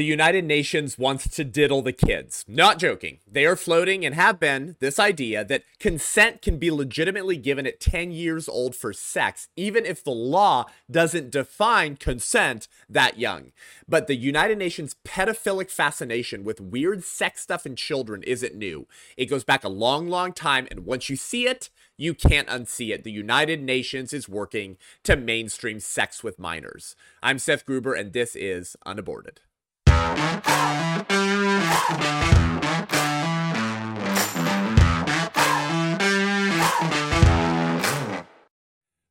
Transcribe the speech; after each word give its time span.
The 0.00 0.06
United 0.06 0.46
Nations 0.46 0.96
wants 0.96 1.28
to 1.28 1.44
diddle 1.44 1.82
the 1.82 1.92
kids. 1.92 2.46
Not 2.48 2.78
joking. 2.78 3.18
They 3.30 3.44
are 3.44 3.54
floating 3.54 4.02
and 4.02 4.14
have 4.14 4.40
been 4.40 4.76
this 4.80 4.98
idea 4.98 5.44
that 5.44 5.64
consent 5.78 6.40
can 6.40 6.56
be 6.56 6.70
legitimately 6.70 7.36
given 7.36 7.66
at 7.66 7.80
10 7.80 8.10
years 8.10 8.48
old 8.48 8.74
for 8.74 8.94
sex, 8.94 9.48
even 9.56 9.84
if 9.84 10.02
the 10.02 10.10
law 10.10 10.64
doesn't 10.90 11.30
define 11.30 11.96
consent 11.96 12.66
that 12.88 13.18
young. 13.18 13.52
But 13.86 14.06
the 14.06 14.16
United 14.16 14.56
Nations 14.56 14.96
pedophilic 15.04 15.70
fascination 15.70 16.44
with 16.44 16.62
weird 16.62 17.04
sex 17.04 17.42
stuff 17.42 17.66
in 17.66 17.76
children 17.76 18.22
isn't 18.22 18.54
new. 18.54 18.86
It 19.18 19.26
goes 19.26 19.44
back 19.44 19.64
a 19.64 19.68
long, 19.68 20.08
long 20.08 20.32
time, 20.32 20.66
and 20.70 20.86
once 20.86 21.10
you 21.10 21.16
see 21.16 21.46
it, 21.46 21.68
you 21.98 22.14
can't 22.14 22.48
unsee 22.48 22.94
it. 22.94 23.04
The 23.04 23.12
United 23.12 23.60
Nations 23.62 24.14
is 24.14 24.30
working 24.30 24.78
to 25.02 25.14
mainstream 25.14 25.78
sex 25.78 26.24
with 26.24 26.38
minors. 26.38 26.96
I'm 27.22 27.38
Seth 27.38 27.66
Gruber, 27.66 27.92
and 27.92 28.14
this 28.14 28.34
is 28.34 28.78
Unaborted. 28.86 29.42
Thank 30.00 30.46
you. 32.94 33.09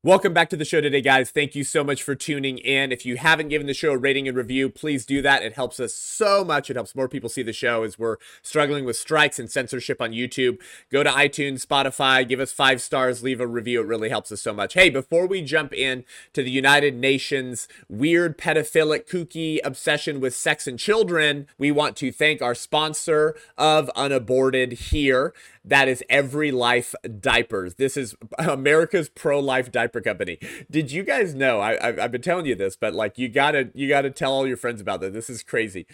Welcome 0.01 0.33
back 0.33 0.49
to 0.51 0.55
the 0.55 0.63
show 0.63 0.79
today, 0.79 1.01
guys. 1.01 1.29
Thank 1.29 1.55
you 1.55 1.65
so 1.65 1.83
much 1.83 2.03
for 2.03 2.15
tuning 2.15 2.57
in. 2.57 2.93
If 2.93 3.05
you 3.05 3.17
haven't 3.17 3.49
given 3.49 3.67
the 3.67 3.73
show 3.73 3.91
a 3.91 3.97
rating 3.97 4.29
and 4.29 4.37
review, 4.37 4.69
please 4.69 5.05
do 5.05 5.21
that. 5.23 5.43
It 5.43 5.55
helps 5.55 5.77
us 5.77 5.93
so 5.93 6.45
much. 6.45 6.69
It 6.69 6.77
helps 6.77 6.95
more 6.95 7.09
people 7.09 7.27
see 7.27 7.43
the 7.43 7.51
show 7.51 7.83
as 7.83 7.99
we're 7.99 8.15
struggling 8.41 8.85
with 8.85 8.95
strikes 8.95 9.39
and 9.39 9.51
censorship 9.51 10.01
on 10.01 10.13
YouTube. 10.13 10.57
Go 10.89 11.03
to 11.03 11.09
iTunes, 11.09 11.65
Spotify, 11.65 12.25
give 12.25 12.39
us 12.39 12.53
five 12.53 12.81
stars, 12.81 13.23
leave 13.23 13.41
a 13.41 13.45
review. 13.45 13.81
It 13.81 13.87
really 13.87 14.07
helps 14.07 14.31
us 14.31 14.41
so 14.41 14.53
much. 14.53 14.73
Hey, 14.73 14.89
before 14.89 15.27
we 15.27 15.41
jump 15.41 15.73
in 15.73 16.05
to 16.31 16.43
the 16.43 16.49
United 16.49 16.95
Nations 16.95 17.67
weird 17.89 18.37
pedophilic 18.37 19.05
kooky 19.05 19.59
obsession 19.65 20.21
with 20.21 20.33
sex 20.33 20.65
and 20.65 20.79
children, 20.79 21.45
we 21.57 21.71
want 21.71 21.97
to 21.97 22.09
thank 22.13 22.41
our 22.41 22.55
sponsor 22.55 23.35
of 23.57 23.89
Unaborted 23.97 24.71
here. 24.71 25.33
That 25.65 25.89
is 25.89 26.01
Every 26.09 26.51
Life 26.51 26.95
Diapers. 27.19 27.75
This 27.75 27.97
is 27.97 28.15
America's 28.39 29.09
pro-life 29.09 29.73
diaper 29.89 30.01
company. 30.01 30.37
Did 30.69 30.91
you 30.91 31.03
guys 31.03 31.33
know? 31.33 31.59
I, 31.59 31.87
I've, 31.87 31.99
I've 31.99 32.11
been 32.11 32.21
telling 32.21 32.45
you 32.45 32.55
this, 32.55 32.75
but 32.75 32.93
like 32.93 33.17
you 33.17 33.27
gotta 33.27 33.69
you 33.73 33.87
gotta 33.87 34.11
tell 34.11 34.31
all 34.31 34.47
your 34.47 34.57
friends 34.57 34.81
about 34.81 35.01
this. 35.01 35.13
This 35.13 35.29
is 35.29 35.43
crazy. 35.43 35.87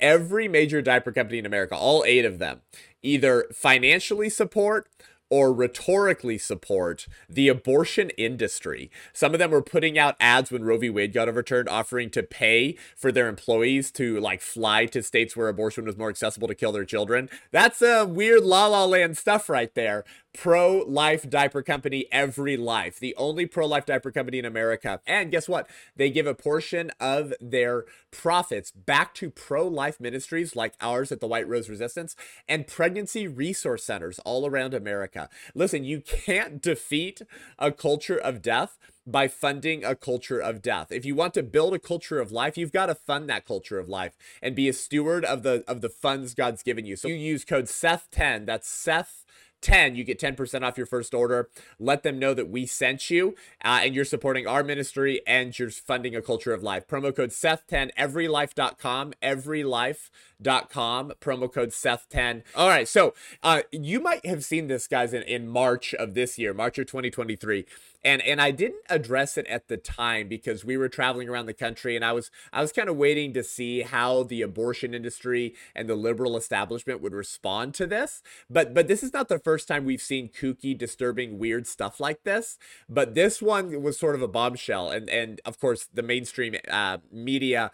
Every 0.00 0.48
major 0.48 0.82
diaper 0.82 1.12
company 1.12 1.38
in 1.38 1.46
America, 1.46 1.76
all 1.76 2.02
eight 2.06 2.24
of 2.24 2.38
them, 2.38 2.62
either 3.02 3.46
financially 3.52 4.28
support 4.28 4.88
or 5.30 5.50
rhetorically 5.50 6.36
support 6.36 7.06
the 7.26 7.48
abortion 7.48 8.10
industry. 8.18 8.90
Some 9.14 9.32
of 9.32 9.38
them 9.38 9.50
were 9.50 9.62
putting 9.62 9.98
out 9.98 10.14
ads 10.20 10.52
when 10.52 10.62
Roe 10.62 10.76
v. 10.76 10.90
Wade 10.90 11.14
got 11.14 11.26
overturned, 11.26 11.70
offering 11.70 12.10
to 12.10 12.22
pay 12.22 12.76
for 12.98 13.10
their 13.10 13.28
employees 13.28 13.90
to 13.92 14.20
like 14.20 14.42
fly 14.42 14.84
to 14.86 15.02
states 15.02 15.34
where 15.34 15.48
abortion 15.48 15.86
was 15.86 15.96
more 15.96 16.10
accessible 16.10 16.48
to 16.48 16.54
kill 16.54 16.72
their 16.72 16.84
children. 16.84 17.30
That's 17.50 17.80
a 17.80 18.04
weird 18.04 18.42
la 18.42 18.66
la 18.66 18.84
land 18.84 19.16
stuff 19.16 19.48
right 19.48 19.74
there 19.74 20.04
pro 20.32 20.78
life 20.86 21.28
diaper 21.28 21.62
company, 21.62 22.06
Every 22.10 22.56
Life, 22.56 22.98
the 22.98 23.14
only 23.16 23.46
pro 23.46 23.66
life 23.66 23.86
diaper 23.86 24.10
company 24.10 24.38
in 24.38 24.44
America. 24.44 25.00
And 25.06 25.30
guess 25.30 25.48
what? 25.48 25.68
They 25.96 26.10
give 26.10 26.26
a 26.26 26.34
portion 26.34 26.90
of 27.00 27.34
their 27.40 27.84
profits 28.10 28.70
back 28.70 29.14
to 29.14 29.30
pro 29.30 29.66
life 29.66 30.00
ministries 30.00 30.56
like 30.56 30.74
ours 30.80 31.12
at 31.12 31.20
the 31.20 31.26
White 31.26 31.48
Rose 31.48 31.68
Resistance 31.68 32.16
and 32.48 32.66
pregnancy 32.66 33.26
resource 33.28 33.84
centers 33.84 34.18
all 34.20 34.46
around 34.46 34.74
America. 34.74 35.28
Listen, 35.54 35.84
you 35.84 36.00
can't 36.00 36.62
defeat 36.62 37.22
a 37.58 37.72
culture 37.72 38.18
of 38.18 38.42
death 38.42 38.78
by 39.06 39.26
funding 39.26 39.84
a 39.84 39.96
culture 39.96 40.38
of 40.38 40.62
death. 40.62 40.92
If 40.92 41.04
you 41.04 41.14
want 41.14 41.34
to 41.34 41.42
build 41.42 41.74
a 41.74 41.78
culture 41.78 42.20
of 42.20 42.30
life, 42.30 42.56
you've 42.56 42.72
got 42.72 42.86
to 42.86 42.94
fund 42.94 43.28
that 43.28 43.44
culture 43.44 43.78
of 43.78 43.88
life 43.88 44.16
and 44.40 44.54
be 44.54 44.68
a 44.68 44.72
steward 44.72 45.24
of 45.24 45.42
the 45.42 45.64
of 45.66 45.80
the 45.80 45.88
funds 45.88 46.34
God's 46.34 46.62
given 46.62 46.86
you. 46.86 46.96
So 46.96 47.08
you 47.08 47.14
use 47.14 47.44
code 47.44 47.64
Seth10, 47.64 48.46
that's 48.46 48.68
Seth 48.68 49.21
10 49.62 49.96
you 49.96 50.04
get 50.04 50.20
10% 50.20 50.62
off 50.62 50.76
your 50.76 50.86
first 50.86 51.14
order. 51.14 51.48
Let 51.78 52.02
them 52.02 52.18
know 52.18 52.34
that 52.34 52.48
we 52.48 52.66
sent 52.66 53.10
you 53.10 53.34
uh, 53.64 53.80
and 53.82 53.94
you're 53.94 54.04
supporting 54.04 54.46
our 54.46 54.62
ministry 54.62 55.22
and 55.26 55.58
you're 55.58 55.70
funding 55.70 56.14
a 56.14 56.22
culture 56.22 56.52
of 56.52 56.62
life. 56.62 56.86
Promo 56.86 57.14
code 57.14 57.30
seth10 57.30 57.90
everylife.com 57.96 59.12
everylife.com 59.22 61.12
promo 61.20 61.52
code 61.52 61.70
seth10 61.70 62.42
all 62.54 62.68
right 62.68 62.88
so 62.88 63.14
uh, 63.42 63.62
you 63.70 64.00
might 64.00 64.24
have 64.26 64.44
seen 64.44 64.66
this 64.66 64.86
guys 64.86 65.12
in, 65.12 65.22
in 65.22 65.48
march 65.48 65.94
of 65.94 66.14
this 66.14 66.38
year 66.38 66.52
march 66.52 66.78
of 66.78 66.86
2023 66.86 67.64
and 68.04 68.22
and 68.22 68.40
I 68.40 68.50
didn't 68.50 68.82
address 68.88 69.36
it 69.36 69.46
at 69.46 69.68
the 69.68 69.76
time 69.76 70.28
because 70.28 70.64
we 70.64 70.76
were 70.76 70.88
traveling 70.88 71.28
around 71.28 71.46
the 71.46 71.54
country 71.54 71.96
and 71.96 72.04
I 72.04 72.12
was 72.12 72.30
I 72.52 72.60
was 72.60 72.72
kind 72.72 72.88
of 72.88 72.96
waiting 72.96 73.32
to 73.34 73.44
see 73.44 73.82
how 73.82 74.24
the 74.24 74.42
abortion 74.42 74.94
industry 74.94 75.54
and 75.74 75.88
the 75.88 75.94
liberal 75.94 76.36
establishment 76.36 77.00
would 77.00 77.14
respond 77.14 77.74
to 77.74 77.86
this 77.86 78.22
but 78.50 78.74
but 78.74 78.88
this 78.88 79.02
is 79.02 79.12
not 79.12 79.28
the 79.28 79.38
first 79.38 79.68
time 79.68 79.84
we've 79.84 80.02
seen 80.02 80.28
kooky 80.28 80.76
disturbing 80.76 81.38
weird 81.38 81.66
stuff 81.66 82.00
like 82.00 82.24
this 82.24 82.58
but 82.88 83.14
this 83.14 83.40
one 83.40 83.82
was 83.82 83.98
sort 83.98 84.14
of 84.14 84.22
a 84.22 84.28
bombshell 84.28 84.90
and 84.90 85.08
and 85.08 85.40
of 85.44 85.58
course 85.58 85.88
the 85.92 86.02
mainstream 86.02 86.56
uh, 86.70 86.98
media 87.10 87.70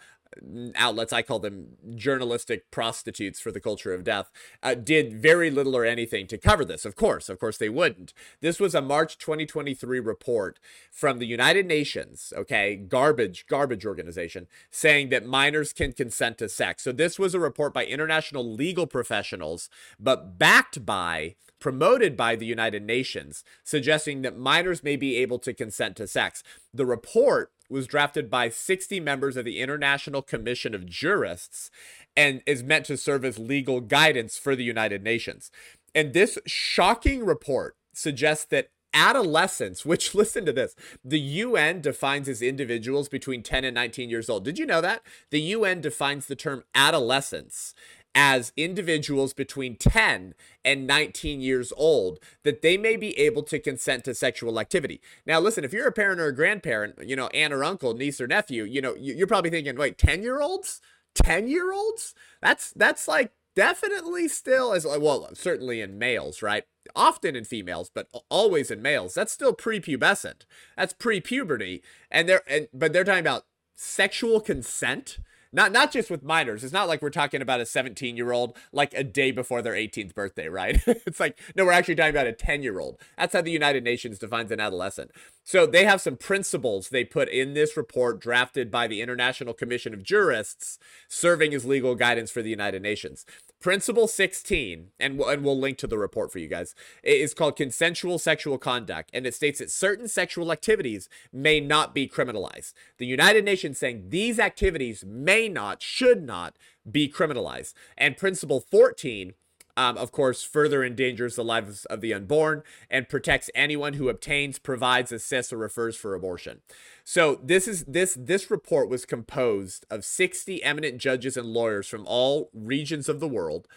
outlets, 0.75 1.13
I 1.13 1.21
call 1.21 1.39
them 1.39 1.77
journalistic 1.95 2.71
prostitutes 2.71 3.39
for 3.39 3.51
the 3.51 3.59
culture 3.59 3.93
of 3.93 4.03
death, 4.03 4.31
uh, 4.61 4.75
did 4.75 5.21
very 5.21 5.49
little 5.49 5.75
or 5.75 5.85
anything 5.85 6.27
to 6.27 6.37
cover 6.37 6.63
this. 6.63 6.85
Of 6.85 6.95
course, 6.95 7.29
of 7.29 7.39
course 7.39 7.57
they 7.57 7.69
wouldn't. 7.69 8.13
This 8.41 8.59
was 8.59 8.75
a 8.75 8.81
March 8.81 9.17
2023 9.17 9.99
report 9.99 10.59
from 10.91 11.19
the 11.19 11.25
United 11.25 11.65
Nations, 11.65 12.33
okay, 12.35 12.75
garbage, 12.75 13.45
garbage 13.47 13.85
organization, 13.85 14.47
saying 14.71 15.09
that 15.09 15.25
minors 15.25 15.73
can 15.73 15.93
consent 15.93 16.37
to 16.39 16.49
sex. 16.49 16.83
So 16.83 16.91
this 16.91 17.17
was 17.19 17.33
a 17.33 17.39
report 17.39 17.73
by 17.73 17.85
international 17.85 18.43
legal 18.43 18.87
professionals, 18.87 19.69
but 19.99 20.37
backed 20.37 20.85
by 20.85 21.35
promoted 21.59 22.15
by 22.15 22.35
the 22.35 22.45
United 22.45 22.83
Nations, 22.83 23.43
suggesting 23.63 24.21
that 24.21 24.37
minors 24.37 24.83
may 24.83 24.95
be 24.95 25.17
able 25.17 25.39
to 25.39 25.53
consent 25.53 25.97
to 25.97 26.07
sex. 26.07 26.41
The 26.73 26.85
report 26.85 27.51
was 27.69 27.87
drafted 27.87 28.29
by 28.29 28.49
60 28.49 28.99
members 28.99 29.37
of 29.37 29.45
the 29.45 29.59
International 29.59 30.21
Commission 30.21 30.73
of 30.73 30.85
Jurists 30.85 31.69
and 32.17 32.41
is 32.45 32.63
meant 32.63 32.85
to 32.87 32.97
serve 32.97 33.23
as 33.23 33.37
legal 33.37 33.79
guidance 33.81 34.37
for 34.37 34.55
the 34.55 34.63
United 34.63 35.03
Nations. 35.03 35.51
And 35.93 36.13
this 36.13 36.37
shocking 36.45 37.25
report 37.25 37.75
suggests 37.93 38.45
that 38.45 38.69
adolescents, 38.93 39.85
which 39.85 40.15
listen 40.15 40.45
to 40.45 40.53
this, 40.53 40.75
the 41.03 41.19
UN 41.19 41.81
defines 41.81 42.27
as 42.27 42.41
individuals 42.41 43.09
between 43.09 43.43
10 43.43 43.63
and 43.63 43.75
19 43.75 44.09
years 44.09 44.29
old. 44.29 44.43
Did 44.43 44.57
you 44.57 44.65
know 44.65 44.81
that? 44.81 45.01
The 45.29 45.41
UN 45.41 45.81
defines 45.81 46.25
the 46.25 46.35
term 46.35 46.63
adolescence 46.73 47.73
as 48.21 48.51
individuals 48.57 49.31
between 49.31 49.77
10 49.77 50.33
and 50.65 50.85
19 50.85 51.39
years 51.39 51.71
old 51.77 52.19
that 52.43 52.61
they 52.61 52.75
may 52.75 52.97
be 52.97 53.17
able 53.17 53.43
to 53.43 53.57
consent 53.57 54.03
to 54.03 54.13
sexual 54.13 54.59
activity. 54.59 54.99
Now, 55.25 55.39
listen, 55.39 55.63
if 55.63 55.71
you're 55.71 55.87
a 55.87 55.93
parent 55.93 56.19
or 56.19 56.25
a 56.25 56.35
grandparent, 56.35 56.95
you 57.01 57.15
know, 57.15 57.27
aunt 57.27 57.53
or 57.53 57.63
uncle, 57.63 57.93
niece 57.93 58.19
or 58.19 58.27
nephew, 58.27 58.65
you 58.65 58.81
know, 58.81 58.93
you're 58.99 59.25
probably 59.25 59.51
thinking, 59.51 59.77
wait, 59.77 59.97
10 59.97 60.21
year 60.21 60.41
olds? 60.41 60.81
10 61.15 61.47
year 61.47 61.71
olds? 61.71 62.13
That's, 62.41 62.71
that's 62.71 63.07
like 63.07 63.31
definitely 63.55 64.27
still 64.27 64.73
as 64.73 64.85
well, 64.85 65.29
certainly 65.33 65.79
in 65.79 65.97
males, 65.97 66.41
right? 66.41 66.65
Often 66.97 67.37
in 67.37 67.45
females, 67.45 67.89
but 67.89 68.09
always 68.27 68.69
in 68.69 68.81
males. 68.81 69.13
That's 69.13 69.31
still 69.31 69.53
prepubescent. 69.53 70.41
That's 70.75 70.91
pre-puberty. 70.91 71.81
And 72.11 72.27
they're, 72.27 72.43
and, 72.49 72.67
but 72.73 72.91
they're 72.91 73.05
talking 73.05 73.21
about 73.21 73.45
sexual 73.77 74.41
consent 74.41 75.19
not 75.51 75.71
not 75.71 75.91
just 75.91 76.09
with 76.09 76.23
minors. 76.23 76.63
It's 76.63 76.73
not 76.73 76.87
like 76.87 77.01
we're 77.01 77.09
talking 77.09 77.41
about 77.41 77.61
a 77.61 77.65
17 77.65 78.15
year 78.15 78.31
old 78.31 78.55
like 78.71 78.93
a 78.93 79.03
day 79.03 79.31
before 79.31 79.61
their 79.61 79.73
18th 79.73 80.13
birthday, 80.13 80.47
right? 80.47 80.81
it's 80.87 81.19
like 81.19 81.39
no, 81.55 81.65
we're 81.65 81.71
actually 81.71 81.95
talking 81.95 82.11
about 82.11 82.27
a 82.27 82.33
10 82.33 82.63
year 82.63 82.79
old. 82.79 82.99
That's 83.17 83.33
how 83.33 83.41
the 83.41 83.51
United 83.51 83.83
Nations 83.83 84.19
defines 84.19 84.51
an 84.51 84.59
adolescent. 84.59 85.11
So 85.43 85.65
they 85.65 85.85
have 85.85 86.01
some 86.01 86.17
principles 86.17 86.89
they 86.89 87.03
put 87.03 87.29
in 87.29 87.53
this 87.53 87.75
report 87.75 88.19
drafted 88.19 88.69
by 88.69 88.87
the 88.87 89.01
International 89.01 89.53
Commission 89.53 89.93
of 89.93 90.03
Jurists, 90.03 90.77
serving 91.07 91.53
as 91.53 91.65
legal 91.65 91.95
guidance 91.95 92.29
for 92.31 92.41
the 92.41 92.49
United 92.49 92.81
Nations. 92.81 93.25
Principle 93.59 94.07
16, 94.07 94.91
and 95.01 95.17
we'll, 95.17 95.27
and 95.27 95.43
we'll 95.43 95.59
link 95.59 95.77
to 95.79 95.87
the 95.87 95.97
report 95.97 96.31
for 96.31 96.39
you 96.39 96.47
guys, 96.47 96.73
is 97.03 97.33
called 97.33 97.57
consensual 97.57 98.17
sexual 98.17 98.57
conduct, 98.57 99.09
and 99.13 99.27
it 99.27 99.35
states 99.35 99.59
that 99.59 99.69
certain 99.69 100.07
sexual 100.07 100.53
activities 100.53 101.09
may 101.33 101.59
not 101.59 101.93
be 101.93 102.07
criminalized. 102.07 102.71
The 102.99 103.05
United 103.05 103.43
Nations 103.43 103.77
saying 103.77 104.05
these 104.09 104.39
activities 104.39 105.03
may 105.05 105.49
not, 105.49 105.81
should 105.81 106.23
not 106.23 106.55
be 106.89 107.09
criminalized. 107.09 107.73
And 107.97 108.15
principle 108.15 108.61
14 108.61 109.33
um, 109.79 109.97
of 109.97 110.11
course, 110.11 110.43
further 110.43 110.83
endangers 110.83 111.37
the 111.37 111.43
lives 111.43 111.85
of 111.85 112.01
the 112.01 112.13
unborn 112.13 112.63
and 112.89 113.07
protects 113.07 113.49
anyone 113.55 113.93
who 113.93 114.09
obtains, 114.09 114.59
provides, 114.59 115.09
assists, 115.09 115.53
or 115.53 115.57
refers 115.57 115.95
for 115.95 116.13
abortion. 116.13 116.59
So 117.05 117.39
this 117.41 117.65
is 117.65 117.85
this 117.85 118.13
this 118.19 118.51
report 118.51 118.89
was 118.89 119.05
composed 119.05 119.85
of 119.89 120.03
60 120.03 120.61
eminent 120.63 120.97
judges 120.97 121.37
and 121.37 121.47
lawyers 121.47 121.87
from 121.87 122.03
all 122.05 122.49
regions 122.53 123.07
of 123.07 123.21
the 123.21 123.27
world 123.29 123.69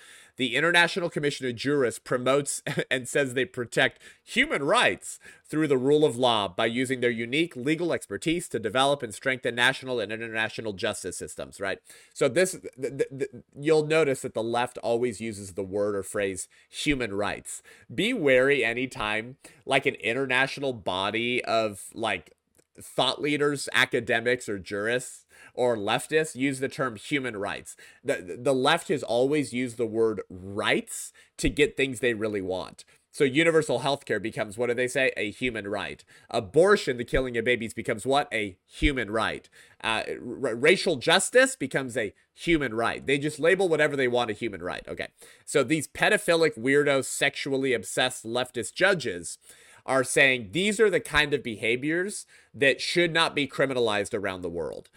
the 0.43 0.57
International 0.57 1.09
Commission 1.09 1.47
of 1.47 1.55
Jurists 1.55 2.01
promotes 2.01 2.63
and 2.91 3.09
says 3.09 3.35
they 3.35 3.45
protect 3.45 4.03
human 4.25 4.65
rights 4.65 5.21
through 5.47 5.69
the 5.69 5.79
rule 5.79 6.05
of 6.05 6.17
law 6.17 6.49
by 6.49 6.67
using 6.67 6.99
their 6.99 7.13
unique 7.13 7.55
legal 7.55 7.93
expertise 7.93 8.49
to 8.49 8.59
develop 8.59 9.05
and 9.05 9.15
strengthen 9.15 9.55
national 9.55 10.01
and 10.01 10.11
international 10.11 10.73
justice 10.73 11.17
systems, 11.17 11.61
right? 11.61 11.79
So 12.13 12.29
this 12.29 12.57
th- 12.81 13.05
th- 13.17 13.31
you'll 13.57 13.87
notice 13.87 14.23
that 14.23 14.35
the 14.35 14.43
left 14.43 14.79
always 14.79 15.21
uses 15.21 15.53
the 15.53 15.63
word 15.63 15.95
or 15.95 16.03
phrase 16.03 16.49
human 16.69 17.15
rights. 17.15 17.63
Be 17.95 18.13
wary 18.13 18.65
anytime 18.65 19.37
like 19.65 19.87
an 19.87 19.95
international 19.95 20.73
body 20.73 21.45
of 21.45 21.85
like 21.95 22.35
thought 22.81 23.23
leaders, 23.23 23.69
academics 23.73 24.49
or 24.49 24.59
jurists 24.59 25.22
or 25.55 25.77
leftists 25.77 26.35
use 26.35 26.61
the 26.61 26.69
term 26.69 26.97
human 26.97 27.37
rights. 27.37 27.77
The, 28.03 28.39
the 28.41 28.55
left 28.55 28.89
has 28.89 29.03
always 29.03 29.53
used 29.53 29.77
the 29.77 29.87
word 29.87 30.23
rights 30.31 31.13
to 31.39 31.49
get 31.49 31.77
things 31.77 32.01
they 32.01 32.15
really 32.15 32.41
want. 32.41 32.85
So 33.15 33.25
universal 33.25 33.81
health 33.81 34.07
care 34.07 34.19
becomes 34.19 34.57
what 34.57 34.69
do 34.69 34.75
they 34.75 34.89
say? 34.89 35.13
A 35.19 35.31
human 35.31 35.69
right. 35.69 36.03
Abortion, 36.31 36.97
the 36.97 37.05
killing 37.05 37.37
of 37.37 37.45
babies, 37.45 37.75
becomes 37.75 38.07
what? 38.07 38.27
A 38.33 38.57
human 38.67 39.11
right. 39.11 39.51
Uh, 39.85 40.03
r- 40.09 40.57
racial 40.57 40.97
justice 40.97 41.55
becomes 41.55 41.95
a 41.95 42.15
human 42.33 42.73
right. 42.73 43.07
They 43.07 43.19
just 43.19 43.39
label 43.39 43.69
whatever 43.69 43.97
they 43.97 44.09
want 44.09 44.31
a 44.31 44.35
human 44.35 44.63
right. 44.63 44.87
Okay. 44.89 45.09
So 45.45 45.63
these 45.63 45.87
pedophilic, 45.87 46.59
weirdo, 46.59 47.05
sexually 47.05 47.75
obsessed 47.75 48.25
leftist 48.25 48.73
judges 48.73 49.37
are 49.85 50.05
saying 50.05 50.49
these 50.53 50.81
are 50.81 50.89
the 50.89 51.01
kind 51.01 51.35
of 51.35 51.43
behaviors 51.43 52.25
that 52.55 52.81
should 52.81 53.13
not 53.13 53.35
be 53.35 53.47
criminalized 53.47 54.15
around 54.15 54.41
the 54.41 54.49
world 54.49 54.89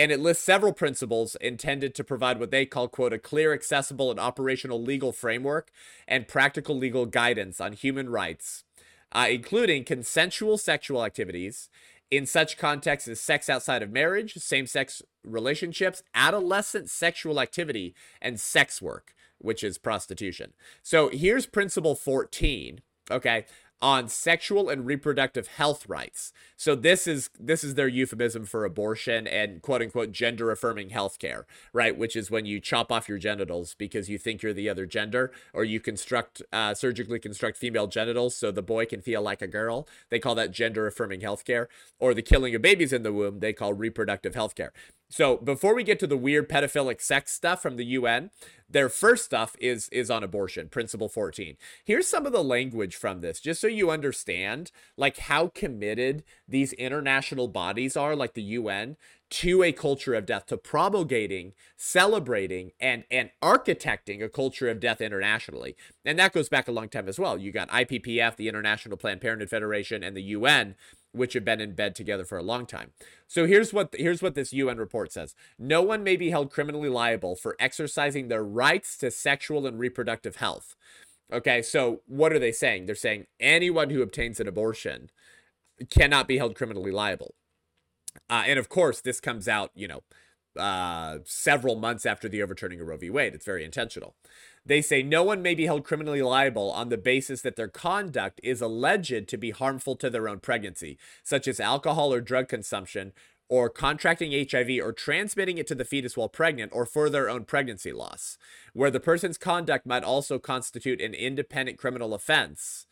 and 0.00 0.10
it 0.10 0.18
lists 0.18 0.42
several 0.42 0.72
principles 0.72 1.36
intended 1.42 1.94
to 1.94 2.02
provide 2.02 2.40
what 2.40 2.50
they 2.50 2.64
call, 2.64 2.88
quote, 2.88 3.12
a 3.12 3.18
clear, 3.18 3.52
accessible, 3.52 4.10
and 4.10 4.18
operational 4.18 4.82
legal 4.82 5.12
framework 5.12 5.70
and 6.08 6.26
practical 6.26 6.74
legal 6.74 7.04
guidance 7.04 7.60
on 7.60 7.74
human 7.74 8.08
rights, 8.08 8.64
uh, 9.12 9.26
including 9.28 9.84
consensual 9.84 10.56
sexual 10.56 11.04
activities 11.04 11.68
in 12.10 12.24
such 12.24 12.56
contexts 12.56 13.10
as 13.10 13.20
sex 13.20 13.50
outside 13.50 13.82
of 13.82 13.92
marriage, 13.92 14.32
same 14.36 14.66
sex 14.66 15.02
relationships, 15.22 16.02
adolescent 16.14 16.88
sexual 16.88 17.38
activity, 17.38 17.94
and 18.22 18.40
sex 18.40 18.80
work, 18.80 19.12
which 19.36 19.62
is 19.62 19.76
prostitution. 19.76 20.54
So 20.82 21.10
here's 21.10 21.44
principle 21.44 21.94
14. 21.94 22.80
Okay 23.10 23.44
on 23.82 24.08
sexual 24.08 24.68
and 24.68 24.84
reproductive 24.86 25.46
health 25.46 25.88
rights. 25.88 26.32
So 26.56 26.74
this 26.74 27.06
is 27.06 27.30
this 27.38 27.64
is 27.64 27.74
their 27.74 27.88
euphemism 27.88 28.44
for 28.44 28.64
abortion 28.64 29.26
and 29.26 29.62
quote 29.62 29.82
unquote 29.82 30.12
gender 30.12 30.50
affirming 30.50 30.90
healthcare, 30.90 31.44
right? 31.72 31.96
Which 31.96 32.16
is 32.16 32.30
when 32.30 32.46
you 32.46 32.60
chop 32.60 32.92
off 32.92 33.08
your 33.08 33.18
genitals 33.18 33.74
because 33.74 34.10
you 34.10 34.18
think 34.18 34.42
you're 34.42 34.52
the 34.52 34.68
other 34.68 34.86
gender, 34.86 35.32
or 35.54 35.64
you 35.64 35.80
construct 35.80 36.42
uh, 36.52 36.74
surgically 36.74 37.18
construct 37.18 37.56
female 37.56 37.86
genitals 37.86 38.36
so 38.36 38.50
the 38.50 38.62
boy 38.62 38.84
can 38.84 39.00
feel 39.00 39.22
like 39.22 39.42
a 39.42 39.46
girl. 39.46 39.88
They 40.10 40.18
call 40.18 40.34
that 40.34 40.50
gender 40.50 40.86
affirming 40.86 41.20
healthcare, 41.20 41.66
or 41.98 42.12
the 42.14 42.22
killing 42.22 42.54
of 42.54 42.62
babies 42.62 42.92
in 42.92 43.02
the 43.02 43.12
womb. 43.12 43.40
They 43.40 43.52
call 43.52 43.72
reproductive 43.72 44.34
healthcare. 44.34 44.70
So 45.10 45.36
before 45.38 45.74
we 45.74 45.82
get 45.82 45.98
to 46.00 46.06
the 46.06 46.16
weird 46.16 46.48
pedophilic 46.48 47.00
sex 47.02 47.32
stuff 47.32 47.60
from 47.60 47.76
the 47.76 47.84
UN, 47.84 48.30
their 48.68 48.88
first 48.88 49.24
stuff 49.24 49.56
is 49.58 49.88
is 49.88 50.08
on 50.08 50.22
abortion, 50.22 50.68
principle 50.68 51.08
14. 51.08 51.56
Here's 51.84 52.06
some 52.06 52.26
of 52.26 52.32
the 52.32 52.44
language 52.44 52.94
from 52.94 53.20
this 53.20 53.40
just 53.40 53.60
so 53.60 53.66
you 53.66 53.90
understand 53.90 54.70
like 54.96 55.18
how 55.18 55.48
committed 55.48 56.22
these 56.46 56.72
international 56.74 57.48
bodies 57.48 57.96
are 57.96 58.14
like 58.14 58.34
the 58.34 58.42
UN 58.42 58.96
to 59.30 59.62
a 59.62 59.72
culture 59.72 60.14
of 60.14 60.26
death, 60.26 60.46
to 60.46 60.56
promulgating, 60.56 61.54
celebrating, 61.76 62.72
and 62.80 63.04
and 63.10 63.30
architecting 63.42 64.22
a 64.22 64.28
culture 64.28 64.68
of 64.68 64.78
death 64.78 65.00
internationally. 65.00 65.76
And 66.04 66.18
that 66.20 66.32
goes 66.32 66.48
back 66.48 66.68
a 66.68 66.72
long 66.72 66.88
time 66.88 67.08
as 67.08 67.18
well. 67.18 67.36
You 67.36 67.50
got 67.50 67.68
IPPF, 67.70 68.36
the 68.36 68.48
International 68.48 68.96
Planned 68.96 69.20
Parenthood 69.20 69.50
Federation, 69.50 70.04
and 70.04 70.16
the 70.16 70.22
UN 70.22 70.76
which 71.12 71.34
have 71.34 71.44
been 71.44 71.60
in 71.60 71.74
bed 71.74 71.94
together 71.94 72.24
for 72.24 72.38
a 72.38 72.42
long 72.42 72.66
time. 72.66 72.92
So 73.26 73.46
here's 73.46 73.72
what 73.72 73.94
here's 73.98 74.22
what 74.22 74.34
this 74.34 74.52
UN 74.52 74.78
report 74.78 75.12
says. 75.12 75.34
No 75.58 75.82
one 75.82 76.02
may 76.04 76.16
be 76.16 76.30
held 76.30 76.50
criminally 76.50 76.88
liable 76.88 77.36
for 77.36 77.56
exercising 77.58 78.28
their 78.28 78.44
rights 78.44 78.96
to 78.98 79.10
sexual 79.10 79.66
and 79.66 79.78
reproductive 79.78 80.36
health. 80.36 80.76
Okay, 81.32 81.62
so 81.62 82.02
what 82.06 82.32
are 82.32 82.38
they 82.38 82.52
saying? 82.52 82.86
They're 82.86 82.94
saying 82.94 83.26
anyone 83.38 83.90
who 83.90 84.02
obtains 84.02 84.40
an 84.40 84.48
abortion 84.48 85.10
cannot 85.88 86.28
be 86.28 86.38
held 86.38 86.54
criminally 86.54 86.90
liable. 86.90 87.34
Uh, 88.28 88.44
and 88.46 88.58
of 88.58 88.68
course, 88.68 89.00
this 89.00 89.20
comes 89.20 89.48
out, 89.48 89.70
you 89.74 89.86
know, 89.86 90.02
uh, 90.60 91.18
several 91.24 91.76
months 91.76 92.06
after 92.06 92.28
the 92.28 92.42
overturning 92.42 92.80
of 92.80 92.86
Roe 92.86 92.96
v. 92.96 93.10
Wade. 93.10 93.34
It's 93.34 93.44
very 93.44 93.64
intentional. 93.64 94.14
They 94.64 94.82
say 94.82 95.02
no 95.02 95.24
one 95.24 95.42
may 95.42 95.54
be 95.54 95.66
held 95.66 95.84
criminally 95.84 96.22
liable 96.22 96.70
on 96.70 96.90
the 96.90 96.98
basis 96.98 97.40
that 97.42 97.56
their 97.56 97.68
conduct 97.68 98.40
is 98.42 98.60
alleged 98.60 99.26
to 99.26 99.36
be 99.36 99.50
harmful 99.50 99.96
to 99.96 100.10
their 100.10 100.28
own 100.28 100.40
pregnancy, 100.40 100.98
such 101.24 101.48
as 101.48 101.58
alcohol 101.58 102.12
or 102.12 102.20
drug 102.20 102.48
consumption, 102.48 103.12
or 103.48 103.68
contracting 103.68 104.32
HIV 104.48 104.68
or 104.80 104.92
transmitting 104.92 105.58
it 105.58 105.66
to 105.66 105.74
the 105.74 105.84
fetus 105.84 106.16
while 106.16 106.28
pregnant, 106.28 106.72
or 106.72 106.86
for 106.86 107.10
their 107.10 107.28
own 107.28 107.44
pregnancy 107.44 107.92
loss, 107.92 108.38
where 108.74 108.90
the 108.90 109.00
person's 109.00 109.38
conduct 109.38 109.86
might 109.86 110.04
also 110.04 110.38
constitute 110.38 111.00
an 111.00 111.14
independent 111.14 111.78
criminal 111.78 112.14
offense 112.14 112.86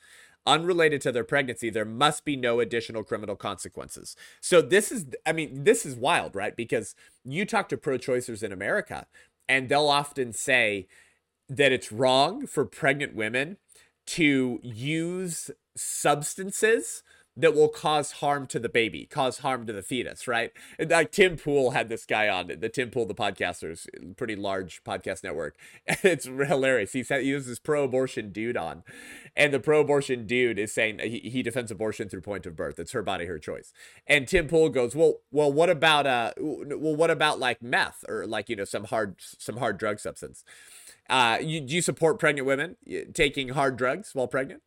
unrelated 0.48 1.00
to 1.02 1.12
their 1.12 1.22
pregnancy, 1.22 1.70
there 1.70 1.84
must 1.84 2.24
be 2.24 2.34
no 2.34 2.58
additional 2.58 3.04
criminal 3.04 3.36
consequences. 3.36 4.16
So 4.40 4.60
this 4.60 4.90
is, 4.90 5.06
I 5.24 5.32
mean, 5.32 5.62
this 5.64 5.86
is 5.86 5.94
wild, 5.94 6.34
right? 6.34 6.56
Because 6.56 6.94
you 7.24 7.44
talk 7.44 7.68
to 7.68 7.76
pro 7.76 7.98
choicers 7.98 8.42
in 8.42 8.50
America, 8.50 9.06
and 9.48 9.68
they'll 9.68 9.88
often 9.88 10.32
say 10.32 10.88
that 11.48 11.70
it's 11.70 11.92
wrong 11.92 12.46
for 12.46 12.64
pregnant 12.64 13.14
women 13.14 13.58
to 14.06 14.58
use 14.62 15.50
substances 15.76 17.02
that 17.38 17.54
will 17.54 17.68
cause 17.68 18.12
harm 18.12 18.48
to 18.48 18.58
the 18.58 18.68
baby, 18.68 19.06
cause 19.06 19.38
harm 19.38 19.64
to 19.64 19.72
the 19.72 19.82
fetus, 19.82 20.26
right? 20.26 20.52
And 20.76 20.90
like 20.90 21.12
Tim 21.12 21.36
Pool 21.36 21.70
had 21.70 21.88
this 21.88 22.04
guy 22.04 22.28
on 22.28 22.48
the 22.58 22.68
Tim 22.68 22.90
Pool, 22.90 23.06
the 23.06 23.14
podcasters, 23.14 23.86
pretty 24.16 24.34
large 24.34 24.82
podcast 24.84 25.22
network. 25.22 25.56
It's 26.08 26.24
hilarious. 26.24 26.92
He 26.92 27.02
said 27.02 27.22
he 27.22 27.34
was 27.34 27.46
this 27.46 27.58
pro-abortion 27.58 28.32
dude 28.32 28.56
on, 28.56 28.82
and 29.36 29.52
the 29.52 29.60
pro-abortion 29.60 30.26
dude 30.26 30.58
is 30.58 30.72
saying 30.72 31.00
he, 31.00 31.18
he 31.18 31.42
defends 31.42 31.70
abortion 31.70 32.08
through 32.08 32.22
point 32.22 32.46
of 32.46 32.56
birth. 32.56 32.78
It's 32.78 32.92
her 32.92 33.02
body, 33.02 33.26
her 33.26 33.38
choice. 33.38 33.72
And 34.06 34.26
Tim 34.26 34.48
Pool 34.48 34.68
goes, 34.68 34.96
well, 34.96 35.18
well, 35.30 35.52
what 35.52 35.70
about 35.70 36.06
uh, 36.06 36.32
well, 36.38 36.96
what 36.96 37.10
about 37.10 37.38
like 37.38 37.62
meth 37.62 38.04
or 38.08 38.26
like 38.26 38.48
you 38.48 38.56
know 38.56 38.64
some 38.64 38.84
hard 38.84 39.16
some 39.18 39.58
hard 39.58 39.78
drug 39.78 40.00
substance? 40.00 40.44
Uh, 41.08 41.38
you, 41.40 41.60
do 41.60 41.74
you 41.74 41.82
support 41.82 42.18
pregnant 42.18 42.46
women 42.46 42.76
taking 43.14 43.50
hard 43.50 43.76
drugs 43.76 44.14
while 44.14 44.26
pregnant? 44.26 44.62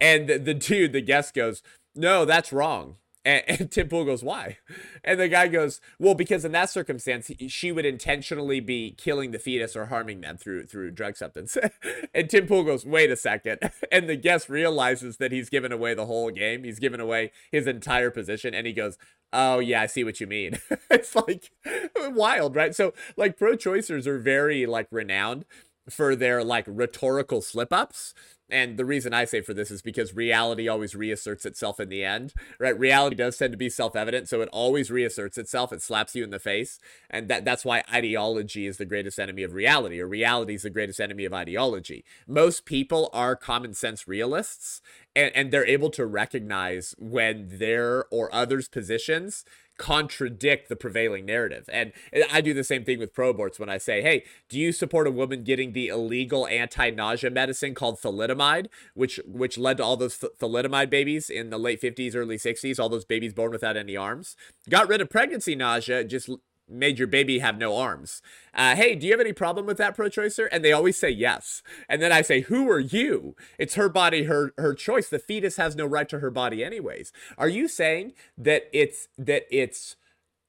And 0.00 0.28
the, 0.28 0.38
the 0.38 0.54
dude, 0.54 0.92
the 0.92 1.00
guest 1.00 1.32
goes, 1.32 1.62
no, 1.94 2.24
that's 2.24 2.52
wrong. 2.52 2.96
And, 3.24 3.44
and, 3.46 3.70
Tim 3.70 3.88
Pool 3.88 4.04
goes, 4.04 4.24
why? 4.24 4.58
And 5.04 5.20
the 5.20 5.28
guy 5.28 5.46
goes, 5.46 5.80
well, 6.00 6.14
because 6.14 6.44
in 6.44 6.50
that 6.50 6.70
circumstance, 6.70 7.30
she 7.46 7.70
would 7.70 7.86
intentionally 7.86 8.58
be 8.58 8.96
killing 8.98 9.30
the 9.30 9.38
fetus 9.38 9.76
or 9.76 9.86
harming 9.86 10.22
them 10.22 10.36
through 10.36 10.66
through 10.66 10.90
drug 10.90 11.16
substance. 11.16 11.56
and 12.14 12.28
Tim 12.28 12.48
Pool 12.48 12.64
goes, 12.64 12.84
wait 12.84 13.12
a 13.12 13.16
second. 13.16 13.60
And 13.92 14.08
the 14.08 14.16
guest 14.16 14.48
realizes 14.48 15.18
that 15.18 15.30
he's 15.30 15.50
given 15.50 15.70
away 15.70 15.94
the 15.94 16.06
whole 16.06 16.32
game. 16.32 16.64
He's 16.64 16.80
given 16.80 16.98
away 16.98 17.30
his 17.52 17.68
entire 17.68 18.10
position. 18.10 18.54
And 18.54 18.66
he 18.66 18.72
goes, 18.72 18.98
oh, 19.32 19.60
yeah, 19.60 19.82
I 19.82 19.86
see 19.86 20.02
what 20.02 20.18
you 20.18 20.26
mean. 20.26 20.58
it's 20.90 21.14
like 21.14 21.52
wild, 21.96 22.56
right? 22.56 22.74
So, 22.74 22.92
like, 23.16 23.38
pro 23.38 23.52
choicers 23.52 24.08
are 24.08 24.18
very, 24.18 24.66
like, 24.66 24.88
renowned 24.90 25.44
for 25.90 26.14
their, 26.16 26.44
like, 26.44 26.64
rhetorical 26.68 27.40
slip 27.40 27.72
ups 27.72 28.14
and 28.52 28.76
the 28.76 28.84
reason 28.84 29.14
I 29.14 29.24
say 29.24 29.40
for 29.40 29.54
this 29.54 29.70
is 29.70 29.80
because 29.80 30.14
reality 30.14 30.68
always 30.68 30.94
reasserts 30.94 31.46
itself 31.46 31.80
in 31.80 31.88
the 31.88 32.04
end, 32.04 32.34
right? 32.58 32.78
Reality 32.78 33.16
does 33.16 33.38
tend 33.38 33.52
to 33.52 33.56
be 33.56 33.70
self-evident, 33.70 34.28
so 34.28 34.42
it 34.42 34.50
always 34.52 34.90
reasserts 34.90 35.38
itself. 35.38 35.72
It 35.72 35.80
slaps 35.80 36.14
you 36.14 36.22
in 36.22 36.28
the 36.28 36.38
face, 36.38 36.78
and 37.08 37.28
that 37.28 37.46
that's 37.46 37.64
why 37.64 37.82
ideology 37.90 38.66
is 38.66 38.76
the 38.76 38.84
greatest 38.84 39.18
enemy 39.18 39.42
of 39.42 39.54
reality, 39.54 40.00
or 40.00 40.06
reality 40.06 40.54
is 40.54 40.62
the 40.62 40.70
greatest 40.70 41.00
enemy 41.00 41.24
of 41.24 41.32
ideology. 41.32 42.04
Most 42.28 42.66
people 42.66 43.08
are 43.14 43.34
common 43.34 43.72
sense 43.72 44.06
realists, 44.06 44.82
and, 45.16 45.34
and 45.34 45.50
they're 45.50 45.66
able 45.66 45.90
to 45.90 46.04
recognize 46.04 46.94
when 46.98 47.48
their 47.58 48.04
or 48.10 48.32
others' 48.34 48.68
positions 48.68 49.46
contradict 49.78 50.68
the 50.68 50.76
prevailing 50.76 51.26
narrative. 51.26 51.68
And 51.72 51.92
I 52.30 52.40
do 52.40 52.54
the 52.54 52.64
same 52.64 52.84
thing 52.84 52.98
with 52.98 53.12
pro 53.12 53.32
aborts 53.32 53.58
when 53.58 53.68
I 53.68 53.78
say, 53.78 54.02
hey, 54.02 54.24
do 54.48 54.58
you 54.58 54.72
support 54.72 55.06
a 55.06 55.10
woman 55.10 55.44
getting 55.44 55.72
the 55.72 55.88
illegal 55.88 56.46
anti-nausea 56.46 57.30
medicine 57.30 57.74
called 57.74 58.00
thalidomide, 58.00 58.66
which 58.94 59.20
which 59.26 59.58
led 59.58 59.78
to 59.78 59.84
all 59.84 59.96
those 59.96 60.18
th- 60.18 60.32
thalidomide 60.38 60.90
babies 60.90 61.30
in 61.30 61.50
the 61.50 61.58
late 61.58 61.80
50s, 61.80 62.14
early 62.14 62.36
60s, 62.36 62.78
all 62.78 62.88
those 62.88 63.04
babies 63.04 63.32
born 63.32 63.50
without 63.50 63.76
any 63.76 63.96
arms? 63.96 64.36
Got 64.68 64.88
rid 64.88 65.00
of 65.00 65.10
pregnancy 65.10 65.54
nausea, 65.54 66.04
just 66.04 66.28
made 66.72 66.98
your 66.98 67.08
baby 67.08 67.38
have 67.38 67.58
no 67.58 67.76
arms. 67.76 68.22
Uh, 68.54 68.74
hey, 68.74 68.94
do 68.94 69.06
you 69.06 69.12
have 69.12 69.20
any 69.20 69.32
problem 69.32 69.66
with 69.66 69.78
that, 69.78 69.94
pro-choicer? 69.94 70.48
And 70.50 70.64
they 70.64 70.72
always 70.72 70.98
say 70.98 71.10
yes. 71.10 71.62
And 71.88 72.02
then 72.02 72.12
I 72.12 72.22
say, 72.22 72.40
who 72.40 72.68
are 72.70 72.80
you? 72.80 73.36
It's 73.58 73.74
her 73.74 73.88
body, 73.88 74.24
her 74.24 74.52
her 74.58 74.74
choice. 74.74 75.08
The 75.08 75.18
fetus 75.18 75.56
has 75.56 75.76
no 75.76 75.86
right 75.86 76.08
to 76.08 76.18
her 76.18 76.30
body, 76.30 76.64
anyways. 76.64 77.12
Are 77.38 77.48
you 77.48 77.68
saying 77.68 78.12
that 78.36 78.68
it's 78.72 79.08
that 79.18 79.44
it's 79.50 79.96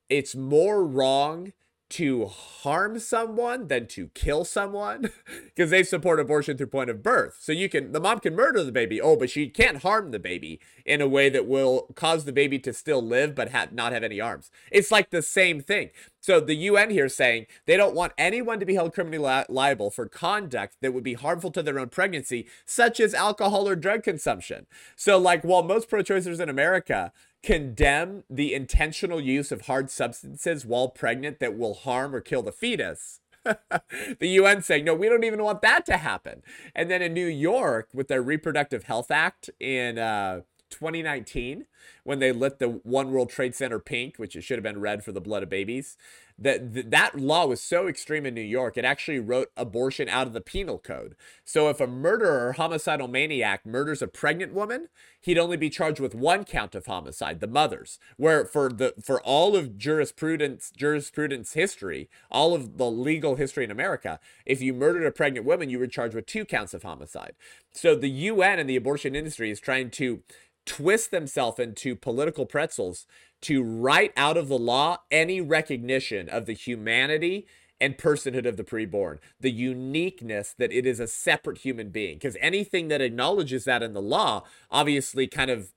it's 0.10 0.36
more 0.36 0.86
wrong 0.86 1.54
to 1.94 2.26
harm 2.26 2.98
someone 2.98 3.68
than 3.68 3.86
to 3.86 4.08
kill 4.16 4.44
someone 4.44 5.12
because 5.46 5.70
they 5.70 5.84
support 5.84 6.20
abortion 6.20 6.58
through 6.58 6.66
point 6.66 6.90
of 6.90 7.04
birth. 7.04 7.38
So 7.40 7.52
you 7.52 7.70
can 7.70 7.92
the 7.92 8.00
mom 8.00 8.20
can 8.20 8.36
murder 8.36 8.64
the 8.64 8.72
baby, 8.72 9.00
oh, 9.00 9.16
but 9.16 9.30
she 9.30 9.48
can't 9.48 9.84
harm 9.84 10.10
the 10.10 10.18
baby 10.18 10.60
in 10.88 11.02
a 11.02 11.08
way 11.08 11.30
that 11.30 11.48
will 11.48 11.94
cause 11.96 12.26
the 12.26 12.34
baby 12.34 12.58
to 12.60 12.74
still 12.74 13.02
live 13.02 13.36
but 13.36 13.52
ha- 13.52 13.68
not 13.72 13.94
have 13.94 14.02
any 14.04 14.20
arms. 14.20 14.50
It's 14.72 14.90
like 14.90 15.12
the 15.12 15.22
same 15.22 15.62
thing. 15.62 15.92
So 16.20 16.40
the 16.40 16.56
UN 16.56 16.90
here 16.90 17.10
saying 17.10 17.46
they 17.68 17.78
don't 17.78 17.94
want 17.94 18.14
anyone 18.18 18.60
to 18.60 18.66
be 18.66 18.74
held 18.74 18.94
criminally 18.94 19.20
li- 19.20 19.46
liable 19.48 19.92
for 19.92 20.08
conduct 20.08 20.78
that 20.82 20.94
would 20.94 21.04
be 21.04 21.14
harmful 21.14 21.52
to 21.52 21.62
their 21.62 21.78
own 21.78 21.90
pregnancy, 21.90 22.48
such 22.66 23.00
as 23.00 23.14
alcohol 23.14 23.68
or 23.68 23.76
drug 23.76 24.02
consumption. 24.02 24.66
So 24.96 25.20
like 25.20 25.44
while 25.44 25.62
most 25.62 25.90
pro-choicers 25.90 26.40
in 26.40 26.50
America 26.50 27.12
condemn 27.44 28.24
the 28.30 28.54
intentional 28.54 29.20
use 29.20 29.52
of 29.52 29.62
hard 29.62 29.92
substances 29.92 30.66
while 30.66 30.88
pregnant 30.88 31.40
that 31.40 31.58
will 31.58 31.74
harm 31.74 32.16
or 32.16 32.22
kill 32.22 32.42
the 32.42 32.52
fetus. 32.52 33.20
the 33.44 34.28
UN 34.28 34.62
saying, 34.62 34.86
no, 34.86 34.96
we 34.96 35.10
don't 35.10 35.26
even 35.26 35.44
want 35.44 35.62
that 35.62 35.86
to 35.88 35.98
happen. 35.98 36.42
And 36.74 36.90
then 36.90 37.02
in 37.02 37.14
New 37.14 37.28
York, 37.28 37.90
with 37.94 38.08
their 38.08 38.22
Reproductive 38.22 38.84
Health 38.84 39.12
Act 39.12 39.50
in 39.60 39.98
uh, 40.00 40.42
2019, 40.70 41.66
when 42.06 42.20
they 42.20 42.32
lit 42.32 42.60
the 42.60 42.70
One 42.70 43.12
World 43.12 43.30
Trade 43.30 43.54
Center 43.54 43.80
pink, 43.80 44.16
which 44.16 44.38
it 44.38 44.42
should 44.42 44.58
have 44.58 44.64
been 44.64 44.80
red 44.80 45.04
for 45.04 45.12
the 45.12 45.20
blood 45.20 45.44
of 45.44 45.50
babies, 45.50 45.98
that 46.44 46.92
that 46.92 47.20
law 47.20 47.46
was 47.46 47.62
so 47.62 47.88
extreme 47.88 48.26
in 48.26 48.34
New 48.34 48.42
York, 48.42 48.78
it 48.78 48.86
actually 48.86 49.20
wrote 49.20 49.52
abortion 49.58 50.08
out 50.08 50.28
of 50.28 50.34
the 50.34 50.42
penal 50.42 50.78
code. 50.78 51.16
So 51.44 51.70
if 51.70 51.80
a 51.80 51.88
murderer, 51.88 52.54
homicidal 52.54 53.08
maniac, 53.08 53.66
murders 53.66 54.02
a 54.02 54.08
pregnant 54.08 54.54
woman, 54.54 54.90
he'd 55.22 55.38
only 55.38 55.58
be 55.58 55.70
charged 55.70 56.00
with 56.00 56.14
one 56.14 56.44
count 56.44 56.76
of 56.76 56.86
homicide, 56.86 57.40
the 57.40 57.48
mother's. 57.48 58.00
Where 58.18 58.46
for 58.46 58.70
the 58.70 58.94
for 59.02 59.22
all 59.22 59.56
of 59.56 59.78
jurisprudence 59.78 60.72
jurisprudence 60.76 61.54
history, 61.54 62.10
all 62.30 62.54
of 62.54 62.78
the 62.78 62.90
legal 62.90 63.36
history 63.36 63.64
in 63.64 63.72
America, 63.72 64.20
if 64.46 64.62
you 64.62 64.74
murdered 64.74 65.06
a 65.06 65.12
pregnant 65.12 65.46
woman, 65.46 65.70
you 65.70 65.80
were 65.80 65.88
charged 65.88 66.16
with 66.16 66.26
two 66.26 66.46
counts 66.46 66.74
of 66.74 66.84
homicide. 66.84 67.34
So 67.72 67.96
the 67.96 68.10
UN 68.10 68.60
and 68.60 68.70
the 68.70 68.76
abortion 68.76 69.16
industry 69.16 69.50
is 69.50 69.60
trying 69.60 69.90
to 69.92 70.22
twist 70.66 71.12
themselves 71.12 71.60
into 71.60 71.96
political 71.96 72.46
pretzels 72.46 73.06
to 73.44 73.64
write 73.64 74.14
out 74.18 74.38
of 74.38 74.48
the 74.48 74.58
law 74.58 74.98
any 75.12 75.42
recognition 75.42 76.30
of 76.30 76.46
the 76.46 76.54
humanity 76.54 77.48
and 77.80 77.98
personhood 77.98 78.46
of 78.46 78.56
the 78.56 78.64
preborn, 78.64 79.18
the 79.40 79.52
uniqueness 79.52 80.56
that 80.58 80.72
it 80.72 80.86
is 80.86 81.00
a 81.00 81.08
separate 81.08 81.60
human 81.60 81.90
being. 81.90 82.16
Because 82.16 82.38
anything 82.40 82.88
that 82.88 83.02
acknowledges 83.02 83.66
that 83.66 83.84
in 83.84 83.94
the 83.94 84.02
law 84.02 84.44
obviously 84.72 85.28
kind 85.28 85.52
of 85.52 85.72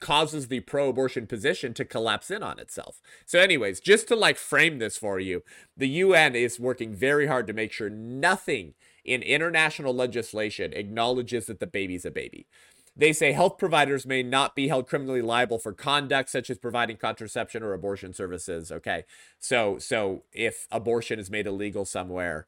causes 0.00 0.48
the 0.48 0.60
pro 0.60 0.88
abortion 0.88 1.26
position 1.26 1.74
to 1.74 1.84
collapse 1.84 2.30
in 2.30 2.42
on 2.42 2.58
itself. 2.58 3.00
So, 3.26 3.38
anyways, 3.38 3.80
just 3.80 4.08
to 4.08 4.16
like 4.16 4.38
frame 4.38 4.78
this 4.78 4.96
for 4.96 5.20
you, 5.20 5.42
the 5.76 5.88
UN 5.88 6.34
is 6.34 6.58
working 6.58 6.94
very 6.94 7.26
hard 7.26 7.46
to 7.46 7.52
make 7.52 7.72
sure 7.72 7.90
nothing 7.90 8.74
in 9.04 9.22
international 9.22 9.94
legislation 9.94 10.72
acknowledges 10.72 11.46
that 11.46 11.60
the 11.60 11.66
baby's 11.66 12.04
a 12.04 12.10
baby. 12.10 12.46
They 12.94 13.12
say 13.12 13.32
health 13.32 13.56
providers 13.56 14.04
may 14.04 14.22
not 14.22 14.54
be 14.54 14.68
held 14.68 14.86
criminally 14.86 15.22
liable 15.22 15.58
for 15.58 15.72
conduct 15.72 16.28
such 16.28 16.50
as 16.50 16.58
providing 16.58 16.98
contraception 16.98 17.62
or 17.62 17.72
abortion 17.72 18.12
services. 18.12 18.70
Okay. 18.70 19.04
So 19.38 19.78
so 19.78 20.24
if 20.32 20.66
abortion 20.70 21.18
is 21.18 21.30
made 21.30 21.46
illegal 21.46 21.84
somewhere 21.84 22.46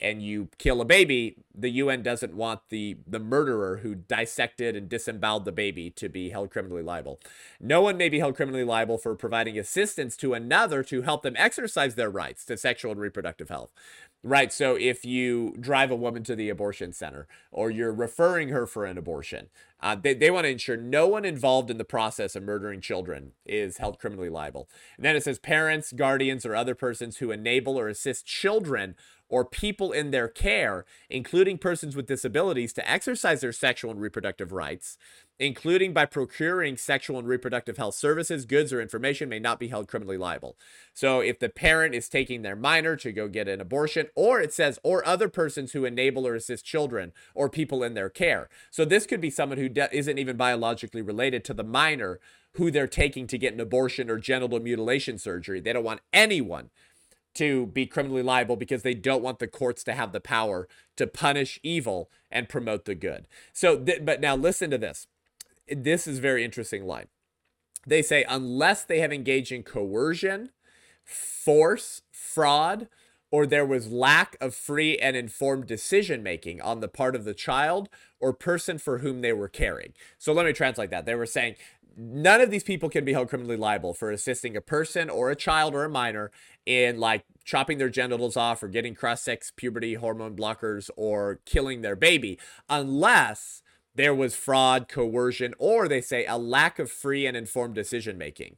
and 0.00 0.22
you 0.22 0.48
kill 0.58 0.80
a 0.80 0.84
baby, 0.84 1.36
the 1.54 1.70
UN 1.70 2.02
doesn't 2.02 2.34
want 2.34 2.60
the 2.68 2.96
the 3.06 3.18
murderer 3.18 3.78
who 3.78 3.94
dissected 3.94 4.76
and 4.76 4.88
disemboweled 4.88 5.44
the 5.44 5.52
baby 5.52 5.90
to 5.90 6.08
be 6.08 6.30
held 6.30 6.50
criminally 6.50 6.82
liable. 6.82 7.20
No 7.60 7.82
one 7.82 7.96
may 7.96 8.08
be 8.08 8.18
held 8.18 8.36
criminally 8.36 8.64
liable 8.64 8.98
for 8.98 9.14
providing 9.14 9.58
assistance 9.58 10.16
to 10.18 10.34
another 10.34 10.82
to 10.84 11.02
help 11.02 11.22
them 11.22 11.34
exercise 11.36 11.94
their 11.94 12.10
rights 12.10 12.44
to 12.46 12.56
sexual 12.56 12.92
and 12.92 13.00
reproductive 13.00 13.48
health. 13.48 13.70
Right. 14.24 14.52
So 14.52 14.74
if 14.74 15.04
you 15.04 15.54
drive 15.60 15.92
a 15.92 15.96
woman 15.96 16.24
to 16.24 16.34
the 16.34 16.48
abortion 16.48 16.92
center 16.92 17.28
or 17.52 17.70
you're 17.70 17.92
referring 17.92 18.48
her 18.48 18.66
for 18.66 18.84
an 18.84 18.98
abortion, 18.98 19.48
uh, 19.80 19.94
they, 19.94 20.12
they 20.12 20.30
want 20.30 20.44
to 20.44 20.50
ensure 20.50 20.76
no 20.76 21.06
one 21.06 21.24
involved 21.24 21.70
in 21.70 21.78
the 21.78 21.84
process 21.84 22.34
of 22.34 22.42
murdering 22.42 22.80
children 22.80 23.32
is 23.46 23.76
held 23.76 24.00
criminally 24.00 24.28
liable. 24.28 24.68
And 24.96 25.04
then 25.04 25.14
it 25.14 25.22
says 25.22 25.38
parents, 25.38 25.92
guardians, 25.92 26.44
or 26.44 26.56
other 26.56 26.74
persons 26.74 27.18
who 27.18 27.30
enable 27.30 27.78
or 27.78 27.88
assist 27.88 28.26
children 28.26 28.96
or 29.28 29.44
people 29.44 29.92
in 29.92 30.10
their 30.10 30.28
care, 30.28 30.84
including 31.10 31.58
persons 31.58 31.94
with 31.94 32.06
disabilities, 32.06 32.72
to 32.72 32.90
exercise 32.90 33.40
their 33.40 33.52
sexual 33.52 33.90
and 33.90 34.00
reproductive 34.00 34.52
rights, 34.52 34.98
including 35.38 35.92
by 35.92 36.04
procuring 36.04 36.76
sexual 36.76 37.18
and 37.18 37.28
reproductive 37.28 37.76
health 37.76 37.94
services, 37.94 38.44
goods, 38.44 38.72
or 38.72 38.80
information, 38.80 39.28
may 39.28 39.38
not 39.38 39.60
be 39.60 39.68
held 39.68 39.86
criminally 39.86 40.16
liable. 40.16 40.56
So 40.92 41.20
if 41.20 41.38
the 41.38 41.48
parent 41.48 41.94
is 41.94 42.08
taking 42.08 42.42
their 42.42 42.56
minor 42.56 42.96
to 42.96 43.12
go 43.12 43.28
get 43.28 43.48
an 43.48 43.60
abortion, 43.60 44.08
or 44.14 44.40
it 44.40 44.52
says, 44.52 44.78
or 44.82 45.06
other 45.06 45.28
persons 45.28 45.72
who 45.72 45.84
enable 45.84 46.26
or 46.26 46.34
assist 46.34 46.64
children 46.64 47.12
or 47.34 47.48
people 47.48 47.82
in 47.82 47.94
their 47.94 48.10
care. 48.10 48.48
So 48.70 48.84
this 48.84 49.06
could 49.06 49.20
be 49.20 49.30
someone 49.30 49.58
who 49.58 49.68
de- 49.68 49.94
isn't 49.96 50.18
even 50.18 50.36
biologically 50.36 51.02
related 51.02 51.44
to 51.44 51.54
the 51.54 51.64
minor 51.64 52.18
who 52.52 52.70
they're 52.70 52.88
taking 52.88 53.26
to 53.28 53.38
get 53.38 53.54
an 53.54 53.60
abortion 53.60 54.10
or 54.10 54.18
genital 54.18 54.58
mutilation 54.58 55.18
surgery. 55.18 55.60
They 55.60 55.72
don't 55.72 55.84
want 55.84 56.00
anyone 56.12 56.70
to 57.34 57.66
be 57.66 57.86
criminally 57.86 58.22
liable 58.22 58.56
because 58.56 58.82
they 58.82 58.94
don't 58.94 59.22
want 59.22 59.38
the 59.38 59.46
courts 59.46 59.84
to 59.84 59.92
have 59.92 60.12
the 60.12 60.20
power 60.20 60.68
to 60.96 61.06
punish 61.06 61.60
evil 61.62 62.10
and 62.30 62.48
promote 62.48 62.84
the 62.84 62.94
good. 62.94 63.26
So, 63.52 63.78
th- 63.78 64.04
but 64.04 64.20
now 64.20 64.34
listen 64.36 64.70
to 64.70 64.78
this. 64.78 65.06
This 65.68 66.06
is 66.06 66.18
very 66.18 66.44
interesting 66.44 66.84
line. 66.84 67.06
They 67.86 68.02
say 68.02 68.24
unless 68.28 68.84
they 68.84 69.00
have 69.00 69.12
engaged 69.12 69.52
in 69.52 69.62
coercion, 69.62 70.50
force, 71.04 72.02
fraud, 72.10 72.88
or 73.30 73.46
there 73.46 73.66
was 73.66 73.92
lack 73.92 74.36
of 74.40 74.54
free 74.54 74.98
and 74.98 75.16
informed 75.16 75.66
decision 75.66 76.22
making 76.22 76.60
on 76.60 76.80
the 76.80 76.88
part 76.88 77.14
of 77.14 77.24
the 77.24 77.34
child 77.34 77.88
or 78.20 78.32
person 78.32 78.78
for 78.78 78.98
whom 78.98 79.20
they 79.20 79.32
were 79.32 79.48
caring. 79.48 79.92
So 80.18 80.32
let 80.32 80.46
me 80.46 80.52
translate 80.52 80.90
that. 80.90 81.04
They 81.06 81.14
were 81.14 81.26
saying 81.26 81.56
none 81.98 82.40
of 82.40 82.50
these 82.50 82.62
people 82.62 82.88
can 82.88 83.04
be 83.04 83.12
held 83.12 83.28
criminally 83.28 83.56
liable 83.56 83.92
for 83.92 84.10
assisting 84.10 84.56
a 84.56 84.60
person 84.60 85.10
or 85.10 85.30
a 85.30 85.36
child 85.36 85.74
or 85.74 85.84
a 85.84 85.90
minor 85.90 86.30
in 86.64 86.98
like 86.98 87.24
chopping 87.44 87.78
their 87.78 87.88
genitals 87.88 88.36
off 88.36 88.62
or 88.62 88.68
getting 88.68 88.94
cross 88.94 89.22
sex 89.22 89.52
puberty 89.54 89.94
hormone 89.94 90.36
blockers 90.36 90.88
or 90.96 91.40
killing 91.44 91.82
their 91.82 91.96
baby 91.96 92.38
unless 92.68 93.62
there 93.94 94.14
was 94.14 94.36
fraud, 94.36 94.88
coercion, 94.88 95.54
or 95.58 95.88
they 95.88 96.00
say 96.00 96.24
a 96.26 96.38
lack 96.38 96.78
of 96.78 96.88
free 96.88 97.26
and 97.26 97.36
informed 97.36 97.74
decision 97.74 98.16
making. 98.16 98.56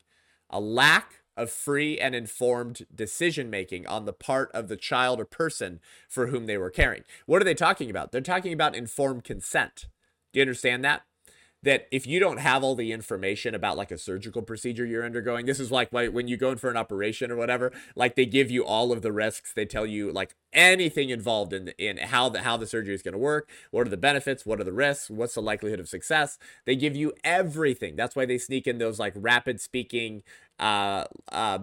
A 0.51 0.61
lack 0.61 1.23
of 1.35 1.51
free 1.51 1.99
and 1.99 2.15
informed 2.15 2.85
decision 2.95 3.49
making 3.49 3.87
on 3.87 4.05
the 4.05 4.13
part 4.13 4.51
of 4.53 4.69
the 4.69 4.77
child 4.77 5.19
or 5.19 5.25
person 5.25 5.81
for 6.07 6.27
whom 6.27 6.45
they 6.45 6.59
were 6.59 6.69
caring. 6.69 7.05
What 7.25 7.41
are 7.41 7.47
they 7.47 7.55
talking 7.55 7.89
about? 7.89 8.13
They're 8.13 8.21
talking 8.21 8.53
about 8.53 8.75
informed 8.75 9.25
consent. 9.25 9.87
Do 10.33 10.41
you 10.41 10.43
understand 10.43 10.85
that? 10.85 11.03
That 11.63 11.87
if 11.91 12.07
you 12.07 12.19
don't 12.21 12.39
have 12.39 12.65
all 12.65 12.75
the 12.75 12.93
information 12.93 13.55
about 13.55 13.77
like 13.77 13.91
a 13.91 13.99
surgical 13.99 14.43
procedure 14.43 14.87
you're 14.87 15.05
undergoing, 15.05 15.47
this 15.47 15.61
is 15.61 15.71
like 15.71 15.93
when 15.93 16.29
you 16.29 16.37
go 16.37 16.51
in 16.51 16.59
for 16.59 16.71
an 16.71 16.77
operation 16.77 17.31
or 17.31 17.37
whatever, 17.37 17.73
like 17.95 18.15
they 18.17 18.27
give 18.27 18.51
you 18.51 18.65
all 18.65 18.93
of 18.93 19.03
the 19.03 19.13
risks. 19.13 19.53
They 19.53 19.67
tell 19.67 19.87
you 19.87 20.11
like 20.11 20.35
anything 20.53 21.11
involved 21.11 21.53
in 21.53 21.69
in 21.79 21.99
how 21.99 22.29
the 22.29 22.43
how 22.43 22.57
the 22.57 22.67
surgery 22.67 22.95
is 22.95 23.03
going 23.03 23.13
to 23.13 23.19
work, 23.19 23.49
what 23.71 23.87
are 23.87 23.91
the 23.91 23.97
benefits, 23.97 24.47
what 24.47 24.61
are 24.61 24.65
the 24.65 24.73
risks, 24.73 25.11
what's 25.11 25.35
the 25.35 25.43
likelihood 25.43 25.81
of 25.81 25.89
success. 25.89 26.39
They 26.65 26.77
give 26.77 26.97
you 26.97 27.13
everything. 27.25 27.97
That's 27.97 28.17
why 28.17 28.27
they 28.27 28.39
sneak 28.39 28.67
in 28.67 28.79
those 28.79 28.99
like 28.99 29.13
rapid 29.17 29.61
speaking 29.61 30.23
uh 30.59 31.05
uh 31.33 31.59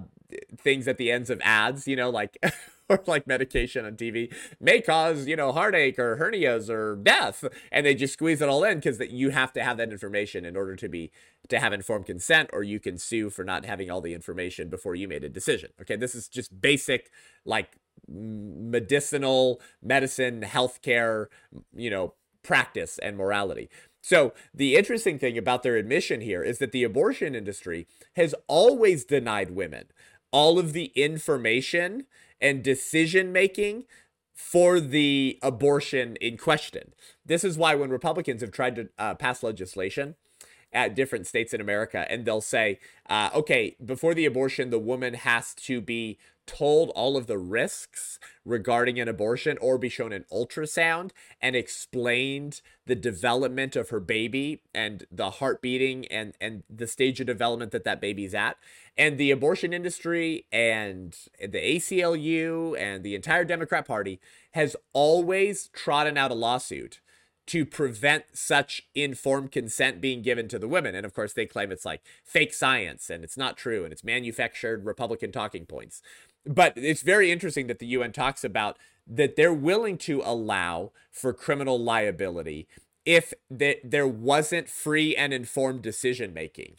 things 0.57 0.88
at 0.88 0.98
the 0.98 1.12
ends 1.12 1.29
of 1.29 1.41
ads, 1.43 1.88
you 1.88 1.96
know, 1.96 2.10
like 2.10 2.38
or 2.89 3.03
like 3.05 3.27
medication 3.27 3.86
on 3.86 3.96
TV 3.96 4.34
may 4.60 4.81
cause, 4.81 5.27
you 5.27 5.36
know, 5.36 5.51
heartache 5.51 6.00
or 6.00 6.17
hernias 6.17 6.69
or 6.69 6.96
death. 6.96 7.43
And 7.72 7.86
they 7.86 7.96
just 7.96 8.13
squeeze 8.13 8.41
it 8.41 8.50
all 8.50 8.63
in 8.63 8.77
because 8.77 8.98
that 8.98 9.12
you 9.12 9.29
have 9.29 9.53
to 9.53 9.63
have 9.63 9.77
that 9.77 9.91
information 9.91 10.46
in 10.46 10.55
order 10.55 10.75
to 10.75 10.89
be 10.89 11.12
to 11.50 11.60
have 11.60 11.74
informed 11.74 12.05
consent, 12.05 12.50
or 12.53 12.63
you 12.63 12.79
can 12.79 12.98
sue 12.98 13.29
for 13.29 13.43
not 13.43 13.65
having 13.65 13.89
all 13.89 14.01
the 14.01 14.13
information 14.13 14.69
before 14.69 14.96
you 14.96 15.07
made 15.07 15.24
a 15.24 15.29
decision. 15.29 15.72
Okay, 15.81 15.96
this 15.96 16.15
is 16.15 16.27
just 16.27 16.62
basic 16.62 17.10
like 17.46 17.77
medicinal 18.07 19.62
medicine, 19.81 20.41
healthcare, 20.41 21.27
you 21.75 21.89
know, 21.89 22.13
practice 22.43 22.98
and 23.00 23.17
morality. 23.17 23.69
So, 24.01 24.34
the 24.53 24.77
interesting 24.77 25.19
thing 25.19 25.38
about 25.38 25.63
their 25.63 25.75
admission 25.75 26.22
here 26.22 26.41
is 26.41 26.60
that 26.60 26.72
the 26.72 26.86
abortion 26.86 27.36
industry 27.36 27.88
has 28.15 28.34
always 28.48 29.03
denied 29.03 29.51
women 29.51 29.88
all 30.31 30.60
of 30.60 30.74
the 30.74 30.91
information 30.96 32.05
and 32.41 32.63
decision 32.63 33.31
making 33.31 33.86
for 34.34 34.79
the 34.79 35.39
abortion 35.41 36.15
in 36.17 36.38
question. 36.38 36.93
This 37.25 37.43
is 37.43 37.57
why 37.57 37.75
when 37.75 37.89
Republicans 37.89 38.41
have 38.41 38.51
tried 38.51 38.75
to 38.75 38.89
uh, 39.00 39.15
pass 39.15 39.41
legislation 39.41 40.15
at 40.72 40.96
different 40.96 41.25
states 41.25 41.53
in 41.53 41.62
America, 41.62 42.05
and 42.10 42.25
they'll 42.25 42.41
say, 42.41 42.79
uh, 43.10 43.29
okay, 43.34 43.75
before 43.84 44.13
the 44.13 44.25
abortion, 44.25 44.69
the 44.69 44.77
woman 44.77 45.15
has 45.15 45.55
to 45.55 45.81
be 45.81 46.19
told 46.48 46.89
all 46.92 47.16
of 47.16 47.27
the 47.27 47.38
risks 47.38 48.20
regarding 48.44 49.00
an 49.00 49.08
abortion 49.08 49.58
or 49.60 49.77
be 49.77 49.89
shown 49.89 50.12
an 50.12 50.25
ultrasound 50.32 51.12
and 51.42 51.56
explained 51.56 52.62
the 52.86 52.96
development 52.96 53.75
of 53.75 53.89
her 53.89 54.00
baby 54.00 54.62
and 54.74 55.06
the 55.12 55.30
heart 55.32 55.62
beating 55.62 56.08
and 56.08 56.34
and 56.42 56.63
the 56.70 56.88
stage 56.88 57.20
of 57.20 57.27
development 57.27 57.72
that 57.72 57.84
that 57.84 58.01
baby's 58.01 58.34
at 58.34 58.58
and 58.98 59.18
the 59.18 59.30
abortion 59.30 59.74
industry 59.74 60.46
and 60.51 61.16
the 61.39 61.60
ACLU 61.60 62.80
and 62.80 63.04
the 63.04 63.13
entire 63.13 63.44
Democrat 63.44 63.86
party 63.86 64.20
has 64.51 64.75
always 64.94 65.68
trodden 65.74 66.18
out 66.18 66.32
a 66.32 66.36
lawsuit 66.36 67.01
to 67.48 67.66
prevent 67.66 68.25
such 68.34 68.88
informed 68.94 69.51
consent 69.51 70.01
being 70.01 70.22
given 70.22 70.50
to 70.50 70.60
the 70.60 70.68
women. 70.68 70.94
And 70.96 71.06
of 71.06 71.13
course, 71.13 71.34
they 71.34 71.46
claim 71.46 71.72
it's 71.72 71.86
like 71.86 72.01
fake 72.24 72.54
science 72.54 73.10
and 73.10 73.24
it's 73.24 73.38
not 73.38 73.58
true 73.58 73.84
and 73.84 73.94
it's 73.94 74.04
manufactured 74.04 74.86
Republican 74.86 75.32
talking 75.32 75.66
points. 75.66 76.01
But 76.48 76.74
it's 76.75 77.01
very 77.01 77.32
interesting 77.32 77.68
that 77.68 77.80
the 77.80 77.88
UN 77.88 78.12
talks 78.12 78.44
about 78.44 78.77
that 79.06 79.36
they're 79.36 79.54
willing 79.54 79.98
to 79.98 80.22
allow 80.24 80.92
for 81.12 81.34
criminal 81.34 81.80
liability 81.82 82.68
if 83.06 83.34
th- 83.58 83.80
there 83.84 84.08
wasn't 84.08 84.70
free 84.70 85.16
and 85.16 85.34
informed 85.34 85.82
decision 85.82 86.34
making. 86.34 86.75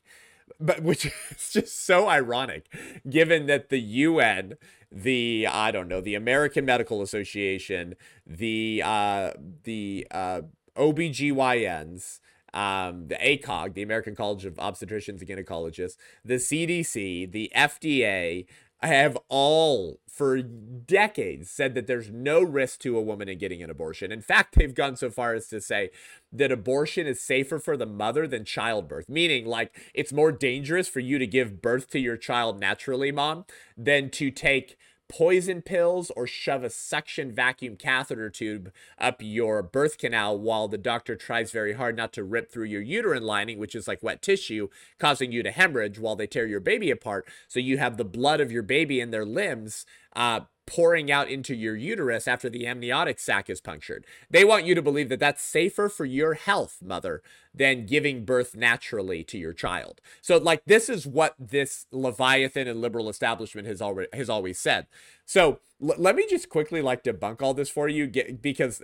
But 0.60 0.82
which 0.82 1.06
is 1.06 1.50
just 1.52 1.84
so 1.84 2.08
ironic 2.08 2.66
given 3.08 3.46
that 3.46 3.68
the 3.70 3.80
UN, 3.80 4.54
the 4.90 5.46
I 5.50 5.70
don't 5.70 5.88
know, 5.88 6.00
the 6.00 6.14
American 6.14 6.64
Medical 6.64 7.02
Association, 7.02 7.94
the 8.26 8.82
uh 8.84 9.32
the 9.64 10.06
uh 10.10 10.42
OBGYNs, 10.76 12.20
um, 12.54 13.08
the 13.08 13.16
ACOG, 13.16 13.74
the 13.74 13.82
American 13.82 14.14
College 14.14 14.44
of 14.44 14.54
Obstetricians 14.54 15.20
and 15.20 15.28
Gynecologists, 15.28 15.96
the 16.24 16.34
CDC, 16.34 17.30
the 17.30 17.50
FDA, 17.54 18.46
have 18.86 19.18
all 19.28 19.98
for 20.08 20.40
decades 20.42 21.50
said 21.50 21.74
that 21.74 21.86
there's 21.86 22.10
no 22.10 22.42
risk 22.42 22.80
to 22.80 22.96
a 22.96 23.02
woman 23.02 23.28
in 23.28 23.38
getting 23.38 23.62
an 23.62 23.70
abortion. 23.70 24.10
In 24.10 24.20
fact, 24.20 24.54
they've 24.56 24.74
gone 24.74 24.96
so 24.96 25.10
far 25.10 25.34
as 25.34 25.46
to 25.48 25.60
say 25.60 25.90
that 26.32 26.50
abortion 26.50 27.06
is 27.06 27.20
safer 27.20 27.58
for 27.58 27.76
the 27.76 27.86
mother 27.86 28.26
than 28.26 28.44
childbirth, 28.44 29.08
meaning 29.08 29.46
like 29.46 29.76
it's 29.94 30.12
more 30.12 30.32
dangerous 30.32 30.88
for 30.88 31.00
you 31.00 31.18
to 31.18 31.26
give 31.26 31.62
birth 31.62 31.90
to 31.90 32.00
your 32.00 32.16
child 32.16 32.58
naturally, 32.58 33.12
mom, 33.12 33.44
than 33.76 34.10
to 34.10 34.30
take 34.30 34.76
poison 35.08 35.62
pills 35.62 36.10
or 36.10 36.26
shove 36.26 36.62
a 36.62 36.70
suction 36.70 37.32
vacuum 37.32 37.76
catheter 37.76 38.30
tube 38.30 38.72
up 38.98 39.16
your 39.20 39.62
birth 39.62 39.98
canal 39.98 40.38
while 40.38 40.68
the 40.68 40.78
doctor 40.78 41.16
tries 41.16 41.50
very 41.50 41.72
hard 41.72 41.96
not 41.96 42.12
to 42.12 42.24
rip 42.24 42.50
through 42.50 42.66
your 42.66 42.82
uterine 42.82 43.22
lining, 43.22 43.58
which 43.58 43.74
is 43.74 43.88
like 43.88 44.02
wet 44.02 44.22
tissue, 44.22 44.68
causing 44.98 45.32
you 45.32 45.42
to 45.42 45.50
hemorrhage 45.50 45.98
while 45.98 46.16
they 46.16 46.26
tear 46.26 46.46
your 46.46 46.60
baby 46.60 46.90
apart. 46.90 47.26
So 47.48 47.58
you 47.58 47.78
have 47.78 47.96
the 47.96 48.04
blood 48.04 48.40
of 48.40 48.52
your 48.52 48.62
baby 48.62 49.00
in 49.00 49.10
their 49.10 49.24
limbs 49.24 49.86
uh, 50.14 50.40
pouring 50.68 51.10
out 51.10 51.28
into 51.28 51.54
your 51.54 51.74
uterus 51.74 52.28
after 52.28 52.50
the 52.50 52.66
amniotic 52.66 53.18
sac 53.18 53.48
is 53.48 53.60
punctured. 53.60 54.04
They 54.30 54.44
want 54.44 54.66
you 54.66 54.74
to 54.74 54.82
believe 54.82 55.08
that 55.08 55.18
that's 55.18 55.42
safer 55.42 55.88
for 55.88 56.04
your 56.04 56.34
health, 56.34 56.78
mother, 56.84 57.22
than 57.54 57.86
giving 57.86 58.24
birth 58.24 58.54
naturally 58.54 59.24
to 59.24 59.38
your 59.38 59.54
child. 59.54 60.00
So 60.20 60.36
like 60.36 60.62
this 60.66 60.88
is 60.88 61.06
what 61.06 61.34
this 61.38 61.86
leviathan 61.90 62.68
and 62.68 62.80
liberal 62.80 63.08
establishment 63.08 63.66
has 63.66 63.80
already 63.80 64.08
has 64.12 64.28
always 64.28 64.58
said. 64.58 64.86
So 65.24 65.60
l- 65.82 65.94
let 65.96 66.14
me 66.14 66.26
just 66.28 66.50
quickly 66.50 66.82
like 66.82 67.02
debunk 67.02 67.40
all 67.40 67.54
this 67.54 67.70
for 67.70 67.88
you 67.88 68.06
get, 68.06 68.42
because 68.42 68.82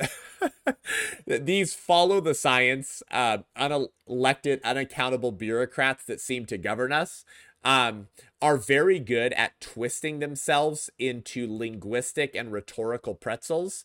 these 1.26 1.74
follow 1.74 2.20
the 2.20 2.34
science 2.34 3.02
uh, 3.10 3.38
unelected 3.56 4.62
unaccountable 4.64 5.32
bureaucrats 5.32 6.04
that 6.06 6.20
seem 6.20 6.46
to 6.46 6.56
govern 6.56 6.92
us 6.92 7.24
um, 7.64 8.08
are 8.42 8.56
very 8.56 8.98
good 8.98 9.32
at 9.32 9.60
twisting 9.60 10.18
themselves 10.18 10.90
into 10.98 11.46
linguistic 11.50 12.34
and 12.34 12.52
rhetorical 12.52 13.14
pretzels 13.14 13.84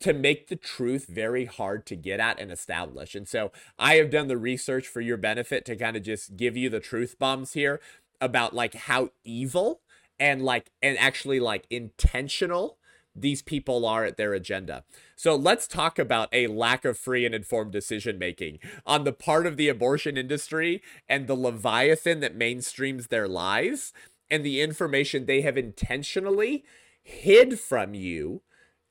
to 0.00 0.14
make 0.14 0.48
the 0.48 0.56
truth 0.56 1.06
very 1.06 1.44
hard 1.44 1.84
to 1.86 1.94
get 1.94 2.20
at 2.20 2.40
and 2.40 2.50
establish. 2.50 3.14
And 3.14 3.28
so 3.28 3.52
I 3.78 3.96
have 3.96 4.10
done 4.10 4.28
the 4.28 4.38
research 4.38 4.88
for 4.88 5.02
your 5.02 5.18
benefit 5.18 5.66
to 5.66 5.76
kind 5.76 5.96
of 5.96 6.02
just 6.02 6.36
give 6.36 6.56
you 6.56 6.70
the 6.70 6.80
truth 6.80 7.18
bombs 7.18 7.52
here 7.52 7.80
about 8.20 8.54
like 8.54 8.74
how 8.74 9.10
evil 9.24 9.80
and 10.18 10.42
like 10.42 10.70
and 10.82 10.96
actually 10.98 11.40
like 11.40 11.66
intentional 11.70 12.78
these 13.14 13.42
people 13.42 13.84
are 13.84 14.04
at 14.04 14.16
their 14.16 14.32
agenda. 14.32 14.84
So 15.16 15.34
let's 15.34 15.66
talk 15.66 15.98
about 15.98 16.28
a 16.32 16.46
lack 16.46 16.84
of 16.84 16.98
free 16.98 17.26
and 17.26 17.34
informed 17.34 17.72
decision 17.72 18.18
making 18.18 18.58
on 18.86 19.04
the 19.04 19.12
part 19.12 19.46
of 19.46 19.56
the 19.56 19.68
abortion 19.68 20.16
industry 20.16 20.82
and 21.08 21.26
the 21.26 21.34
leviathan 21.34 22.20
that 22.20 22.38
mainstreams 22.38 23.08
their 23.08 23.28
lies 23.28 23.92
and 24.30 24.44
the 24.44 24.60
information 24.60 25.26
they 25.26 25.40
have 25.40 25.58
intentionally 25.58 26.64
hid 27.02 27.58
from 27.58 27.94
you 27.94 28.42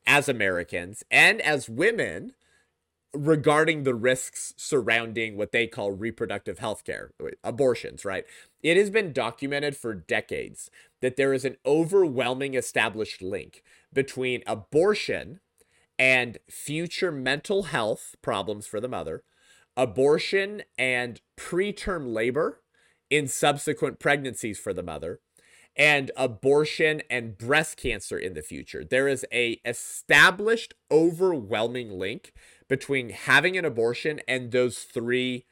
as 0.05 0.27
Americans 0.27 1.03
and 1.09 1.39
as 1.41 1.69
women 1.69 2.33
regarding 3.13 3.83
the 3.83 3.95
risks 3.95 4.53
surrounding 4.55 5.35
what 5.35 5.51
they 5.51 5.65
call 5.65 5.91
reproductive 5.91 6.59
health 6.59 6.83
care, 6.83 7.11
abortions, 7.43 8.05
right? 8.05 8.25
It 8.61 8.77
has 8.77 8.89
been 8.89 9.13
documented 9.13 9.75
for 9.75 9.93
decades 9.95 10.69
that 11.01 11.15
there 11.15 11.33
is 11.33 11.43
an 11.43 11.57
overwhelming 11.65 12.53
established 12.53 13.21
link 13.21 13.63
between 13.93 14.43
abortion 14.45 15.39
and 15.97 16.37
future 16.49 17.11
mental 17.11 17.63
health 17.63 18.15
problems 18.21 18.65
for 18.67 18.79
the 18.79 18.87
mother, 18.87 19.23
abortion 19.75 20.63
and 20.77 21.21
preterm 21.37 22.13
labor 22.13 22.61
in 23.09 23.27
subsequent 23.27 23.99
pregnancies 23.99 24.59
for 24.59 24.73
the 24.73 24.83
mother, 24.83 25.19
and 25.75 26.11
abortion 26.15 27.01
and 27.09 27.37
breast 27.37 27.77
cancer 27.77 28.17
in 28.17 28.33
the 28.33 28.41
future. 28.41 28.83
There 28.83 29.07
is 29.07 29.25
a 29.31 29.59
established 29.65 30.73
overwhelming 30.91 31.97
link 31.97 32.33
between 32.67 33.09
having 33.09 33.57
an 33.57 33.65
abortion 33.65 34.21
and 34.27 34.51
those 34.51 34.79
three 34.79 35.45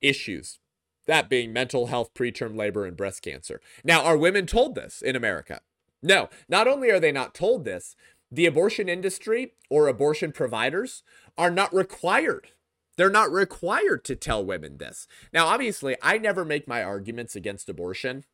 issues. 0.00 0.58
That 1.06 1.28
being 1.28 1.52
mental 1.52 1.86
health, 1.86 2.14
preterm 2.14 2.56
labor, 2.56 2.84
and 2.84 2.96
breast 2.96 3.22
cancer. 3.22 3.60
Now, 3.84 4.02
are 4.02 4.16
women 4.16 4.46
told 4.46 4.74
this 4.74 5.02
in 5.02 5.16
America? 5.16 5.60
No, 6.02 6.28
not 6.48 6.66
only 6.66 6.90
are 6.90 7.00
they 7.00 7.12
not 7.12 7.34
told 7.34 7.64
this, 7.64 7.96
the 8.30 8.46
abortion 8.46 8.88
industry 8.88 9.54
or 9.68 9.88
abortion 9.88 10.32
providers 10.32 11.02
are 11.36 11.50
not 11.50 11.74
required. 11.74 12.48
They're 12.96 13.10
not 13.10 13.32
required 13.32 14.04
to 14.04 14.16
tell 14.16 14.44
women 14.44 14.78
this. 14.78 15.06
Now, 15.32 15.46
obviously, 15.46 15.96
I 16.02 16.18
never 16.18 16.44
make 16.44 16.68
my 16.68 16.82
arguments 16.82 17.34
against 17.34 17.68
abortion 17.68 18.24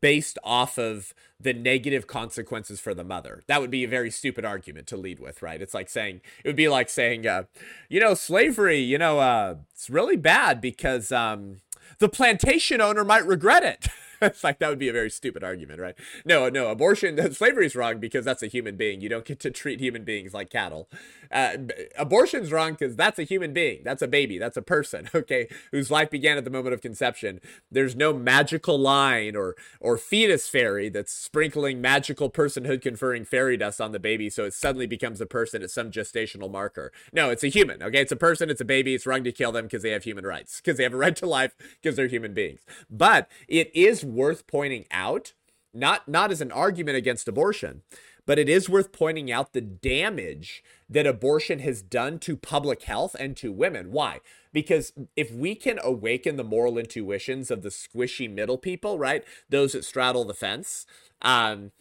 based 0.00 0.38
off 0.42 0.78
of 0.78 1.14
the 1.38 1.52
negative 1.52 2.06
consequences 2.06 2.80
for 2.80 2.94
the 2.94 3.04
mother. 3.04 3.42
That 3.46 3.60
would 3.60 3.70
be 3.70 3.84
a 3.84 3.88
very 3.88 4.10
stupid 4.10 4.44
argument 4.44 4.86
to 4.88 4.96
lead 4.96 5.20
with, 5.20 5.42
right? 5.42 5.60
It's 5.60 5.74
like 5.74 5.88
saying, 5.88 6.20
it 6.44 6.48
would 6.48 6.56
be 6.56 6.68
like 6.68 6.88
saying, 6.88 7.26
uh, 7.26 7.44
you 7.88 8.00
know, 8.00 8.14
slavery, 8.14 8.78
you 8.78 8.98
know, 8.98 9.18
uh, 9.18 9.56
it's 9.72 9.90
really 9.90 10.16
bad 10.16 10.60
because 10.60 11.12
um, 11.12 11.60
the 11.98 12.08
plantation 12.08 12.80
owner 12.80 13.04
might 13.04 13.26
regret 13.26 13.62
it. 13.62 13.88
it's 14.26 14.44
like 14.44 14.58
that 14.60 14.68
would 14.68 14.78
be 14.78 14.88
a 14.88 14.92
very 14.92 15.10
stupid 15.10 15.42
argument, 15.42 15.80
right? 15.80 15.94
No, 16.24 16.48
no, 16.48 16.68
abortion, 16.68 17.32
slavery 17.34 17.66
is 17.66 17.74
wrong 17.74 17.98
because 17.98 18.24
that's 18.24 18.42
a 18.42 18.46
human 18.46 18.76
being. 18.76 19.00
You 19.00 19.08
don't 19.08 19.24
get 19.24 19.40
to 19.40 19.50
treat 19.50 19.80
human 19.80 20.04
beings 20.04 20.32
like 20.32 20.48
cattle. 20.48 20.88
Uh, 21.32 21.56
abortion's 21.96 22.52
wrong 22.52 22.72
because 22.72 22.94
that's 22.94 23.18
a 23.18 23.24
human 23.24 23.52
being. 23.52 23.80
That's 23.82 24.02
a 24.02 24.06
baby. 24.06 24.38
That's 24.38 24.56
a 24.56 24.62
person, 24.62 25.08
okay, 25.14 25.48
whose 25.70 25.90
life 25.90 26.10
began 26.10 26.38
at 26.38 26.44
the 26.44 26.50
moment 26.50 26.74
of 26.74 26.82
conception. 26.82 27.40
There's 27.70 27.96
no 27.96 28.12
magical 28.12 28.78
line 28.78 29.34
or 29.34 29.56
or 29.80 29.98
fetus 29.98 30.48
fairy 30.48 30.88
that's 30.88 31.12
sprinkling 31.12 31.80
magical 31.80 32.30
personhood 32.30 32.82
conferring 32.82 33.24
fairy 33.24 33.56
dust 33.56 33.80
on 33.80 33.92
the 33.92 33.98
baby 33.98 34.28
so 34.30 34.44
it 34.44 34.54
suddenly 34.54 34.86
becomes 34.86 35.20
a 35.20 35.26
person 35.26 35.62
at 35.62 35.70
some 35.70 35.90
gestational 35.90 36.50
marker. 36.50 36.92
No, 37.12 37.30
it's 37.30 37.42
a 37.42 37.48
human, 37.48 37.82
okay? 37.82 38.02
It's 38.02 38.12
a 38.12 38.16
person. 38.16 38.50
It's 38.50 38.60
a 38.60 38.66
baby. 38.66 38.94
It's 38.94 39.06
wrong 39.06 39.24
to 39.24 39.32
kill 39.32 39.52
them 39.52 39.64
because 39.64 39.82
they 39.82 39.90
have 39.90 40.04
human 40.04 40.26
rights 40.26 40.60
because 40.60 40.76
they 40.76 40.84
have 40.84 40.94
a 40.94 40.98
right 40.98 41.16
to 41.16 41.26
life 41.26 41.54
because 41.80 41.96
they're 41.96 42.08
human 42.08 42.34
beings. 42.34 42.60
But 42.90 43.28
it 43.48 43.70
is 43.74 44.04
worth 44.14 44.46
pointing 44.46 44.86
out, 44.90 45.32
not 45.74 46.08
not 46.08 46.30
as 46.30 46.40
an 46.40 46.52
argument 46.52 46.96
against 46.96 47.28
abortion, 47.28 47.82
but 48.26 48.38
it 48.38 48.48
is 48.48 48.68
worth 48.68 48.92
pointing 48.92 49.32
out 49.32 49.52
the 49.52 49.60
damage 49.60 50.62
that 50.88 51.06
abortion 51.06 51.58
has 51.60 51.82
done 51.82 52.18
to 52.20 52.36
public 52.36 52.82
health 52.82 53.16
and 53.18 53.36
to 53.38 53.50
women. 53.50 53.90
Why? 53.90 54.20
Because 54.52 54.92
if 55.16 55.32
we 55.32 55.54
can 55.54 55.80
awaken 55.82 56.36
the 56.36 56.44
moral 56.44 56.78
intuitions 56.78 57.50
of 57.50 57.62
the 57.62 57.70
squishy 57.70 58.32
middle 58.32 58.58
people, 58.58 58.98
right? 58.98 59.24
Those 59.48 59.72
that 59.72 59.84
straddle 59.84 60.24
the 60.24 60.34
fence, 60.34 60.86
um, 61.22 61.72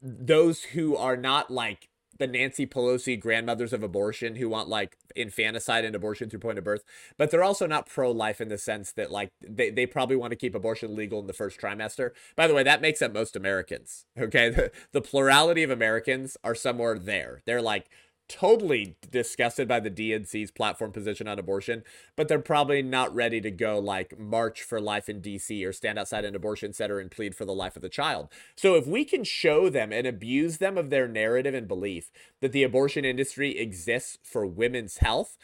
those 0.00 0.64
who 0.64 0.96
are 0.96 1.16
not 1.16 1.50
like 1.50 1.88
the 2.22 2.26
Nancy 2.28 2.66
Pelosi 2.66 3.18
grandmothers 3.18 3.72
of 3.72 3.82
abortion 3.82 4.36
who 4.36 4.48
want 4.48 4.68
like 4.68 4.96
infanticide 5.16 5.84
and 5.84 5.96
abortion 5.96 6.30
through 6.30 6.38
point 6.38 6.56
of 6.58 6.64
birth, 6.64 6.84
but 7.18 7.30
they're 7.30 7.42
also 7.42 7.66
not 7.66 7.88
pro 7.88 8.12
life 8.12 8.40
in 8.40 8.48
the 8.48 8.58
sense 8.58 8.92
that 8.92 9.10
like 9.10 9.30
they, 9.40 9.70
they 9.70 9.86
probably 9.86 10.14
want 10.14 10.30
to 10.30 10.36
keep 10.36 10.54
abortion 10.54 10.94
legal 10.94 11.18
in 11.18 11.26
the 11.26 11.32
first 11.32 11.60
trimester. 11.60 12.10
By 12.36 12.46
the 12.46 12.54
way, 12.54 12.62
that 12.62 12.80
makes 12.80 13.02
up 13.02 13.12
most 13.12 13.36
Americans. 13.36 14.06
Okay. 14.18 14.50
The, 14.50 14.70
the 14.92 15.00
plurality 15.00 15.64
of 15.64 15.70
Americans 15.70 16.36
are 16.44 16.54
somewhere 16.54 16.98
there. 16.98 17.42
They're 17.44 17.62
like 17.62 17.90
totally 18.32 18.96
disgusted 19.10 19.68
by 19.68 19.78
the 19.78 19.90
DNC's 19.90 20.50
platform 20.50 20.90
position 20.90 21.28
on 21.28 21.38
abortion, 21.38 21.84
but 22.16 22.28
they're 22.28 22.38
probably 22.38 22.82
not 22.82 23.14
ready 23.14 23.40
to 23.42 23.50
go 23.50 23.78
like 23.78 24.18
march 24.18 24.62
for 24.62 24.80
life 24.80 25.08
in 25.08 25.20
DC 25.20 25.66
or 25.66 25.72
stand 25.72 25.98
outside 25.98 26.24
an 26.24 26.34
abortion 26.34 26.72
center 26.72 26.98
and 26.98 27.10
plead 27.10 27.34
for 27.34 27.44
the 27.44 27.52
life 27.52 27.76
of 27.76 27.82
the 27.82 27.88
child. 27.90 28.28
So 28.56 28.74
if 28.74 28.86
we 28.86 29.04
can 29.04 29.22
show 29.22 29.68
them 29.68 29.92
and 29.92 30.06
abuse 30.06 30.56
them 30.56 30.78
of 30.78 30.88
their 30.88 31.06
narrative 31.06 31.54
and 31.54 31.68
belief 31.68 32.10
that 32.40 32.52
the 32.52 32.62
abortion 32.62 33.04
industry 33.04 33.58
exists 33.58 34.18
for 34.22 34.46
women's 34.46 34.98
health, 34.98 35.36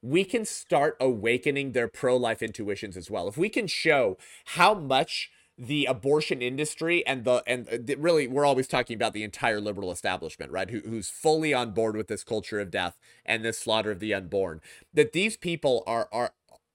we 0.00 0.24
can 0.24 0.44
start 0.44 0.96
awakening 1.00 1.72
their 1.72 1.88
pro 1.88 2.16
life 2.16 2.42
intuitions 2.42 2.96
as 2.96 3.10
well. 3.10 3.26
If 3.26 3.36
we 3.36 3.48
can 3.48 3.66
show 3.66 4.18
how 4.44 4.74
much 4.74 5.30
the 5.58 5.86
abortion 5.86 6.42
industry 6.42 7.06
and 7.06 7.24
the 7.24 7.42
and 7.46 7.94
really 7.98 8.26
we're 8.26 8.44
always 8.44 8.68
talking 8.68 8.94
about 8.94 9.14
the 9.14 9.22
entire 9.22 9.60
liberal 9.60 9.90
establishment 9.90 10.52
right? 10.52 10.70
Who, 10.70 10.80
who's 10.80 11.08
fully 11.08 11.54
on 11.54 11.70
board 11.70 11.96
with 11.96 12.08
this 12.08 12.24
culture 12.24 12.60
of 12.60 12.70
death 12.70 12.98
and 13.24 13.44
this 13.44 13.58
slaughter 13.58 13.90
of 13.90 14.00
the 14.00 14.12
unborn. 14.12 14.60
That 14.92 15.12
these 15.12 15.36
people 15.36 15.82
are 15.86 16.08
are 16.12 16.32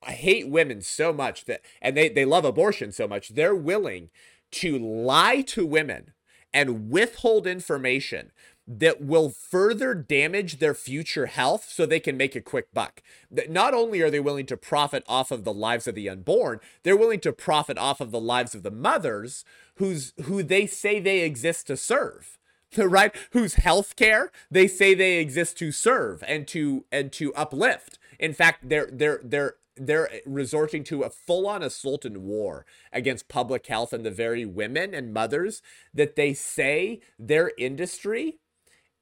hate 0.08 0.50
women 0.50 0.82
so 0.82 1.14
much 1.14 1.46
that 1.46 1.62
and 1.82 1.96
they 1.96 2.10
they 2.10 2.26
love 2.26 2.44
abortion 2.44 2.92
so 2.92 3.08
much 3.08 3.30
they're 3.30 3.56
willing 3.56 4.10
to 4.50 4.78
lie 4.78 5.42
to 5.42 5.66
women 5.66 6.12
and 6.54 6.90
withhold 6.90 7.48
information 7.48 8.32
that 8.68 9.02
will 9.02 9.30
further 9.30 9.94
damage 9.94 10.60
their 10.60 10.74
future 10.74 11.26
health 11.26 11.68
so 11.70 11.86
they 11.86 12.00
can 12.00 12.16
make 12.16 12.36
a 12.36 12.42
quick 12.42 12.74
buck. 12.74 13.02
Not 13.50 13.74
only 13.74 14.02
are 14.02 14.10
they 14.10 14.20
willing 14.20 14.46
to 14.48 14.58
profit 14.58 15.04
off 15.08 15.32
of 15.32 15.44
the 15.44 15.54
lives 15.54 15.88
of 15.88 15.96
the 15.96 16.10
unborn, 16.10 16.60
they're 16.84 16.98
willing 16.98 17.20
to 17.22 17.34
profit 17.34 17.78
off 17.78 18.00
of 18.00 18.12
the 18.12 18.20
lives 18.20 18.56
of 18.56 18.64
the 18.64 18.72
mothers 18.72 19.44
who's 19.76 20.14
who 20.24 20.44
they 20.44 20.68
say 20.68 21.00
they 21.00 21.22
exist 21.22 21.68
to 21.68 21.78
serve. 21.78 22.38
Right? 22.78 23.14
Whose 23.32 23.56
health 23.56 23.98
care 23.98 24.32
they 24.50 24.66
say 24.66 24.94
they 24.94 25.18
exist 25.18 25.58
to 25.58 25.74
serve 25.74 26.24
and 26.26 26.48
to 26.48 26.86
and 26.90 27.12
to 27.12 27.34
uplift. 27.34 28.00
In 28.18 28.34
fact, 28.34 28.70
they're 28.70 28.90
they're 28.90 29.20
they're 29.22 29.56
they're 29.76 30.10
resorting 30.26 30.84
to 30.86 31.02
a 31.02 31.10
full-on 31.10 31.64
assault 31.64 32.06
and 32.06 32.20
war 32.20 32.66
against 32.94 33.28
public 33.28 33.68
health 33.68 33.92
and 33.92 34.06
the 34.06 34.12
very 34.12 34.46
women 34.46 34.94
and 34.94 35.14
mothers 35.14 35.62
that 35.94 36.16
they 36.16 36.34
say 36.34 37.02
their 37.20 37.52
industry 37.58 38.40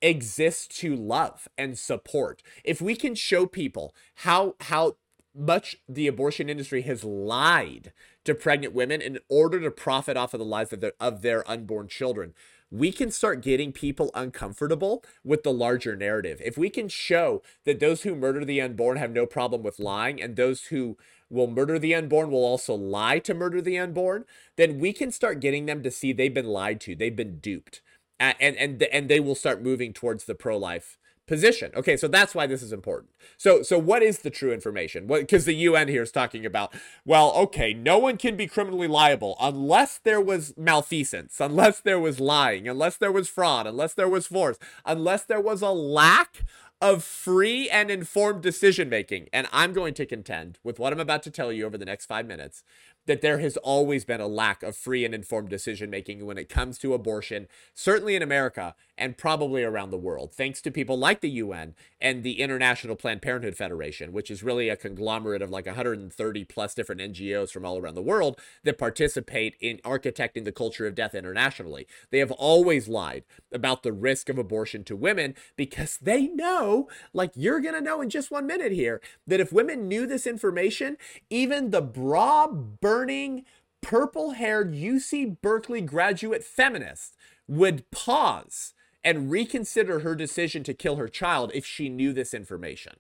exists 0.01 0.67
to 0.79 0.95
love 0.95 1.47
and 1.57 1.77
support. 1.77 2.41
If 2.63 2.81
we 2.81 2.95
can 2.95 3.15
show 3.15 3.45
people 3.45 3.93
how 4.15 4.55
how 4.61 4.95
much 5.35 5.77
the 5.87 6.07
abortion 6.07 6.49
industry 6.49 6.81
has 6.81 7.03
lied 7.03 7.93
to 8.25 8.35
pregnant 8.35 8.73
women 8.73 9.01
in 9.01 9.19
order 9.29 9.59
to 9.59 9.71
profit 9.71 10.17
off 10.17 10.33
of 10.33 10.39
the 10.39 10.45
lives 10.45 10.73
of 10.73 10.81
their 10.81 10.93
of 10.99 11.21
their 11.21 11.49
unborn 11.49 11.87
children, 11.87 12.33
we 12.71 12.91
can 12.91 13.11
start 13.11 13.41
getting 13.41 13.71
people 13.71 14.11
uncomfortable 14.13 15.03
with 15.23 15.43
the 15.43 15.53
larger 15.53 15.95
narrative. 15.95 16.41
If 16.43 16.57
we 16.57 16.69
can 16.69 16.87
show 16.87 17.41
that 17.65 17.79
those 17.79 18.03
who 18.03 18.15
murder 18.15 18.45
the 18.45 18.61
unborn 18.61 18.97
have 18.97 19.11
no 19.11 19.25
problem 19.25 19.63
with 19.63 19.79
lying 19.79 20.21
and 20.21 20.35
those 20.35 20.65
who 20.65 20.97
will 21.29 21.47
murder 21.47 21.77
the 21.77 21.93
unborn 21.93 22.31
will 22.31 22.45
also 22.45 22.73
lie 22.73 23.19
to 23.19 23.33
murder 23.33 23.61
the 23.61 23.77
unborn, 23.77 24.25
then 24.55 24.79
we 24.79 24.93
can 24.93 25.11
start 25.11 25.39
getting 25.39 25.67
them 25.67 25.83
to 25.83 25.91
see 25.91 26.11
they've 26.11 26.33
been 26.33 26.47
lied 26.47 26.81
to, 26.81 26.95
they've 26.95 27.15
been 27.15 27.39
duped 27.39 27.81
and 28.19 28.57
and 28.57 28.81
and 28.83 29.09
they 29.09 29.19
will 29.19 29.35
start 29.35 29.61
moving 29.61 29.93
towards 29.93 30.25
the 30.25 30.35
pro 30.35 30.57
life 30.57 30.97
position. 31.29 31.71
Okay, 31.75 31.95
so 31.95 32.07
that's 32.07 32.33
why 32.33 32.47
this 32.47 32.63
is 32.63 32.73
important. 32.73 33.11
So 33.37 33.61
so 33.61 33.77
what 33.77 34.01
is 34.01 34.19
the 34.19 34.31
true 34.31 34.51
information? 34.51 35.07
What 35.07 35.21
because 35.21 35.45
the 35.45 35.53
UN 35.53 35.87
here 35.87 36.01
is 36.01 36.11
talking 36.11 36.45
about, 36.45 36.73
well, 37.05 37.31
okay, 37.35 37.73
no 37.73 37.99
one 37.99 38.17
can 38.17 38.35
be 38.35 38.47
criminally 38.47 38.87
liable 38.87 39.37
unless 39.39 39.99
there 39.99 40.19
was 40.19 40.57
malfeasance, 40.57 41.39
unless 41.39 41.79
there 41.79 41.99
was 41.99 42.19
lying, 42.19 42.67
unless 42.67 42.97
there 42.97 43.11
was 43.11 43.29
fraud, 43.29 43.67
unless 43.67 43.93
there 43.93 44.09
was 44.09 44.27
force, 44.27 44.57
unless 44.85 45.23
there 45.23 45.39
was 45.39 45.61
a 45.61 45.69
lack 45.69 46.43
of 46.81 47.03
free 47.03 47.69
and 47.69 47.91
informed 47.91 48.41
decision 48.41 48.89
making. 48.89 49.27
And 49.33 49.47
I'm 49.51 49.73
going 49.73 49.93
to 49.95 50.05
contend 50.05 50.59
with 50.63 50.79
what 50.79 50.93
I'm 50.93 50.99
about 50.99 51.23
to 51.23 51.31
tell 51.31 51.51
you 51.51 51.65
over 51.65 51.77
the 51.77 51.85
next 51.85 52.05
5 52.05 52.25
minutes 52.25 52.63
that 53.09 53.21
there 53.21 53.39
has 53.39 53.57
always 53.57 54.05
been 54.05 54.21
a 54.21 54.27
lack 54.27 54.61
of 54.61 54.75
free 54.75 55.03
and 55.03 55.15
informed 55.15 55.49
decision 55.49 55.89
making 55.89 56.27
when 56.27 56.37
it 56.37 56.47
comes 56.47 56.77
to 56.77 56.93
abortion, 56.93 57.47
certainly 57.73 58.15
in 58.15 58.21
America 58.21 58.75
and 58.99 59.17
probably 59.17 59.63
around 59.63 59.89
the 59.89 59.97
world, 59.97 60.33
thanks 60.33 60.61
to 60.61 60.69
people 60.69 60.97
like 60.97 61.21
the 61.21 61.29
UN 61.29 61.73
and 62.01 62.21
the 62.21 62.41
International 62.41 62.97
Planned 62.97 63.21
Parenthood 63.21 63.55
Federation, 63.55 64.11
which 64.11 64.29
is 64.29 64.43
really 64.43 64.67
a 64.67 64.75
conglomerate 64.75 65.41
of 65.41 65.49
like 65.49 65.65
130 65.65 66.43
plus 66.43 66.75
different 66.75 67.01
NGOs 67.01 67.49
from 67.49 67.65
all 67.65 67.77
around 67.77 67.95
the 67.95 68.01
world 68.01 68.39
that 68.63 68.77
participate 68.77 69.55
in 69.61 69.77
architecting 69.77 70.43
the 70.43 70.51
culture 70.51 70.85
of 70.85 70.95
death 70.95 71.15
internationally. 71.15 71.87
They 72.11 72.19
have 72.19 72.31
always 72.31 72.89
lied 72.89 73.23
about 73.53 73.83
the 73.83 73.93
risk 73.93 74.27
of 74.27 74.37
abortion 74.37 74.83
to 74.83 74.95
women 74.95 75.33
because 75.55 75.97
they 76.01 76.27
know, 76.27 76.89
like 77.13 77.31
you're 77.35 77.61
going 77.61 77.75
to 77.75 77.81
know 77.81 78.01
in 78.01 78.09
just 78.09 78.31
one 78.31 78.45
minute 78.45 78.73
here, 78.73 79.01
that 79.25 79.39
if 79.39 79.53
women 79.53 79.87
knew 79.87 80.05
this 80.05 80.27
information, 80.27 80.97
even 81.29 81.69
the 81.69 81.81
bra 81.81 82.47
burning, 82.47 83.45
purple 83.81 84.31
haired 84.31 84.73
UC 84.73 85.37
Berkeley 85.41 85.79
graduate 85.79 86.43
feminist 86.43 87.15
would 87.47 87.89
pause 87.91 88.73
and 89.03 89.31
reconsider 89.31 89.99
her 89.99 90.15
decision 90.15 90.63
to 90.63 90.73
kill 90.73 90.97
her 90.97 91.07
child 91.07 91.51
if 91.53 91.65
she 91.65 91.89
knew 91.89 92.13
this 92.13 92.33
information. 92.33 92.97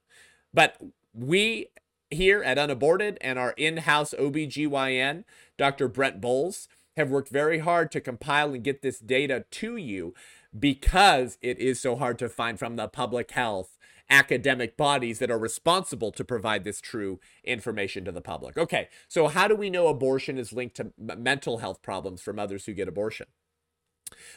But 0.53 0.81
we 1.13 1.67
here 2.11 2.41
at 2.41 2.57
Unaborted 2.57 3.17
and 3.21 3.37
our 3.37 3.51
in 3.51 3.77
house 3.77 4.13
OBGYN, 4.17 5.23
Dr. 5.57 5.87
Brent 5.87 6.19
Boles, 6.19 6.67
have 6.97 7.09
worked 7.09 7.29
very 7.29 7.59
hard 7.59 7.91
to 7.91 8.01
compile 8.01 8.53
and 8.53 8.63
get 8.63 8.81
this 8.81 8.99
data 8.99 9.45
to 9.51 9.77
you 9.77 10.13
because 10.57 11.37
it 11.41 11.59
is 11.59 11.79
so 11.79 11.95
hard 11.95 12.17
to 12.19 12.27
find 12.27 12.57
from 12.57 12.75
the 12.75 12.87
public 12.87 13.31
health 13.31 13.77
academic 14.09 14.75
bodies 14.75 15.19
that 15.19 15.29
are 15.29 15.37
responsible 15.37 16.11
to 16.11 16.23
provide 16.23 16.63
this 16.63 16.81
true 16.81 17.19
information 17.43 18.03
to 18.05 18.11
the 18.11 18.21
public. 18.21 18.57
Okay, 18.57 18.89
so 19.07 19.27
how 19.27 19.47
do 19.47 19.55
we 19.55 19.69
know 19.69 19.87
abortion 19.87 20.39
is 20.39 20.51
linked 20.51 20.75
to 20.77 20.91
mental 20.97 21.59
health 21.59 21.81
problems 21.83 22.21
for 22.21 22.33
mothers 22.33 22.65
who 22.65 22.73
get 22.73 22.87
abortion? 22.87 23.27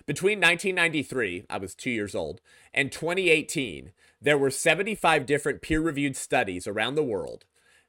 Between 0.06 0.38
1993, 0.38 1.46
I 1.48 1.58
was 1.58 1.74
two 1.74 1.90
years 1.90 2.14
old, 2.14 2.40
and 2.72 2.92
2018, 2.92 3.92
there 4.20 4.38
were 4.38 4.50
75 4.50 5.26
different 5.26 5.62
peer 5.62 5.80
reviewed 5.80 6.16
studies 6.16 6.66
around 6.66 6.94
the 6.94 7.02
world 7.02 7.44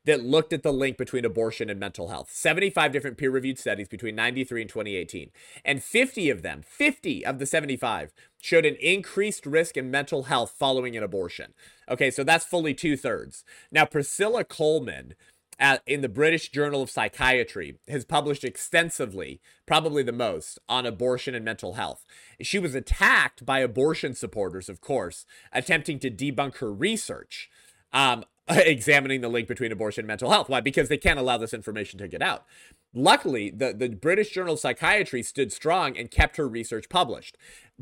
that 0.05 0.23
looked 0.23 0.51
at 0.51 0.63
the 0.63 0.73
link 0.73 0.97
between 0.97 1.23
abortion 1.23 1.69
and 1.69 1.79
mental 1.79 2.09
health. 2.09 2.29
75 2.31 2.91
different 2.91 3.17
peer 3.17 3.31
reviewed 3.31 3.57
studies 3.57 3.87
between 3.87 4.15
93 4.15 4.61
and 4.61 4.69
2018. 4.69 5.31
And 5.63 5.81
50 5.81 6.29
of 6.29 6.41
them, 6.41 6.61
50 6.65 7.25
of 7.25 7.39
the 7.39 7.45
75, 7.45 8.13
showed 8.41 8.65
an 8.65 8.75
increased 8.81 9.45
risk 9.45 9.77
in 9.77 9.89
mental 9.89 10.23
health 10.23 10.53
following 10.57 10.97
an 10.97 11.03
abortion. 11.03 11.53
Okay, 11.89 12.11
so 12.11 12.23
that's 12.23 12.45
fully 12.45 12.73
two 12.73 12.97
thirds. 12.97 13.45
Now, 13.71 13.85
Priscilla 13.85 14.43
Coleman 14.43 15.13
at, 15.59 15.81
in 15.85 16.01
the 16.01 16.09
British 16.09 16.49
Journal 16.49 16.81
of 16.81 16.89
Psychiatry 16.89 17.77
has 17.87 18.05
published 18.05 18.43
extensively, 18.43 19.41
probably 19.65 20.03
the 20.03 20.11
most, 20.11 20.59
on 20.67 20.85
abortion 20.85 21.35
and 21.35 21.45
mental 21.45 21.73
health. 21.73 22.05
She 22.41 22.59
was 22.59 22.75
attacked 22.75 23.45
by 23.45 23.59
abortion 23.59 24.15
supporters, 24.15 24.69
of 24.69 24.81
course, 24.81 25.25
attempting 25.51 25.99
to 25.99 26.11
debunk 26.11 26.57
her 26.57 26.73
research. 26.73 27.49
Um, 27.91 28.25
examining 28.49 29.21
the 29.21 29.29
link 29.29 29.47
between 29.47 29.71
abortion 29.71 30.01
and 30.01 30.07
mental 30.07 30.29
health. 30.29 30.49
Why? 30.49 30.59
Because 30.59 30.89
they 30.89 30.97
can't 30.97 31.19
allow 31.19 31.37
this 31.37 31.53
information 31.53 31.97
to 31.99 32.07
get 32.07 32.21
out. 32.21 32.45
Luckily, 32.93 33.49
the, 33.49 33.73
the 33.73 33.89
British 33.89 34.31
Journal 34.31 34.55
of 34.55 34.59
Psychiatry 34.59 35.23
stood 35.23 35.53
strong 35.53 35.97
and 35.97 36.11
kept 36.11 36.35
her 36.35 36.47
research 36.47 36.89
published. 36.89 37.37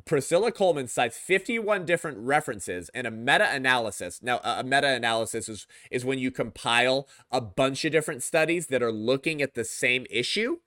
Priscilla 0.06 0.52
Coleman 0.52 0.88
cites 0.88 1.18
51 1.18 1.86
different 1.86 2.20
references 2.20 2.90
and 2.94 3.08
a 3.08 3.12
meta 3.12 3.52
analysis. 3.52 4.22
Now, 4.22 4.40
a 4.44 4.64
meta 4.64 4.88
analysis 4.88 5.50
is, 5.50 5.68
is 5.90 6.06
when 6.06 6.20
you 6.20 6.30
compile 6.30 7.08
a 7.32 7.42
bunch 7.42 7.84
of 7.84 7.92
different 7.92 8.22
studies 8.22 8.68
that 8.68 8.84
are 8.84 8.92
looking 8.92 9.42
at 9.42 9.56
the 9.56 9.66
same 9.66 10.06
issue 10.10 10.58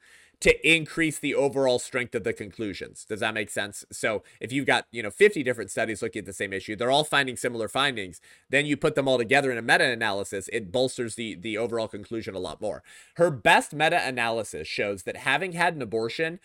to 0.45 0.71
increase 0.71 1.19
the 1.19 1.35
overall 1.35 1.79
strength 1.79 2.15
of 2.15 2.23
the 2.23 2.35
conclusions. 2.35 3.07
Does 3.07 3.21
that 3.21 3.33
make 3.33 3.49
sense? 3.49 3.83
So 3.91 4.23
if 4.41 4.53
you've 4.53 4.67
got, 4.67 4.87
you 4.93 5.03
know, 5.03 5.09
50 5.09 5.43
different 5.43 5.71
studies 5.71 6.03
looking 6.03 6.21
at 6.21 6.27
the 6.27 6.35
same 6.35 6.53
issue, 6.53 6.77
they're 6.77 6.91
all 6.91 7.03
finding 7.03 7.35
similar 7.35 7.67
findings, 7.67 8.21
then 8.51 8.67
you 8.67 8.77
put 8.77 8.95
them 8.95 9.09
all 9.09 9.17
together 9.17 9.51
in 9.51 9.57
a 9.57 9.63
meta-analysis, 9.63 10.51
it 10.53 10.71
bolsters 10.71 11.15
the 11.15 11.35
the 11.35 11.57
overall 11.57 11.89
conclusion 11.89 12.35
a 12.35 12.39
lot 12.39 12.61
more. 12.61 12.83
Her 13.15 13.31
best 13.31 13.73
meta-analysis 13.73 14.69
shows 14.69 15.05
that 15.05 15.17
having 15.17 15.53
had 15.53 15.77
an 15.77 15.81
abortion 15.81 16.41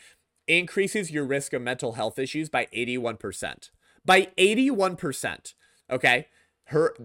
increases 0.48 1.12
your 1.12 1.26
risk 1.26 1.52
of 1.52 1.62
mental 1.62 1.94
health 1.94 2.18
issues 2.18 2.48
by 2.48 2.70
81%. 2.74 3.70
By 4.06 4.30
81%. 4.38 5.56
Okay? 5.92 6.28
Her 6.68 6.96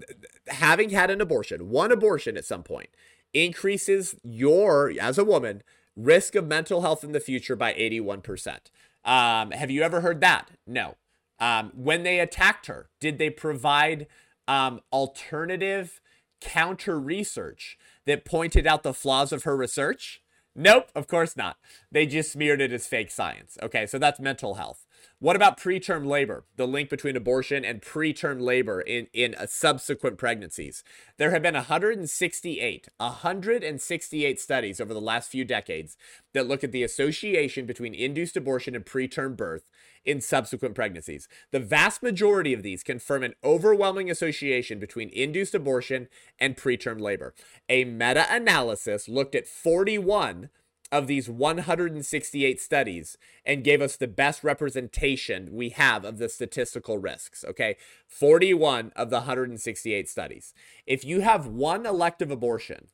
having 0.46 0.90
had 0.90 1.10
an 1.10 1.20
abortion, 1.20 1.70
one 1.70 1.90
abortion 1.90 2.36
at 2.36 2.44
some 2.44 2.62
point, 2.62 2.90
increases 3.32 4.14
your 4.22 4.92
as 5.00 5.18
a 5.18 5.24
woman 5.24 5.64
risk 5.96 6.34
of 6.34 6.46
mental 6.46 6.80
health 6.80 7.04
in 7.04 7.12
the 7.12 7.20
future 7.20 7.56
by 7.56 7.72
81%. 7.74 8.70
Um, 9.04 9.50
have 9.50 9.70
you 9.70 9.82
ever 9.82 10.00
heard 10.00 10.20
that? 10.20 10.50
No. 10.66 10.96
Um, 11.38 11.72
when 11.74 12.02
they 12.02 12.20
attacked 12.20 12.66
her, 12.66 12.88
did 13.00 13.18
they 13.18 13.30
provide 13.30 14.06
um, 14.48 14.80
alternative 14.92 16.00
counter 16.40 16.98
research 16.98 17.78
that 18.06 18.24
pointed 18.24 18.66
out 18.66 18.82
the 18.82 18.94
flaws 18.94 19.32
of 19.32 19.44
her 19.44 19.56
research? 19.56 20.22
Nope, 20.54 20.90
of 20.94 21.08
course 21.08 21.36
not. 21.36 21.56
They 21.90 22.06
just 22.06 22.32
smeared 22.32 22.60
it 22.60 22.72
as 22.72 22.86
fake 22.86 23.10
science. 23.10 23.58
Okay, 23.62 23.86
so 23.86 23.98
that's 23.98 24.20
mental 24.20 24.54
health. 24.54 24.86
What 25.18 25.36
about 25.36 25.58
preterm 25.58 26.06
labor? 26.06 26.44
The 26.56 26.66
link 26.66 26.90
between 26.90 27.16
abortion 27.16 27.64
and 27.64 27.80
preterm 27.80 28.40
labor 28.40 28.80
in 28.80 29.08
in 29.12 29.34
uh, 29.34 29.46
subsequent 29.46 30.18
pregnancies. 30.18 30.84
There 31.16 31.30
have 31.30 31.42
been 31.42 31.54
168 31.54 32.88
168 32.98 34.40
studies 34.40 34.80
over 34.80 34.94
the 34.94 35.00
last 35.00 35.30
few 35.30 35.44
decades 35.44 35.96
that 36.32 36.46
look 36.46 36.64
at 36.64 36.72
the 36.72 36.82
association 36.82 37.66
between 37.66 37.94
induced 37.94 38.36
abortion 38.36 38.74
and 38.74 38.84
preterm 38.84 39.36
birth 39.36 39.64
in 40.04 40.20
subsequent 40.20 40.74
pregnancies. 40.74 41.28
The 41.50 41.60
vast 41.60 42.02
majority 42.02 42.52
of 42.52 42.62
these 42.62 42.82
confirm 42.82 43.22
an 43.22 43.34
overwhelming 43.42 44.10
association 44.10 44.78
between 44.78 45.08
induced 45.10 45.54
abortion 45.54 46.08
and 46.38 46.56
preterm 46.56 47.00
labor. 47.00 47.34
A 47.68 47.84
meta-analysis 47.84 49.08
looked 49.08 49.34
at 49.34 49.46
41 49.46 50.50
of 50.94 51.08
these 51.08 51.28
168 51.28 52.60
studies 52.60 53.18
and 53.44 53.64
gave 53.64 53.82
us 53.82 53.96
the 53.96 54.06
best 54.06 54.44
representation 54.44 55.48
we 55.50 55.70
have 55.70 56.04
of 56.04 56.18
the 56.18 56.28
statistical 56.28 56.98
risks. 56.98 57.44
Okay. 57.44 57.76
41 58.06 58.92
of 58.94 59.10
the 59.10 59.16
168 59.16 60.08
studies. 60.08 60.54
If 60.86 61.04
you 61.04 61.20
have 61.22 61.48
one 61.48 61.84
elective 61.84 62.30
abortion, 62.30 62.86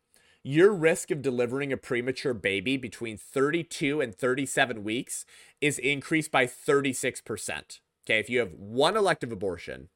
your 0.43 0.73
risk 0.73 1.11
of 1.11 1.21
delivering 1.21 1.75
a 1.75 1.77
premature 1.77 2.33
baby 2.33 2.79
between 2.79 3.19
32 3.19 4.01
and 4.01 4.15
37 4.15 4.83
weeks 4.83 5.27
is 5.61 5.79
increased 5.79 6.33
by 6.33 6.47
36%. 6.47 7.81
Okay. 8.07 8.19
If 8.19 8.31
you 8.31 8.39
have 8.39 8.55
one 8.55 8.97
elective 8.97 9.31
abortion, 9.31 9.91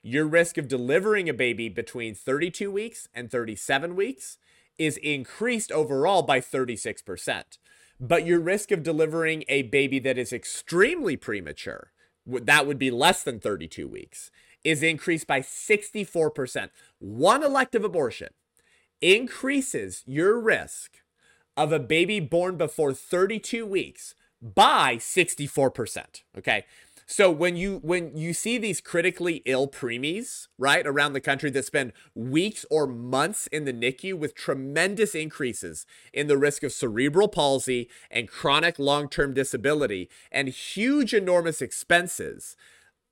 your 0.00 0.28
risk 0.28 0.58
of 0.58 0.68
delivering 0.68 1.28
a 1.28 1.34
baby 1.34 1.68
between 1.68 2.14
32 2.14 2.70
weeks 2.70 3.08
and 3.12 3.32
37 3.32 3.96
weeks 3.96 4.38
is 4.78 4.96
increased 4.98 5.72
overall 5.72 6.22
by 6.22 6.40
36%. 6.40 7.58
But 8.00 8.26
your 8.26 8.40
risk 8.40 8.70
of 8.70 8.82
delivering 8.82 9.44
a 9.48 9.62
baby 9.62 9.98
that 10.00 10.18
is 10.18 10.32
extremely 10.32 11.16
premature, 11.16 11.90
that 12.26 12.66
would 12.66 12.78
be 12.78 12.90
less 12.90 13.22
than 13.22 13.40
32 13.40 13.88
weeks, 13.88 14.30
is 14.64 14.82
increased 14.82 15.26
by 15.26 15.40
64%. 15.40 16.70
One 16.98 17.42
elective 17.42 17.84
abortion 17.84 18.28
increases 19.00 20.02
your 20.06 20.38
risk 20.38 20.98
of 21.56 21.72
a 21.72 21.80
baby 21.80 22.20
born 22.20 22.56
before 22.56 22.92
32 22.92 23.66
weeks 23.66 24.14
by 24.40 24.96
64%. 24.96 26.22
Okay. 26.36 26.64
So 27.10 27.30
when 27.30 27.56
you 27.56 27.78
when 27.78 28.14
you 28.14 28.34
see 28.34 28.58
these 28.58 28.82
critically 28.82 29.40
ill 29.46 29.66
preemies, 29.66 30.48
right, 30.58 30.86
around 30.86 31.14
the 31.14 31.22
country 31.22 31.48
that 31.48 31.64
spend 31.64 31.94
weeks 32.14 32.66
or 32.70 32.86
months 32.86 33.46
in 33.46 33.64
the 33.64 33.72
NICU 33.72 34.12
with 34.12 34.34
tremendous 34.34 35.14
increases 35.14 35.86
in 36.12 36.26
the 36.26 36.36
risk 36.36 36.62
of 36.62 36.70
cerebral 36.70 37.28
palsy 37.28 37.88
and 38.10 38.28
chronic 38.28 38.78
long-term 38.78 39.32
disability 39.32 40.10
and 40.30 40.48
huge 40.48 41.14
enormous 41.14 41.62
expenses, 41.62 42.56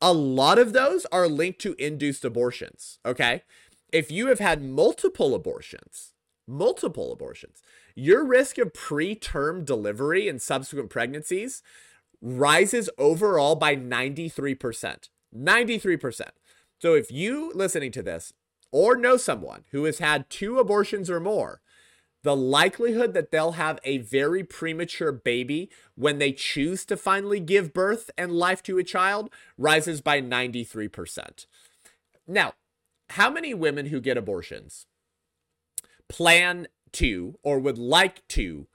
a 0.03 0.13
lot 0.13 0.59
of 0.59 0.75
those 0.75 1.07
are 1.07 1.27
linked 1.27 1.61
to 1.61 1.75
induced 1.79 2.23
abortions, 2.23 2.99
okay? 3.07 3.45
If 3.93 4.11
you 4.11 4.27
have 4.27 4.41
had 4.41 4.63
multiple 4.63 5.35
abortions, 5.35 6.13
multiple 6.47 7.15
abortions, 7.15 7.63
your 7.95 8.27
risk 8.27 8.59
of 8.59 8.75
preterm 8.75 9.65
delivery 9.65 10.29
and 10.29 10.43
subsequent 10.43 10.91
pregnancies 10.91 11.63
rises 12.27 12.91
overall 12.99 13.55
by 13.55 13.77
93%. 13.77 15.09
93%. 15.35 16.23
So 16.81 16.95
if 16.95 17.13
you 17.13 17.53
listening 17.55 17.93
to 17.93 18.03
this 18.03 18.33
or 18.73 18.97
know 18.97 19.17
someone 19.17 19.65
who 19.71 19.85
has 19.85 20.01
had 20.01 20.29
two 20.29 20.59
abortions 20.59 21.09
or 21.09 21.21
more, 21.21 21.61
the 22.25 22.35
likelihood 22.35 23.15
that 23.15 23.31
they'll 23.31 23.53
have 23.53 23.79
a 23.85 23.99
very 23.99 24.43
premature 24.43 25.13
baby 25.13 25.71
when 25.95 26.19
they 26.19 26.33
choose 26.33 26.85
to 26.87 26.97
finally 26.97 27.39
give 27.39 27.73
birth 27.73 28.11
and 28.19 28.33
life 28.33 28.61
to 28.65 28.79
a 28.79 28.85
child 28.85 29.31
rises 29.57 30.01
by 30.01 30.21
93%. 30.21 31.47
Now, 32.27 32.55
how 33.11 33.31
many 33.31 33.55
women 33.55 33.87
who 33.87 34.01
get 34.01 34.17
abortions 34.17 34.87
plan 36.09 36.67
to 36.93 37.39
or 37.45 37.61
would 37.61 37.79
like 37.79 38.27
to 38.29 38.67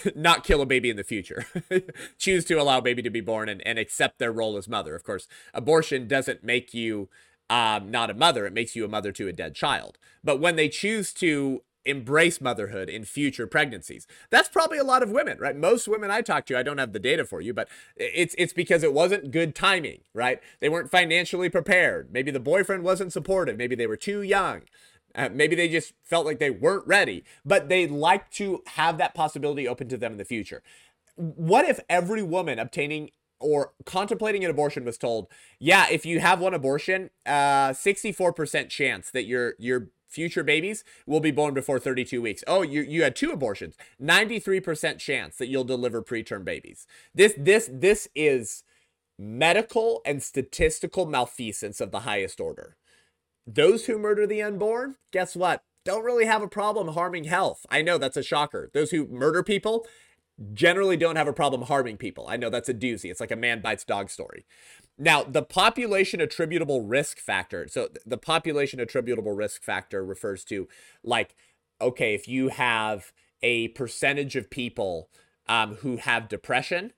not 0.14 0.44
kill 0.44 0.60
a 0.60 0.66
baby 0.66 0.90
in 0.90 0.96
the 0.96 1.04
future. 1.04 1.46
Choose 2.18 2.44
to 2.46 2.54
allow 2.54 2.80
baby 2.80 3.02
to 3.02 3.10
be 3.10 3.20
born 3.20 3.48
and, 3.48 3.66
and 3.66 3.78
accept 3.78 4.18
their 4.18 4.32
role 4.32 4.56
as 4.56 4.68
mother. 4.68 4.94
Of 4.94 5.04
course, 5.04 5.28
abortion 5.54 6.08
doesn't 6.08 6.44
make 6.44 6.74
you 6.74 7.08
um, 7.50 7.90
not 7.90 8.10
a 8.10 8.14
mother, 8.14 8.46
it 8.46 8.54
makes 8.54 8.74
you 8.74 8.84
a 8.84 8.88
mother 8.88 9.12
to 9.12 9.28
a 9.28 9.32
dead 9.32 9.54
child. 9.54 9.98
But 10.24 10.40
when 10.40 10.56
they 10.56 10.68
choose 10.68 11.12
to 11.14 11.62
embrace 11.84 12.40
motherhood 12.40 12.88
in 12.88 13.04
future 13.04 13.46
pregnancies. 13.46 14.06
That's 14.30 14.48
probably 14.48 14.78
a 14.78 14.84
lot 14.84 15.02
of 15.02 15.10
women, 15.10 15.38
right? 15.38 15.56
Most 15.56 15.88
women 15.88 16.10
I 16.10 16.20
talk 16.20 16.46
to, 16.46 16.58
I 16.58 16.62
don't 16.62 16.78
have 16.78 16.92
the 16.92 16.98
data 16.98 17.24
for 17.24 17.40
you, 17.40 17.52
but 17.52 17.68
it's 17.96 18.34
it's 18.38 18.52
because 18.52 18.82
it 18.82 18.92
wasn't 18.92 19.30
good 19.30 19.54
timing, 19.54 20.02
right? 20.14 20.40
They 20.60 20.68
weren't 20.68 20.90
financially 20.90 21.48
prepared. 21.48 22.12
Maybe 22.12 22.30
the 22.30 22.40
boyfriend 22.40 22.84
wasn't 22.84 23.12
supportive, 23.12 23.56
maybe 23.56 23.74
they 23.74 23.86
were 23.86 23.96
too 23.96 24.22
young. 24.22 24.62
Uh, 25.14 25.28
maybe 25.32 25.54
they 25.54 25.68
just 25.68 25.92
felt 26.02 26.26
like 26.26 26.38
they 26.38 26.50
weren't 26.50 26.86
ready, 26.86 27.24
but 27.44 27.68
they 27.68 27.86
like 27.86 28.30
to 28.30 28.62
have 28.74 28.98
that 28.98 29.14
possibility 29.14 29.68
open 29.68 29.88
to 29.88 29.96
them 29.96 30.12
in 30.12 30.18
the 30.18 30.24
future. 30.24 30.62
What 31.16 31.68
if 31.68 31.80
every 31.88 32.22
woman 32.22 32.58
obtaining 32.58 33.10
or 33.38 33.72
contemplating 33.84 34.44
an 34.44 34.50
abortion 34.50 34.84
was 34.84 34.96
told, 34.96 35.28
"Yeah, 35.58 35.86
if 35.90 36.06
you 36.06 36.20
have 36.20 36.40
one 36.40 36.54
abortion, 36.54 37.10
uh, 37.26 37.72
64% 37.72 38.70
chance 38.70 39.10
that 39.10 39.24
your 39.24 39.54
your 39.58 39.90
future 40.12 40.44
babies 40.44 40.84
will 41.06 41.20
be 41.20 41.30
born 41.30 41.54
before 41.54 41.78
32 41.80 42.20
weeks. 42.20 42.44
Oh, 42.46 42.62
you 42.62 42.82
you 42.82 43.02
had 43.02 43.16
two 43.16 43.30
abortions. 43.30 43.76
93% 44.00 44.98
chance 44.98 45.36
that 45.38 45.48
you'll 45.48 45.64
deliver 45.64 46.02
preterm 46.02 46.44
babies. 46.44 46.86
This 47.14 47.34
this 47.36 47.68
this 47.72 48.08
is 48.14 48.62
medical 49.18 50.02
and 50.04 50.22
statistical 50.22 51.06
malfeasance 51.06 51.80
of 51.80 51.90
the 51.90 52.00
highest 52.00 52.40
order. 52.40 52.76
Those 53.46 53.86
who 53.86 53.98
murder 53.98 54.26
the 54.26 54.42
unborn, 54.42 54.96
guess 55.12 55.34
what? 55.34 55.62
Don't 55.84 56.04
really 56.04 56.26
have 56.26 56.42
a 56.42 56.48
problem 56.48 56.88
harming 56.88 57.24
health. 57.24 57.66
I 57.68 57.82
know 57.82 57.98
that's 57.98 58.16
a 58.16 58.22
shocker. 58.22 58.70
Those 58.72 58.90
who 58.92 59.06
murder 59.08 59.42
people 59.42 59.86
generally 60.52 60.96
don't 60.96 61.16
have 61.16 61.28
a 61.28 61.32
problem 61.32 61.62
harming 61.62 61.96
people. 61.96 62.26
I 62.28 62.36
know 62.36 62.50
that's 62.50 62.68
a 62.68 62.74
doozy. 62.74 63.10
It's 63.10 63.20
like 63.20 63.30
a 63.30 63.36
man 63.36 63.60
bites 63.60 63.84
dog 63.84 64.10
story. 64.10 64.46
Now, 64.98 65.24
the 65.24 65.42
population 65.42 66.20
attributable 66.20 66.82
risk 66.82 67.18
factor. 67.18 67.66
So, 67.68 67.88
the 68.06 68.18
population 68.18 68.78
attributable 68.78 69.32
risk 69.32 69.62
factor 69.62 70.04
refers 70.04 70.44
to 70.44 70.68
like, 71.02 71.34
okay, 71.80 72.14
if 72.14 72.28
you 72.28 72.48
have 72.48 73.12
a 73.42 73.68
percentage 73.68 74.36
of 74.36 74.50
people 74.50 75.08
um, 75.48 75.76
who 75.76 75.96
have 75.96 76.28
depression, 76.28 76.92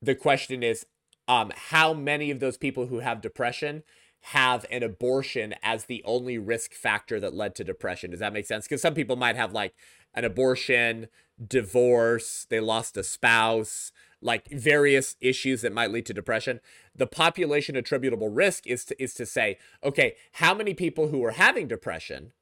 the 0.00 0.14
question 0.14 0.62
is, 0.62 0.86
um, 1.28 1.52
how 1.54 1.94
many 1.94 2.30
of 2.30 2.40
those 2.40 2.56
people 2.56 2.86
who 2.86 2.98
have 2.98 3.20
depression 3.20 3.84
have 4.26 4.64
an 4.70 4.82
abortion 4.82 5.54
as 5.62 5.84
the 5.84 6.02
only 6.04 6.38
risk 6.38 6.74
factor 6.74 7.18
that 7.20 7.34
led 7.34 7.54
to 7.56 7.64
depression. 7.64 8.10
Does 8.10 8.20
that 8.20 8.32
make 8.32 8.46
sense? 8.46 8.66
Because 8.66 8.82
some 8.82 8.94
people 8.94 9.16
might 9.16 9.36
have 9.36 9.52
like 9.52 9.74
an 10.14 10.24
abortion, 10.24 11.08
divorce, 11.44 12.46
they 12.48 12.60
lost 12.60 12.96
a 12.96 13.02
spouse, 13.02 13.90
like 14.20 14.48
various 14.48 15.16
issues 15.20 15.62
that 15.62 15.72
might 15.72 15.90
lead 15.90 16.06
to 16.06 16.14
depression. 16.14 16.60
The 16.94 17.06
population 17.06 17.74
attributable 17.74 18.28
risk 18.28 18.66
is 18.66 18.84
to, 18.86 19.02
is 19.02 19.14
to 19.14 19.26
say, 19.26 19.58
okay, 19.82 20.14
how 20.34 20.54
many 20.54 20.74
people 20.74 21.08
who 21.08 21.24
are 21.24 21.32
having 21.32 21.66
depression 21.66 22.32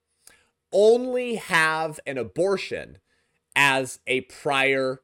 only 0.72 1.36
have 1.36 1.98
an 2.06 2.18
abortion 2.18 2.98
as 3.56 4.00
a 4.06 4.20
prior 4.22 5.00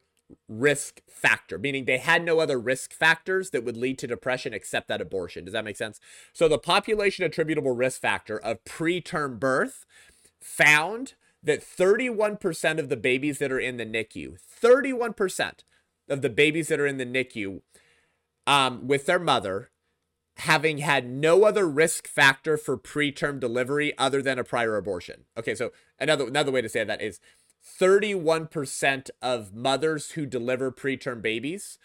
risk 0.49 1.01
factor, 1.09 1.59
meaning 1.59 1.85
they 1.85 1.99
had 1.99 2.25
no 2.25 2.41
other 2.41 2.59
risk 2.59 2.93
factors 2.93 3.51
that 3.51 3.65
would 3.65 3.77
lead 3.77 3.99
to 3.99 4.07
depression 4.07 4.53
except 4.53 4.89
that 4.89 5.01
abortion. 5.01 5.45
Does 5.45 5.53
that 5.53 5.65
make 5.65 5.77
sense? 5.77 6.01
So 6.33 6.49
the 6.49 6.59
population 6.59 7.25
attributable 7.25 7.73
risk 7.73 8.01
factor 8.01 8.39
of 8.39 8.65
preterm 8.65 9.39
birth 9.39 9.87
found 10.41 11.15
that 11.43 11.63
31% 11.63 12.79
of 12.79 12.89
the 12.89 12.97
babies 12.97 13.39
that 13.39 13.53
are 13.53 13.61
in 13.61 13.77
the 13.77 13.87
NICU, 13.87 14.37
31% 14.63 15.53
of 16.09 16.23
the 16.23 16.31
babies 16.31 16.69
that 16.69 16.81
are 16.81 16.87
in 16.87 16.99
the 16.99 17.07
NICU 17.07 17.61
um, 18.47 18.87
with 18.87 19.07
their 19.07 19.19
mother 19.19 19.71
having 20.41 20.79
had 20.79 21.09
no 21.09 21.45
other 21.45 21.67
risk 21.67 22.07
factor 22.07 22.57
for 22.59 22.77
preterm 22.77 23.41
delivery 23.41 23.97
other 23.97 24.21
than 24.21 24.39
a 24.39 24.45
prior 24.45 24.77
abortion. 24.77 25.25
Okay, 25.37 25.55
so 25.55 25.73
another 25.99 26.27
another 26.27 26.53
way 26.53 26.61
to 26.61 26.69
say 26.69 26.85
that 26.85 27.01
is 27.01 27.21
31% 27.81 29.11
of 29.21 29.55
mothers 29.55 30.13
who 30.13 30.25
deliver 30.27 30.71
preterm 30.71 31.21
babies 31.21 31.79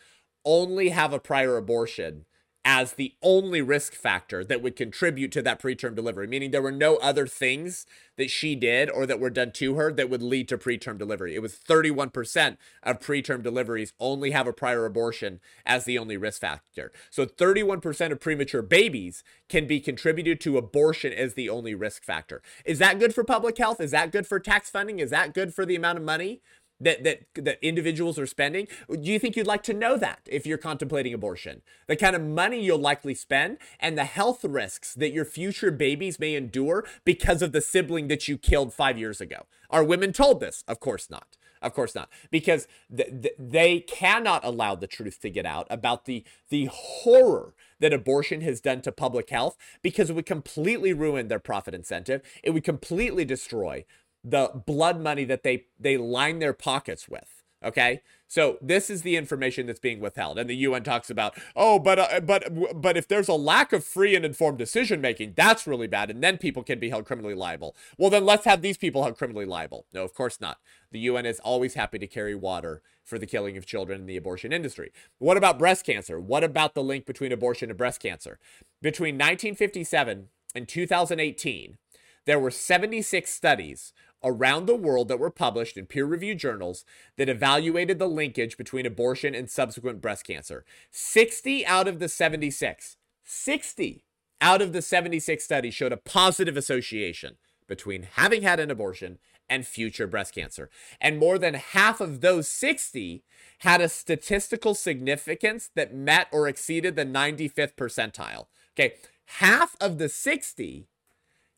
only 0.46 0.90
have 0.90 1.14
a 1.14 1.20
prior 1.20 1.58
abortion 1.58 2.26
as 2.64 2.94
the 2.94 3.16
only 3.24 3.62
risk 3.62 3.94
factor 3.94 4.44
that 4.44 4.62
would 4.62 4.76
contribute 4.76 5.32
to 5.32 5.42
that 5.42 5.60
preterm 5.60 5.96
delivery, 5.96 6.28
meaning 6.28 6.52
there 6.52 6.62
were 6.62 6.72
no 6.72 6.98
other 6.98 7.26
things 7.26 7.88
that 8.18 8.30
she 8.30 8.56
did 8.56 8.90
or 8.90 9.08
that 9.08 9.20
were 9.20 9.32
done 9.32 9.52
to 9.52 9.76
her 9.76 9.92
that 9.92 10.10
would 10.10 10.22
lead 10.22 10.48
to 10.48 10.58
preterm 10.58 10.98
delivery. 10.98 11.34
It 11.34 11.42
was 11.42 11.56
31% 11.56 12.58
of 12.84 13.00
preterm 13.00 13.42
deliveries 13.42 13.94
only 14.00 14.32
have 14.32 14.46
a 14.46 14.54
prior 14.54 14.86
abortion 14.86 15.40
as 15.66 15.86
the 15.86 15.98
only 15.98 16.18
risk 16.18 16.42
factor. 16.42 16.92
So 17.10 17.26
31% 17.26 18.12
of 18.12 18.20
premature 18.20 18.62
babies 18.62 19.24
can 19.50 19.66
be 19.66 19.80
contributed 19.80 20.40
to 20.42 20.58
abortion 20.58 21.14
as 21.14 21.34
the 21.34 21.50
only 21.50 21.74
risk 21.74 22.04
factor. 22.04 22.44
Is 22.64 22.78
that 22.78 23.00
good 23.00 23.16
for 23.16 23.24
public 23.24 23.58
health? 23.58 23.82
Is 23.82 23.92
that 23.92 24.12
good 24.12 24.28
for 24.28 24.40
tax 24.40 24.70
funding? 24.70 25.00
Is 25.00 25.10
that 25.10 25.34
good 25.34 25.54
for 25.54 25.66
the 25.66 25.76
amount 25.76 25.98
of 25.98 26.04
money 26.04 26.42
that 26.84 27.04
that 27.04 27.22
that 27.36 27.60
individuals 27.62 28.20
are 28.20 28.28
spending 28.28 28.68
do 28.90 29.12
you 29.12 29.20
think 29.20 29.36
you'd 29.36 29.48
like 29.48 29.64
to 29.64 29.74
know 29.74 29.98
that 29.98 30.22
if 30.26 30.46
you're 30.46 30.58
contemplating 30.58 31.14
abortion? 31.14 31.62
The 31.88 31.96
kind 31.96 32.16
of 32.16 32.22
money 32.22 32.62
you'll 32.64 32.80
likely 32.80 33.16
spend 33.16 33.58
and 33.80 33.98
the 33.98 34.06
health 34.06 34.44
risks 34.44 34.94
that 34.96 35.14
your 35.14 35.26
future 35.26 35.72
babies 35.72 36.20
may 36.20 36.36
endure 36.36 36.86
because 37.06 37.42
of 37.42 37.52
the 37.52 37.62
sibling 37.62 38.08
that 38.08 38.28
you 38.28 38.38
killed 38.38 38.74
5 38.74 38.98
years 38.98 39.22
ago. 39.22 39.46
Are 39.70 39.84
women 39.84 40.14
told 40.14 40.40
this? 40.40 40.64
Of 40.68 40.80
course 40.80 41.10
not. 41.10 41.38
Of 41.62 41.76
course 41.76 41.94
not, 41.94 42.10
because 42.32 42.68
th- 42.96 43.22
th- 43.22 43.36
they 43.38 43.82
cannot 43.82 44.44
allow 44.44 44.74
the 44.74 44.88
truth 44.88 45.20
to 45.22 45.30
get 45.30 45.46
out 45.46 45.68
about 45.70 46.06
the 46.06 46.24
the 46.50 46.66
horror 46.66 47.54
that 47.80 47.94
abortion 47.94 48.42
has 48.42 48.62
done 48.62 48.82
to 48.82 48.92
public 48.92 49.30
health 49.30 49.58
because 49.84 50.10
it 50.10 50.14
would 50.14 50.26
completely 50.26 50.92
ruin 50.92 51.28
their 51.28 51.40
profit 51.40 51.76
incentive. 51.76 52.22
It 52.44 52.52
would 52.52 52.64
completely 52.64 53.26
destroy 53.26 53.86
the 54.24 54.64
blood 54.66 55.00
money 55.00 55.24
that 55.26 55.44
they 55.44 55.66
they 55.80 55.98
line 55.98 56.40
their 56.40 56.54
pockets 56.54 57.08
with. 57.10 57.44
Okay, 57.64 58.02
so 58.28 58.58
this 58.60 58.90
is 58.90 59.04
the 59.04 59.16
information 59.16 59.68
that's 59.68 59.80
being 59.80 60.00
withheld, 60.00 60.40
and 60.40 60.50
the 60.50 60.56
UN 60.56 60.84
talks 60.84 61.12
about, 61.12 61.38
oh, 61.56 61.78
but 61.78 62.00
uh, 62.00 62.20
but 62.22 62.82
but 62.82 62.98
if 62.98 63.08
there's 63.08 63.28
a 63.28 63.36
lack 63.36 63.72
of 63.72 63.84
free 63.84 64.16
and 64.16 64.26
informed 64.26 64.58
decision 64.58 65.00
making, 65.00 65.34
that's 65.36 65.68
really 65.68 65.86
bad, 65.86 66.10
and 66.10 66.24
then 66.24 66.40
people 66.40 66.64
can 66.64 66.80
be 66.80 66.90
held 66.90 67.06
criminally 67.06 67.36
liable. 67.36 67.76
Well, 68.00 68.10
then 68.10 68.26
let's 68.26 68.46
have 68.46 68.64
these 68.64 68.78
people 68.78 69.04
held 69.04 69.16
criminally 69.16 69.46
liable. 69.46 69.86
No, 69.94 70.04
of 70.04 70.16
course 70.16 70.42
not. 70.42 70.58
The 70.92 71.00
UN 71.02 71.28
is 71.28 71.40
always 71.42 71.76
happy 71.76 72.00
to 72.00 72.08
carry 72.08 72.34
water 72.34 72.82
for 73.04 73.20
the 73.20 73.28
killing 73.28 73.58
of 73.58 73.66
children 73.68 74.02
in 74.02 74.08
the 74.08 74.18
abortion 74.18 74.52
industry. 74.52 74.92
What 75.20 75.38
about 75.38 75.60
breast 75.60 75.86
cancer? 75.86 76.20
What 76.20 76.44
about 76.44 76.74
the 76.74 76.84
link 76.84 77.06
between 77.06 77.32
abortion 77.32 77.70
and 77.70 77.78
breast 77.78 78.02
cancer? 78.02 78.40
Between 78.82 79.16
1957 79.16 80.30
and 80.56 80.68
2018, 80.68 81.78
there 82.26 82.40
were 82.40 82.52
76 82.52 83.32
studies 83.32 83.94
around 84.24 84.66
the 84.66 84.76
world 84.76 85.08
that 85.08 85.20
were 85.20 85.30
published 85.30 85.78
in 85.78 85.86
peer 85.86 86.06
reviewed 86.06 86.38
journals 86.38 86.86
that 87.18 87.30
evaluated 87.30 88.00
the 88.00 88.08
linkage 88.08 88.58
between 88.58 88.86
abortion 88.86 89.34
and 89.34 89.50
subsequent 89.50 90.02
breast 90.02 90.26
cancer. 90.26 90.64
60 90.92 91.66
out 91.66 91.88
of 91.88 92.00
the 92.00 92.10
76, 92.10 92.98
60 93.24 94.04
out 94.42 94.62
of 94.62 94.74
the 94.74 94.82
76 94.82 95.44
studies 95.44 95.74
showed 95.74 95.92
a 95.92 95.98
positive 95.98 96.58
association 96.58 97.38
between 97.68 98.08
having 98.16 98.42
had 98.42 98.60
an 98.60 98.72
abortion 98.72 99.20
and 99.50 99.68
future 99.68 100.08
breast 100.08 100.34
cancer. 100.34 100.70
And 101.00 101.20
more 101.20 101.38
than 101.38 101.54
half 101.54 102.02
of 102.02 102.22
those 102.22 102.48
60 102.48 103.24
had 103.60 103.82
a 103.82 103.90
statistical 103.90 104.74
significance 104.74 105.70
that 105.76 105.94
met 105.94 106.28
or 106.32 106.48
exceeded 106.48 106.96
the 106.96 107.06
95th 107.06 107.76
percentile. 107.76 108.48
Okay, 108.74 108.96
half 109.26 109.76
of 109.80 109.98
the 109.98 110.10
60 110.10 110.88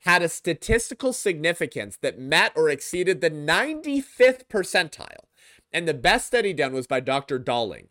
had 0.04 0.22
a 0.22 0.30
statistical 0.30 1.14
significance 1.14 1.98
that 2.02 2.20
met 2.20 2.52
or 2.56 2.70
exceeded 2.70 3.22
the 3.22 3.32
95th 3.32 4.46
percentile. 4.50 5.26
And 5.72 5.88
the 5.88 5.94
best 5.94 6.28
study 6.28 6.54
done 6.54 6.74
was 6.74 6.88
by 6.88 7.00
Dr. 7.00 7.40
Darling. 7.40 7.88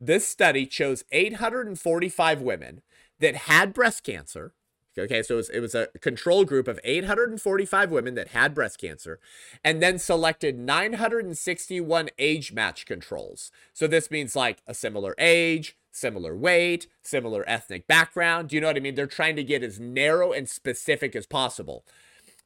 This 0.00 0.26
study 0.26 0.66
chose 0.66 1.04
845 1.12 2.40
women 2.40 2.80
that 3.18 3.36
had 3.36 3.74
breast 3.74 4.02
cancer. 4.04 4.54
Okay, 4.98 5.22
so 5.22 5.34
it 5.34 5.36
was, 5.36 5.50
it 5.50 5.60
was 5.60 5.74
a 5.74 5.88
control 6.00 6.44
group 6.44 6.66
of 6.66 6.80
845 6.82 7.90
women 7.90 8.14
that 8.16 8.28
had 8.28 8.54
breast 8.54 8.80
cancer, 8.80 9.20
and 9.62 9.80
then 9.82 9.98
selected 9.98 10.58
961 10.58 12.08
age 12.18 12.52
match 12.52 12.86
controls. 12.86 13.52
So 13.72 13.86
this 13.86 14.10
means 14.10 14.34
like 14.34 14.62
a 14.66 14.74
similar 14.74 15.14
age, 15.16 15.76
similar 15.92 16.36
weight, 16.36 16.86
similar 17.02 17.44
ethnic 17.48 17.86
background. 17.86 18.48
Do 18.48 18.56
you 18.56 18.60
know 18.60 18.68
what 18.68 18.76
I 18.76 18.80
mean? 18.80 18.94
They're 18.94 19.06
trying 19.06 19.36
to 19.36 19.44
get 19.44 19.62
as 19.62 19.80
narrow 19.80 20.32
and 20.32 20.48
specific 20.48 21.16
as 21.16 21.26
possible. 21.26 21.84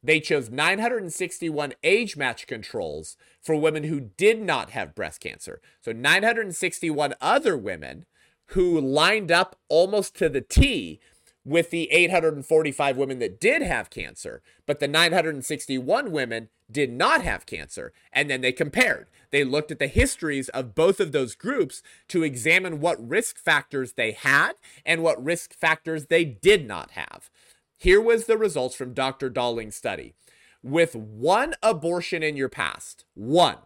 They 0.03 0.19
chose 0.19 0.51
961 0.51 1.73
age 1.83 2.15
match 2.15 2.45
controls 2.45 3.17
for 3.41 3.55
women 3.55 3.85
who 3.85 3.99
did 3.99 4.41
not 4.41 4.69
have 4.71 4.93
breast 4.93 5.19
cancer. 5.19 5.61
So 5.81 5.91
961 5.91 7.15
other 7.19 7.57
women 7.57 8.05
who 8.49 8.79
lined 8.79 9.31
up 9.31 9.55
almost 9.67 10.15
to 10.17 10.29
the 10.29 10.41
T 10.41 10.99
with 11.45 11.69
the 11.69 11.89
845 11.91 12.97
women 12.97 13.19
that 13.19 13.39
did 13.39 13.61
have 13.61 13.91
cancer, 13.91 14.41
but 14.65 14.79
the 14.79 14.87
961 14.87 16.11
women 16.11 16.49
did 16.69 16.91
not 16.91 17.21
have 17.21 17.45
cancer. 17.45 17.93
And 18.11 18.29
then 18.29 18.41
they 18.41 18.51
compared. 18.51 19.07
They 19.31 19.43
looked 19.43 19.71
at 19.71 19.77
the 19.77 19.87
histories 19.87 20.49
of 20.49 20.73
both 20.73 20.99
of 20.99 21.11
those 21.11 21.35
groups 21.35 21.83
to 22.07 22.23
examine 22.23 22.79
what 22.79 23.07
risk 23.07 23.37
factors 23.37 23.93
they 23.93 24.11
had 24.11 24.53
and 24.83 25.03
what 25.03 25.23
risk 25.23 25.53
factors 25.53 26.07
they 26.07 26.25
did 26.25 26.67
not 26.67 26.91
have. 26.91 27.29
Here 27.77 28.01
was 28.01 28.25
the 28.25 28.37
results 28.37 28.75
from 28.75 28.93
Dr. 28.93 29.29
Darling's 29.29 29.75
study. 29.75 30.15
With 30.63 30.95
one 30.95 31.53
abortion 31.61 32.23
in 32.23 32.35
your 32.35 32.49
past, 32.49 33.05
one, 33.13 33.57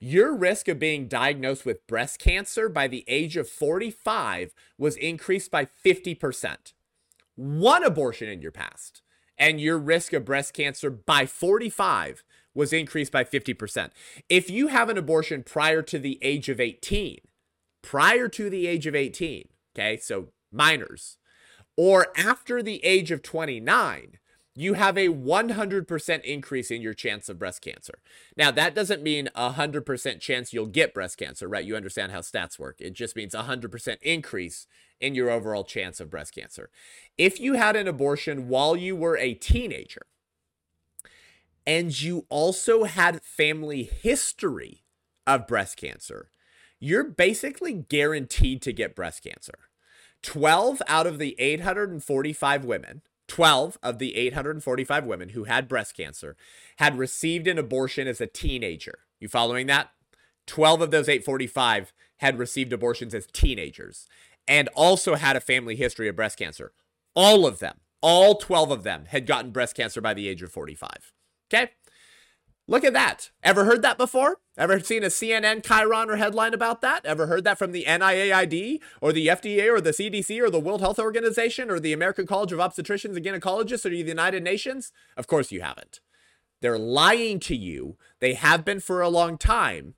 your 0.00 0.34
risk 0.34 0.66
of 0.66 0.80
being 0.80 1.06
diagnosed 1.06 1.64
with 1.64 1.86
breast 1.86 2.18
cancer 2.18 2.68
by 2.68 2.88
the 2.88 3.04
age 3.06 3.36
of 3.36 3.48
45 3.48 4.52
was 4.76 4.96
increased 4.96 5.52
by 5.52 5.64
50% 5.64 6.72
one 7.36 7.84
abortion 7.84 8.28
in 8.28 8.42
your 8.42 8.52
past, 8.52 9.02
and 9.38 9.60
your 9.60 9.78
risk 9.78 10.12
of 10.12 10.24
breast 10.24 10.54
cancer 10.54 10.90
by 10.90 11.26
45 11.26 12.22
was 12.54 12.72
increased 12.72 13.12
by 13.12 13.24
50%. 13.24 13.90
If 14.28 14.50
you 14.50 14.68
have 14.68 14.88
an 14.88 14.98
abortion 14.98 15.42
prior 15.42 15.82
to 15.82 15.98
the 15.98 16.18
age 16.22 16.48
of 16.48 16.60
18, 16.60 17.18
prior 17.82 18.28
to 18.28 18.50
the 18.50 18.66
age 18.66 18.86
of 18.86 18.94
18, 18.94 19.48
okay, 19.74 19.96
so 19.96 20.28
minors, 20.52 21.18
or 21.76 22.08
after 22.16 22.62
the 22.62 22.84
age 22.84 23.10
of 23.10 23.22
29, 23.22 24.18
you 24.54 24.74
have 24.74 24.98
a 24.98 25.08
100% 25.08 26.24
increase 26.24 26.70
in 26.70 26.82
your 26.82 26.94
chance 26.94 27.28
of 27.28 27.38
breast 27.38 27.62
cancer. 27.62 27.94
Now, 28.36 28.50
that 28.50 28.74
doesn't 28.74 29.02
mean 29.02 29.28
a 29.34 29.52
100% 29.52 30.20
chance 30.20 30.52
you'll 30.52 30.66
get 30.66 30.92
breast 30.92 31.16
cancer, 31.16 31.48
right? 31.48 31.64
You 31.64 31.74
understand 31.74 32.12
how 32.12 32.20
stats 32.20 32.58
work. 32.58 32.76
It 32.78 32.92
just 32.92 33.16
means 33.16 33.34
a 33.34 33.44
100% 33.44 33.96
increase 34.02 34.66
in 35.00 35.14
your 35.14 35.30
overall 35.30 35.64
chance 35.64 36.00
of 36.00 36.10
breast 36.10 36.34
cancer. 36.34 36.70
If 37.16 37.40
you 37.40 37.54
had 37.54 37.76
an 37.76 37.88
abortion 37.88 38.48
while 38.48 38.76
you 38.76 38.94
were 38.94 39.16
a 39.16 39.34
teenager 39.34 40.06
and 41.66 42.00
you 42.00 42.26
also 42.28 42.84
had 42.84 43.22
family 43.22 43.84
history 43.84 44.84
of 45.26 45.46
breast 45.46 45.78
cancer, 45.78 46.28
you're 46.78 47.04
basically 47.04 47.72
guaranteed 47.72 48.60
to 48.62 48.72
get 48.72 48.94
breast 48.94 49.22
cancer. 49.22 49.54
12 50.22 50.82
out 50.86 51.06
of 51.06 51.18
the 51.18 51.34
845 51.38 52.64
women 52.64 53.02
12 53.32 53.78
of 53.82 53.98
the 53.98 54.14
845 54.14 55.06
women 55.06 55.30
who 55.30 55.44
had 55.44 55.66
breast 55.66 55.96
cancer 55.96 56.36
had 56.76 56.98
received 56.98 57.46
an 57.46 57.58
abortion 57.58 58.06
as 58.06 58.20
a 58.20 58.26
teenager. 58.26 58.98
You 59.20 59.28
following 59.28 59.66
that? 59.68 59.88
12 60.46 60.82
of 60.82 60.90
those 60.90 61.08
845 61.08 61.94
had 62.18 62.38
received 62.38 62.74
abortions 62.74 63.14
as 63.14 63.26
teenagers 63.32 64.06
and 64.46 64.68
also 64.74 65.14
had 65.14 65.34
a 65.34 65.40
family 65.40 65.76
history 65.76 66.08
of 66.08 66.16
breast 66.16 66.38
cancer. 66.38 66.72
All 67.16 67.46
of 67.46 67.58
them, 67.58 67.80
all 68.02 68.34
12 68.34 68.70
of 68.70 68.82
them 68.82 69.06
had 69.06 69.26
gotten 69.26 69.50
breast 69.50 69.76
cancer 69.76 70.02
by 70.02 70.12
the 70.12 70.28
age 70.28 70.42
of 70.42 70.52
45. 70.52 71.14
Okay? 71.50 71.70
Look 72.68 72.84
at 72.84 72.92
that. 72.92 73.30
Ever 73.42 73.64
heard 73.64 73.82
that 73.82 73.98
before? 73.98 74.38
Ever 74.56 74.78
seen 74.80 75.02
a 75.02 75.08
CNN 75.08 75.62
chyron 75.62 76.08
or 76.08 76.16
headline 76.16 76.54
about 76.54 76.80
that? 76.80 77.04
Ever 77.04 77.26
heard 77.26 77.42
that 77.44 77.58
from 77.58 77.72
the 77.72 77.84
NIAID 77.84 78.80
or 79.00 79.12
the 79.12 79.26
FDA 79.26 79.68
or 79.68 79.80
the 79.80 79.90
CDC 79.90 80.40
or 80.40 80.48
the 80.48 80.60
World 80.60 80.80
Health 80.80 80.98
Organization 80.98 81.70
or 81.70 81.80
the 81.80 81.92
American 81.92 82.26
College 82.26 82.52
of 82.52 82.60
Obstetricians 82.60 83.16
and 83.16 83.24
Gynecologists 83.24 83.84
or 83.84 83.90
the 83.90 83.96
United 83.96 84.44
Nations? 84.44 84.92
Of 85.16 85.26
course 85.26 85.50
you 85.50 85.60
haven't. 85.60 86.00
They're 86.60 86.78
lying 86.78 87.40
to 87.40 87.56
you. 87.56 87.96
They 88.20 88.34
have 88.34 88.64
been 88.64 88.78
for 88.78 89.00
a 89.00 89.08
long 89.08 89.38
time 89.38 89.94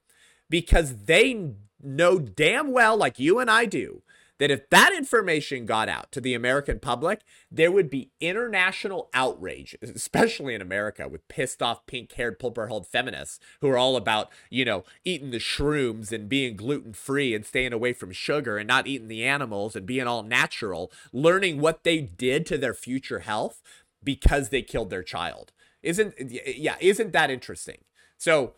because 0.49 1.05
they 1.05 1.53
know 1.83 2.19
damn 2.19 2.73
well, 2.73 2.97
like 2.97 3.19
you 3.19 3.39
and 3.39 3.51
I 3.51 3.67
do, 3.67 4.03
that 4.39 4.51
if 4.51 4.69
that 4.71 4.93
information 4.97 5.65
got 5.65 5.89
out 5.89 6.11
to 6.13 6.21
the 6.21 6.35
American 6.35 6.81
public, 6.81 7.23
there 7.51 7.71
would 7.71 7.89
be 7.89 8.11
international 8.21 9.09
outrage, 9.15 9.77
especially 9.83 10.55
in 10.55 10.61
America, 10.61 11.09
with 11.09 11.27
pissed 11.29 11.63
off 11.63 11.87
pink 11.87 12.13
haired 12.13 12.39
pulper 12.39 12.69
haired 12.69 12.87
feminists 12.87 13.39
who 13.61 13.69
are 13.69 13.79
all 13.79 13.97
about, 13.97 14.31
you 14.51 14.65
know, 14.65 14.85
eating 15.05 15.31
the 15.31 15.39
shrooms 15.39 16.11
and 16.11 16.29
being 16.29 16.57
gluten 16.57 16.93
free 16.93 17.35
and 17.35 17.47
staying 17.47 17.73
away 17.73 17.93
from 17.93 18.13
sugar 18.13 18.59
and 18.59 18.67
not 18.67 18.87
eating 18.87 19.09
the 19.09 19.25
animals 19.25 19.77
and 19.77 19.87
being 19.87 20.07
all 20.07 20.23
natural, 20.23 20.91
learning 21.13 21.61
what 21.61 21.85
they 21.85 22.01
did 22.01 22.45
to 22.47 22.59
their 22.59 22.75
future 22.75 23.21
health 23.21 23.63
because 24.03 24.49
they 24.49 24.63
killed 24.63 24.91
their 24.91 25.03
child. 25.03 25.53
Isn't, 25.83 26.15
yeah, 26.19 26.77
isn't 26.81 27.13
that 27.13 27.31
interesting? 27.31 27.79
So, 28.17 28.55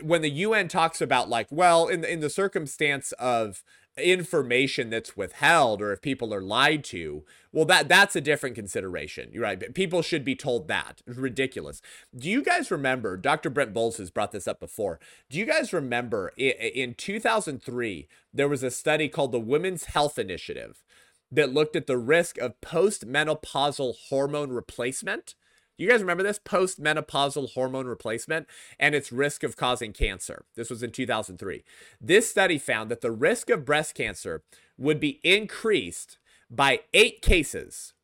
when 0.00 0.22
the 0.22 0.30
UN 0.30 0.68
talks 0.68 1.00
about 1.00 1.28
like, 1.28 1.48
well, 1.50 1.86
in 1.86 2.00
the, 2.00 2.10
in 2.10 2.20
the 2.20 2.30
circumstance 2.30 3.12
of 3.12 3.62
information 3.98 4.88
that's 4.88 5.16
withheld 5.16 5.82
or 5.82 5.92
if 5.92 6.00
people 6.00 6.32
are 6.32 6.40
lied 6.40 6.82
to 6.82 7.24
well 7.52 7.66
that 7.66 7.88
that's 7.88 8.16
a 8.16 8.22
different 8.22 8.54
consideration 8.54 9.28
you're 9.32 9.42
right 9.42 9.74
people 9.74 10.00
should 10.00 10.24
be 10.24 10.34
told 10.34 10.66
that. 10.68 11.02
It's 11.06 11.18
ridiculous. 11.18 11.82
Do 12.16 12.30
you 12.30 12.42
guys 12.42 12.70
remember 12.70 13.18
dr 13.18 13.48
brent 13.50 13.74
boles 13.74 13.98
has 13.98 14.10
brought 14.10 14.32
this 14.32 14.48
up 14.48 14.60
before 14.60 14.98
do 15.28 15.38
you 15.38 15.44
guys 15.44 15.74
remember 15.74 16.32
in 16.38 16.94
2003 16.94 18.08
there 18.32 18.48
was 18.48 18.62
a 18.62 18.70
study 18.70 19.08
called 19.08 19.32
the 19.32 19.38
women's 19.40 19.84
health 19.84 20.18
initiative 20.18 20.82
that 21.30 21.52
looked 21.52 21.76
at 21.76 21.86
the 21.86 21.98
risk 21.98 22.38
of 22.38 22.60
postmenopausal 22.62 23.94
hormone 24.08 24.50
replacement 24.50 25.34
You 25.82 25.88
guys 25.88 26.00
remember 26.00 26.22
this? 26.22 26.38
Postmenopausal 26.38 27.54
hormone 27.54 27.86
replacement 27.86 28.46
and 28.78 28.94
its 28.94 29.10
risk 29.10 29.42
of 29.42 29.56
causing 29.56 29.92
cancer. 29.92 30.44
This 30.54 30.70
was 30.70 30.80
in 30.84 30.92
2003. 30.92 31.64
This 32.00 32.30
study 32.30 32.56
found 32.56 32.88
that 32.88 33.00
the 33.00 33.10
risk 33.10 33.50
of 33.50 33.64
breast 33.64 33.96
cancer 33.96 34.44
would 34.78 35.00
be 35.00 35.18
increased 35.24 36.18
by 36.48 36.82
eight 36.94 37.20
cases, 37.20 37.94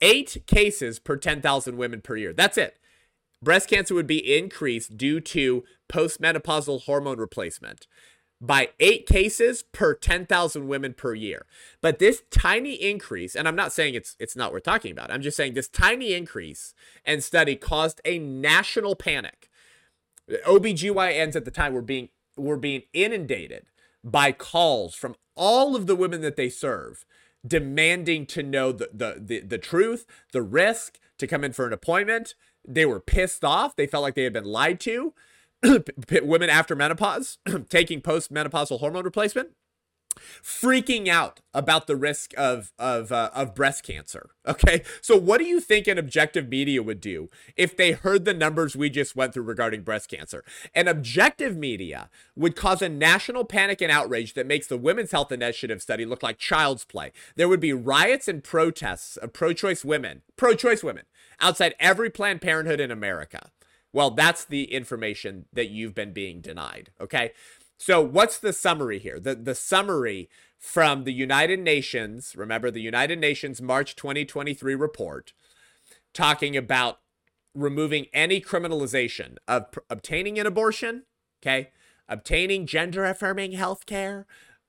eight 0.00 0.44
cases 0.46 0.98
per 0.98 1.18
10,000 1.18 1.76
women 1.76 2.00
per 2.00 2.16
year. 2.16 2.32
That's 2.32 2.56
it. 2.56 2.78
Breast 3.42 3.68
cancer 3.68 3.94
would 3.94 4.06
be 4.06 4.38
increased 4.38 4.96
due 4.96 5.20
to 5.20 5.64
postmenopausal 5.90 6.84
hormone 6.84 7.18
replacement 7.18 7.86
by 8.40 8.70
eight 8.80 9.06
cases 9.06 9.62
per 9.62 9.94
10,000 9.94 10.66
women 10.66 10.94
per 10.94 11.14
year. 11.14 11.44
But 11.80 11.98
this 11.98 12.22
tiny 12.30 12.74
increase, 12.74 13.36
and 13.36 13.46
I'm 13.46 13.56
not 13.56 13.72
saying 13.72 13.94
it's 13.94 14.16
it's 14.18 14.36
not 14.36 14.52
worth 14.52 14.62
talking 14.62 14.92
about. 14.92 15.10
I'm 15.10 15.22
just 15.22 15.36
saying 15.36 15.54
this 15.54 15.68
tiny 15.68 16.14
increase 16.14 16.74
and 17.04 17.22
study 17.22 17.56
caused 17.56 18.00
a 18.04 18.18
national 18.18 18.96
panic. 18.96 19.50
OBGYNs 20.46 21.36
at 21.36 21.44
the 21.44 21.50
time 21.50 21.74
were 21.74 21.82
being 21.82 22.08
were 22.36 22.56
being 22.56 22.82
inundated 22.92 23.66
by 24.02 24.32
calls 24.32 24.94
from 24.94 25.16
all 25.34 25.76
of 25.76 25.86
the 25.86 25.96
women 25.96 26.22
that 26.22 26.36
they 26.36 26.48
serve 26.48 27.04
demanding 27.46 28.26
to 28.26 28.42
know 28.42 28.72
the, 28.72 28.90
the, 28.92 29.16
the, 29.18 29.40
the 29.40 29.58
truth, 29.58 30.06
the 30.32 30.42
risk, 30.42 30.98
to 31.18 31.26
come 31.26 31.44
in 31.44 31.52
for 31.52 31.66
an 31.66 31.72
appointment. 31.72 32.34
They 32.66 32.84
were 32.84 33.00
pissed 33.00 33.44
off. 33.44 33.76
They 33.76 33.86
felt 33.86 34.02
like 34.02 34.14
they 34.14 34.24
had 34.24 34.32
been 34.32 34.44
lied 34.44 34.80
to. 34.80 35.14
women 36.22 36.50
after 36.50 36.74
menopause 36.74 37.38
taking 37.68 38.00
postmenopausal 38.00 38.80
hormone 38.80 39.04
replacement 39.04 39.50
freaking 40.42 41.08
out 41.08 41.40
about 41.54 41.86
the 41.86 41.96
risk 41.96 42.32
of 42.36 42.72
of 42.78 43.12
uh, 43.12 43.30
of 43.34 43.54
breast 43.54 43.84
cancer. 43.84 44.30
Okay, 44.46 44.82
so 45.00 45.16
what 45.16 45.38
do 45.38 45.44
you 45.44 45.60
think 45.60 45.86
an 45.86 45.98
objective 45.98 46.48
media 46.48 46.82
would 46.82 47.00
do 47.00 47.30
if 47.56 47.76
they 47.76 47.92
heard 47.92 48.24
the 48.24 48.34
numbers 48.34 48.74
we 48.74 48.90
just 48.90 49.14
went 49.14 49.34
through 49.34 49.44
regarding 49.44 49.82
breast 49.82 50.10
cancer? 50.10 50.44
An 50.74 50.88
objective 50.88 51.56
media 51.56 52.08
would 52.34 52.56
cause 52.56 52.82
a 52.82 52.88
national 52.88 53.44
panic 53.44 53.80
and 53.80 53.92
outrage 53.92 54.34
that 54.34 54.46
makes 54.46 54.66
the 54.66 54.78
Women's 54.78 55.12
Health 55.12 55.32
Initiative 55.32 55.82
study 55.82 56.04
look 56.04 56.22
like 56.22 56.38
child's 56.38 56.84
play. 56.84 57.12
There 57.36 57.48
would 57.48 57.60
be 57.60 57.72
riots 57.72 58.28
and 58.28 58.42
protests 58.42 59.16
of 59.16 59.32
pro-choice 59.32 59.84
women, 59.84 60.22
pro-choice 60.36 60.82
women 60.82 61.04
outside 61.40 61.74
every 61.78 62.10
Planned 62.10 62.40
Parenthood 62.40 62.80
in 62.80 62.90
America. 62.90 63.50
Well, 63.92 64.10
that's 64.10 64.44
the 64.44 64.72
information 64.72 65.46
that 65.52 65.70
you've 65.70 65.94
been 65.94 66.12
being 66.12 66.40
denied. 66.40 66.90
Okay. 67.00 67.32
So, 67.78 68.00
what's 68.00 68.38
the 68.38 68.52
summary 68.52 68.98
here? 68.98 69.18
The, 69.18 69.34
the 69.34 69.54
summary 69.54 70.28
from 70.58 71.04
the 71.04 71.12
United 71.12 71.60
Nations, 71.60 72.36
remember 72.36 72.70
the 72.70 72.82
United 72.82 73.18
Nations 73.18 73.62
March 73.62 73.96
2023 73.96 74.74
report, 74.74 75.32
talking 76.12 76.56
about 76.56 77.00
removing 77.54 78.06
any 78.12 78.40
criminalization 78.40 79.36
of 79.48 79.72
pr- 79.72 79.80
obtaining 79.88 80.38
an 80.38 80.46
abortion, 80.46 81.04
okay, 81.42 81.70
obtaining 82.08 82.66
gender 82.66 83.04
affirming 83.06 83.52
health 83.52 83.86
care, 83.86 84.26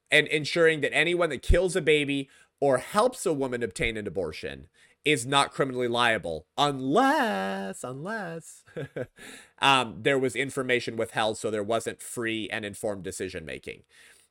and 0.10 0.28
ensuring 0.28 0.82
that 0.82 0.96
anyone 0.96 1.30
that 1.30 1.42
kills 1.42 1.76
a 1.76 1.82
baby 1.82 2.30
or 2.62 2.78
helps 2.78 3.26
a 3.26 3.34
woman 3.34 3.62
obtain 3.62 3.98
an 3.98 4.08
abortion 4.08 4.68
is 5.04 5.26
not 5.26 5.52
criminally 5.52 5.88
liable 5.88 6.46
unless 6.58 7.84
unless 7.84 8.64
um, 9.62 9.96
there 10.00 10.20
was 10.20 10.36
information 10.36 10.96
withheld 10.96 11.38
so 11.38 11.50
there 11.50 11.64
wasn't 11.64 12.02
free 12.02 12.48
and 12.52 12.66
informed 12.66 13.04
decision 13.04 13.46
making 13.46 13.84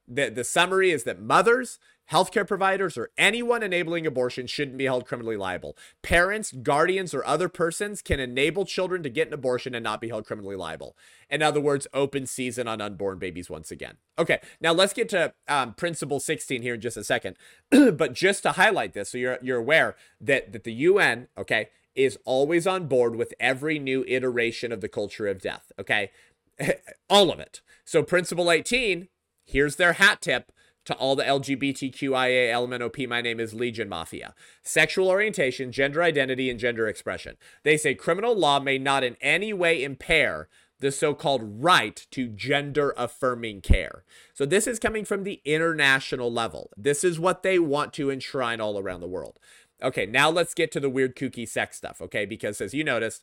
the, 0.06 0.28
the 0.28 0.44
summary 0.44 0.90
is 0.90 1.04
that 1.04 1.20
mothers 1.20 1.78
healthcare 2.10 2.46
providers 2.46 2.98
or 2.98 3.10
anyone 3.16 3.62
enabling 3.62 4.06
abortion 4.06 4.46
shouldn't 4.46 4.76
be 4.76 4.84
held 4.84 5.06
criminally 5.06 5.36
liable. 5.36 5.76
Parents 6.02 6.52
guardians 6.52 7.14
or 7.14 7.24
other 7.24 7.48
persons 7.48 8.02
can 8.02 8.20
enable 8.20 8.64
children 8.64 9.02
to 9.02 9.08
get 9.08 9.28
an 9.28 9.34
abortion 9.34 9.74
and 9.74 9.84
not 9.84 10.00
be 10.00 10.08
held 10.08 10.26
criminally 10.26 10.56
liable. 10.56 10.96
In 11.28 11.42
other 11.42 11.60
words 11.60 11.86
open 11.94 12.26
season 12.26 12.66
on 12.66 12.80
unborn 12.80 13.18
babies 13.18 13.48
once 13.48 13.70
again. 13.70 13.96
Okay 14.18 14.40
now 14.60 14.72
let's 14.72 14.92
get 14.92 15.08
to 15.10 15.32
um, 15.48 15.74
principle 15.74 16.20
16 16.20 16.62
here 16.62 16.74
in 16.74 16.80
just 16.80 16.96
a 16.96 17.04
second. 17.04 17.36
But 18.00 18.14
just 18.14 18.42
to 18.44 18.52
highlight 18.52 18.94
this 18.94 19.10
so 19.10 19.18
you're, 19.18 19.38
you're 19.42 19.58
aware 19.58 19.96
that, 20.20 20.52
that 20.52 20.64
the 20.64 20.72
un 20.72 21.28
okay 21.38 21.68
is 21.94 22.18
always 22.24 22.66
on 22.66 22.86
board 22.86 23.16
with 23.16 23.34
every 23.40 23.78
new 23.78 24.04
iteration 24.06 24.72
of 24.72 24.80
the 24.80 24.88
culture 24.88 25.26
of 25.26 25.40
death 25.40 25.72
okay? 25.78 26.10
All 27.10 27.30
of 27.30 27.40
it. 27.40 27.60
So 27.84 28.02
principle 28.02 28.50
18 28.50 29.08
Here's 29.44 29.76
their 29.76 29.94
hat 29.94 30.20
tip 30.20 30.52
to 30.84 30.94
all 30.94 31.16
the 31.16 31.24
LGBTQIA 31.24 32.50
LMNOP. 32.50 33.08
My 33.08 33.20
name 33.20 33.40
is 33.40 33.54
Legion 33.54 33.88
Mafia. 33.88 34.34
Sexual 34.62 35.08
orientation, 35.08 35.72
gender 35.72 36.02
identity, 36.02 36.50
and 36.50 36.58
gender 36.58 36.86
expression. 36.88 37.36
They 37.62 37.76
say 37.76 37.94
criminal 37.94 38.34
law 38.34 38.60
may 38.60 38.78
not 38.78 39.04
in 39.04 39.16
any 39.20 39.52
way 39.52 39.82
impair 39.82 40.48
the 40.80 40.90
so 40.90 41.14
called 41.14 41.62
right 41.62 42.06
to 42.10 42.28
gender 42.28 42.94
affirming 42.96 43.60
care. 43.60 44.04
So, 44.34 44.46
this 44.46 44.66
is 44.66 44.78
coming 44.78 45.04
from 45.04 45.24
the 45.24 45.40
international 45.44 46.32
level. 46.32 46.70
This 46.76 47.04
is 47.04 47.20
what 47.20 47.42
they 47.42 47.58
want 47.58 47.92
to 47.94 48.10
enshrine 48.10 48.60
all 48.60 48.78
around 48.78 49.00
the 49.00 49.06
world. 49.06 49.38
Okay, 49.82 50.06
now 50.06 50.30
let's 50.30 50.54
get 50.54 50.72
to 50.72 50.80
the 50.80 50.90
weird 50.90 51.16
kooky 51.16 51.48
sex 51.48 51.76
stuff, 51.76 52.00
okay? 52.02 52.26
Because 52.26 52.60
as 52.60 52.74
you 52.74 52.84
noticed, 52.84 53.22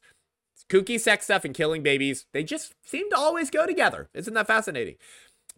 kooky 0.69 0.99
sex 0.99 1.25
stuff 1.25 1.45
and 1.45 1.53
killing 1.53 1.83
babies, 1.83 2.25
they 2.31 2.43
just 2.43 2.73
seem 2.83 3.09
to 3.09 3.17
always 3.17 3.49
go 3.49 3.65
together. 3.65 4.09
Isn't 4.13 4.33
that 4.33 4.47
fascinating? 4.47 4.95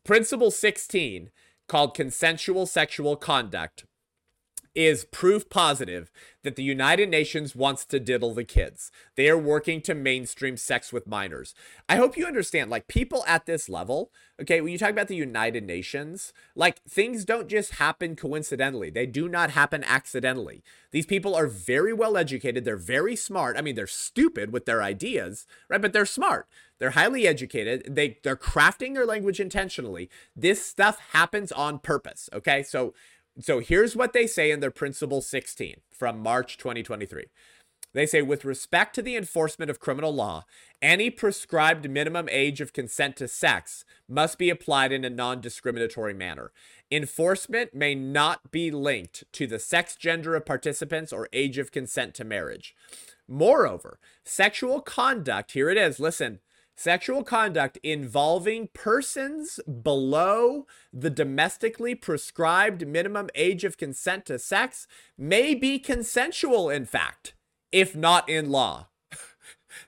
Principle 0.03 0.51
16, 0.51 1.29
called 1.69 1.93
consensual 1.93 2.65
sexual 2.65 3.15
conduct, 3.15 3.85
is 4.75 5.03
proof 5.05 5.49
positive 5.49 6.11
that 6.43 6.55
the 6.55 6.63
United 6.63 7.09
Nations 7.09 7.55
wants 7.55 7.83
to 7.85 7.99
diddle 7.99 8.33
the 8.33 8.43
kids. 8.43 8.91
They 9.15 9.27
are 9.27 9.37
working 9.37 9.81
to 9.81 9.95
mainstream 9.95 10.57
sex 10.57 10.93
with 10.93 11.07
minors. 11.07 11.53
I 11.89 11.95
hope 11.95 12.15
you 12.15 12.25
understand, 12.25 12.69
like, 12.69 12.87
people 12.87 13.23
at 13.27 13.45
this 13.45 13.67
level, 13.67 14.11
okay, 14.39 14.61
when 14.61 14.71
you 14.71 14.77
talk 14.77 14.91
about 14.91 15.07
the 15.07 15.15
United 15.15 15.65
Nations, 15.65 16.33
like, 16.55 16.81
things 16.83 17.25
don't 17.25 17.49
just 17.49 17.75
happen 17.75 18.15
coincidentally, 18.15 18.89
they 18.89 19.07
do 19.07 19.27
not 19.27 19.51
happen 19.51 19.83
accidentally. 19.83 20.63
These 20.91 21.07
people 21.07 21.35
are 21.35 21.47
very 21.47 21.91
well 21.91 22.15
educated, 22.15 22.63
they're 22.63 22.77
very 22.77 23.15
smart. 23.15 23.57
I 23.57 23.61
mean, 23.61 23.75
they're 23.75 23.87
stupid 23.87 24.53
with 24.53 24.65
their 24.65 24.83
ideas, 24.83 25.47
right? 25.67 25.81
But 25.81 25.93
they're 25.93 26.05
smart. 26.05 26.47
They're 26.79 26.91
highly 26.91 27.27
educated. 27.27 27.93
They 27.93 28.17
they're 28.23 28.35
crafting 28.35 28.93
their 28.93 29.05
language 29.05 29.39
intentionally. 29.39 30.09
This 30.35 30.65
stuff 30.65 30.99
happens 31.11 31.51
on 31.51 31.79
purpose, 31.79 32.29
okay? 32.33 32.63
So 32.63 32.93
so 33.39 33.59
here's 33.59 33.95
what 33.95 34.13
they 34.13 34.27
say 34.27 34.51
in 34.51 34.59
their 34.59 34.71
Principle 34.71 35.21
16 35.21 35.77
from 35.91 36.19
March 36.19 36.57
2023. 36.57 37.25
They 37.93 38.05
say, 38.05 38.21
with 38.21 38.45
respect 38.45 38.93
to 38.95 39.01
the 39.01 39.15
enforcement 39.15 39.71
of 39.71 39.79
criminal 39.79 40.13
law, 40.13 40.45
any 40.81 41.09
prescribed 41.09 41.89
minimum 41.89 42.27
age 42.29 42.61
of 42.61 42.71
consent 42.71 43.15
to 43.15 43.27
sex 43.27 43.83
must 44.07 44.37
be 44.37 44.51
applied 44.51 44.91
in 44.91 45.03
a 45.03 45.09
non 45.09 45.41
discriminatory 45.41 46.13
manner. 46.13 46.51
Enforcement 46.91 47.73
may 47.73 47.95
not 47.95 48.51
be 48.51 48.69
linked 48.69 49.23
to 49.33 49.47
the 49.47 49.59
sex 49.59 49.95
gender 49.95 50.35
of 50.35 50.45
participants 50.45 51.11
or 51.11 51.29
age 51.33 51.57
of 51.57 51.71
consent 51.71 52.13
to 52.15 52.23
marriage. 52.23 52.75
Moreover, 53.27 53.99
sexual 54.23 54.81
conduct, 54.81 55.53
here 55.53 55.69
it 55.69 55.77
is, 55.77 55.99
listen, 55.99 56.39
Sexual 56.79 57.25
conduct 57.25 57.77
involving 57.83 58.69
persons 58.69 59.59
below 59.83 60.65
the 60.93 61.09
domestically 61.09 61.93
prescribed 61.93 62.87
minimum 62.87 63.29
age 63.35 63.65
of 63.65 63.75
consent 63.75 64.25
to 64.27 64.39
sex 64.39 64.87
may 65.17 65.53
be 65.53 65.77
consensual, 65.77 66.69
in 66.69 66.85
fact, 66.85 67.33
if 67.73 67.97
not 67.97 68.29
in 68.29 68.49
law. 68.49 68.87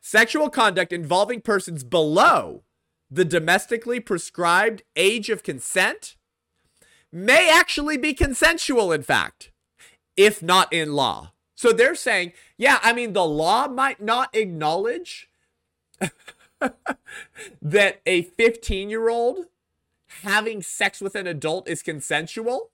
Sexual 0.01 0.49
conduct 0.49 0.91
involving 0.91 1.39
persons 1.39 1.85
below 1.85 2.63
the 3.09 3.23
domestically 3.23 4.01
prescribed 4.01 4.83
age 4.97 5.29
of 5.29 5.43
consent 5.43 6.17
may 7.09 7.49
actually 7.49 7.95
be 7.95 8.13
consensual, 8.13 8.91
in 8.91 9.01
fact, 9.01 9.53
if 10.17 10.43
not 10.43 10.73
in 10.73 10.91
law. 10.91 11.31
So 11.55 11.71
they're 11.71 11.95
saying, 11.95 12.33
yeah, 12.57 12.79
I 12.83 12.91
mean, 12.91 13.13
the 13.13 13.23
law 13.23 13.69
might 13.69 14.01
not 14.01 14.35
acknowledge 14.35 15.29
that 17.61 18.01
a 18.05 18.23
15 18.23 18.89
year 18.89 19.09
old 19.09 19.45
having 20.23 20.61
sex 20.61 21.01
with 21.01 21.15
an 21.15 21.27
adult 21.27 21.67
is 21.67 21.81
consensual, 21.81 22.71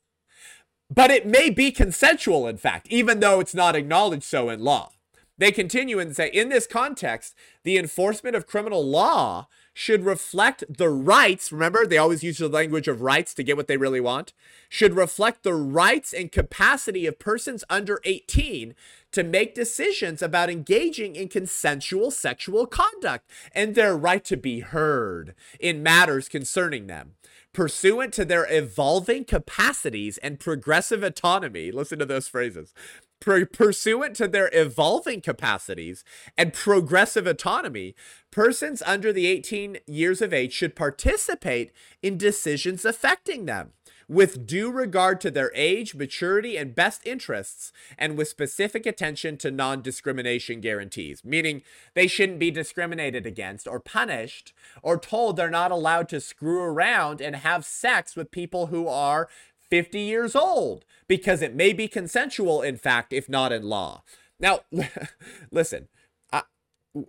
but 0.89 1.11
it 1.11 1.25
may 1.25 1.49
be 1.49 1.71
consensual, 1.71 2.47
in 2.47 2.57
fact, 2.57 2.87
even 2.89 3.19
though 3.19 3.39
it's 3.39 3.55
not 3.55 3.75
acknowledged 3.75 4.23
so 4.23 4.49
in 4.49 4.61
law. 4.61 4.91
They 5.37 5.51
continue 5.51 5.99
and 5.99 6.15
say, 6.15 6.29
in 6.29 6.49
this 6.49 6.65
context, 6.65 7.35
the 7.63 7.77
enforcement 7.77 8.35
of 8.35 8.47
criminal 8.47 8.83
law 8.83 9.47
should 9.77 10.03
reflect 10.03 10.63
the 10.67 10.89
rights. 10.89 11.51
Remember, 11.51 11.85
they 11.85 11.99
always 11.99 12.23
use 12.23 12.39
the 12.39 12.49
language 12.49 12.87
of 12.87 13.03
rights 13.03 13.35
to 13.35 13.43
get 13.43 13.55
what 13.55 13.67
they 13.67 13.77
really 13.77 13.99
want. 14.01 14.33
Should 14.69 14.95
reflect 14.95 15.43
the 15.43 15.53
rights 15.53 16.13
and 16.13 16.31
capacity 16.31 17.05
of 17.05 17.19
persons 17.19 17.63
under 17.69 18.01
18 18.03 18.73
to 19.11 19.23
make 19.23 19.53
decisions 19.53 20.23
about 20.23 20.49
engaging 20.49 21.15
in 21.15 21.29
consensual 21.29 22.09
sexual 22.09 22.65
conduct 22.65 23.29
and 23.51 23.75
their 23.75 23.95
right 23.95 24.25
to 24.25 24.35
be 24.35 24.61
heard 24.61 25.35
in 25.59 25.83
matters 25.83 26.27
concerning 26.27 26.87
them 26.87 27.13
pursuant 27.53 28.13
to 28.13 28.23
their 28.23 28.45
evolving 28.51 29.25
capacities 29.25 30.19
and 30.19 30.39
progressive 30.39 31.01
autonomy. 31.01 31.71
Listen 31.71 31.97
to 31.97 32.05
those 32.05 32.27
phrases. 32.27 32.71
Pursuant 33.19 34.15
to 34.15 34.27
their 34.27 34.49
evolving 34.53 35.21
capacities 35.21 36.03
and 36.37 36.53
progressive 36.53 37.27
autonomy, 37.27 37.95
persons 38.31 38.81
under 38.85 39.11
the 39.11 39.27
18 39.27 39.79
years 39.87 40.21
of 40.21 40.33
age 40.33 40.53
should 40.53 40.75
participate 40.75 41.71
in 42.01 42.17
decisions 42.17 42.85
affecting 42.85 43.45
them 43.45 43.73
with 44.07 44.47
due 44.47 44.71
regard 44.71 45.19
to 45.21 45.29
their 45.29 45.51
age, 45.53 45.93
maturity, 45.93 46.55
and 46.55 46.73
best 46.73 47.05
interests, 47.05 47.73
and 47.97 48.17
with 48.17 48.27
specific 48.27 48.85
attention 48.85 49.37
to 49.37 49.51
non 49.51 49.81
discrimination 49.81 50.61
guarantees, 50.61 51.23
meaning 51.25 51.61
they 51.93 52.07
shouldn't 52.07 52.39
be 52.39 52.51
discriminated 52.51 53.25
against 53.25 53.67
or 53.67 53.79
punished 53.79 54.53
or 54.81 54.97
told 54.97 55.35
they're 55.35 55.49
not 55.49 55.71
allowed 55.71 56.07
to 56.09 56.21
screw 56.21 56.61
around 56.61 57.19
and 57.19 57.37
have 57.37 57.65
sex 57.65 58.15
with 58.15 58.31
people 58.31 58.67
who 58.67 58.87
are 58.87 59.27
50 59.69 59.99
years 59.99 60.35
old 60.35 60.85
because 61.07 61.41
it 61.41 61.55
may 61.55 61.73
be 61.73 61.87
consensual, 61.87 62.61
in 62.61 62.77
fact, 62.77 63.13
if 63.13 63.29
not 63.29 63.51
in 63.51 63.63
law. 63.63 64.03
Now, 64.39 64.61
listen, 65.51 65.87
I, 66.31 66.43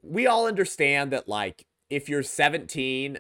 we 0.03 0.27
all 0.27 0.47
understand 0.47 1.13
that, 1.13 1.29
like, 1.29 1.67
if 1.91 2.09
you're 2.09 2.23
17, 2.23 3.19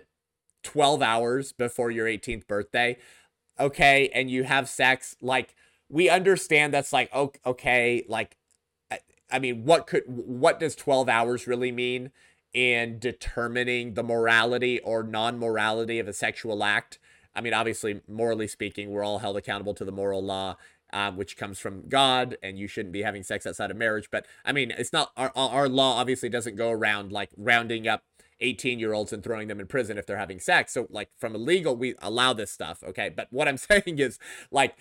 12 0.62 1.02
hours 1.02 1.52
before 1.52 1.90
your 1.90 2.06
18th 2.06 2.46
birthday, 2.46 2.96
okay, 3.58 4.10
and 4.14 4.30
you 4.30 4.44
have 4.44 4.68
sex, 4.68 5.16
like, 5.20 5.54
we 5.88 6.08
understand 6.08 6.74
that's 6.74 6.92
like, 6.92 7.10
okay, 7.46 8.04
like, 8.08 8.36
I 9.30 9.38
mean, 9.38 9.64
what 9.64 9.86
could, 9.86 10.04
what 10.06 10.58
does 10.58 10.74
12 10.74 11.08
hours 11.08 11.46
really 11.46 11.72
mean 11.72 12.10
in 12.54 12.98
determining 12.98 13.94
the 13.94 14.02
morality 14.02 14.80
or 14.80 15.02
non 15.02 15.38
morality 15.38 15.98
of 15.98 16.08
a 16.08 16.12
sexual 16.12 16.64
act? 16.64 16.98
I 17.34 17.40
mean, 17.40 17.54
obviously, 17.54 18.00
morally 18.08 18.48
speaking, 18.48 18.90
we're 18.90 19.04
all 19.04 19.18
held 19.18 19.36
accountable 19.36 19.74
to 19.74 19.84
the 19.84 19.92
moral 19.92 20.22
law, 20.22 20.56
um, 20.92 21.16
which 21.16 21.36
comes 21.36 21.58
from 21.58 21.88
God, 21.88 22.36
and 22.42 22.58
you 22.58 22.66
shouldn't 22.66 22.92
be 22.92 23.02
having 23.02 23.22
sex 23.22 23.46
outside 23.46 23.70
of 23.70 23.76
marriage. 23.76 24.08
But 24.10 24.26
I 24.44 24.52
mean, 24.52 24.70
it's 24.70 24.92
not 24.92 25.12
our 25.16 25.32
our 25.34 25.68
law 25.68 25.98
obviously 25.98 26.28
doesn't 26.28 26.56
go 26.56 26.70
around 26.70 27.12
like 27.12 27.30
rounding 27.36 27.86
up 27.86 28.02
18 28.40 28.78
year 28.78 28.92
olds 28.92 29.12
and 29.12 29.22
throwing 29.22 29.48
them 29.48 29.60
in 29.60 29.66
prison 29.66 29.98
if 29.98 30.06
they're 30.06 30.16
having 30.16 30.40
sex. 30.40 30.72
So 30.72 30.86
like 30.90 31.10
from 31.18 31.34
a 31.34 31.38
legal, 31.38 31.76
we 31.76 31.94
allow 32.00 32.32
this 32.32 32.50
stuff. 32.50 32.82
Okay, 32.82 33.08
but 33.08 33.28
what 33.30 33.48
I'm 33.48 33.56
saying 33.58 33.98
is 33.98 34.18
like, 34.50 34.76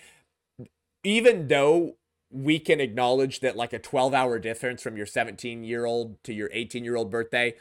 even 1.04 1.48
though 1.48 1.96
we 2.30 2.58
can 2.58 2.80
acknowledge 2.80 3.40
that 3.40 3.56
like 3.56 3.72
a 3.72 3.78
12 3.78 4.12
hour 4.12 4.38
difference 4.38 4.82
from 4.82 4.96
your 4.96 5.06
17 5.06 5.64
year 5.64 5.86
old 5.86 6.22
to 6.24 6.32
your 6.34 6.50
18 6.52 6.84
year 6.84 6.96
old 6.96 7.10
birthday 7.10 7.54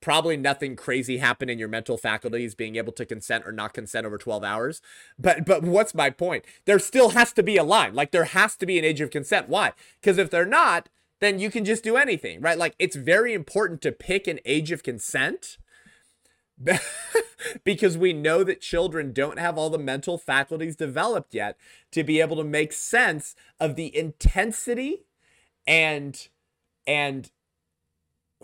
probably 0.00 0.36
nothing 0.36 0.76
crazy 0.76 1.18
happened 1.18 1.50
in 1.50 1.58
your 1.58 1.68
mental 1.68 1.96
faculties 1.96 2.54
being 2.54 2.76
able 2.76 2.92
to 2.92 3.06
consent 3.06 3.44
or 3.46 3.52
not 3.52 3.74
consent 3.74 4.06
over 4.06 4.18
12 4.18 4.44
hours. 4.44 4.80
But 5.18 5.44
but 5.44 5.62
what's 5.62 5.94
my 5.94 6.10
point? 6.10 6.44
There 6.64 6.78
still 6.78 7.10
has 7.10 7.32
to 7.34 7.42
be 7.42 7.56
a 7.56 7.64
line. 7.64 7.94
Like 7.94 8.10
there 8.10 8.24
has 8.24 8.56
to 8.56 8.66
be 8.66 8.78
an 8.78 8.84
age 8.84 9.00
of 9.00 9.10
consent. 9.10 9.48
Why? 9.48 9.72
Because 10.00 10.18
if 10.18 10.30
they're 10.30 10.46
not 10.46 10.88
then 11.18 11.38
you 11.38 11.50
can 11.50 11.64
just 11.64 11.82
do 11.82 11.96
anything 11.96 12.40
right? 12.40 12.58
Like 12.58 12.74
it's 12.78 12.96
very 12.96 13.32
important 13.32 13.80
to 13.82 13.92
pick 13.92 14.26
an 14.26 14.38
age 14.44 14.70
of 14.70 14.82
consent 14.82 15.58
because 17.64 17.98
we 17.98 18.12
know 18.12 18.42
that 18.44 18.60
children 18.60 19.12
don't 19.12 19.38
have 19.38 19.58
all 19.58 19.70
the 19.70 19.78
mental 19.78 20.18
faculties 20.18 20.76
developed 20.76 21.34
yet 21.34 21.56
to 21.92 22.02
be 22.02 22.20
able 22.20 22.36
to 22.36 22.44
make 22.44 22.72
sense 22.72 23.34
of 23.60 23.76
the 23.76 23.94
intensity 23.96 25.04
and 25.66 26.28
and 26.86 27.30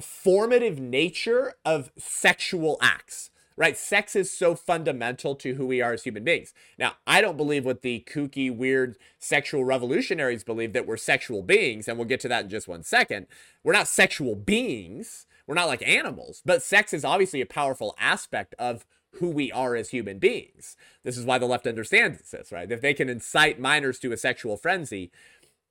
formative 0.03 0.79
nature 0.79 1.55
of 1.65 1.91
sexual 1.97 2.79
acts 2.83 3.31
right? 3.57 3.77
Sex 3.77 4.17
is 4.17 4.31
so 4.37 4.55
fundamental 4.55 5.35
to 5.37 5.55
who 5.55 5.67
we 5.67 5.81
are 5.81 5.93
as 5.93 6.05
human 6.05 6.25
beings. 6.25 6.55
Now, 6.79 6.95
I 7.07 7.21
don't 7.21 7.37
believe 7.37 7.65
what 7.65 7.83
the 7.83 8.05
kooky, 8.09 8.55
weird 8.55 8.97
sexual 9.19 9.65
revolutionaries 9.65 10.45
believe 10.45 10.73
that 10.73 10.87
we're 10.87 10.97
sexual 10.97 11.43
beings, 11.43 11.89
and 11.89 11.99
we'll 11.99 12.09
get 12.09 12.21
to 12.21 12.29
that 12.29 12.45
in 12.45 12.51
just 12.51 12.69
one 12.69 12.83
second. 12.83 13.27
We're 13.63 13.73
not 13.73 13.89
sexual 13.89 14.35
beings, 14.35 15.27
we're 15.47 15.55
not 15.55 15.69
like 15.69 15.87
animals, 15.87 16.43
but 16.45 16.63
sex 16.63 16.93
is 16.93 17.05
obviously 17.05 17.41
a 17.41 17.47
powerful 17.47 17.95
aspect 17.99 18.55
of 18.59 18.85
who 19.17 19.29
we 19.29 19.53
are 19.53 19.77
as 19.77 19.91
human 19.91 20.19
beings. 20.19 20.77
This 21.05 21.19
is 21.19 21.27
why 21.27 21.37
the 21.39 21.47
left 21.47 21.67
understands 21.67 22.31
this, 22.31 22.51
right? 22.51 22.71
If 22.71 22.81
they 22.81 22.95
can 22.95 23.11
incite 23.11 23.61
minors 23.61 23.99
to 23.99 24.13
a 24.13 24.17
sexual 24.17 24.57
frenzy, 24.57 25.11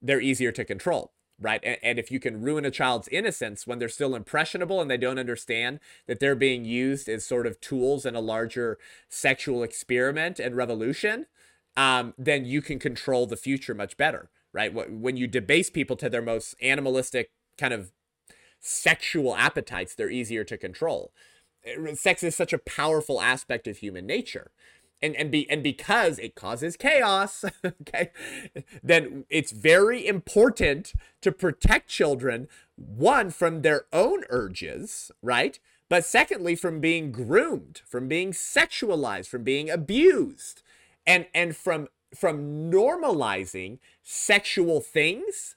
they're 0.01 0.21
easier 0.21 0.51
to 0.51 0.63
control 0.63 1.11
right? 1.41 1.59
And, 1.63 1.77
and, 1.81 1.99
if 1.99 2.11
you 2.11 2.19
can 2.19 2.41
ruin 2.41 2.63
a 2.65 2.71
child's 2.71 3.07
innocence 3.09 3.65
when 3.65 3.79
they're 3.79 3.89
still 3.89 4.15
impressionable 4.15 4.79
and 4.79 4.89
they 4.89 4.97
don't 4.97 5.19
understand 5.19 5.79
that 6.07 6.19
they're 6.19 6.35
being 6.35 6.63
used 6.63 7.09
as 7.09 7.25
sort 7.25 7.47
of 7.47 7.59
tools 7.59 8.05
in 8.05 8.15
a 8.15 8.21
larger 8.21 8.77
sexual 9.09 9.63
experiment 9.63 10.39
and 10.39 10.55
revolution, 10.55 11.25
um, 11.75 12.13
then 12.17 12.45
you 12.45 12.61
can 12.61 12.79
control 12.79 13.25
the 13.25 13.35
future 13.35 13.73
much 13.73 13.97
better, 13.97 14.29
right? 14.53 14.73
When 14.73 15.17
you 15.17 15.27
debase 15.27 15.69
people 15.69 15.95
to 15.97 16.09
their 16.09 16.21
most 16.21 16.55
animalistic 16.61 17.31
kind 17.57 17.73
of 17.73 17.91
sexual 18.59 19.35
appetites, 19.35 19.95
they're 19.95 20.09
easier 20.09 20.43
to 20.43 20.57
control. 20.57 21.11
Sex 21.93 22.23
is 22.23 22.35
such 22.35 22.53
a 22.53 22.57
powerful 22.59 23.21
aspect 23.21 23.67
of 23.67 23.77
human 23.77 24.05
nature 24.05 24.51
and 25.01 25.15
and 25.15 25.31
be 25.31 25.49
and 25.49 25.63
because 25.63 26.19
it 26.19 26.35
causes 26.35 26.77
chaos 26.77 27.43
okay 27.65 28.11
then 28.83 29.25
it's 29.29 29.51
very 29.51 30.05
important 30.05 30.93
to 31.21 31.31
protect 31.31 31.89
children 31.89 32.47
one 32.75 33.29
from 33.29 33.61
their 33.61 33.85
own 33.91 34.23
urges 34.29 35.11
right? 35.21 35.59
But 35.89 36.05
secondly 36.05 36.55
from 36.55 36.79
being 36.79 37.11
groomed 37.11 37.81
from 37.85 38.07
being 38.07 38.31
sexualized 38.31 39.27
from 39.27 39.43
being 39.43 39.69
abused 39.69 40.61
and 41.05 41.25
and 41.33 41.55
from 41.55 41.87
from 42.15 42.71
normalizing 42.71 43.79
sexual 44.03 44.81
things 44.81 45.55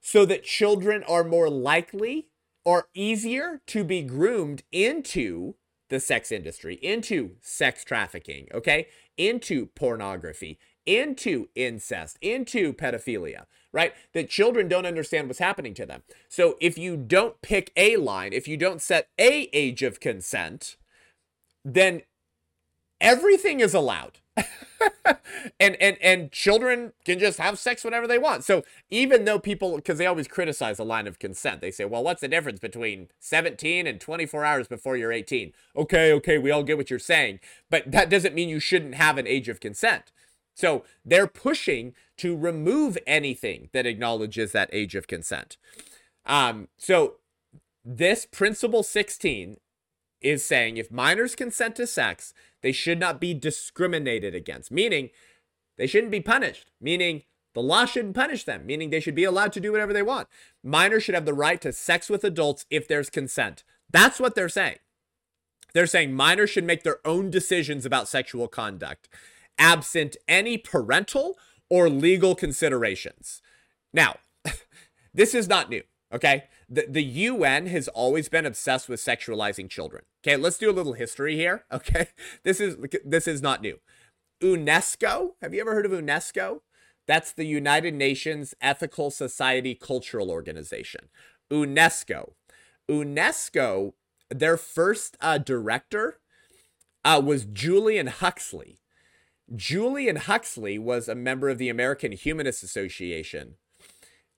so 0.00 0.24
that 0.24 0.44
children 0.44 1.02
are 1.04 1.24
more 1.24 1.50
likely 1.50 2.28
or 2.64 2.88
easier 2.94 3.60
to 3.66 3.84
be 3.84 4.02
groomed 4.02 4.62
into 4.70 5.54
the 5.88 6.00
sex 6.00 6.30
industry, 6.30 6.74
into 6.82 7.32
sex 7.40 7.84
trafficking, 7.84 8.48
okay, 8.52 8.86
into 9.16 9.66
pornography, 9.66 10.58
into 10.86 11.48
incest, 11.54 12.18
into 12.20 12.72
pedophilia, 12.72 13.44
right? 13.72 13.92
That 14.14 14.30
children 14.30 14.68
don't 14.68 14.86
understand 14.86 15.28
what's 15.28 15.38
happening 15.38 15.74
to 15.74 15.86
them. 15.86 16.02
So 16.28 16.56
if 16.60 16.78
you 16.78 16.96
don't 16.96 17.40
pick 17.42 17.72
a 17.76 17.96
line, 17.96 18.32
if 18.32 18.48
you 18.48 18.56
don't 18.56 18.80
set 18.80 19.08
a 19.18 19.48
age 19.52 19.82
of 19.82 20.00
consent, 20.00 20.76
then 21.64 22.02
everything 23.00 23.60
is 23.60 23.74
allowed. 23.74 24.20
and 25.60 25.76
and 25.76 25.96
and 26.00 26.32
children 26.32 26.92
can 27.04 27.18
just 27.18 27.38
have 27.38 27.58
sex 27.58 27.84
whenever 27.84 28.06
they 28.06 28.18
want. 28.18 28.44
So 28.44 28.64
even 28.90 29.24
though 29.24 29.38
people 29.38 29.76
because 29.76 29.98
they 29.98 30.06
always 30.06 30.28
criticize 30.28 30.76
the 30.76 30.84
line 30.84 31.06
of 31.06 31.18
consent, 31.18 31.60
they 31.60 31.70
say, 31.70 31.84
"Well, 31.84 32.04
what's 32.04 32.20
the 32.20 32.28
difference 32.28 32.60
between 32.60 33.08
17 33.20 33.86
and 33.86 34.00
24 34.00 34.44
hours 34.44 34.68
before 34.68 34.96
you're 34.96 35.12
18?" 35.12 35.52
Okay, 35.76 36.12
okay, 36.12 36.38
we 36.38 36.50
all 36.50 36.62
get 36.62 36.76
what 36.76 36.90
you're 36.90 36.98
saying, 36.98 37.40
but 37.70 37.90
that 37.90 38.10
doesn't 38.10 38.34
mean 38.34 38.48
you 38.48 38.60
shouldn't 38.60 38.94
have 38.94 39.18
an 39.18 39.26
age 39.26 39.48
of 39.48 39.60
consent. 39.60 40.12
So 40.54 40.84
they're 41.04 41.28
pushing 41.28 41.94
to 42.16 42.36
remove 42.36 42.98
anything 43.06 43.68
that 43.72 43.86
acknowledges 43.86 44.50
that 44.52 44.70
age 44.72 44.96
of 44.96 45.06
consent. 45.06 45.56
Um, 46.26 46.66
so 46.76 47.14
this 47.84 48.26
principle 48.26 48.82
16 48.82 49.58
is 50.20 50.44
saying 50.44 50.76
if 50.76 50.90
minors 50.90 51.34
consent 51.34 51.76
to 51.76 51.86
sex, 51.86 52.34
they 52.62 52.72
should 52.72 52.98
not 52.98 53.20
be 53.20 53.34
discriminated 53.34 54.34
against, 54.34 54.70
meaning 54.70 55.10
they 55.76 55.86
shouldn't 55.86 56.10
be 56.10 56.20
punished, 56.20 56.70
meaning 56.80 57.22
the 57.54 57.62
law 57.62 57.84
shouldn't 57.84 58.14
punish 58.14 58.44
them, 58.44 58.66
meaning 58.66 58.90
they 58.90 59.00
should 59.00 59.14
be 59.14 59.24
allowed 59.24 59.52
to 59.52 59.60
do 59.60 59.72
whatever 59.72 59.92
they 59.92 60.02
want. 60.02 60.28
Minors 60.62 61.04
should 61.04 61.14
have 61.14 61.24
the 61.24 61.34
right 61.34 61.60
to 61.60 61.72
sex 61.72 62.08
with 62.08 62.24
adults 62.24 62.66
if 62.70 62.86
there's 62.86 63.10
consent. 63.10 63.64
That's 63.90 64.20
what 64.20 64.34
they're 64.34 64.48
saying. 64.48 64.78
They're 65.74 65.86
saying 65.86 66.14
minors 66.14 66.50
should 66.50 66.64
make 66.64 66.82
their 66.82 67.06
own 67.06 67.30
decisions 67.30 67.84
about 67.84 68.08
sexual 68.08 68.48
conduct, 68.48 69.08
absent 69.58 70.16
any 70.26 70.58
parental 70.58 71.38
or 71.68 71.88
legal 71.88 72.34
considerations. 72.34 73.42
Now, 73.92 74.16
this 75.14 75.34
is 75.34 75.48
not 75.48 75.70
new, 75.70 75.82
okay? 76.12 76.44
The, 76.68 76.86
the 76.88 77.02
UN 77.02 77.66
has 77.66 77.88
always 77.88 78.28
been 78.28 78.44
obsessed 78.44 78.88
with 78.88 79.00
sexualizing 79.00 79.70
children. 79.70 80.04
Okay, 80.22 80.36
let's 80.36 80.58
do 80.58 80.70
a 80.70 80.72
little 80.72 80.92
history 80.92 81.36
here. 81.36 81.64
Okay, 81.72 82.08
this 82.44 82.60
is 82.60 82.76
this 83.04 83.28
is 83.28 83.40
not 83.40 83.62
new. 83.62 83.78
UNESCO, 84.42 85.30
have 85.40 85.54
you 85.54 85.60
ever 85.60 85.74
heard 85.74 85.86
of 85.86 85.92
UNESCO? 85.92 86.60
That's 87.06 87.32
the 87.32 87.44
United 87.44 87.94
Nations 87.94 88.54
Ethical 88.60 89.10
Society 89.10 89.74
Cultural 89.74 90.30
Organization. 90.30 91.08
UNESCO. 91.50 92.32
UNESCO, 92.90 93.92
their 94.30 94.56
first 94.56 95.16
uh, 95.20 95.38
director 95.38 96.18
uh, 97.04 97.20
was 97.24 97.44
Julian 97.46 98.08
Huxley. 98.08 98.80
Julian 99.54 100.16
Huxley 100.16 100.78
was 100.78 101.08
a 101.08 101.14
member 101.14 101.48
of 101.48 101.58
the 101.58 101.70
American 101.70 102.12
Humanist 102.12 102.62
Association 102.62 103.54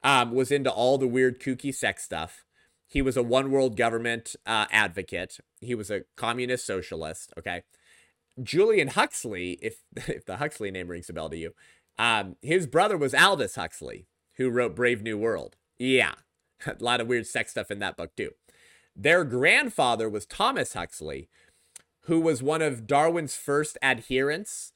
um, 0.03 0.32
was 0.32 0.51
into 0.51 0.70
all 0.70 0.98
the 0.98 1.07
weird, 1.07 1.40
kooky 1.40 1.74
sex 1.74 2.05
stuff. 2.05 2.44
He 2.86 3.03
was 3.03 3.16
a 3.16 3.22
one 3.22 3.51
world 3.51 3.76
government 3.76 4.34
uh, 4.46 4.66
advocate. 4.70 5.38
He 5.61 5.74
was 5.74 5.90
a 5.90 6.03
communist 6.16 6.66
socialist. 6.66 7.32
Okay. 7.38 7.62
Julian 8.42 8.88
Huxley, 8.88 9.59
if 9.62 9.82
if 9.96 10.24
the 10.24 10.36
Huxley 10.36 10.70
name 10.70 10.88
rings 10.88 11.09
a 11.09 11.12
bell 11.12 11.30
to 11.30 11.36
you, 11.36 11.55
um, 11.98 12.36
his 12.42 12.66
brother 12.66 12.96
was 12.96 13.14
Aldous 13.14 13.57
Huxley. 13.57 14.07
who 14.36 14.51
wrote 14.51 14.74
Brave 14.74 15.03
New 15.03 15.18
World. 15.18 15.57
Yeah, 15.78 16.14
a 16.66 16.76
lot 16.80 17.01
of 17.01 17.07
weird 17.07 17.26
sex 17.26 17.53
stuff 17.53 17.70
in 17.70 17.78
that 17.80 17.96
book, 17.96 18.16
too. 18.16 18.30
Their 18.96 19.24
grandfather 19.24 20.09
was 20.09 20.26
Thomas 20.26 20.72
Huxley, 20.72 21.28
who 22.03 22.20
was 22.20 22.42
one 22.42 22.62
of 22.62 22.86
Darwin's 22.86 23.36
first 23.36 23.78
adherents 23.82 24.72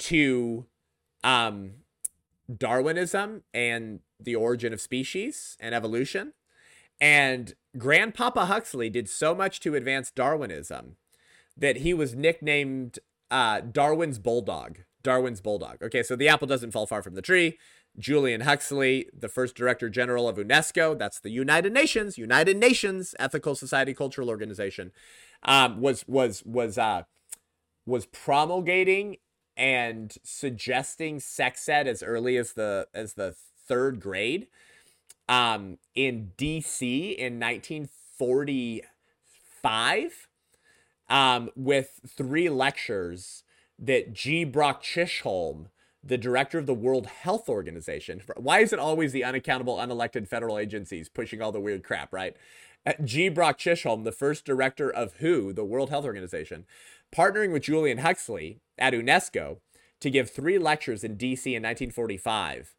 to 0.00 0.66
um, 1.22 1.74
Darwinism 2.54 3.42
and 3.52 4.00
the 4.20 4.34
origin 4.34 4.72
of 4.72 4.80
species 4.80 5.56
and 5.60 5.74
evolution. 5.74 6.32
And 7.00 7.54
Grandpapa 7.76 8.46
Huxley 8.46 8.88
did 8.88 9.08
so 9.08 9.34
much 9.34 9.60
to 9.60 9.74
advance 9.74 10.10
Darwinism 10.10 10.96
that 11.56 11.78
he 11.78 11.94
was 11.94 12.14
nicknamed 12.14 12.98
uh, 13.30 13.60
Darwin's 13.60 14.18
Bulldog. 14.18 14.78
Darwin's 15.02 15.40
Bulldog. 15.40 15.82
Okay, 15.82 16.02
so 16.02 16.16
the 16.16 16.28
apple 16.28 16.46
doesn't 16.46 16.70
fall 16.70 16.86
far 16.86 17.02
from 17.02 17.14
the 17.14 17.22
tree. 17.22 17.58
Julian 17.98 18.40
Huxley, 18.40 19.06
the 19.16 19.28
first 19.28 19.54
director 19.54 19.88
general 19.88 20.28
of 20.28 20.36
UNESCO, 20.36 20.98
that's 20.98 21.20
the 21.20 21.30
United 21.30 21.72
Nations, 21.72 22.18
United 22.18 22.56
Nations 22.56 23.14
Ethical 23.18 23.54
Society 23.54 23.94
Cultural 23.94 24.28
Organization, 24.28 24.90
um, 25.44 25.80
was 25.80 26.04
was 26.08 26.42
was 26.44 26.76
uh, 26.76 27.02
was 27.86 28.06
promulgating 28.06 29.18
and 29.56 30.16
suggesting 30.24 31.20
sex 31.20 31.68
ed 31.68 31.86
as 31.86 32.02
early 32.02 32.36
as 32.36 32.54
the 32.54 32.88
as 32.92 33.14
the 33.14 33.36
third 33.66 34.00
grade 34.00 34.46
um, 35.28 35.78
in 35.94 36.32
DC 36.36 37.16
in 37.16 37.40
1945 37.40 40.28
um, 41.08 41.48
with 41.56 42.00
three 42.06 42.48
lectures 42.48 43.42
that 43.78 44.12
G. 44.12 44.44
Brock 44.44 44.82
Chisholm, 44.82 45.68
the 46.02 46.18
director 46.18 46.58
of 46.58 46.66
the 46.66 46.74
World 46.74 47.06
Health 47.06 47.48
Organization, 47.48 48.20
why 48.36 48.58
is 48.60 48.72
it 48.72 48.78
always 48.78 49.10
the 49.12 49.24
unaccountable, 49.24 49.78
unelected 49.78 50.28
federal 50.28 50.56
agencies 50.58 51.08
pushing 51.08 51.42
all 51.42 51.50
the 51.52 51.60
weird 51.60 51.82
crap, 51.82 52.12
right? 52.12 52.36
Uh, 52.86 52.92
G. 53.02 53.30
Brock 53.30 53.56
Chisholm, 53.58 54.04
the 54.04 54.12
first 54.12 54.44
director 54.44 54.90
of 54.90 55.14
WHO, 55.14 55.54
the 55.54 55.64
World 55.64 55.88
Health 55.90 56.04
Organization, 56.04 56.66
partnering 57.14 57.52
with 57.52 57.62
Julian 57.62 57.98
Huxley 57.98 58.60
at 58.78 58.92
UNESCO 58.92 59.58
to 60.00 60.10
give 60.10 60.30
three 60.30 60.58
lectures 60.58 61.02
in 61.02 61.16
DC 61.16 61.46
in 61.46 61.62
1945, 61.62 62.74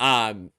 um, 0.00 0.50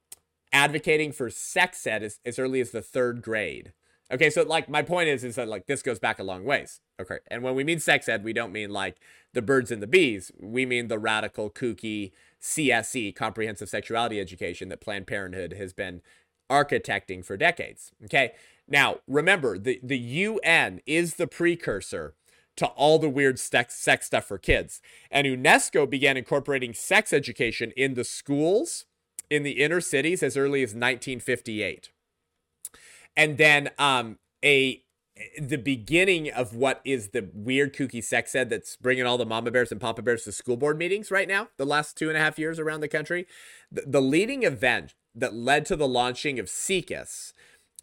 advocating 0.54 1.12
for 1.12 1.30
sex 1.30 1.86
ed 1.86 2.04
as, 2.04 2.20
as 2.26 2.39
early 2.39 2.62
as 2.62 2.72
the 2.72 2.82
third 2.82 3.22
grade. 3.22 3.74
Okay, 4.12 4.30
so 4.30 4.44
like 4.44 4.70
my 4.70 4.82
point 4.82 5.08
is 5.08 5.24
is 5.24 5.36
that 5.36 5.48
like 5.48 5.68
this 5.68 5.82
goes 5.82 6.00
back 6.00 6.20
a 6.20 6.24
long 6.24 6.44
ways. 6.44 6.82
Okay. 7.00 7.20
And 7.30 7.44
when 7.44 7.56
we 7.56 7.64
mean 7.64 7.80
sex 7.80 8.08
ed, 8.08 8.24
we 8.24 8.34
don't 8.34 8.52
mean 8.52 8.70
like 8.70 8.98
the 9.34 9.42
birds 9.42 9.72
and 9.72 9.82
the 9.82 9.88
bees. 9.88 10.32
We 10.39 10.66
mean 10.66 10.88
the 10.88 11.00
radical, 11.00 11.50
kooky 11.50 12.12
CSE, 12.42 13.16
comprehensive 13.16 13.70
sexuality 13.70 14.20
education 14.20 14.70
that 14.70 14.82
Planned 14.82 15.08
Parenthood 15.08 15.54
has 15.54 15.74
been 15.74 16.02
architecting 16.50 17.26
for 17.26 17.38
decades. 17.38 17.92
Okay. 18.04 18.34
Now, 18.68 18.98
remember, 19.08 19.58
the, 19.58 19.80
the 19.82 19.98
UN 19.98 20.82
is 20.86 21.16
the 21.16 21.28
precursor 21.28 22.14
to 22.58 22.68
all 22.68 23.00
the 23.00 23.10
weird 23.10 23.39
sex, 23.39 23.76
sex 23.76 24.08
stuff 24.08 24.26
for 24.26 24.38
kids. 24.38 24.82
And 25.10 25.26
UNESCO 25.26 25.89
began 25.89 26.18
incorporating 26.18 26.74
sex 26.74 27.14
education 27.14 27.72
in 27.78 27.94
the 27.94 28.04
schools 28.04 28.86
in 29.32 29.44
the 29.44 29.64
inner 29.64 29.82
cities 29.82 30.22
as 30.22 30.38
early 30.38 30.62
as 30.62 30.72
1958. 30.72 31.90
And 33.16 33.38
then 33.38 33.72
um, 33.80 34.20
a 34.44 34.84
the 35.40 35.58
beginning 35.58 36.32
of 36.32 36.56
what 36.56 36.82
is 36.84 37.10
the 37.10 37.30
weird 37.34 37.76
kooky 37.76 38.04
sex 38.04 38.34
ed 38.34 38.50
that's 38.50 38.76
bringing 38.78 39.06
all 39.06 39.18
the 39.18 39.26
mama 39.26 39.52
bears 39.52 39.72
and 39.72 39.80
papa 39.80 40.02
bears 40.02 40.24
to 40.24 40.32
school 40.32 40.58
board 40.58 40.80
meetings 40.80 41.12
right 41.12 41.28
now 41.28 41.50
the 41.58 41.66
last 41.66 41.96
two 41.96 42.08
and 42.08 42.18
a 42.18 42.20
half 42.20 42.40
years 42.40 42.58
around 42.58 42.80
the 42.80 42.88
country 42.88 43.28
the, 43.72 43.84
the 43.86 44.02
leading 44.02 44.42
event 44.42 44.96
that 45.14 45.36
led 45.36 45.64
to 45.66 45.76
the 45.76 45.88
launching 45.88 46.40
of 46.40 46.50
SIECUS 46.50 47.34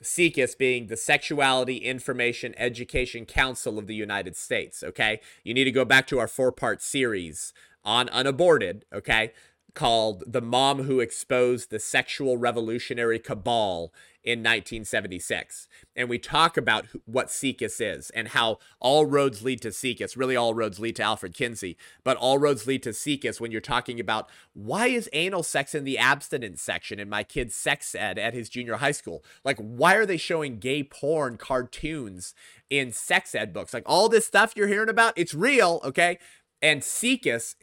SIECUS 0.01 0.55
being 0.57 0.87
the 0.87 0.97
Sexuality 0.97 1.77
Information 1.77 2.55
Education 2.57 3.27
Council 3.27 3.79
of 3.79 3.89
the 3.89 3.97
United 3.97 4.37
States. 4.37 4.85
Okay. 4.85 5.21
You 5.43 5.55
need 5.55 5.65
to 5.65 5.73
go 5.73 5.85
back 5.85 6.07
to 6.07 6.21
our 6.21 6.29
four 6.29 6.53
part 6.53 6.81
series 6.81 7.53
on 7.85 8.09
unaborted. 8.11 8.85
Okay 8.93 9.33
called 9.79 10.25
The 10.27 10.41
Mom 10.41 10.83
Who 10.83 10.99
Exposed 10.99 11.71
the 11.71 11.79
Sexual 11.79 12.37
Revolutionary 12.37 13.21
Cabal 13.21 13.93
in 14.25 14.41
1976. 14.41 15.69
And 15.95 16.09
we 16.09 16.19
talk 16.19 16.57
about 16.57 16.87
what 17.05 17.29
SIECUS 17.29 17.81
is 17.81 18.11
and 18.11 18.27
how 18.27 18.59
all 18.81 19.07
roads 19.07 19.45
lead 19.45 19.63
to 19.63 19.69
SIECUS. 19.69 20.17
Really, 20.17 20.35
all 20.35 20.53
roads 20.53 20.81
lead 20.81 20.97
to 20.97 21.05
Alfred 21.05 21.33
Kinsey, 21.33 21.77
but 22.03 22.17
all 22.17 22.41
roads 22.41 22.67
lead 22.67 22.83
to 22.83 22.93
SIECUS 22.93 23.41
when 23.41 23.53
you're 23.53 23.61
talking 23.61 24.01
about 24.01 24.29
why 24.53 24.89
is 24.89 25.09
anal 25.13 25.45
sex 25.45 25.77
in 25.77 25.85
the 25.85 25.97
abstinence 25.97 26.61
section 26.61 26.99
in 26.99 27.09
my 27.09 27.23
kid's 27.23 27.55
sex 27.55 27.95
ed 27.95 28.19
at 28.19 28.35
his 28.35 28.49
junior 28.49 28.79
high 28.79 28.91
school? 28.91 29.25
Like, 29.45 29.59
why 29.59 29.95
are 29.95 30.07
they 30.07 30.17
showing 30.17 30.59
gay 30.59 30.83
porn 30.83 31.37
cartoons 31.37 32.35
in 32.69 32.91
sex 32.91 33.33
ed 33.33 33.53
books? 33.53 33.73
Like, 33.73 33.85
all 33.87 34.09
this 34.09 34.27
stuff 34.27 34.55
you're 34.57 34.67
hearing 34.67 34.89
about, 34.89 35.13
it's 35.17 35.35
real, 35.35 35.81
okay? 35.85 36.19
And 36.61 36.83
SIECUS 36.83 37.55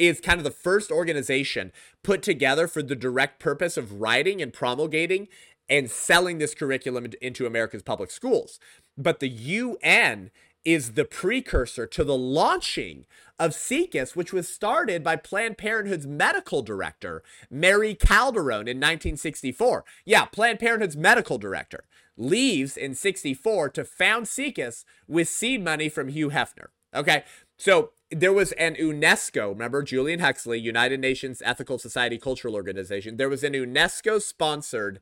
is 0.00 0.18
kind 0.18 0.40
of 0.40 0.44
the 0.44 0.50
first 0.50 0.90
organization 0.90 1.70
put 2.02 2.22
together 2.22 2.66
for 2.66 2.82
the 2.82 2.96
direct 2.96 3.38
purpose 3.38 3.76
of 3.76 4.00
writing 4.00 4.40
and 4.40 4.52
promulgating 4.52 5.28
and 5.68 5.90
selling 5.90 6.38
this 6.38 6.54
curriculum 6.54 7.06
into 7.20 7.46
America's 7.46 7.82
public 7.82 8.10
schools. 8.10 8.58
But 8.96 9.20
the 9.20 9.28
UN 9.28 10.30
is 10.64 10.92
the 10.92 11.04
precursor 11.04 11.86
to 11.86 12.02
the 12.02 12.16
launching 12.16 13.04
of 13.38 13.54
SIECUS, 13.54 14.16
which 14.16 14.32
was 14.32 14.48
started 14.48 15.04
by 15.04 15.16
Planned 15.16 15.58
Parenthood's 15.58 16.06
medical 16.06 16.62
director, 16.62 17.22
Mary 17.50 17.94
Calderone, 17.94 18.68
in 18.68 18.78
1964. 18.78 19.84
Yeah, 20.04 20.24
Planned 20.24 20.58
Parenthood's 20.58 20.96
medical 20.96 21.38
director 21.38 21.84
leaves 22.16 22.76
in 22.76 22.94
64 22.94 23.70
to 23.70 23.84
found 23.84 24.26
SIECUS 24.26 24.84
with 25.06 25.28
seed 25.28 25.62
money 25.62 25.88
from 25.88 26.08
Hugh 26.08 26.30
Hefner. 26.30 26.68
Okay, 26.94 27.24
so 27.56 27.92
there 28.10 28.32
was 28.32 28.52
an 28.52 28.74
UNESCO, 28.74 29.50
remember 29.50 29.82
Julian 29.82 30.20
Huxley, 30.20 30.58
United 30.58 31.00
Nations 31.00 31.42
Ethical 31.44 31.78
Society 31.78 32.18
Cultural 32.18 32.54
Organization. 32.54 33.16
There 33.16 33.28
was 33.28 33.44
an 33.44 33.52
UNESCO 33.52 34.20
sponsored 34.20 35.00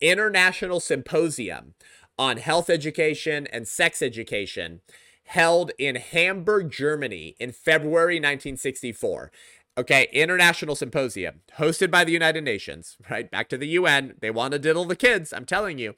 international 0.00 0.80
symposium 0.80 1.74
on 2.18 2.36
health 2.36 2.68
education 2.68 3.46
and 3.46 3.66
sex 3.66 4.02
education 4.02 4.80
held 5.24 5.72
in 5.78 5.96
Hamburg, 5.96 6.70
Germany 6.70 7.34
in 7.38 7.52
February 7.52 8.16
1964. 8.16 9.32
Okay, 9.78 10.08
international 10.12 10.74
symposium 10.74 11.40
hosted 11.56 11.90
by 11.90 12.04
the 12.04 12.12
United 12.12 12.44
Nations, 12.44 12.98
right? 13.10 13.30
Back 13.30 13.48
to 13.50 13.56
the 13.56 13.68
UN. 13.68 14.14
They 14.20 14.30
want 14.30 14.52
to 14.52 14.58
diddle 14.58 14.84
the 14.84 14.96
kids, 14.96 15.32
I'm 15.32 15.46
telling 15.46 15.78
you. 15.78 15.94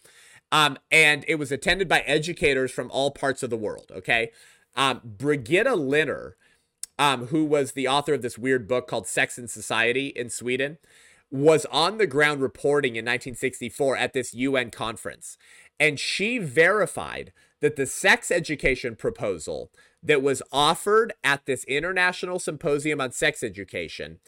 Um, 0.53 0.79
and 0.91 1.25
it 1.27 1.37
was 1.37 1.51
attended 1.51 1.89
by 1.89 2.01
educators 2.01 2.71
from 2.71 2.91
all 2.91 3.11
parts 3.11 3.43
of 3.43 3.51
the 3.51 3.57
world, 3.57 3.91
okay? 3.91 4.31
Um, 4.77 5.01
Birgitta 5.17 5.75
Linnér 5.75 6.35
um, 6.99 7.29
who 7.29 7.45
was 7.45 7.73
the 7.73 7.89
author 7.89 8.15
of 8.15 8.23
this 8.23 8.39
weird 8.39 8.69
book 8.69 8.87
called 8.87 9.07
Sex 9.07 9.39
and 9.39 9.51
Society 9.51 10.09
in 10.09 10.31
Sweden, 10.31 10.79
was 11.31 11.65
on 11.67 11.97
the 11.99 12.07
ground 12.07 12.43
reporting 12.43 12.97
in 12.97 13.05
1964 13.05 13.97
at 13.97 14.13
this 14.13 14.35
UN 14.35 14.71
conference. 14.71 15.39
And 15.81 15.99
she 15.99 16.39
verified 16.39 17.33
that 17.61 17.77
the 17.77 17.87
sex 17.87 18.31
education 18.31 18.97
proposal 18.97 19.71
that 20.03 20.23
was 20.23 20.43
offered 20.53 21.15
at 21.25 21.47
this 21.47 21.65
international 21.65 22.39
symposium 22.39 23.01
on 23.01 23.13
sex 23.13 23.43
education, 23.43 24.19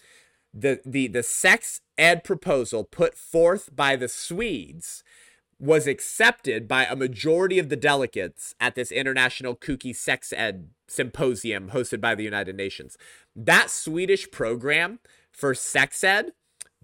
the, 0.53 0.81
the, 0.87 1.09
the 1.09 1.23
sex 1.23 1.81
ed 1.99 2.25
proposal 2.25 2.85
put 2.85 3.17
forth 3.17 3.75
by 3.75 3.97
the 3.97 4.09
Swedes 4.09 5.03
was 5.59 5.87
accepted 5.87 6.67
by 6.69 6.85
a 6.85 6.97
majority 6.97 7.59
of 7.59 7.69
the 7.69 7.77
delegates 7.77 8.55
at 8.61 8.75
this 8.75 8.93
international 8.93 9.57
kooky 9.57 9.95
sex 9.95 10.33
ed 10.33 10.69
symposium 10.89 11.71
hosted 11.71 12.01
by 12.01 12.15
the 12.15 12.25
United 12.25 12.57
Nations. 12.57 12.97
That 13.35 13.71
Swedish 13.71 14.31
program 14.31 15.01
for 15.33 15.55
sex 15.55 16.03
ed 16.05 16.33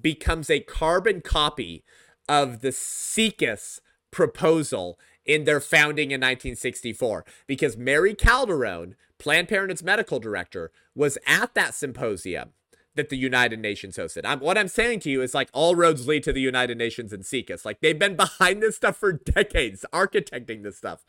becomes 0.01 0.51
a 0.51 0.61
carbon 0.61 1.21
copy 1.21 1.85
of 2.29 2.61
the 2.61 2.73
SIECUS 2.73 3.81
proposal 4.11 4.99
in 5.25 5.45
their 5.45 5.61
founding 5.61 6.11
in 6.11 6.21
1964 6.21 7.25
because 7.47 7.77
Mary 7.77 8.15
Calderone, 8.15 8.95
Planned 9.19 9.49
Parenthood's 9.49 9.83
medical 9.83 10.19
director, 10.19 10.73
was 10.95 11.19
at 11.27 11.55
that 11.55 11.75
symposium 11.75 12.51
that 12.97 13.09
the 13.09 13.17
United 13.17 13.61
Nations 13.61 13.97
hosted. 13.97 14.23
I'm, 14.25 14.41
what 14.41 14.59
I'm 14.59 14.69
saying 14.69 15.01
to 15.01 15.11
you 15.11 15.23
is 15.23 15.35
like 15.35 15.49
all 15.53 15.77
roads 15.77 16.09
lead 16.09 16.25
to 16.25 16.33
the 16.33 16.41
United 16.41 16.77
Nations 16.77 17.13
and 17.13 17.25
SIECUS. 17.25 17.65
Like 17.65 17.81
they've 17.81 17.99
been 17.99 18.17
behind 18.17 18.63
this 18.63 18.77
stuff 18.77 18.97
for 18.97 19.13
decades, 19.25 19.85
architecting 19.93 20.63
this 20.63 20.77
stuff. 20.77 21.05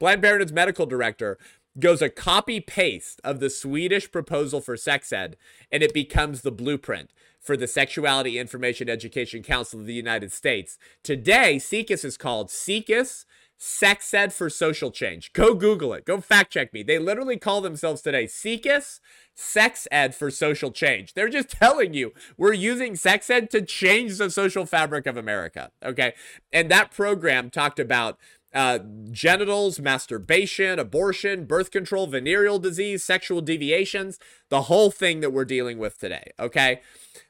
Planned 0.00 0.22
Parenthood's 0.22 0.52
medical 0.52 0.86
director 0.86 1.38
goes 1.78 2.02
a 2.02 2.08
copy 2.08 2.60
paste 2.60 3.20
of 3.24 3.40
the 3.40 3.50
Swedish 3.50 4.10
proposal 4.10 4.60
for 4.60 4.76
sex 4.76 5.12
ed, 5.12 5.36
and 5.70 5.82
it 5.82 5.92
becomes 5.92 6.40
the 6.40 6.52
blueprint 6.52 7.10
for 7.40 7.56
the 7.56 7.68
Sexuality 7.68 8.38
Information 8.38 8.88
Education 8.88 9.42
Council 9.42 9.80
of 9.80 9.86
the 9.86 9.94
United 9.94 10.32
States. 10.32 10.78
Today, 11.02 11.58
SIECUS 11.58 12.04
is 12.04 12.16
called 12.16 12.50
SIECUS 12.50 13.24
sex 13.58 14.12
ed 14.12 14.32
for 14.32 14.50
social 14.50 14.90
change. 14.90 15.32
Go 15.32 15.54
Google 15.54 15.94
it. 15.94 16.04
Go 16.04 16.20
fact 16.20 16.52
check 16.52 16.72
me. 16.72 16.82
They 16.82 16.98
literally 16.98 17.38
call 17.38 17.60
themselves 17.60 18.02
today 18.02 18.26
SIECUS 18.26 19.00
sex 19.34 19.86
ed 19.90 20.14
for 20.14 20.30
social 20.30 20.70
change. 20.70 21.14
They're 21.14 21.28
just 21.28 21.50
telling 21.50 21.94
you 21.94 22.12
we're 22.36 22.52
using 22.52 22.96
sex 22.96 23.30
ed 23.30 23.50
to 23.50 23.62
change 23.62 24.18
the 24.18 24.30
social 24.30 24.66
fabric 24.66 25.06
of 25.06 25.16
America. 25.16 25.70
Okay. 25.82 26.14
And 26.52 26.70
that 26.70 26.90
program 26.90 27.50
talked 27.50 27.78
about 27.78 28.18
uh, 28.56 28.78
genitals, 29.10 29.78
masturbation, 29.78 30.78
abortion, 30.78 31.44
birth 31.44 31.70
control, 31.70 32.06
venereal 32.06 32.58
disease, 32.58 33.04
sexual 33.04 33.42
deviations, 33.42 34.18
the 34.48 34.62
whole 34.62 34.90
thing 34.90 35.20
that 35.20 35.32
we're 35.32 35.44
dealing 35.44 35.78
with 35.78 35.98
today. 35.98 36.32
Okay. 36.40 36.80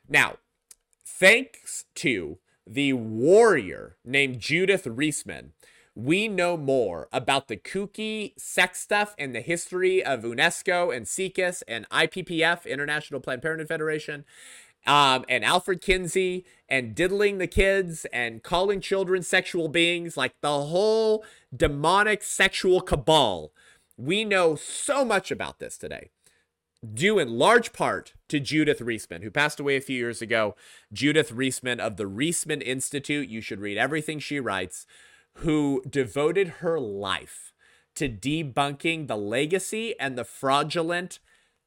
Now, 0.08 0.36
thanks 1.04 1.84
to 1.96 2.38
the 2.64 2.92
warrior 2.92 3.96
named 4.04 4.38
Judith 4.38 4.84
Reisman, 4.84 5.50
we 5.96 6.28
know 6.28 6.56
more 6.56 7.08
about 7.12 7.48
the 7.48 7.56
kooky 7.56 8.38
sex 8.38 8.80
stuff 8.80 9.14
and 9.18 9.34
the 9.34 9.40
history 9.40 10.04
of 10.04 10.22
UNESCO 10.22 10.94
and 10.94 11.06
SIECUS 11.06 11.62
and 11.66 11.88
IPPF, 11.88 12.66
International 12.66 13.18
Planned 13.18 13.42
Parenthood 13.42 13.68
Federation, 13.68 14.24
um, 14.86 15.24
and 15.28 15.44
Alfred 15.44 15.80
Kinsey 15.80 16.44
and 16.68 16.94
diddling 16.94 17.38
the 17.38 17.46
kids 17.46 18.06
and 18.12 18.42
calling 18.42 18.80
children 18.80 19.22
sexual 19.22 19.68
beings, 19.68 20.16
like 20.16 20.34
the 20.40 20.62
whole 20.62 21.24
demonic 21.54 22.22
sexual 22.22 22.80
cabal. 22.80 23.52
We 23.96 24.24
know 24.24 24.54
so 24.56 25.04
much 25.04 25.30
about 25.30 25.58
this 25.58 25.76
today 25.76 26.10
due 26.94 27.18
in 27.18 27.38
large 27.38 27.72
part 27.72 28.14
to 28.28 28.40
Judith 28.40 28.80
Reisman, 28.80 29.22
who 29.22 29.30
passed 29.30 29.60
away 29.60 29.76
a 29.76 29.80
few 29.80 29.96
years 29.96 30.22
ago. 30.22 30.54
Judith 30.92 31.32
Reisman 31.32 31.78
of 31.78 31.96
the 31.96 32.04
Reisman 32.04 32.62
Institute. 32.62 33.28
You 33.28 33.40
should 33.40 33.60
read 33.60 33.78
everything 33.78 34.18
she 34.18 34.40
writes 34.40 34.86
who 35.40 35.82
devoted 35.88 36.48
her 36.60 36.78
life 36.78 37.52
to 37.94 38.08
debunking 38.08 39.06
the 39.06 39.16
legacy 39.16 39.98
and 39.98 40.16
the 40.16 40.24
fraudulent 40.24 41.18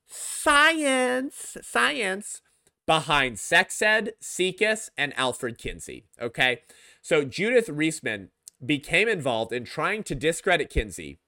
science 0.08 1.58
science 1.62 2.42
behind 2.90 3.38
sex 3.38 3.84
ed, 3.84 4.14
SIECUS, 4.20 4.90
and 4.98 5.14
Alfred 5.16 5.60
Kinsey. 5.60 6.06
Okay, 6.20 6.62
so 7.04 7.24
Judith 7.24 7.68
Reisman 7.68 8.30
became 8.66 9.08
involved 9.08 9.54
in 9.54 9.64
trying 9.64 10.02
to 10.02 10.16
discredit 10.16 10.72
Kinsey 10.72 11.20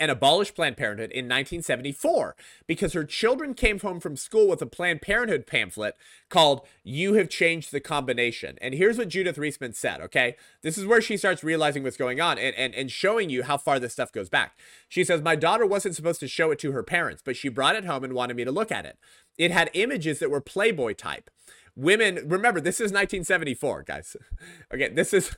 and 0.00 0.10
abolished 0.10 0.56
Planned 0.56 0.76
Parenthood 0.76 1.10
in 1.10 1.26
1974 1.26 2.34
because 2.66 2.92
her 2.94 3.04
children 3.04 3.54
came 3.54 3.78
home 3.78 4.00
from 4.00 4.16
school 4.16 4.48
with 4.48 4.60
a 4.60 4.66
Planned 4.66 5.02
Parenthood 5.02 5.46
pamphlet 5.46 5.96
called 6.28 6.66
You 6.82 7.14
Have 7.14 7.28
Changed 7.28 7.70
the 7.70 7.80
Combination. 7.80 8.58
And 8.60 8.74
here's 8.74 8.98
what 8.98 9.08
Judith 9.08 9.36
Reisman 9.36 9.74
said, 9.74 10.00
okay? 10.00 10.36
This 10.62 10.76
is 10.76 10.86
where 10.86 11.00
she 11.00 11.16
starts 11.16 11.44
realizing 11.44 11.84
what's 11.84 11.96
going 11.96 12.20
on 12.20 12.38
and, 12.38 12.56
and, 12.56 12.74
and 12.74 12.90
showing 12.90 13.30
you 13.30 13.44
how 13.44 13.56
far 13.56 13.78
this 13.78 13.92
stuff 13.92 14.10
goes 14.10 14.28
back. 14.28 14.58
She 14.88 15.04
says, 15.04 15.22
My 15.22 15.36
daughter 15.36 15.64
wasn't 15.64 15.94
supposed 15.94 16.20
to 16.20 16.28
show 16.28 16.50
it 16.50 16.58
to 16.60 16.72
her 16.72 16.82
parents, 16.82 17.22
but 17.24 17.36
she 17.36 17.48
brought 17.48 17.76
it 17.76 17.84
home 17.84 18.02
and 18.02 18.14
wanted 18.14 18.36
me 18.36 18.44
to 18.44 18.52
look 18.52 18.72
at 18.72 18.86
it. 18.86 18.98
It 19.38 19.52
had 19.52 19.70
images 19.74 20.18
that 20.18 20.30
were 20.30 20.40
Playboy 20.40 20.94
type. 20.94 21.30
Women, 21.76 22.20
remember, 22.26 22.60
this 22.60 22.76
is 22.76 22.92
1974, 22.92 23.82
guys. 23.82 24.16
okay, 24.74 24.88
this 24.88 25.12
is. 25.12 25.34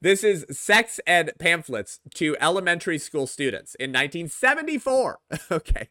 This 0.00 0.24
is 0.24 0.46
sex 0.50 0.98
ed 1.06 1.32
pamphlets 1.38 2.00
to 2.14 2.36
elementary 2.40 2.98
school 2.98 3.26
students 3.26 3.74
in 3.76 3.90
1974. 3.90 5.20
okay. 5.50 5.88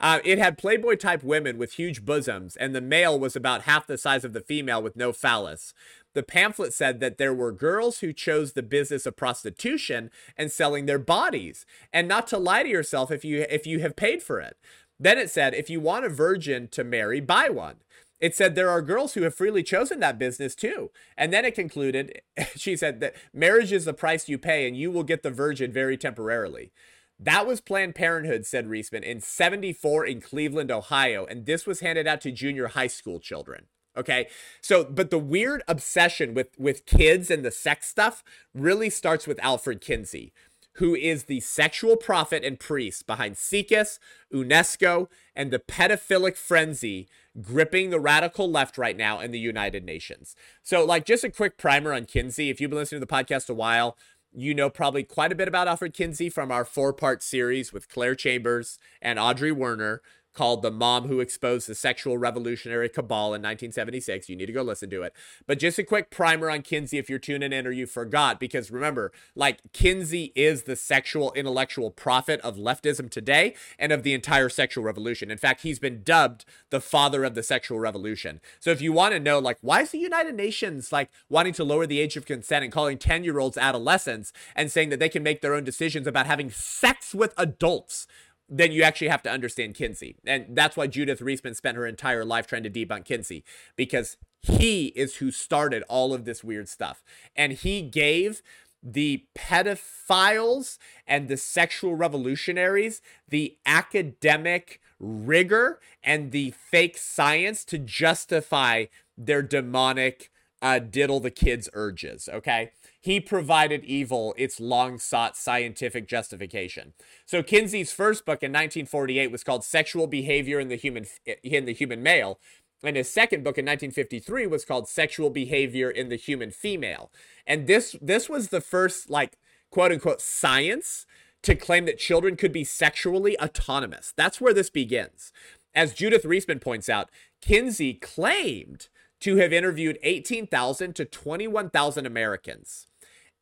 Uh, 0.00 0.20
it 0.24 0.38
had 0.38 0.58
Playboy 0.58 0.96
type 0.96 1.22
women 1.22 1.58
with 1.58 1.74
huge 1.74 2.04
bosoms, 2.04 2.56
and 2.56 2.74
the 2.74 2.80
male 2.80 3.18
was 3.18 3.36
about 3.36 3.62
half 3.62 3.86
the 3.86 3.98
size 3.98 4.24
of 4.24 4.32
the 4.32 4.40
female 4.40 4.82
with 4.82 4.96
no 4.96 5.12
phallus. 5.12 5.74
The 6.14 6.22
pamphlet 6.22 6.74
said 6.74 7.00
that 7.00 7.18
there 7.18 7.32
were 7.32 7.52
girls 7.52 8.00
who 8.00 8.12
chose 8.12 8.52
the 8.52 8.62
business 8.62 9.06
of 9.06 9.16
prostitution 9.16 10.10
and 10.36 10.50
selling 10.50 10.86
their 10.86 10.98
bodies, 10.98 11.64
and 11.92 12.08
not 12.08 12.26
to 12.28 12.38
lie 12.38 12.62
to 12.62 12.68
yourself 12.68 13.10
if 13.10 13.24
you 13.24 13.46
if 13.48 13.66
you 13.66 13.80
have 13.80 13.96
paid 13.96 14.22
for 14.22 14.40
it. 14.40 14.56
Then 14.98 15.18
it 15.18 15.30
said, 15.30 15.54
if 15.54 15.68
you 15.68 15.80
want 15.80 16.04
a 16.04 16.08
virgin 16.08 16.68
to 16.68 16.84
marry, 16.84 17.20
buy 17.20 17.48
one 17.48 17.76
it 18.22 18.36
said 18.36 18.54
there 18.54 18.70
are 18.70 18.80
girls 18.80 19.14
who 19.14 19.22
have 19.22 19.34
freely 19.34 19.64
chosen 19.64 19.98
that 19.98 20.16
business 20.18 20.54
too. 20.54 20.92
And 21.18 21.32
then 21.32 21.44
it 21.44 21.56
concluded, 21.56 22.22
she 22.56 22.76
said 22.76 23.00
that 23.00 23.16
marriage 23.34 23.72
is 23.72 23.84
the 23.84 23.92
price 23.92 24.28
you 24.28 24.38
pay 24.38 24.66
and 24.66 24.76
you 24.76 24.92
will 24.92 25.02
get 25.02 25.24
the 25.24 25.30
virgin 25.30 25.72
very 25.72 25.98
temporarily. 25.98 26.70
That 27.18 27.46
was 27.48 27.60
Planned 27.60 27.96
Parenthood, 27.96 28.46
said 28.46 28.68
Reisman, 28.68 29.02
in 29.02 29.20
74 29.20 30.06
in 30.06 30.20
Cleveland, 30.20 30.70
Ohio. 30.70 31.26
And 31.26 31.46
this 31.46 31.66
was 31.66 31.80
handed 31.80 32.06
out 32.06 32.20
to 32.22 32.30
junior 32.30 32.68
high 32.68 32.86
school 32.86 33.18
children. 33.18 33.66
Okay. 33.96 34.28
So, 34.60 34.84
but 34.84 35.10
the 35.10 35.18
weird 35.18 35.64
obsession 35.66 36.32
with, 36.32 36.58
with 36.58 36.86
kids 36.86 37.28
and 37.28 37.44
the 37.44 37.50
sex 37.50 37.88
stuff 37.88 38.22
really 38.54 38.88
starts 38.88 39.26
with 39.26 39.38
Alfred 39.42 39.80
Kinsey 39.80 40.32
who 40.74 40.94
is 40.94 41.24
the 41.24 41.40
sexual 41.40 41.96
prophet 41.96 42.44
and 42.44 42.58
priest 42.58 43.06
behind 43.06 43.36
SIECUS, 43.36 43.98
UNESCO, 44.32 45.08
and 45.34 45.50
the 45.50 45.58
pedophilic 45.58 46.36
frenzy 46.36 47.08
gripping 47.40 47.90
the 47.90 48.00
radical 48.00 48.50
left 48.50 48.78
right 48.78 48.96
now 48.96 49.20
in 49.20 49.30
the 49.30 49.38
United 49.38 49.84
Nations. 49.84 50.34
So, 50.62 50.84
like, 50.84 51.04
just 51.04 51.24
a 51.24 51.30
quick 51.30 51.58
primer 51.58 51.92
on 51.92 52.06
Kinsey. 52.06 52.50
If 52.50 52.60
you've 52.60 52.70
been 52.70 52.78
listening 52.78 53.00
to 53.00 53.06
the 53.06 53.12
podcast 53.12 53.48
a 53.48 53.54
while, 53.54 53.96
you 54.34 54.54
know 54.54 54.70
probably 54.70 55.02
quite 55.02 55.32
a 55.32 55.36
bit 55.36 55.48
about 55.48 55.68
Alfred 55.68 55.92
Kinsey 55.92 56.30
from 56.30 56.50
our 56.50 56.64
four 56.64 56.92
part 56.92 57.22
series 57.22 57.72
with 57.72 57.88
Claire 57.88 58.14
Chambers 58.14 58.78
and 59.00 59.18
Audrey 59.18 59.52
Werner 59.52 60.00
called 60.32 60.62
The 60.62 60.70
Mom 60.70 61.08
Who 61.08 61.20
Exposed 61.20 61.68
the 61.68 61.74
Sexual 61.74 62.18
Revolutionary 62.18 62.88
Cabal 62.88 63.34
in 63.34 63.42
1976. 63.42 64.28
You 64.28 64.36
need 64.36 64.46
to 64.46 64.52
go 64.52 64.62
listen 64.62 64.90
to 64.90 65.02
it. 65.02 65.12
But 65.46 65.58
just 65.58 65.78
a 65.78 65.84
quick 65.84 66.10
primer 66.10 66.50
on 66.50 66.62
Kinsey 66.62 66.98
if 66.98 67.10
you're 67.10 67.18
tuning 67.18 67.52
in 67.52 67.66
or 67.66 67.70
you 67.70 67.86
forgot, 67.86 68.40
because 68.40 68.70
remember, 68.70 69.12
like 69.34 69.60
Kinsey 69.72 70.32
is 70.34 70.62
the 70.62 70.76
sexual 70.76 71.32
intellectual 71.32 71.90
prophet 71.90 72.40
of 72.40 72.56
leftism 72.56 73.10
today 73.10 73.54
and 73.78 73.92
of 73.92 74.02
the 74.02 74.14
entire 74.14 74.48
sexual 74.48 74.84
revolution. 74.84 75.30
In 75.30 75.38
fact, 75.38 75.62
he's 75.62 75.78
been 75.78 76.02
dubbed 76.02 76.44
the 76.70 76.80
father 76.80 77.24
of 77.24 77.34
the 77.34 77.42
sexual 77.42 77.78
revolution. 77.78 78.40
So 78.60 78.70
if 78.70 78.80
you 78.80 78.92
want 78.92 79.12
to 79.14 79.20
know, 79.20 79.38
like, 79.38 79.58
why 79.60 79.82
is 79.82 79.90
the 79.90 79.98
United 79.98 80.34
Nations 80.34 80.92
like 80.92 81.10
wanting 81.28 81.52
to 81.54 81.64
lower 81.64 81.86
the 81.86 82.00
age 82.00 82.16
of 82.16 82.26
consent 82.26 82.64
and 82.64 82.72
calling 82.72 82.98
10 82.98 83.24
year 83.24 83.38
olds 83.38 83.58
adolescents 83.58 84.32
and 84.56 84.70
saying 84.70 84.88
that 84.90 84.98
they 84.98 85.08
can 85.08 85.22
make 85.22 85.40
their 85.40 85.54
own 85.54 85.64
decisions 85.64 86.06
about 86.06 86.26
having 86.26 86.50
sex 86.50 87.14
with 87.14 87.34
adults? 87.36 88.06
Then 88.52 88.70
you 88.70 88.82
actually 88.82 89.08
have 89.08 89.22
to 89.22 89.30
understand 89.30 89.74
Kinsey. 89.74 90.16
And 90.26 90.46
that's 90.50 90.76
why 90.76 90.86
Judith 90.86 91.20
Reisman 91.20 91.56
spent 91.56 91.78
her 91.78 91.86
entire 91.86 92.24
life 92.24 92.46
trying 92.46 92.64
to 92.64 92.70
debunk 92.70 93.06
Kinsey 93.06 93.44
because 93.76 94.18
he 94.42 94.88
is 94.88 95.16
who 95.16 95.30
started 95.30 95.82
all 95.88 96.12
of 96.12 96.26
this 96.26 96.44
weird 96.44 96.68
stuff. 96.68 97.02
And 97.34 97.54
he 97.54 97.80
gave 97.80 98.42
the 98.82 99.24
pedophiles 99.34 100.76
and 101.06 101.28
the 101.28 101.36
sexual 101.36 101.94
revolutionaries 101.94 103.00
the 103.28 103.56
academic 103.64 104.80
rigor 104.98 105.80
and 106.02 106.30
the 106.32 106.50
fake 106.50 106.98
science 106.98 107.64
to 107.64 107.78
justify 107.78 108.86
their 109.16 109.40
demonic 109.40 110.30
uh, 110.60 110.78
diddle 110.78 111.20
the 111.20 111.30
kids 111.30 111.68
urges. 111.72 112.28
Okay 112.30 112.72
he 113.02 113.18
provided 113.18 113.84
evil 113.84 114.32
its 114.38 114.60
long 114.60 114.96
sought 114.96 115.36
scientific 115.36 116.06
justification. 116.06 116.92
So 117.26 117.42
Kinsey's 117.42 117.92
first 117.92 118.24
book 118.24 118.44
in 118.44 118.52
1948 118.52 119.30
was 119.30 119.42
called 119.42 119.64
Sexual 119.64 120.06
Behavior 120.06 120.60
in 120.60 120.68
the 120.68 120.76
Human 120.76 121.06
eh, 121.26 121.34
in 121.42 121.64
the 121.64 121.74
Human 121.74 122.02
Male, 122.02 122.38
and 122.82 122.96
his 122.96 123.10
second 123.10 123.42
book 123.42 123.58
in 123.58 123.64
1953 123.64 124.46
was 124.46 124.64
called 124.64 124.88
Sexual 124.88 125.30
Behavior 125.30 125.90
in 125.90 126.08
the 126.08 126.16
Human 126.16 126.52
Female. 126.52 127.10
And 127.44 127.66
this 127.66 127.96
this 128.00 128.28
was 128.28 128.48
the 128.48 128.60
first 128.60 129.10
like 129.10 129.36
quote 129.70 129.90
unquote 129.90 130.20
science 130.20 131.04
to 131.42 131.56
claim 131.56 131.86
that 131.86 131.98
children 131.98 132.36
could 132.36 132.52
be 132.52 132.62
sexually 132.62 133.38
autonomous. 133.40 134.14
That's 134.16 134.40
where 134.40 134.54
this 134.54 134.70
begins. 134.70 135.32
As 135.74 135.92
Judith 135.92 136.22
Reisman 136.22 136.60
points 136.60 136.88
out, 136.88 137.10
Kinsey 137.40 137.94
claimed 137.94 138.88
to 139.20 139.36
have 139.36 139.52
interviewed 139.52 139.98
18,000 140.04 140.94
to 140.94 141.04
21,000 141.04 142.06
Americans 142.06 142.86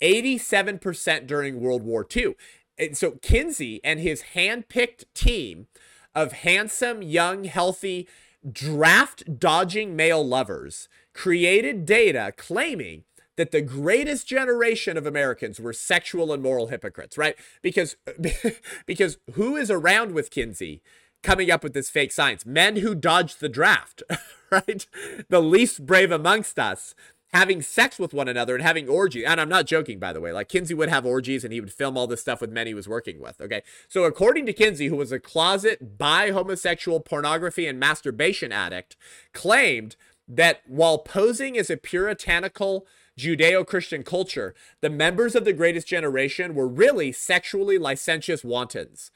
87% 0.01 1.27
during 1.27 1.61
World 1.61 1.83
War 1.83 2.07
II. 2.15 2.35
And 2.79 2.97
so 2.97 3.13
Kinsey 3.23 3.81
and 3.85 4.01
his 4.01 4.23
hand-picked 4.23 5.13
team 5.15 5.67
of 6.15 6.33
handsome, 6.33 7.03
young, 7.03 7.45
healthy, 7.45 8.09
draft 8.51 9.39
dodging 9.39 9.95
male 9.95 10.27
lovers 10.27 10.89
created 11.13 11.85
data 11.85 12.33
claiming 12.37 13.05
that 13.37 13.53
the 13.53 13.63
greatest 13.63 14.27
generation 14.27 14.97
of 14.97 15.07
Americans 15.07 15.61
were 15.61 15.73
sexual 15.73 16.33
and 16.33 16.43
moral 16.43 16.67
hypocrites, 16.67 17.17
right? 17.17 17.37
Because 17.63 17.97
because 18.87 19.19
who 19.33 19.57
is 19.57 19.71
around 19.71 20.13
with 20.13 20.31
Kinsey 20.31 20.83
coming 21.23 21.51
up 21.51 21.63
with 21.63 21.73
this 21.73 21.91
fake 21.91 22.13
science? 22.13 22.45
Men 22.45 22.77
who 22.77 22.95
dodged 22.95 23.41
the 23.41 23.49
draft, 23.49 24.03
right? 24.51 24.87
The 25.29 25.41
least 25.41 25.87
brave 25.87 26.11
amongst 26.13 26.59
us 26.59 26.95
having 27.33 27.63
sex 27.63 27.99
with 27.99 28.13
one 28.13 28.29
another 28.29 28.55
and 28.55 28.63
having 28.63 28.89
orgies. 28.89 29.25
And 29.25 29.41
I'm 29.41 29.49
not 29.49 29.67
joking, 29.67 29.99
by 29.99 30.13
the 30.13 30.21
way. 30.21 30.33
Like 30.33 30.49
Kinsey 30.49 30.75
would 30.75 30.89
have 30.89 31.07
orgies 31.07 31.45
and 31.45 31.53
he 31.53 31.61
would 31.61 31.73
film 31.73 31.97
all 31.97 32.07
this 32.07 32.21
stuff 32.21 32.41
with 32.41 32.51
men 32.51 32.67
he 32.67 32.75
was 32.75 32.89
working 32.89 33.21
with. 33.21 33.41
Okay. 33.41 33.63
So 33.89 34.05
according 34.05 34.47
to 34.47 34.53
Kinsey, 34.53 34.89
who 34.89 34.97
was 34.97 35.13
a 35.13 35.21
closet 35.21 35.99
bi 35.99 36.31
homosexual 36.31 37.01
pornography 37.01 37.67
and 37.67 37.79
masturbation 37.79 38.53
addict, 38.53 38.97
claimed 39.33 39.97
that 40.27 40.63
while 40.67 40.99
posing 40.99 41.57
as 41.57 41.71
a 41.71 41.77
puritanical 41.77 42.87
Judeo 43.19 43.67
Christian 43.67 44.03
culture, 44.03 44.55
the 44.81 44.91
members 44.91 45.35
of 45.35 45.45
the 45.45 45.53
greatest 45.53 45.87
generation 45.87 46.55
were 46.55 46.69
really 46.69 47.13
sexually 47.13 47.79
licentious 47.79 48.45
wantons. 48.45 49.11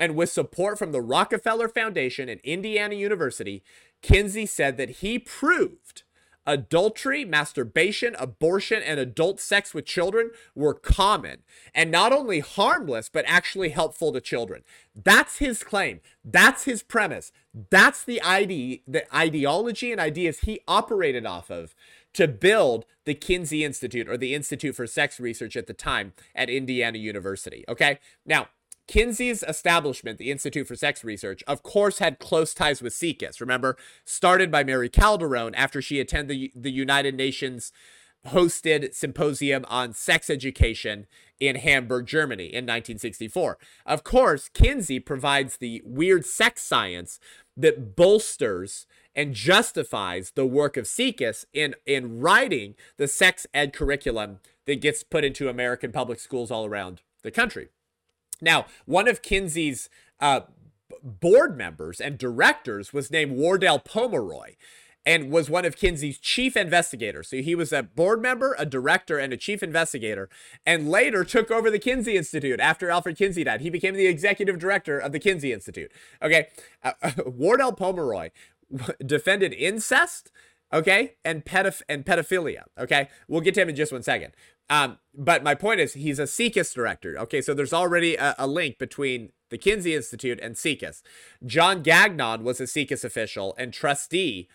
And 0.00 0.16
with 0.16 0.30
support 0.30 0.78
from 0.78 0.92
the 0.92 1.00
Rockefeller 1.00 1.68
Foundation 1.68 2.28
and 2.28 2.40
Indiana 2.40 2.96
University, 2.96 3.62
Kinsey 4.02 4.44
said 4.44 4.76
that 4.76 4.90
he 4.90 5.18
proved 5.18 6.02
adultery, 6.46 7.24
masturbation, 7.24 8.14
abortion, 8.18 8.82
and 8.82 9.00
adult 9.00 9.40
sex 9.40 9.72
with 9.74 9.86
children 9.86 10.30
were 10.54 10.74
common 10.74 11.42
and 11.74 11.90
not 11.90 12.12
only 12.12 12.40
harmless, 12.40 13.08
but 13.08 13.24
actually 13.26 13.70
helpful 13.70 14.12
to 14.12 14.20
children. 14.20 14.62
That's 14.94 15.38
his 15.38 15.62
claim. 15.62 16.00
That's 16.24 16.64
his 16.64 16.82
premise. 16.82 17.32
That's 17.70 18.04
the 18.04 18.20
ide- 18.22 18.80
the 18.86 19.04
ideology 19.14 19.92
and 19.92 20.00
ideas 20.00 20.40
he 20.40 20.60
operated 20.68 21.26
off 21.26 21.50
of 21.50 21.74
to 22.14 22.28
build 22.28 22.86
the 23.04 23.14
Kinsey 23.14 23.64
Institute 23.64 24.08
or 24.08 24.16
the 24.16 24.34
Institute 24.34 24.76
for 24.76 24.86
Sex 24.86 25.20
Research 25.20 25.56
at 25.56 25.66
the 25.66 25.74
time 25.74 26.12
at 26.34 26.48
Indiana 26.48 26.98
University. 26.98 27.64
Okay. 27.68 27.98
Now, 28.24 28.48
Kinsey's 28.86 29.42
establishment, 29.42 30.18
the 30.18 30.30
Institute 30.30 30.66
for 30.66 30.76
Sex 30.76 31.02
Research, 31.02 31.42
of 31.46 31.62
course, 31.62 31.98
had 31.98 32.18
close 32.18 32.52
ties 32.52 32.82
with 32.82 32.92
SIECUS. 32.92 33.40
Remember, 33.40 33.76
started 34.04 34.50
by 34.50 34.62
Mary 34.62 34.90
Calderone 34.90 35.54
after 35.56 35.80
she 35.80 36.00
attended 36.00 36.28
the, 36.36 36.52
the 36.54 36.72
United 36.72 37.14
Nations 37.14 37.72
hosted 38.28 38.94
symposium 38.94 39.64
on 39.68 39.92
sex 39.92 40.30
education 40.30 41.06
in 41.40 41.56
Hamburg, 41.56 42.06
Germany 42.06 42.46
in 42.46 42.64
1964. 42.64 43.58
Of 43.84 44.04
course, 44.04 44.48
Kinsey 44.48 44.98
provides 44.98 45.56
the 45.56 45.82
weird 45.84 46.24
sex 46.24 46.62
science 46.62 47.20
that 47.56 47.96
bolsters 47.96 48.86
and 49.14 49.34
justifies 49.34 50.32
the 50.32 50.46
work 50.46 50.76
of 50.76 50.86
SIECUS 50.86 51.46
in, 51.52 51.74
in 51.86 52.20
writing 52.20 52.74
the 52.96 53.08
sex 53.08 53.46
ed 53.54 53.72
curriculum 53.72 54.40
that 54.66 54.80
gets 54.80 55.02
put 55.02 55.24
into 55.24 55.48
American 55.48 55.92
public 55.92 56.18
schools 56.18 56.50
all 56.50 56.64
around 56.64 57.02
the 57.22 57.30
country. 57.30 57.68
Now, 58.40 58.66
one 58.86 59.08
of 59.08 59.22
Kinsey's 59.22 59.88
uh, 60.20 60.40
board 61.02 61.56
members 61.56 62.00
and 62.00 62.18
directors 62.18 62.92
was 62.92 63.10
named 63.10 63.32
Wardell 63.32 63.78
Pomeroy 63.78 64.54
and 65.06 65.30
was 65.30 65.50
one 65.50 65.64
of 65.64 65.76
Kinsey's 65.76 66.18
chief 66.18 66.56
investigators. 66.56 67.28
So 67.28 67.36
he 67.36 67.54
was 67.54 67.72
a 67.72 67.82
board 67.82 68.22
member, 68.22 68.56
a 68.58 68.64
director, 68.64 69.18
and 69.18 69.32
a 69.32 69.36
chief 69.36 69.62
investigator, 69.62 70.28
and 70.64 70.88
later 70.88 71.24
took 71.24 71.50
over 71.50 71.70
the 71.70 71.78
Kinsey 71.78 72.16
Institute 72.16 72.58
after 72.60 72.90
Alfred 72.90 73.18
Kinsey 73.18 73.44
died. 73.44 73.60
He 73.60 73.70
became 73.70 73.94
the 73.94 74.06
executive 74.06 74.58
director 74.58 74.98
of 74.98 75.12
the 75.12 75.20
Kinsey 75.20 75.52
Institute. 75.52 75.92
Okay. 76.22 76.48
Uh, 76.82 76.92
Wardell 77.26 77.72
Pomeroy 77.72 78.30
defended 79.06 79.52
incest, 79.52 80.32
okay, 80.72 81.16
and, 81.24 81.42
and 81.46 82.04
pedophilia. 82.06 82.62
Okay. 82.78 83.08
We'll 83.28 83.42
get 83.42 83.54
to 83.54 83.62
him 83.62 83.68
in 83.68 83.76
just 83.76 83.92
one 83.92 84.02
second. 84.02 84.32
Um, 84.70 84.98
but 85.14 85.42
my 85.42 85.54
point 85.54 85.80
is, 85.80 85.94
he's 85.94 86.18
a 86.18 86.26
SIECUS 86.26 86.74
director. 86.74 87.18
Okay, 87.18 87.40
so 87.42 87.54
there's 87.54 87.72
already 87.72 88.16
a, 88.16 88.34
a 88.38 88.46
link 88.46 88.78
between 88.78 89.30
the 89.50 89.58
Kinsey 89.58 89.94
Institute 89.94 90.40
and 90.42 90.56
SIECUS. 90.56 91.02
John 91.44 91.82
Gagnon 91.82 92.42
was 92.44 92.60
a 92.60 92.66
SIECUS 92.66 93.04
official 93.04 93.54
and 93.58 93.72
trustee 93.72 94.48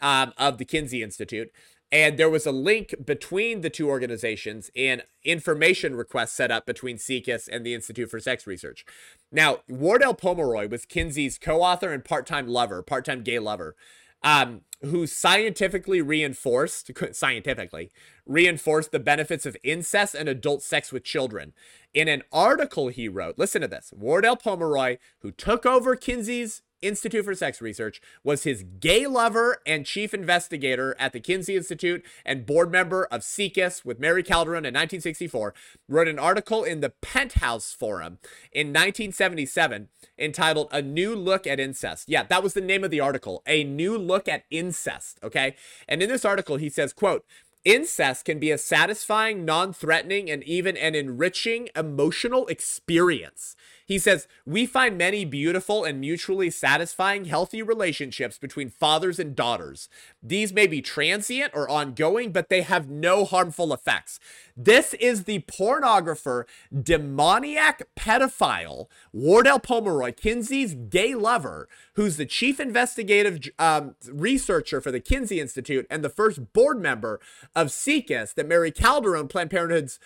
um, 0.00 0.32
of 0.38 0.58
the 0.58 0.64
Kinsey 0.64 1.02
Institute. 1.02 1.50
And 1.92 2.16
there 2.16 2.30
was 2.30 2.46
a 2.46 2.52
link 2.52 2.94
between 3.04 3.62
the 3.62 3.70
two 3.70 3.88
organizations 3.88 4.70
and 4.76 5.02
information 5.24 5.96
requests 5.96 6.32
set 6.32 6.52
up 6.52 6.64
between 6.64 6.98
SIECUS 6.98 7.48
and 7.48 7.66
the 7.66 7.74
Institute 7.74 8.08
for 8.08 8.20
Sex 8.20 8.46
Research. 8.46 8.84
Now, 9.32 9.58
Wardell 9.68 10.14
Pomeroy 10.14 10.68
was 10.68 10.86
Kinsey's 10.86 11.36
co 11.36 11.62
author 11.62 11.92
and 11.92 12.04
part 12.04 12.26
time 12.26 12.46
lover, 12.46 12.82
part 12.82 13.04
time 13.04 13.24
gay 13.24 13.40
lover 13.40 13.74
um, 14.22 14.62
who 14.82 15.06
scientifically 15.06 16.00
reinforced, 16.00 16.90
scientifically, 17.12 17.90
reinforced 18.26 18.92
the 18.92 19.00
benefits 19.00 19.46
of 19.46 19.56
incest 19.62 20.14
and 20.14 20.28
adult 20.28 20.62
sex 20.62 20.92
with 20.92 21.04
children. 21.04 21.52
In 21.92 22.08
an 22.08 22.22
article 22.32 22.88
he 22.88 23.08
wrote, 23.08 23.38
listen 23.38 23.62
to 23.62 23.68
this 23.68 23.92
Wardell 23.96 24.36
Pomeroy, 24.36 24.98
who 25.20 25.30
took 25.30 25.66
over 25.66 25.96
Kinsey's 25.96 26.62
Institute 26.82 27.24
for 27.24 27.34
Sex 27.34 27.60
Research, 27.60 28.00
was 28.24 28.44
his 28.44 28.64
gay 28.80 29.06
lover 29.06 29.58
and 29.66 29.86
chief 29.86 30.14
investigator 30.14 30.96
at 30.98 31.12
the 31.12 31.20
Kinsey 31.20 31.56
Institute 31.56 32.04
and 32.24 32.46
board 32.46 32.70
member 32.70 33.04
of 33.06 33.22
SIECUS 33.22 33.84
with 33.84 34.00
Mary 34.00 34.22
Calderone 34.22 34.66
in 34.66 34.74
1964, 34.74 35.54
wrote 35.88 36.08
an 36.08 36.18
article 36.18 36.64
in 36.64 36.80
the 36.80 36.90
Penthouse 36.90 37.72
Forum 37.72 38.18
in 38.52 38.68
1977 38.68 39.88
entitled 40.18 40.68
A 40.72 40.82
New 40.82 41.14
Look 41.14 41.46
at 41.46 41.60
Incest. 41.60 42.08
Yeah, 42.08 42.24
that 42.24 42.42
was 42.42 42.54
the 42.54 42.60
name 42.60 42.84
of 42.84 42.90
the 42.90 43.00
article, 43.00 43.42
A 43.46 43.64
New 43.64 43.96
Look 43.96 44.28
at 44.28 44.44
Incest, 44.50 45.18
okay? 45.22 45.56
And 45.88 46.02
in 46.02 46.08
this 46.08 46.24
article, 46.24 46.56
he 46.56 46.68
says, 46.68 46.92
quote, 46.92 47.24
Incest 47.64 48.24
can 48.24 48.38
be 48.38 48.50
a 48.50 48.56
satisfying, 48.56 49.44
non 49.44 49.74
threatening, 49.74 50.30
and 50.30 50.42
even 50.44 50.78
an 50.78 50.94
enriching 50.94 51.68
emotional 51.76 52.46
experience. 52.46 53.54
He 53.90 53.98
says, 53.98 54.28
We 54.46 54.66
find 54.66 54.96
many 54.96 55.24
beautiful 55.24 55.82
and 55.82 55.98
mutually 55.98 56.48
satisfying, 56.48 57.24
healthy 57.24 57.60
relationships 57.60 58.38
between 58.38 58.70
fathers 58.70 59.18
and 59.18 59.34
daughters. 59.34 59.88
These 60.22 60.52
may 60.52 60.68
be 60.68 60.80
transient 60.80 61.50
or 61.56 61.68
ongoing, 61.68 62.30
but 62.30 62.50
they 62.50 62.62
have 62.62 62.88
no 62.88 63.24
harmful 63.24 63.74
effects. 63.74 64.20
This 64.56 64.94
is 64.94 65.24
the 65.24 65.40
pornographer, 65.40 66.44
demoniac 66.72 67.88
pedophile, 67.96 68.86
Wardell 69.12 69.58
Pomeroy, 69.58 70.12
Kinsey's 70.12 70.74
gay 70.74 71.16
lover, 71.16 71.68
who's 71.94 72.16
the 72.16 72.26
chief 72.26 72.60
investigative 72.60 73.40
um, 73.58 73.96
researcher 74.08 74.80
for 74.80 74.92
the 74.92 75.00
Kinsey 75.00 75.40
Institute 75.40 75.88
and 75.90 76.04
the 76.04 76.08
first 76.08 76.52
board 76.52 76.80
member 76.80 77.18
of 77.56 77.72
SIECUS 77.72 78.34
that 78.34 78.46
Mary 78.46 78.70
Calderone, 78.70 79.28
Planned 79.28 79.50
Parenthood's 79.50 79.98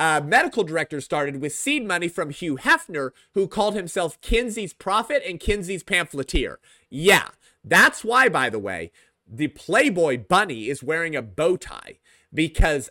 uh, 0.00 0.18
medical 0.24 0.64
director 0.64 0.98
started 1.02 1.42
with 1.42 1.54
seed 1.54 1.86
money 1.86 2.08
from 2.08 2.30
Hugh 2.30 2.56
Hefner, 2.56 3.10
who 3.34 3.46
called 3.46 3.74
himself 3.74 4.18
Kinsey's 4.22 4.72
prophet 4.72 5.22
and 5.28 5.38
Kinsey's 5.38 5.82
pamphleteer. 5.82 6.58
Yeah, 6.88 7.28
that's 7.62 8.02
why, 8.02 8.30
by 8.30 8.48
the 8.48 8.58
way, 8.58 8.92
the 9.28 9.48
Playboy 9.48 10.24
bunny 10.26 10.70
is 10.70 10.82
wearing 10.82 11.14
a 11.14 11.20
bow 11.20 11.58
tie 11.58 11.98
because 12.32 12.88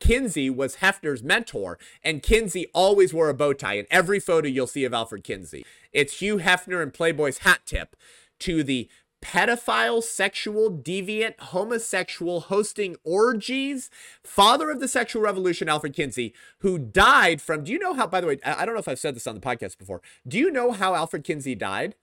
Kinsey 0.00 0.50
was 0.50 0.76
Hefner's 0.76 1.22
mentor, 1.22 1.78
and 2.02 2.24
Kinsey 2.24 2.66
always 2.74 3.14
wore 3.14 3.28
a 3.28 3.34
bow 3.34 3.52
tie 3.52 3.74
in 3.74 3.86
every 3.88 4.18
photo 4.18 4.48
you'll 4.48 4.66
see 4.66 4.84
of 4.84 4.92
Alfred 4.92 5.22
Kinsey. 5.22 5.64
It's 5.92 6.18
Hugh 6.18 6.38
Hefner 6.38 6.82
and 6.82 6.92
Playboy's 6.92 7.38
hat 7.38 7.60
tip 7.66 7.94
to 8.40 8.64
the 8.64 8.90
pedophile, 9.22 10.02
sexual, 10.02 10.70
deviant, 10.70 11.38
homosexual, 11.38 12.40
hosting 12.40 12.96
orgies, 13.04 13.88
father 14.22 14.70
of 14.70 14.80
the 14.80 14.88
sexual 14.88 15.22
revolution, 15.22 15.68
Alfred 15.68 15.94
Kinsey, 15.94 16.34
who 16.58 16.78
died 16.78 17.40
from. 17.40 17.64
Do 17.64 17.72
you 17.72 17.78
know 17.78 17.94
how, 17.94 18.06
by 18.06 18.20
the 18.20 18.26
way, 18.26 18.38
I 18.44 18.66
don't 18.66 18.74
know 18.74 18.80
if 18.80 18.88
I've 18.88 18.98
said 18.98 19.16
this 19.16 19.26
on 19.26 19.34
the 19.34 19.40
podcast 19.40 19.78
before. 19.78 20.02
Do 20.26 20.38
you 20.38 20.50
know 20.50 20.72
how 20.72 20.94
Alfred 20.94 21.24
Kinsey 21.24 21.54
died? 21.54 21.94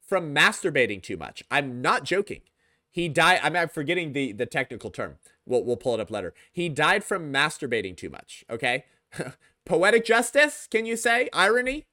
From 0.00 0.34
masturbating 0.34 1.02
too 1.02 1.16
much. 1.16 1.44
I'm 1.50 1.80
not 1.82 2.04
joking. 2.04 2.40
He 2.90 3.08
died. 3.08 3.40
I'm 3.42 3.68
forgetting 3.68 4.12
the, 4.12 4.32
the 4.32 4.46
technical 4.46 4.90
term. 4.90 5.18
We'll, 5.46 5.64
we'll 5.64 5.76
pull 5.76 5.94
it 5.94 6.00
up 6.00 6.10
later. 6.10 6.34
He 6.52 6.68
died 6.68 7.04
from 7.04 7.32
masturbating 7.32 7.96
too 7.96 8.10
much. 8.10 8.44
Okay. 8.50 8.84
Poetic 9.64 10.04
justice, 10.04 10.66
can 10.68 10.86
you 10.86 10.96
say? 10.96 11.28
Irony? 11.32 11.86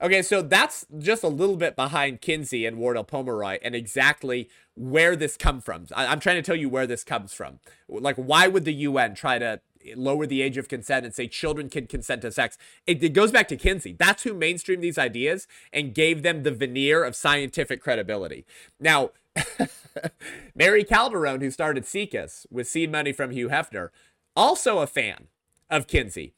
Okay, 0.00 0.20
so 0.20 0.42
that's 0.42 0.84
just 0.98 1.22
a 1.22 1.28
little 1.28 1.56
bit 1.56 1.74
behind 1.74 2.20
Kinsey 2.20 2.66
and 2.66 2.76
Wardell 2.76 3.04
Pomeroy 3.04 3.58
and 3.62 3.74
exactly 3.74 4.50
where 4.74 5.16
this 5.16 5.38
come 5.38 5.62
from. 5.62 5.86
I, 5.94 6.12
am 6.12 6.20
trying 6.20 6.36
to 6.36 6.42
tell 6.42 6.56
you 6.56 6.68
where 6.68 6.86
this 6.86 7.02
comes 7.02 7.32
from. 7.32 7.60
Like, 7.88 8.16
why 8.16 8.46
would 8.46 8.66
the 8.66 8.74
UN 8.74 9.14
try 9.14 9.38
to 9.38 9.60
lower 9.94 10.26
the 10.26 10.42
age 10.42 10.58
of 10.58 10.68
consent 10.68 11.06
and 11.06 11.14
say 11.14 11.28
children 11.28 11.70
can 11.70 11.86
consent 11.86 12.20
to 12.22 12.30
sex? 12.30 12.58
It, 12.86 13.02
it 13.02 13.14
goes 13.14 13.32
back 13.32 13.48
to 13.48 13.56
Kinsey. 13.56 13.94
That's 13.94 14.24
who 14.24 14.34
mainstreamed 14.34 14.82
these 14.82 14.98
ideas 14.98 15.46
and 15.72 15.94
gave 15.94 16.22
them 16.22 16.42
the 16.42 16.52
veneer 16.52 17.02
of 17.02 17.16
scientific 17.16 17.80
credibility. 17.80 18.44
Now, 18.78 19.12
Mary 20.54 20.84
Calderone, 20.84 21.40
who 21.40 21.50
started 21.50 21.86
SIECUS 21.86 22.46
with 22.50 22.68
seed 22.68 22.92
money 22.92 23.12
from 23.12 23.30
Hugh 23.30 23.48
Hefner, 23.48 23.88
also 24.36 24.80
a 24.80 24.86
fan 24.86 25.28
of 25.70 25.86
Kinsey. 25.86 26.34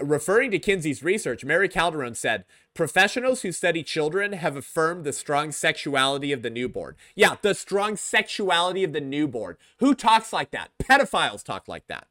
Referring 0.00 0.50
to 0.50 0.58
Kinsey's 0.58 1.02
research, 1.02 1.44
Mary 1.44 1.68
Calderone 1.68 2.16
said, 2.16 2.44
Professionals 2.74 3.42
who 3.42 3.52
study 3.52 3.82
children 3.82 4.32
have 4.32 4.56
affirmed 4.56 5.04
the 5.04 5.12
strong 5.12 5.52
sexuality 5.52 6.32
of 6.32 6.42
the 6.42 6.50
newborn. 6.50 6.96
Yeah, 7.14 7.36
the 7.40 7.54
strong 7.54 7.96
sexuality 7.96 8.82
of 8.82 8.92
the 8.92 9.00
newborn. 9.00 9.56
Who 9.78 9.94
talks 9.94 10.32
like 10.32 10.50
that? 10.50 10.70
Pedophiles 10.82 11.44
talk 11.44 11.68
like 11.68 11.86
that. 11.86 12.08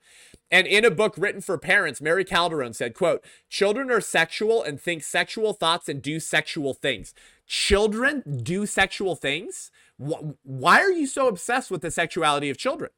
And 0.50 0.66
in 0.66 0.86
a 0.86 0.92
book 0.92 1.16
written 1.18 1.42
for 1.42 1.58
parents, 1.58 2.00
Mary 2.00 2.24
Calderone 2.24 2.76
said, 2.76 2.94
quote, 2.94 3.26
children 3.50 3.92
are 3.92 4.00
sexual 4.00 4.64
and 4.64 4.80
think 4.80 5.04
sexual 5.04 5.52
thoughts 5.52 5.90
and 5.90 6.02
do 6.02 6.20
sexual 6.20 6.74
things. 6.74 7.14
Children 7.46 8.42
do 8.44 8.66
sexual 8.66 9.16
things? 9.16 9.72
Why 9.98 10.80
are 10.80 10.92
you 10.92 11.08
so 11.08 11.28
obsessed 11.28 11.72
with 11.72 11.82
the 11.82 11.92
sexuality 11.92 12.50
of 12.50 12.58
children? 12.58 12.92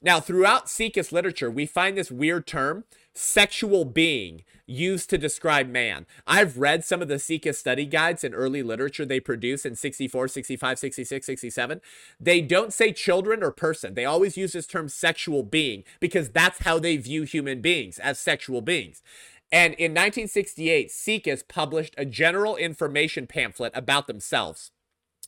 Now, 0.00 0.20
throughout 0.20 0.68
SIECUS 0.68 1.10
literature, 1.10 1.50
we 1.50 1.66
find 1.66 1.98
this 1.98 2.10
weird 2.10 2.46
term, 2.46 2.84
sexual 3.14 3.84
being, 3.84 4.44
used 4.64 5.10
to 5.10 5.18
describe 5.18 5.68
man. 5.68 6.06
I've 6.24 6.56
read 6.58 6.84
some 6.84 7.02
of 7.02 7.08
the 7.08 7.18
SIECUS 7.18 7.58
study 7.58 7.84
guides 7.84 8.22
and 8.22 8.32
early 8.32 8.62
literature 8.62 9.04
they 9.04 9.18
produce 9.18 9.66
in 9.66 9.74
64, 9.74 10.28
65, 10.28 10.78
66, 10.78 11.26
67. 11.26 11.80
They 12.20 12.40
don't 12.40 12.72
say 12.72 12.92
children 12.92 13.42
or 13.42 13.50
person. 13.50 13.94
They 13.94 14.04
always 14.04 14.36
use 14.36 14.52
this 14.52 14.68
term 14.68 14.88
sexual 14.88 15.42
being 15.42 15.82
because 15.98 16.30
that's 16.30 16.60
how 16.60 16.78
they 16.78 16.96
view 16.96 17.24
human 17.24 17.60
beings 17.60 17.98
as 17.98 18.20
sexual 18.20 18.60
beings. 18.60 19.02
And 19.50 19.74
in 19.74 19.92
1968, 19.92 20.90
SIECUS 20.92 21.48
published 21.48 21.94
a 21.98 22.04
general 22.04 22.54
information 22.54 23.26
pamphlet 23.26 23.72
about 23.74 24.06
themselves. 24.06 24.70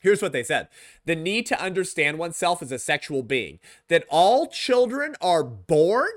Here's 0.01 0.23
what 0.23 0.33
they 0.33 0.43
said 0.43 0.69
The 1.05 1.17
need 1.17 1.47
to 1.47 1.63
understand 1.63 2.19
oneself 2.19 2.63
as 2.63 2.73
a 2.73 2.79
sexual 2.79 3.23
being, 3.23 3.59
that 3.89 4.05
all 4.09 4.47
children 4.49 5.15
are 5.21 5.45
born 5.45 6.11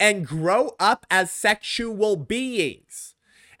and 0.00 0.26
grow 0.26 0.74
up 0.80 1.06
as 1.10 1.30
sexual 1.30 2.16
beings. 2.16 3.13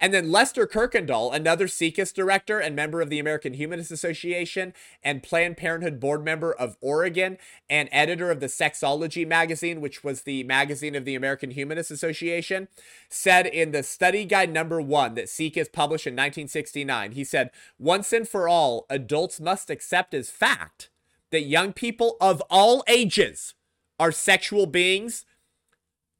And 0.04 0.12
then 0.12 0.30
Lester 0.30 0.66
Kirkendall, 0.66 1.34
another 1.34 1.66
SIECUS 1.66 2.12
director 2.12 2.60
and 2.60 2.76
member 2.76 3.00
of 3.00 3.08
the 3.08 3.18
American 3.18 3.54
Humanist 3.54 3.90
Association 3.90 4.74
and 5.02 5.22
Planned 5.22 5.56
Parenthood 5.56 5.98
board 5.98 6.22
member 6.22 6.52
of 6.52 6.76
Oregon 6.82 7.38
and 7.70 7.88
editor 7.90 8.30
of 8.30 8.38
the 8.38 8.48
Sexology 8.48 9.26
magazine, 9.26 9.80
which 9.80 10.04
was 10.04 10.20
the 10.20 10.44
magazine 10.44 10.94
of 10.94 11.06
the 11.06 11.14
American 11.14 11.52
Humanist 11.52 11.90
Association, 11.90 12.68
said 13.08 13.46
in 13.46 13.70
the 13.70 13.82
study 13.82 14.26
guide 14.26 14.52
number 14.52 14.78
one 14.78 15.14
that 15.14 15.30
SIECUS 15.30 15.72
published 15.72 16.06
in 16.06 16.12
1969, 16.12 17.12
he 17.12 17.24
said, 17.24 17.50
Once 17.78 18.12
and 18.12 18.28
for 18.28 18.46
all, 18.46 18.84
adults 18.90 19.40
must 19.40 19.70
accept 19.70 20.12
as 20.12 20.28
fact 20.28 20.90
that 21.30 21.44
young 21.44 21.72
people 21.72 22.18
of 22.20 22.42
all 22.50 22.84
ages 22.88 23.54
are 23.98 24.12
sexual 24.12 24.66
beings 24.66 25.24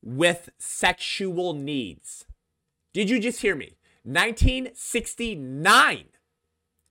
with 0.02 0.48
sexual 0.58 1.52
needs. 1.52 2.24
Did 2.94 3.10
you 3.10 3.20
just 3.20 3.42
hear 3.42 3.54
me? 3.54 3.76
1969. 4.04 6.04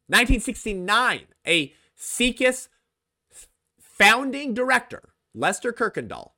1969. 0.08 1.22
A 1.48 1.74
SIECUS 1.96 2.68
founding 3.80 4.54
director, 4.54 5.14
Lester 5.34 5.72
Kirkendall, 5.72 6.32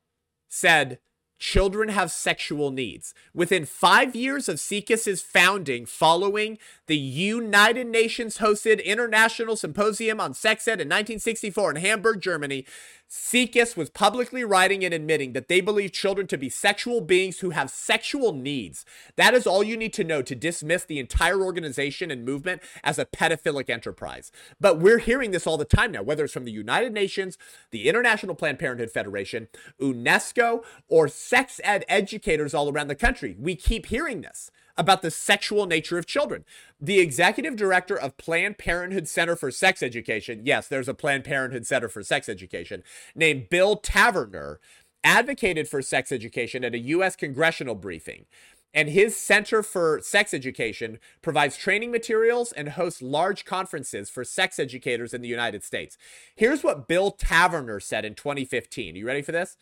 said 0.47 0.99
children 1.37 1.89
have 1.89 2.11
sexual 2.11 2.71
needs. 2.71 3.13
Within 3.33 3.65
five 3.65 4.15
years 4.15 4.47
of 4.47 4.59
SIECUS's 4.59 5.21
founding, 5.21 5.85
following 5.85 6.57
the 6.87 6.97
United 6.97 7.87
Nations 7.87 8.37
hosted 8.37 8.83
International 8.83 9.55
Symposium 9.55 10.19
on 10.19 10.33
Sex 10.33 10.67
Ed 10.67 10.79
in 10.79 10.87
1964 10.87 11.71
in 11.71 11.75
Hamburg, 11.77 12.21
Germany, 12.21 12.65
SIECUS 13.07 13.77
was 13.77 13.91
publicly 13.91 14.43
writing 14.43 14.83
and 14.83 14.93
admitting 14.93 15.33
that 15.33 15.47
they 15.47 15.61
believe 15.61 15.91
children 15.91 16.25
to 16.27 16.37
be 16.37 16.49
sexual 16.49 17.01
beings 17.01 17.39
who 17.39 17.51
have 17.51 17.69
sexual 17.69 18.33
needs. 18.33 18.83
That 19.15 19.35
is 19.35 19.45
all 19.45 19.63
you 19.63 19.77
need 19.77 19.93
to 19.93 20.03
know 20.03 20.21
to 20.23 20.35
dismiss 20.35 20.83
the 20.83 20.99
entire 20.99 21.41
organization 21.41 22.09
and 22.09 22.25
movement 22.25 22.61
as 22.83 22.97
a 22.97 23.05
pedophilic 23.05 23.69
enterprise. 23.69 24.31
But 24.59 24.79
we're 24.79 24.97
hearing 24.97 25.31
this 25.31 25.45
all 25.45 25.57
the 25.57 25.65
time 25.65 25.91
now, 25.91 26.01
whether 26.01 26.23
it's 26.23 26.33
from 26.33 26.45
the 26.45 26.51
United 26.51 26.93
Nations, 26.93 27.37
the 27.69 27.87
International 27.87 28.33
Planned 28.33 28.59
Parenthood 28.59 28.91
Federation, 28.91 29.49
UNESCO, 29.79 30.63
or 30.87 31.07
sex 31.07 31.61
ed 31.63 31.85
educators 31.87 32.53
all 32.53 32.69
around 32.69 32.87
the 32.87 32.95
country. 32.95 33.35
We 33.39 33.55
keep 33.55 33.85
hearing 33.87 34.21
this 34.21 34.49
about 34.77 35.01
the 35.01 35.11
sexual 35.11 35.65
nature 35.65 35.97
of 35.97 36.05
children. 36.05 36.45
The 36.79 36.99
executive 36.99 37.55
director 37.55 37.97
of 37.97 38.17
Planned 38.17 38.57
Parenthood 38.57 39.07
Center 39.07 39.35
for 39.35 39.51
Sex 39.51 39.81
Education, 39.81 40.41
yes, 40.43 40.67
there's 40.67 40.89
a 40.89 40.93
Planned 40.93 41.23
Parenthood 41.23 41.65
Center 41.65 41.89
for 41.89 42.03
Sex 42.03 42.27
Education, 42.27 42.83
named 43.15 43.49
Bill 43.49 43.77
Taverner, 43.77 44.59
advocated 45.03 45.69
for 45.69 45.81
sex 45.81 46.11
education 46.11 46.63
at 46.63 46.73
a 46.73 46.79
U.S. 46.79 47.15
congressional 47.15 47.75
briefing. 47.75 48.25
And 48.73 48.89
his 48.89 49.15
Center 49.15 49.63
for 49.63 50.01
Sex 50.03 50.33
Education 50.33 50.99
provides 51.21 51.55
training 51.55 51.91
materials 51.91 52.51
and 52.51 52.69
hosts 52.69 53.01
large 53.01 53.45
conferences 53.45 54.09
for 54.09 54.25
sex 54.25 54.59
educators 54.59 55.13
in 55.13 55.21
the 55.21 55.29
United 55.29 55.63
States. 55.63 55.97
Here's 56.35 56.61
what 56.61 56.87
Bill 56.87 57.11
Taverner 57.11 57.79
said 57.79 58.03
in 58.03 58.15
2015. 58.15 58.95
Are 58.95 58.97
you 58.97 59.07
ready 59.07 59.21
for 59.21 59.31
this? 59.31 59.55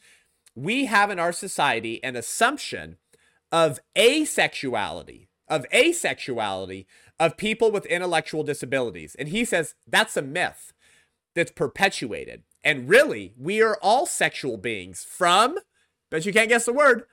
We 0.56 0.86
have 0.86 1.12
in 1.12 1.20
our 1.20 1.32
society 1.32 2.04
an 2.04 2.16
assumption 2.16 2.98
of 3.54 3.80
asexuality, 3.96 5.28
of 5.48 5.66
asexuality 5.70 6.88
of 7.20 7.38
people 7.38 7.72
with 7.72 7.86
intellectual 7.86 8.44
disabilities. 8.44 9.16
And 9.18 9.30
he 9.30 9.46
says 9.46 9.76
that's 9.88 10.18
a 10.18 10.24
myth 10.24 10.74
that's 11.36 11.52
perpetuated. 11.52 12.44
And 12.64 12.90
really, 12.90 13.34
we 13.38 13.62
are 13.62 13.78
all 13.82 14.08
sexual 14.08 14.58
beings 14.58 15.06
from, 15.08 15.60
but 16.10 16.26
you 16.26 16.34
can't 16.34 16.50
guess 16.50 16.66
the 16.66 16.74
word, 16.74 17.04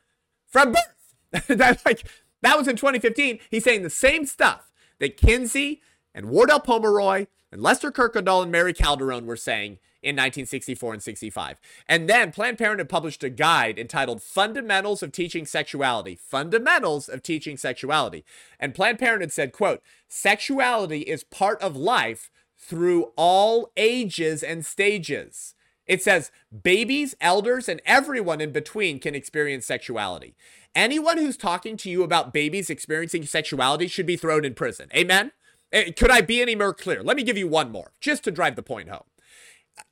from 0.46 0.72
birth. 0.72 1.46
that, 1.48 1.84
like, 1.84 2.06
that 2.40 2.56
was 2.56 2.66
in 2.66 2.76
2015. 2.76 3.38
He's 3.50 3.64
saying 3.64 3.82
the 3.82 3.90
same 3.90 4.24
stuff 4.24 4.72
that 4.98 5.16
Kinsey 5.18 5.82
and 6.14 6.30
Wardell 6.30 6.60
Pomeroy 6.60 7.26
and 7.52 7.62
Lester 7.62 7.90
Kirkendall 7.90 8.42
and 8.42 8.52
Mary 8.52 8.72
Calderone 8.72 9.24
were 9.24 9.36
saying 9.36 9.78
in 10.02 10.16
1964 10.16 10.94
and 10.94 11.02
65. 11.02 11.60
And 11.86 12.08
then 12.08 12.32
Planned 12.32 12.58
Parenthood 12.58 12.88
published 12.88 13.22
a 13.22 13.30
guide 13.30 13.78
entitled 13.78 14.22
Fundamentals 14.22 15.02
of 15.02 15.12
Teaching 15.12 15.44
Sexuality. 15.44 16.16
Fundamentals 16.16 17.08
of 17.08 17.22
Teaching 17.22 17.56
Sexuality. 17.56 18.24
And 18.58 18.74
Planned 18.74 18.98
Parenthood 18.98 19.32
said, 19.32 19.52
quote, 19.52 19.82
sexuality 20.08 21.00
is 21.00 21.24
part 21.24 21.60
of 21.60 21.76
life 21.76 22.30
through 22.58 23.12
all 23.16 23.72
ages 23.76 24.42
and 24.42 24.64
stages. 24.64 25.54
It 25.86 26.02
says 26.02 26.30
babies, 26.62 27.14
elders, 27.20 27.68
and 27.68 27.82
everyone 27.84 28.40
in 28.40 28.52
between 28.52 29.00
can 29.00 29.14
experience 29.14 29.66
sexuality. 29.66 30.36
Anyone 30.74 31.18
who's 31.18 31.36
talking 31.36 31.76
to 31.78 31.90
you 31.90 32.04
about 32.04 32.32
babies 32.32 32.70
experiencing 32.70 33.26
sexuality 33.26 33.88
should 33.88 34.06
be 34.06 34.16
thrown 34.16 34.44
in 34.44 34.54
prison. 34.54 34.88
Amen? 34.94 35.32
Could 35.72 36.10
I 36.10 36.20
be 36.20 36.42
any 36.42 36.54
more 36.54 36.74
clear? 36.74 37.02
Let 37.02 37.16
me 37.16 37.22
give 37.22 37.38
you 37.38 37.48
one 37.48 37.70
more, 37.70 37.92
just 38.00 38.24
to 38.24 38.30
drive 38.30 38.56
the 38.56 38.62
point 38.62 38.88
home. 38.88 39.04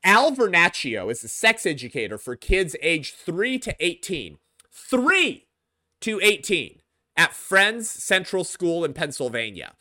Al 0.04 0.32
Vernacchio 0.32 1.10
is 1.10 1.22
a 1.24 1.28
sex 1.28 1.64
educator 1.64 2.18
for 2.18 2.36
kids 2.36 2.76
aged 2.82 3.14
3 3.14 3.58
to 3.60 3.76
18. 3.80 4.38
3 4.70 5.46
to 6.00 6.20
18 6.22 6.80
at 7.16 7.34
Friends 7.34 7.90
Central 7.90 8.44
School 8.44 8.84
in 8.84 8.92
Pennsylvania. 8.92 9.74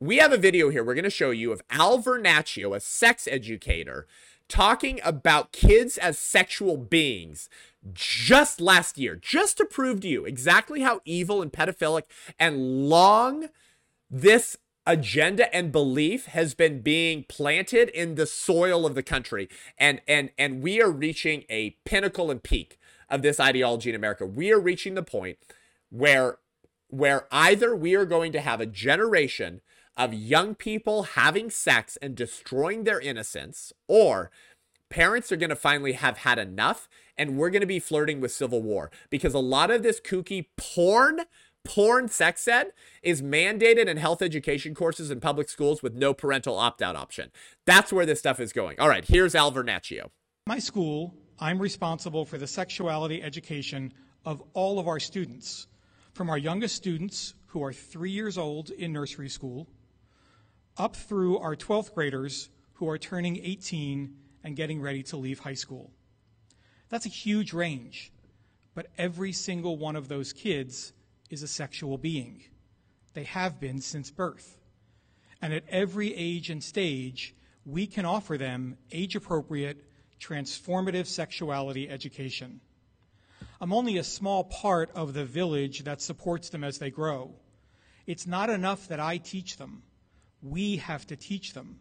We 0.00 0.18
have 0.18 0.32
a 0.32 0.36
video 0.38 0.68
here 0.68 0.84
we're 0.84 0.94
going 0.94 1.04
to 1.04 1.10
show 1.10 1.30
you 1.30 1.52
of 1.52 1.62
Al 1.70 1.98
Vernacchio, 1.98 2.76
a 2.76 2.80
sex 2.80 3.26
educator, 3.30 4.06
talking 4.48 5.00
about 5.04 5.52
kids 5.52 5.96
as 5.98 6.18
sexual 6.18 6.76
beings 6.76 7.48
just 7.92 8.60
last 8.60 8.98
year, 8.98 9.16
just 9.16 9.56
to 9.56 9.64
prove 9.64 10.00
to 10.00 10.08
you 10.08 10.24
exactly 10.24 10.82
how 10.82 11.00
evil 11.04 11.40
and 11.42 11.52
pedophilic 11.52 12.02
and 12.38 12.88
long 12.88 13.48
this 14.10 14.56
agenda 14.86 15.54
and 15.54 15.72
belief 15.72 16.26
has 16.26 16.54
been 16.54 16.80
being 16.80 17.24
planted 17.28 17.88
in 17.88 18.14
the 18.14 18.26
soil 18.26 18.86
of 18.86 18.94
the 18.94 19.02
country. 19.02 19.48
And 19.78 20.00
and 20.06 20.30
and 20.38 20.62
we 20.62 20.80
are 20.80 20.90
reaching 20.90 21.44
a 21.48 21.70
pinnacle 21.84 22.30
and 22.30 22.42
peak 22.42 22.78
of 23.10 23.22
this 23.22 23.40
ideology 23.40 23.90
in 23.90 23.96
America. 23.96 24.26
We 24.26 24.52
are 24.52 24.60
reaching 24.60 24.94
the 24.94 25.02
point 25.02 25.38
where 25.90 26.38
where 26.88 27.26
either 27.32 27.74
we 27.74 27.94
are 27.94 28.06
going 28.06 28.32
to 28.32 28.40
have 28.40 28.60
a 28.60 28.66
generation 28.66 29.60
of 29.96 30.14
young 30.14 30.54
people 30.54 31.02
having 31.02 31.50
sex 31.50 31.96
and 32.00 32.14
destroying 32.14 32.84
their 32.84 33.00
innocence 33.00 33.72
or 33.88 34.30
parents 34.88 35.32
are 35.32 35.36
going 35.36 35.50
to 35.50 35.56
finally 35.56 35.92
have 35.92 36.18
had 36.18 36.38
enough 36.38 36.88
and 37.18 37.36
we're 37.36 37.50
going 37.50 37.60
to 37.60 37.66
be 37.66 37.80
flirting 37.80 38.20
with 38.20 38.30
civil 38.30 38.62
war. 38.62 38.90
Because 39.10 39.34
a 39.34 39.38
lot 39.38 39.70
of 39.70 39.82
this 39.82 40.00
kooky 40.00 40.46
porn 40.56 41.22
porn 41.66 42.08
sex 42.08 42.46
ed 42.46 42.72
is 43.02 43.20
mandated 43.22 43.86
in 43.86 43.96
health 43.96 44.22
education 44.22 44.74
courses 44.74 45.10
in 45.10 45.20
public 45.20 45.48
schools 45.48 45.82
with 45.82 45.94
no 45.94 46.14
parental 46.14 46.56
opt 46.58 46.80
out 46.80 46.96
option. 46.96 47.30
That's 47.64 47.92
where 47.92 48.06
this 48.06 48.20
stuff 48.20 48.40
is 48.40 48.52
going. 48.52 48.78
All 48.78 48.88
right, 48.88 49.04
here's 49.04 49.34
Al 49.34 49.52
Vernacchio. 49.52 50.10
My 50.46 50.58
school, 50.58 51.14
I'm 51.40 51.58
responsible 51.58 52.24
for 52.24 52.38
the 52.38 52.46
sexuality 52.46 53.22
education 53.22 53.92
of 54.24 54.42
all 54.54 54.78
of 54.78 54.86
our 54.86 55.00
students, 55.00 55.66
from 56.14 56.30
our 56.30 56.38
youngest 56.38 56.76
students 56.76 57.34
who 57.46 57.62
are 57.64 57.72
three 57.72 58.10
years 58.10 58.38
old 58.38 58.70
in 58.70 58.92
nursery 58.92 59.28
school, 59.28 59.66
up 60.78 60.94
through 60.94 61.38
our 61.38 61.56
12th 61.56 61.94
graders 61.94 62.50
who 62.74 62.88
are 62.88 62.98
turning 62.98 63.36
18 63.38 64.14
and 64.44 64.56
getting 64.56 64.80
ready 64.80 65.02
to 65.02 65.16
leave 65.16 65.40
high 65.40 65.54
school. 65.54 65.90
That's 66.88 67.06
a 67.06 67.10
huge 67.10 67.52
range, 67.52 68.12
but 68.74 68.86
every 68.96 69.32
single 69.32 69.76
one 69.76 69.96
of 69.96 70.08
those 70.08 70.32
kids 70.32 70.92
is 71.30 71.42
a 71.42 71.48
sexual 71.48 71.98
being. 71.98 72.42
They 73.14 73.24
have 73.24 73.60
been 73.60 73.80
since 73.80 74.10
birth. 74.10 74.58
And 75.42 75.52
at 75.52 75.64
every 75.68 76.14
age 76.14 76.50
and 76.50 76.62
stage, 76.62 77.34
we 77.64 77.86
can 77.86 78.04
offer 78.04 78.38
them 78.38 78.76
age 78.92 79.16
appropriate, 79.16 79.84
transformative 80.20 81.06
sexuality 81.06 81.88
education. 81.88 82.60
I'm 83.60 83.72
only 83.72 83.96
a 83.96 84.04
small 84.04 84.44
part 84.44 84.90
of 84.94 85.14
the 85.14 85.24
village 85.24 85.84
that 85.84 86.02
supports 86.02 86.50
them 86.50 86.62
as 86.62 86.78
they 86.78 86.90
grow. 86.90 87.34
It's 88.06 88.26
not 88.26 88.50
enough 88.50 88.88
that 88.88 89.00
I 89.00 89.18
teach 89.18 89.56
them. 89.56 89.82
We 90.42 90.76
have 90.76 91.06
to 91.08 91.16
teach 91.16 91.54
them. 91.54 91.80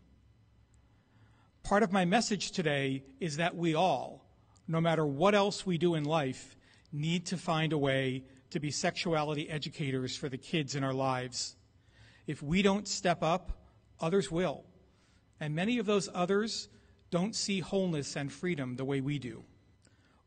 Part 1.64 1.84
of 1.84 1.92
my 1.92 2.06
message 2.06 2.52
today 2.52 3.04
is 3.20 3.38
that 3.38 3.56
we 3.56 3.76
all, 3.76 4.26
no 4.68 4.80
matter 4.80 5.06
what 5.06 5.36
else 5.36 5.66
we 5.66 5.78
do 5.78 5.96
in 5.96 6.04
life, 6.04 6.56
need 6.92 7.26
to 7.28 7.38
find 7.38 7.74
a 7.74 7.78
way 7.78 8.24
to 8.52 8.60
be 8.60 8.72
sexuality 8.72 9.50
educators 9.50 10.16
for 10.16 10.30
the 10.30 10.38
kids 10.38 10.76
in 10.76 10.84
our 10.84 10.94
lives. 10.94 11.56
If 12.28 12.42
we 12.42 12.62
don't 12.62 12.88
step 12.88 13.22
up, 13.22 13.52
others 14.00 14.32
will. 14.32 14.64
And 15.40 15.56
many 15.56 15.78
of 15.78 15.86
those 15.86 16.10
others 16.14 16.70
don't 17.12 17.36
see 17.36 17.60
wholeness 17.60 18.16
and 18.16 18.32
freedom 18.32 18.76
the 18.76 18.86
way 18.86 19.02
we 19.02 19.20
do. 19.20 19.44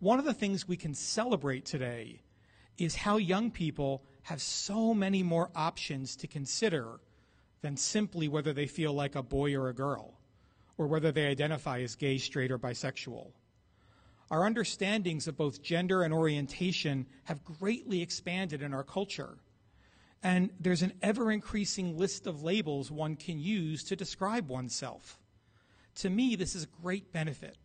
One 0.01 0.19
of 0.19 0.25
the 0.25 0.35
things 0.35 0.69
we 0.69 0.77
can 0.77 0.95
celebrate 0.95 1.65
today 1.65 2.23
is 2.77 2.95
how 2.95 3.17
young 3.17 3.51
people 3.51 4.05
have 4.23 4.41
so 4.41 4.95
many 4.95 5.23
more 5.23 5.51
options 5.57 6.15
to 6.17 6.27
consider 6.27 7.01
than 7.63 7.77
simply 7.77 8.29
whether 8.29 8.53
they 8.53 8.67
feel 8.67 8.93
like 8.93 9.17
a 9.17 9.23
boy 9.23 9.55
or 9.57 9.69
a 9.69 9.75
girl, 9.75 10.15
or 10.77 10.87
whether 10.87 11.11
they 11.11 11.27
identify 11.27 11.81
as 11.81 11.97
gay, 11.97 12.19
straight, 12.19 12.53
or 12.53 12.59
bisexual. 12.59 13.33
Our 14.31 14.45
understandings 14.45 15.27
of 15.27 15.37
both 15.37 15.63
gender 15.63 16.03
and 16.03 16.13
orientation 16.13 17.07
have 17.25 17.45
greatly 17.45 18.03
expanded 18.03 18.63
in 18.63 18.75
our 18.75 18.85
culture. 18.85 19.39
And 20.23 20.51
there's 20.61 20.83
an 20.83 20.93
ever 21.01 21.33
increasing 21.33 21.97
list 21.97 22.27
of 22.27 22.43
labels 22.43 22.91
one 22.91 23.17
can 23.17 23.39
use 23.39 23.85
to 23.85 23.97
describe 23.97 24.49
oneself. 24.49 25.19
To 25.97 26.11
me, 26.11 26.37
this 26.37 26.55
is 26.55 26.65
a 26.65 26.83
great 26.83 27.13
benefit 27.13 27.57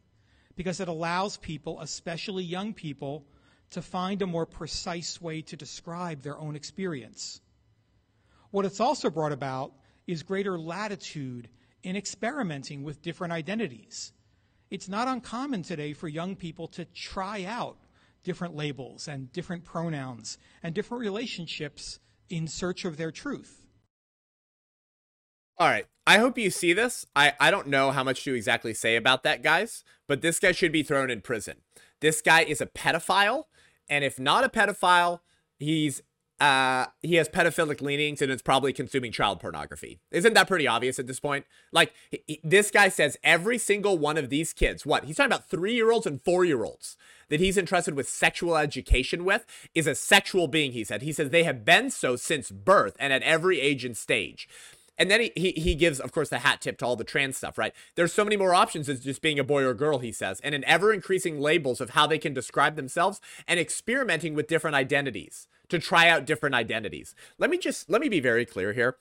because 0.56 0.80
it 0.80 0.88
allows 0.88 1.38
people, 1.38 1.82
especially 1.82 2.44
young 2.44 2.74
people, 2.74 3.26
to 3.72 3.82
find 3.82 4.22
a 4.22 4.28
more 4.28 4.46
precise 4.46 5.20
way 5.20 5.42
to 5.42 5.58
describe 5.58 6.22
their 6.22 6.38
own 6.38 6.56
experience. 6.56 7.42
What 8.52 8.66
it's 8.66 8.80
also 8.80 9.10
brought 9.10 9.32
about 9.32 9.74
is 10.06 10.24
greater 10.24 10.60
latitude 10.60 11.50
in 11.82 11.96
experimenting 11.96 12.84
with 12.84 13.02
different 13.02 13.34
identities 13.34 14.14
it's 14.74 14.90
not 14.90 15.08
uncommon 15.08 15.62
today 15.62 15.94
for 15.94 16.08
young 16.08 16.36
people 16.36 16.68
to 16.68 16.84
try 16.84 17.44
out 17.44 17.78
different 18.24 18.56
labels 18.56 19.08
and 19.08 19.32
different 19.32 19.64
pronouns 19.64 20.40
and 20.64 20.74
different 20.74 21.00
relationships 21.02 22.00
in 22.28 22.48
search 22.48 22.84
of 22.84 22.98
their 22.98 23.12
truth. 23.12 23.68
All 25.60 25.68
right. 25.68 25.86
I 26.08 26.18
hope 26.18 26.40
you 26.40 26.50
see 26.50 26.74
this. 26.74 27.06
I, 27.16 27.34
I 27.40 27.52
don't 27.52 27.68
know 27.68 27.92
how 27.92 28.04
much 28.04 28.24
to 28.24 28.34
exactly 28.34 28.74
say 28.74 28.96
about 28.96 29.22
that, 29.22 29.44
guys, 29.44 29.84
but 30.08 30.22
this 30.22 30.40
guy 30.40 30.52
should 30.52 30.72
be 30.72 30.82
thrown 30.82 31.12
in 31.12 31.22
prison. 31.22 31.58
This 32.02 32.24
guy 32.24 32.42
is 32.42 32.60
a 32.60 32.66
pedophile. 32.66 33.44
And 33.88 34.04
if 34.04 34.20
not 34.20 34.44
a 34.44 34.50
pedophile, 34.50 35.20
he's 35.60 36.02
uh, 36.44 36.88
he 37.02 37.16
has 37.16 37.30
pedophilic 37.30 37.80
leanings 37.80 38.22
and 38.22 38.30
is 38.30 38.42
probably 38.42 38.74
consuming 38.74 39.14
child 39.14 39.40
pornography. 39.40 40.02
Isn't 40.12 40.34
that 40.34 40.50
pretty 40.50 40.68
obvious 40.68 41.00
at 41.00 41.08
this 41.08 41.22
point? 41.22 41.46
Like, 41.72 41.94
he, 42.12 42.42
this 42.44 42.70
guy 42.70 42.90
says 42.90 43.16
every 43.24 43.58
single 43.58 43.98
one 43.98 44.18
of 44.18 44.30
these 44.30 44.52
kids, 44.52 44.86
what? 44.86 45.06
He's 45.06 45.16
talking 45.16 45.32
about 45.32 45.48
three 45.50 45.74
year 45.74 45.90
olds 45.90 46.06
and 46.06 46.22
four 46.22 46.44
year 46.44 46.66
olds 46.66 46.98
that 47.30 47.40
he's 47.40 47.58
entrusted 47.58 47.96
with 47.96 48.10
sexual 48.10 48.58
education 48.58 49.24
with 49.24 49.46
is 49.74 49.88
a 49.88 49.96
sexual 49.96 50.50
being, 50.50 50.74
he 50.74 50.84
said. 50.84 51.02
He 51.02 51.14
says 51.14 51.30
they 51.30 51.44
have 51.44 51.64
been 51.64 51.90
so 51.90 52.18
since 52.18 52.52
birth 52.52 52.98
and 53.00 53.14
at 53.14 53.24
every 53.24 53.62
age 53.62 53.86
and 53.86 53.96
stage. 53.96 54.50
And 54.98 55.10
then 55.10 55.22
he, 55.22 55.32
he, 55.36 55.52
he 55.52 55.76
gives, 55.76 56.00
of 56.00 56.12
course, 56.12 56.30
the 56.30 56.40
hat 56.40 56.62
tip 56.62 56.78
to 56.78 56.86
all 56.86 56.96
the 56.96 57.04
trans 57.04 57.38
stuff, 57.38 57.58
right? 57.58 57.74
There's 57.96 58.14
so 58.14 58.24
many 58.24 58.38
more 58.38 58.54
options 58.54 58.88
as 58.88 59.00
just 59.00 59.22
being 59.22 59.40
a 59.40 59.44
boy 59.44 59.64
or 59.64 59.72
a 59.72 59.76
girl, 59.76 60.00
he 60.00 60.12
says, 60.12 60.40
and 60.42 60.54
an 60.54 60.64
ever 60.66 60.94
increasing 60.94 61.40
labels 61.40 61.82
of 61.82 61.92
how 61.92 62.06
they 62.06 62.20
can 62.20 62.34
describe 62.34 62.76
themselves 62.76 63.20
and 63.48 63.60
experimenting 63.60 64.36
with 64.36 64.48
different 64.48 64.76
identities 64.76 65.48
to 65.70 65.80
try 65.80 66.10
out 66.10 66.26
different 66.26 66.56
identities. 66.56 67.16
Let 67.40 67.50
me 67.50 67.58
just 67.58 67.90
let 67.90 68.02
me 68.02 68.10
be 68.10 68.20
very 68.20 68.46
clear 68.46 68.74
here. 68.74 68.98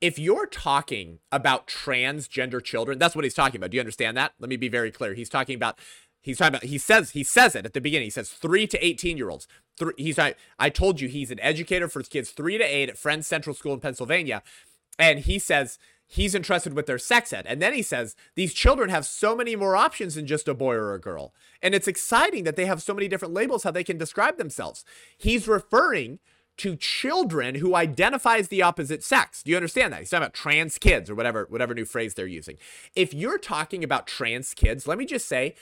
If 0.00 0.18
you're 0.18 0.46
talking 0.46 1.18
about 1.30 1.66
transgender 1.66 2.62
children, 2.62 2.98
that's 2.98 3.14
what 3.14 3.24
he's 3.24 3.34
talking 3.34 3.58
about. 3.58 3.70
Do 3.70 3.76
you 3.76 3.80
understand 3.82 4.16
that? 4.16 4.32
Let 4.38 4.48
me 4.48 4.56
be 4.56 4.68
very 4.68 4.90
clear. 4.90 5.14
He's 5.14 5.28
talking 5.28 5.54
about 5.54 5.78
he's 6.20 6.38
talking 6.38 6.56
about 6.56 6.64
he 6.64 6.78
says 6.78 7.10
he 7.10 7.24
says 7.24 7.54
it 7.54 7.64
at 7.64 7.72
the 7.72 7.80
beginning. 7.80 8.06
He 8.06 8.10
says 8.10 8.30
3 8.30 8.66
to 8.68 8.84
18 8.84 9.16
year 9.16 9.30
olds. 9.30 9.46
Three, 9.78 9.94
he's 9.96 10.18
I, 10.18 10.34
I 10.58 10.68
told 10.68 11.00
you 11.00 11.08
he's 11.08 11.30
an 11.30 11.40
educator 11.40 11.88
for 11.88 12.02
kids 12.02 12.30
3 12.30 12.58
to 12.58 12.64
8 12.64 12.90
at 12.90 12.98
Friends 12.98 13.26
Central 13.26 13.54
School 13.54 13.72
in 13.72 13.80
Pennsylvania 13.80 14.42
and 14.98 15.20
he 15.20 15.38
says 15.38 15.78
he's 16.06 16.34
entrusted 16.34 16.74
with 16.74 16.86
their 16.86 16.98
sex 16.98 17.32
ed. 17.32 17.46
And 17.46 17.62
then 17.62 17.72
he 17.72 17.82
says 17.82 18.16
these 18.34 18.52
children 18.52 18.90
have 18.90 19.06
so 19.06 19.36
many 19.36 19.54
more 19.56 19.76
options 19.76 20.16
than 20.16 20.26
just 20.26 20.48
a 20.48 20.54
boy 20.54 20.74
or 20.74 20.94
a 20.94 21.00
girl. 21.00 21.32
And 21.62 21.74
it's 21.74 21.88
exciting 21.88 22.44
that 22.44 22.56
they 22.56 22.66
have 22.66 22.82
so 22.82 22.94
many 22.94 23.08
different 23.08 23.34
labels 23.34 23.62
how 23.62 23.70
they 23.70 23.84
can 23.84 23.98
describe 23.98 24.36
themselves. 24.36 24.84
He's 25.16 25.46
referring 25.46 26.18
to 26.58 26.76
children 26.76 27.54
who 27.54 27.74
identifies 27.74 28.48
the 28.48 28.60
opposite 28.60 29.02
sex. 29.02 29.42
Do 29.42 29.50
you 29.50 29.56
understand 29.56 29.92
that? 29.92 30.00
He's 30.00 30.10
talking 30.10 30.24
about 30.24 30.34
trans 30.34 30.76
kids 30.76 31.08
or 31.08 31.14
whatever 31.14 31.46
whatever 31.48 31.72
new 31.72 31.86
phrase 31.86 32.14
they're 32.14 32.26
using. 32.26 32.58
If 32.94 33.14
you're 33.14 33.38
talking 33.38 33.82
about 33.82 34.06
trans 34.06 34.52
kids, 34.52 34.86
let 34.86 34.98
me 34.98 35.06
just 35.06 35.26
say 35.26 35.54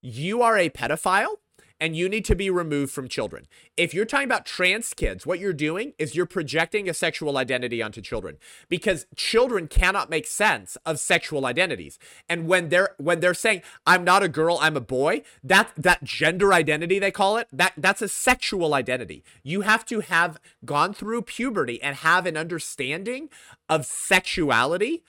you 0.00 0.40
are 0.42 0.56
a 0.56 0.70
pedophile 0.70 1.36
and 1.80 1.96
you 1.96 2.08
need 2.08 2.24
to 2.26 2.34
be 2.34 2.50
removed 2.50 2.92
from 2.92 3.08
children. 3.08 3.46
If 3.76 3.94
you're 3.94 4.04
talking 4.04 4.26
about 4.26 4.46
trans 4.46 4.92
kids, 4.94 5.26
what 5.26 5.38
you're 5.38 5.52
doing 5.52 5.92
is 5.98 6.14
you're 6.14 6.26
projecting 6.26 6.88
a 6.88 6.94
sexual 6.94 7.38
identity 7.38 7.82
onto 7.82 8.00
children 8.00 8.36
because 8.68 9.06
children 9.16 9.68
cannot 9.68 10.10
make 10.10 10.26
sense 10.26 10.76
of 10.84 10.98
sexual 10.98 11.46
identities. 11.46 11.98
And 12.28 12.46
when 12.46 12.68
they're 12.68 12.90
when 12.98 13.20
they're 13.20 13.34
saying 13.34 13.62
I'm 13.86 14.04
not 14.04 14.22
a 14.22 14.28
girl, 14.28 14.58
I'm 14.60 14.76
a 14.76 14.80
boy, 14.80 15.22
that 15.42 15.72
that 15.76 16.04
gender 16.04 16.52
identity 16.52 16.98
they 16.98 17.10
call 17.10 17.36
it, 17.36 17.48
that 17.52 17.74
that's 17.76 18.02
a 18.02 18.08
sexual 18.08 18.74
identity. 18.74 19.24
You 19.42 19.62
have 19.62 19.84
to 19.86 20.00
have 20.00 20.40
gone 20.64 20.92
through 20.92 21.22
puberty 21.22 21.82
and 21.82 21.96
have 21.96 22.26
an 22.26 22.36
understanding 22.36 23.28
of 23.68 23.86
sexuality 23.86 25.02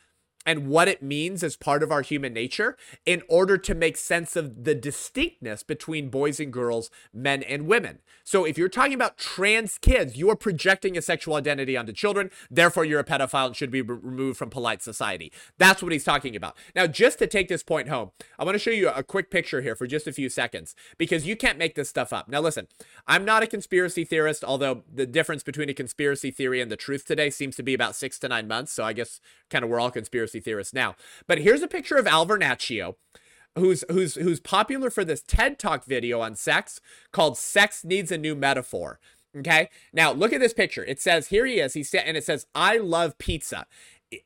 and 0.45 0.67
what 0.67 0.87
it 0.87 1.03
means 1.03 1.43
as 1.43 1.57
part 1.57 1.83
of 1.83 1.91
our 1.91 2.01
human 2.01 2.33
nature 2.33 2.77
in 3.05 3.21
order 3.27 3.57
to 3.57 3.75
make 3.75 3.97
sense 3.97 4.35
of 4.35 4.63
the 4.63 4.73
distinctness 4.73 5.63
between 5.63 6.09
boys 6.09 6.39
and 6.39 6.53
girls, 6.53 6.89
men 7.13 7.43
and 7.43 7.67
women. 7.67 7.99
So 8.23 8.45
if 8.45 8.57
you're 8.57 8.69
talking 8.69 8.93
about 8.93 9.17
trans 9.17 9.77
kids, 9.79 10.15
you 10.15 10.29
are 10.29 10.35
projecting 10.35 10.97
a 10.97 11.01
sexual 11.01 11.35
identity 11.35 11.75
onto 11.75 11.91
children, 11.91 12.29
therefore 12.49 12.85
you're 12.85 12.99
a 12.99 13.03
pedophile 13.03 13.47
and 13.47 13.55
should 13.55 13.71
be 13.71 13.81
re- 13.81 13.97
removed 14.01 14.37
from 14.37 14.49
polite 14.49 14.81
society. 14.81 15.31
That's 15.57 15.81
what 15.81 15.91
he's 15.91 16.03
talking 16.03 16.35
about. 16.35 16.55
Now, 16.75 16.87
just 16.87 17.19
to 17.19 17.27
take 17.27 17.47
this 17.47 17.63
point 17.63 17.89
home, 17.89 18.11
I 18.37 18.43
want 18.43 18.55
to 18.55 18.59
show 18.59 18.71
you 18.71 18.89
a 18.89 19.03
quick 19.03 19.31
picture 19.31 19.61
here 19.61 19.75
for 19.75 19.87
just 19.87 20.07
a 20.07 20.13
few 20.13 20.29
seconds 20.29 20.75
because 20.97 21.25
you 21.25 21.35
can't 21.35 21.57
make 21.57 21.75
this 21.75 21.89
stuff 21.89 22.13
up. 22.13 22.29
Now, 22.29 22.39
listen, 22.39 22.67
I'm 23.07 23.25
not 23.25 23.43
a 23.43 23.47
conspiracy 23.47 24.05
theorist, 24.05 24.43
although 24.43 24.83
the 24.93 25.07
difference 25.07 25.43
between 25.43 25.69
a 25.69 25.73
conspiracy 25.73 26.31
theory 26.31 26.61
and 26.61 26.71
the 26.71 26.77
truth 26.77 27.05
today 27.05 27.29
seems 27.31 27.55
to 27.55 27.63
be 27.63 27.73
about 27.73 27.95
six 27.95 28.19
to 28.19 28.27
nine 28.27 28.47
months. 28.47 28.71
So 28.71 28.83
I 28.83 28.93
guess 28.93 29.19
kind 29.49 29.63
of 29.63 29.71
we're 29.71 29.79
all 29.79 29.91
conspiracy 29.91 30.28
theorists 30.32 30.73
now. 30.73 30.95
But 31.25 31.39
here's 31.39 31.63
a 31.63 31.67
picture 31.67 31.97
of 31.97 32.05
Al 32.05 32.27
Vernacchio, 32.27 32.95
who's 33.55 33.84
who's 33.89 34.15
who's 34.15 34.39
popular 34.39 34.89
for 34.89 35.03
this 35.03 35.23
TED 35.23 35.57
Talk 35.57 35.86
video 35.86 36.21
on 36.21 36.36
sex 36.36 36.80
called 37.11 37.38
"Sex 37.38 37.84
Needs 37.84 38.11
a 38.11 38.17
New 38.17 38.36
Metaphor." 38.36 38.99
Okay, 39.36 39.69
now 39.93 40.11
look 40.11 40.34
at 40.34 40.39
this 40.39 40.53
picture. 40.53 40.84
It 40.86 40.99
says 40.99 41.27
here 41.27 41.45
he 41.45 41.59
is. 41.59 41.73
He 41.73 41.84
said, 41.84 42.03
and 42.05 42.15
it 42.15 42.23
says, 42.23 42.45
"I 42.53 42.77
love 42.77 43.17
pizza." 43.17 43.65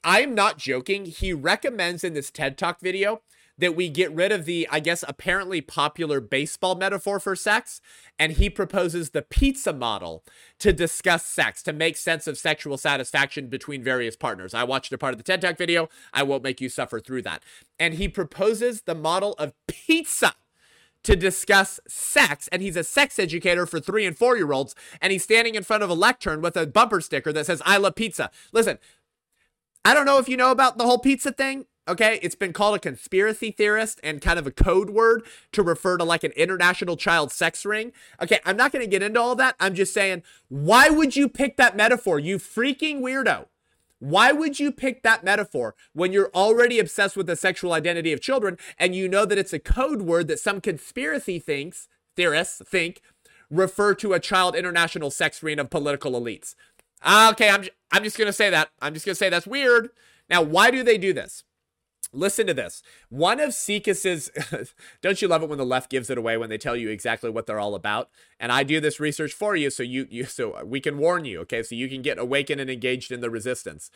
I'm 0.04 0.34
not 0.34 0.58
joking. 0.58 1.06
He 1.06 1.34
recommends 1.34 2.04
in 2.04 2.14
this 2.14 2.32
TED 2.32 2.58
Talk 2.58 2.80
video 2.80 3.22
that 3.58 3.76
we 3.76 3.89
get 3.89 4.14
rid 4.14 4.32
of 4.32 4.45
the, 4.45 4.68
I 4.72 4.80
guess, 4.80 5.04
apparently 5.08 5.62
popular 5.62 6.20
baseball 6.20 6.76
metaphor 6.76 7.20
for 7.20 7.36
sex. 7.36 7.82
And 8.18 8.34
he 8.34 8.49
proposes 8.49 9.12
the 9.12 9.22
pizza 9.22 9.74
model 9.74 10.24
to 10.60 10.74
discuss 10.74 11.26
sex, 11.26 11.62
to 11.64 11.74
make 11.74 11.97
sense 11.97 12.28
of 12.28 12.38
sexual 12.38 12.78
satisfaction 12.78 13.47
between 13.47 13.84
various 13.84 14.16
partners. 14.16 14.54
I 14.54 14.64
watched 14.64 14.91
a 14.93 14.97
part 14.97 15.14
of 15.14 15.18
the 15.18 15.24
TED 15.24 15.41
Talk 15.41 15.58
video. 15.58 15.89
I 16.14 16.24
won't 16.24 16.43
make 16.43 16.62
you 16.62 16.70
suffer 16.70 16.99
through 16.99 17.22
that. 17.24 17.43
And 17.80 17.95
he 17.95 18.08
proposes 18.08 18.82
the 18.82 18.95
model 18.95 19.34
of 19.34 19.54
pizza 19.68 20.34
to 21.04 21.16
discuss 21.16 21.80
sex, 21.88 22.47
and 22.51 22.62
he's 22.62 22.78
a 22.78 22.84
sex 22.84 23.20
educator 23.20 23.66
for 23.66 23.80
three 23.80 24.06
and 24.06 24.18
four 24.18 24.38
year 24.38 24.51
olds, 24.54 24.74
and 25.01 25.12
he's 25.12 25.24
standing 25.24 25.56
in 25.56 25.64
front 25.64 25.84
of 25.84 25.89
a 25.89 25.93
lectern 25.93 26.41
with 26.41 26.56
a 26.56 26.66
bumper 26.66 27.01
sticker 27.01 27.34
that 27.34 27.45
says, 27.45 27.62
I 27.66 27.78
love 27.78 27.95
pizza. 27.95 28.32
Listen, 28.51 28.80
I 29.84 29.93
don't 29.93 30.06
know 30.06 30.18
if 30.18 30.30
you 30.30 30.38
know 30.38 30.51
about 30.51 30.78
the 30.78 30.86
whole 30.86 30.99
pizza 30.99 31.32
thing. 31.32 31.66
Okay, 31.86 32.18
it's 32.22 32.36
been 32.36 32.54
called 32.54 32.78
a 32.78 32.80
conspiracy 32.80 33.52
theorist 33.52 34.00
and 34.04 34.22
kind 34.22 34.40
of 34.40 34.48
a 34.48 34.52
code 34.52 34.90
word 34.90 35.24
to 35.52 35.62
refer 35.62 35.98
to 35.98 36.06
like 36.06 36.24
an 36.24 36.32
international 36.32 36.96
child 36.96 37.30
sex 37.30 37.66
ring. 37.66 37.92
Okay, 38.22 38.40
I'm 38.46 38.56
not 38.56 38.72
going 38.72 38.86
to 38.86 38.90
get 38.90 39.04
into 39.04 39.20
all 39.20 39.36
that. 39.36 39.56
I'm 39.60 39.76
just 39.76 39.94
saying, 39.94 40.24
why 40.48 40.90
would 40.90 41.18
you 41.18 41.28
pick 41.28 41.58
that 41.58 41.76
metaphor, 41.76 42.20
you 42.20 42.38
freaking 42.38 43.02
weirdo? 43.02 43.48
Why 44.00 44.32
would 44.32 44.62
you 44.62 44.72
pick 44.72 45.04
that 45.04 45.26
metaphor 45.26 45.76
when 45.92 46.14
you're 46.14 46.32
already 46.34 46.80
obsessed 46.80 47.18
with 47.18 47.28
the 47.28 47.36
sexual 47.36 47.74
identity 47.74 48.14
of 48.14 48.22
children 48.22 48.58
and 48.78 48.96
you 48.96 49.10
know 49.10 49.26
that 49.26 49.38
it's 49.38 49.54
a 49.54 49.60
code 49.60 50.04
word 50.04 50.28
that 50.30 50.40
some 50.40 50.62
conspiracy 50.62 51.38
thinks, 51.38 51.90
theorists 52.16 52.62
think, 52.66 53.02
refer 53.50 53.94
to 53.96 54.14
a 54.14 54.20
child 54.22 54.56
international 54.56 55.12
sex 55.12 55.44
ring 55.44 55.60
of 55.60 55.70
political 55.70 56.14
elites? 56.14 56.56
Ah, 57.02 57.32
okay, 57.32 57.50
I'm, 57.50 57.66
I'm 57.92 58.06
just 58.06 58.18
going 58.18 58.28
to 58.28 58.34
say 58.34 58.50
that. 58.50 58.70
I'm 58.82 58.94
just 58.94 59.06
going 59.06 59.16
to 59.16 59.20
say 59.20 59.30
that's 59.30 59.48
weird. 59.48 59.90
Now, 60.30 60.42
why 60.42 60.72
do 60.72 60.82
they 60.84 60.98
do 60.98 61.12
this? 61.12 61.44
Listen 62.14 62.45
to 62.45 62.53
this. 62.53 62.84
One 63.09 63.39
of 63.39 63.53
SIECUS's, 63.53 64.30
don't 65.01 65.22
you 65.22 65.28
love 65.28 65.41
it 65.41 65.49
when 65.49 65.57
the 65.57 65.66
left 65.66 65.89
gives 65.89 66.11
it 66.11 66.18
away 66.18 66.38
when 66.38 66.49
they 66.49 66.59
tell 66.59 66.76
you 66.76 66.89
exactly 66.89 67.30
what 67.30 67.47
they're 67.47 67.59
all 67.59 67.74
about? 67.74 68.09
And 68.39 68.51
I 68.51 68.64
do 68.64 68.80
this 68.80 68.99
research 68.99 69.34
for 69.34 69.55
you, 69.55 69.72
so 69.72 69.82
you, 69.82 70.07
you, 70.09 70.26
so 70.26 70.64
we 70.64 70.80
can 70.80 70.99
warn 70.99 71.26
you, 71.26 71.39
okay? 71.41 71.64
So 71.64 71.74
you 71.74 71.89
can 71.89 72.03
get 72.03 72.20
awakened 72.20 72.61
and 72.61 72.70
engaged 72.70 73.12
in 73.12 73.21
the 73.21 73.32
resistance. 73.32 73.89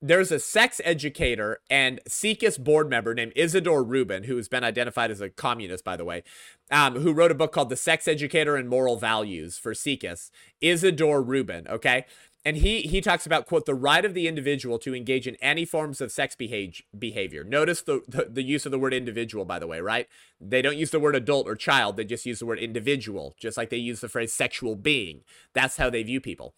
There's 0.00 0.30
a 0.30 0.38
sex 0.38 0.80
educator 0.84 1.60
and 1.68 2.00
SIECUS 2.06 2.58
board 2.58 2.88
member 2.88 3.12
named 3.12 3.32
Isidore 3.34 3.82
Rubin, 3.82 4.24
who 4.24 4.36
has 4.36 4.48
been 4.48 4.62
identified 4.62 5.10
as 5.10 5.20
a 5.20 5.30
communist, 5.30 5.84
by 5.84 5.96
the 5.96 6.04
way, 6.04 6.22
um, 6.70 7.00
who 7.00 7.12
wrote 7.12 7.32
a 7.32 7.34
book 7.34 7.52
called 7.52 7.70
The 7.70 7.76
Sex 7.76 8.06
Educator 8.06 8.54
and 8.54 8.68
Moral 8.68 8.96
Values 8.96 9.58
for 9.58 9.74
SIECUS. 9.74 10.30
Isidore 10.60 11.22
Rubin, 11.22 11.66
okay? 11.68 12.06
And 12.44 12.58
he 12.58 12.82
he 12.82 13.00
talks 13.00 13.26
about 13.26 13.46
quote 13.46 13.66
the 13.66 13.74
right 13.74 14.04
of 14.04 14.14
the 14.14 14.28
individual 14.28 14.78
to 14.80 14.94
engage 14.94 15.26
in 15.26 15.36
any 15.36 15.64
forms 15.64 16.00
of 16.00 16.12
sex 16.12 16.36
behavior. 16.36 17.44
Notice 17.44 17.82
the, 17.82 18.02
the, 18.06 18.26
the 18.30 18.42
use 18.42 18.66
of 18.66 18.72
the 18.72 18.78
word 18.78 18.94
individual 18.94 19.44
by 19.44 19.58
the 19.58 19.66
way 19.66 19.80
right? 19.80 20.08
They 20.40 20.62
don't 20.62 20.76
use 20.76 20.90
the 20.90 21.00
word 21.00 21.16
adult 21.16 21.46
or 21.48 21.56
child 21.56 21.96
they 21.96 22.04
just 22.04 22.26
use 22.26 22.40
the 22.40 22.46
word 22.46 22.58
individual 22.58 23.34
just 23.38 23.56
like 23.56 23.70
they 23.70 23.76
use 23.76 24.00
the 24.00 24.08
phrase 24.08 24.32
sexual 24.32 24.76
being. 24.76 25.22
That's 25.54 25.76
how 25.76 25.90
they 25.90 26.02
view 26.02 26.20
people. 26.20 26.54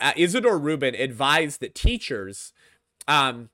Uh, 0.00 0.12
isidore 0.16 0.58
rubin 0.58 0.94
advised 0.94 1.60
that 1.60 1.74
teachers 1.74 2.52
um 3.06 3.50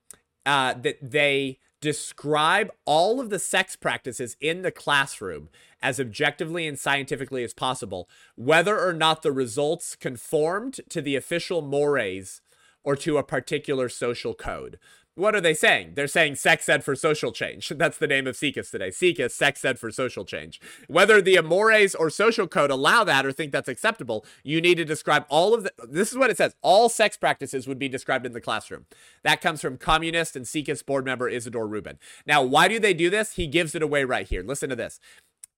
uh 0.47 0.75
that 0.75 0.97
they 1.03 1.59
describe 1.81 2.71
all 2.85 3.21
of 3.21 3.31
the 3.31 3.39
sex 3.39 3.77
practices 3.77 4.37
in 4.41 4.63
the 4.63 4.71
classroom 4.71 5.49
as 5.83 5.99
objectively 5.99 6.67
and 6.67 6.79
scientifically 6.79 7.43
as 7.43 7.55
possible, 7.55 8.09
whether 8.37 8.79
or 8.79 8.93
not 8.93 9.23
the 9.23 9.33
results 9.33 9.97
conformed 9.97 10.81
to 10.89 11.01
the 11.01 11.17
official 11.17 11.63
mores 11.63 12.43
or 12.83 12.97
to 12.97 13.19
a 13.19 13.23
particular 13.23 13.89
social 13.89 14.35
code. 14.35 14.79
What 15.17 15.35
are 15.35 15.41
they 15.41 15.55
saying? 15.55 15.93
They're 15.97 16.07
saying 16.07 16.37
sex 16.37 16.69
ed 16.69 16.85
for 16.85 16.95
social 16.95 17.33
change. 17.33 17.69
That's 17.77 17.99
the 17.99 18.07
name 18.07 18.27
of 18.27 18.37
SIECUS 18.37 18.71
today. 18.71 18.91
SIECUS, 18.91 19.35
sex 19.35 19.65
ed 19.65 19.79
for 19.79 19.91
social 19.91 20.25
change. 20.25 20.61
Whether 20.89 21.21
the 21.21 21.37
Amores 21.37 21.95
or 21.95 22.11
social 22.11 22.47
code 22.47 22.71
allow 22.71 23.03
that 23.05 23.27
or 23.27 23.33
think 23.33 23.53
that's 23.53 23.69
acceptable, 23.69 24.25
you 24.45 24.61
need 24.61 24.77
to 24.77 24.85
describe 24.85 25.27
all 25.29 25.53
of 25.53 25.65
the. 25.65 25.73
This 25.89 26.13
is 26.13 26.19
what 26.19 26.31
it 26.31 26.37
says. 26.37 26.55
All 26.63 26.89
sex 26.89 27.17
practices 27.17 27.67
would 27.67 27.79
be 27.79 27.89
described 27.89 28.25
in 28.25 28.33
the 28.33 28.41
classroom. 28.41 28.87
That 29.25 29.41
comes 29.41 29.61
from 29.61 29.79
communist 29.79 30.37
and 30.37 30.47
SIECUS 30.47 30.85
board 30.87 31.05
member 31.05 31.29
Isidore 31.29 31.67
Rubin. 31.67 31.99
Now, 32.27 32.43
why 32.43 32.69
do 32.69 32.79
they 32.79 32.95
do 32.95 33.11
this? 33.11 33.35
He 33.35 33.47
gives 33.47 33.75
it 33.75 33.83
away 33.83 34.05
right 34.05 34.29
here. 34.29 34.43
Listen 34.43 34.71
to 34.71 34.77
this. 34.77 35.01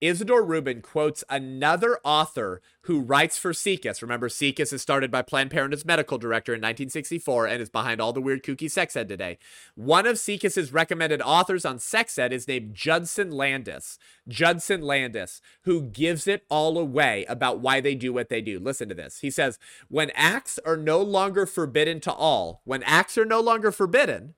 Isidore 0.03 0.45
Rubin 0.45 0.83
quotes 0.83 1.23
another 1.31 2.01
author 2.03 2.61
who 2.87 3.01
writes 3.01 3.39
for 3.39 3.53
SIECUS. 3.53 4.03
Remember, 4.03 4.29
SIECUS 4.29 4.73
is 4.73 4.83
started 4.83 5.13
by 5.13 5.23
Planned 5.23 5.53
Parenthood's 5.53 5.85
medical 5.85 6.19
director 6.19 6.53
in 6.53 6.59
1964 6.59 7.47
and 7.47 7.63
is 7.63 7.71
behind 7.71 8.01
all 8.01 8.13
the 8.13 8.21
weird 8.21 8.43
kooky 8.43 8.69
sex 8.69 8.97
ed 8.97 9.09
today. 9.09 9.39
One 9.77 10.05
of 10.09 10.19
SIECUS's 10.19 10.73
recommended 10.73 11.23
authors 11.23 11.65
on 11.65 11.79
sex 11.79 12.19
ed 12.19 12.33
is 12.33 12.49
named 12.49 12.75
Judson 12.75 13.31
Landis. 13.31 13.97
Judson 14.27 14.83
Landis, 14.83 15.41
who 15.63 15.83
gives 15.83 16.27
it 16.27 16.45
all 16.51 16.79
away 16.79 17.25
about 17.29 17.61
why 17.61 17.81
they 17.81 17.95
do 17.95 18.13
what 18.13 18.29
they 18.29 18.41
do. 18.41 18.59
Listen 18.59 18.89
to 18.89 18.97
this. 18.97 19.21
He 19.21 19.31
says, 19.31 19.61
When 19.87 20.11
acts 20.17 20.59
are 20.67 20.77
no 20.77 21.01
longer 21.01 21.47
forbidden 21.47 22.01
to 22.01 22.13
all, 22.13 22.61
when 22.65 22.83
acts 22.83 23.17
are 23.17 23.25
no 23.25 23.41
longer 23.41 23.71
forbidden, 23.71 24.35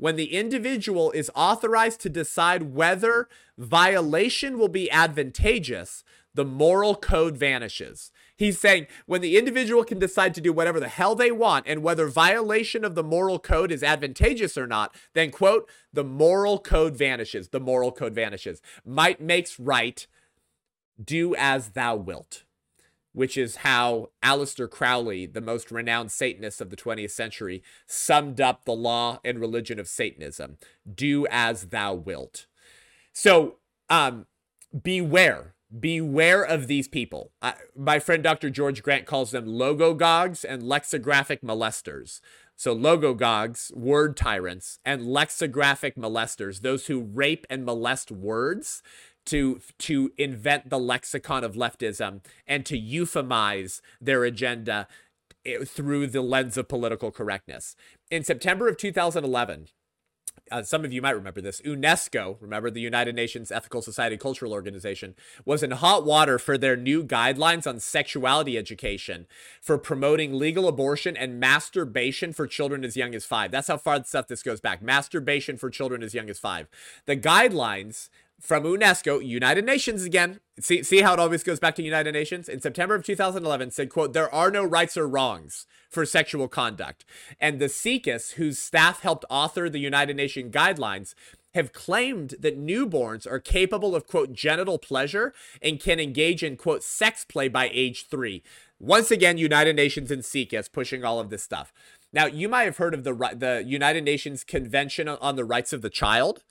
when 0.00 0.16
the 0.16 0.32
individual 0.32 1.10
is 1.12 1.30
authorized 1.34 2.00
to 2.00 2.08
decide 2.08 2.74
whether 2.74 3.28
violation 3.58 4.58
will 4.58 4.68
be 4.68 4.90
advantageous, 4.90 6.02
the 6.34 6.44
moral 6.44 6.96
code 6.96 7.36
vanishes. 7.36 8.10
He's 8.34 8.58
saying 8.58 8.86
when 9.04 9.20
the 9.20 9.36
individual 9.36 9.84
can 9.84 9.98
decide 9.98 10.34
to 10.34 10.40
do 10.40 10.54
whatever 10.54 10.80
the 10.80 10.88
hell 10.88 11.14
they 11.14 11.30
want 11.30 11.66
and 11.68 11.82
whether 11.82 12.08
violation 12.08 12.82
of 12.82 12.94
the 12.94 13.02
moral 13.02 13.38
code 13.38 13.70
is 13.70 13.82
advantageous 13.82 14.56
or 14.56 14.66
not, 14.66 14.94
then, 15.12 15.30
quote, 15.30 15.68
the 15.92 16.04
moral 16.04 16.58
code 16.58 16.96
vanishes. 16.96 17.50
The 17.50 17.60
moral 17.60 17.92
code 17.92 18.14
vanishes. 18.14 18.62
Might 18.86 19.20
makes 19.20 19.60
right. 19.60 20.06
Do 21.02 21.34
as 21.34 21.70
thou 21.70 21.96
wilt 21.96 22.44
which 23.12 23.36
is 23.36 23.56
how 23.56 24.10
Aleister 24.22 24.70
Crowley, 24.70 25.26
the 25.26 25.40
most 25.40 25.70
renowned 25.70 26.12
Satanist 26.12 26.60
of 26.60 26.70
the 26.70 26.76
20th 26.76 27.10
century, 27.10 27.62
summed 27.86 28.40
up 28.40 28.64
the 28.64 28.72
law 28.72 29.20
and 29.24 29.38
religion 29.38 29.78
of 29.78 29.88
Satanism 29.88 30.58
do 30.92 31.26
as 31.30 31.66
thou 31.66 31.94
wilt. 31.94 32.46
So, 33.12 33.56
um, 33.88 34.26
beware. 34.82 35.54
Beware 35.78 36.42
of 36.42 36.66
these 36.66 36.88
people. 36.88 37.30
Uh, 37.40 37.52
my 37.76 38.00
friend 38.00 38.24
Dr. 38.24 38.50
George 38.50 38.82
Grant 38.82 39.06
calls 39.06 39.30
them 39.30 39.46
logogogs 39.46 40.44
and 40.48 40.64
lexicographic 40.64 41.42
molesters. 41.42 42.20
So, 42.56 42.76
logogogs, 42.76 43.74
word 43.74 44.16
tyrants, 44.16 44.80
and 44.84 45.06
lexicographic 45.06 45.96
molesters, 45.96 46.60
those 46.60 46.86
who 46.86 47.00
rape 47.00 47.46
and 47.48 47.64
molest 47.64 48.10
words 48.10 48.82
to 49.30 49.60
to 49.78 50.12
invent 50.18 50.70
the 50.70 50.78
lexicon 50.78 51.44
of 51.44 51.54
leftism 51.54 52.20
and 52.46 52.66
to 52.66 52.78
euphemize 52.78 53.80
their 54.00 54.24
agenda 54.24 54.88
eh, 55.46 55.64
through 55.64 56.08
the 56.08 56.20
lens 56.20 56.56
of 56.56 56.68
political 56.68 57.10
correctness. 57.10 57.76
In 58.10 58.24
September 58.24 58.68
of 58.68 58.76
2011, 58.76 59.68
uh, 60.50 60.64
some 60.64 60.84
of 60.84 60.92
you 60.92 61.00
might 61.00 61.14
remember 61.14 61.40
this. 61.40 61.60
UNESCO, 61.60 62.36
remember 62.40 62.70
the 62.70 62.80
United 62.80 63.14
Nations 63.14 63.52
Ethical 63.52 63.82
Society 63.82 64.16
Cultural 64.16 64.52
Organization, 64.52 65.14
was 65.44 65.62
in 65.62 65.70
hot 65.70 66.04
water 66.04 66.38
for 66.38 66.58
their 66.58 66.76
new 66.76 67.04
guidelines 67.04 67.68
on 67.68 67.78
sexuality 67.78 68.58
education 68.58 69.28
for 69.60 69.78
promoting 69.78 70.34
legal 70.34 70.66
abortion 70.66 71.16
and 71.16 71.38
masturbation 71.38 72.32
for 72.32 72.48
children 72.48 72.84
as 72.84 72.96
young 72.96 73.14
as 73.14 73.24
five. 73.24 73.52
That's 73.52 73.68
how 73.68 73.76
far 73.76 74.00
the 74.00 74.06
stuff 74.06 74.26
this 74.26 74.42
goes 74.42 74.60
back. 74.60 74.82
Masturbation 74.82 75.56
for 75.56 75.70
children 75.70 76.02
as 76.02 76.14
young 76.14 76.28
as 76.28 76.40
five. 76.40 76.68
The 77.06 77.16
guidelines 77.16 78.08
from 78.40 78.64
UNESCO, 78.64 79.24
United 79.24 79.64
Nations 79.64 80.04
again. 80.04 80.40
See, 80.58 80.82
see 80.82 81.02
how 81.02 81.12
it 81.12 81.20
always 81.20 81.42
goes 81.42 81.60
back 81.60 81.74
to 81.76 81.82
United 81.82 82.12
Nations? 82.12 82.48
In 82.48 82.60
September 82.60 82.94
of 82.94 83.04
2011 83.04 83.70
said, 83.70 83.90
quote, 83.90 84.12
there 84.12 84.32
are 84.34 84.50
no 84.50 84.64
rights 84.64 84.96
or 84.96 85.06
wrongs 85.06 85.66
for 85.90 86.06
sexual 86.06 86.48
conduct. 86.48 87.04
And 87.38 87.58
the 87.58 87.68
SIECUS, 87.68 88.32
whose 88.32 88.58
staff 88.58 89.00
helped 89.00 89.24
author 89.28 89.68
the 89.68 89.78
United 89.78 90.16
Nations 90.16 90.54
guidelines, 90.54 91.14
have 91.54 91.72
claimed 91.72 92.36
that 92.38 92.58
newborns 92.58 93.26
are 93.26 93.40
capable 93.40 93.94
of, 93.94 94.06
quote, 94.06 94.32
genital 94.32 94.78
pleasure 94.78 95.34
and 95.60 95.80
can 95.80 96.00
engage 96.00 96.42
in, 96.42 96.56
quote, 96.56 96.82
sex 96.82 97.24
play 97.24 97.48
by 97.48 97.70
age 97.72 98.06
three. 98.06 98.42
Once 98.78 99.10
again, 99.10 99.36
United 99.36 99.76
Nations 99.76 100.10
and 100.10 100.24
SIECUS 100.24 100.72
pushing 100.72 101.04
all 101.04 101.20
of 101.20 101.28
this 101.28 101.42
stuff. 101.42 101.72
Now, 102.12 102.26
you 102.26 102.48
might 102.48 102.64
have 102.64 102.78
heard 102.78 102.94
of 102.94 103.04
the, 103.04 103.12
the 103.36 103.62
United 103.66 104.04
Nations 104.04 104.42
Convention 104.42 105.08
on 105.08 105.36
the 105.36 105.44
Rights 105.44 105.72
of 105.72 105.82
the 105.82 105.90
Child. 105.90 106.42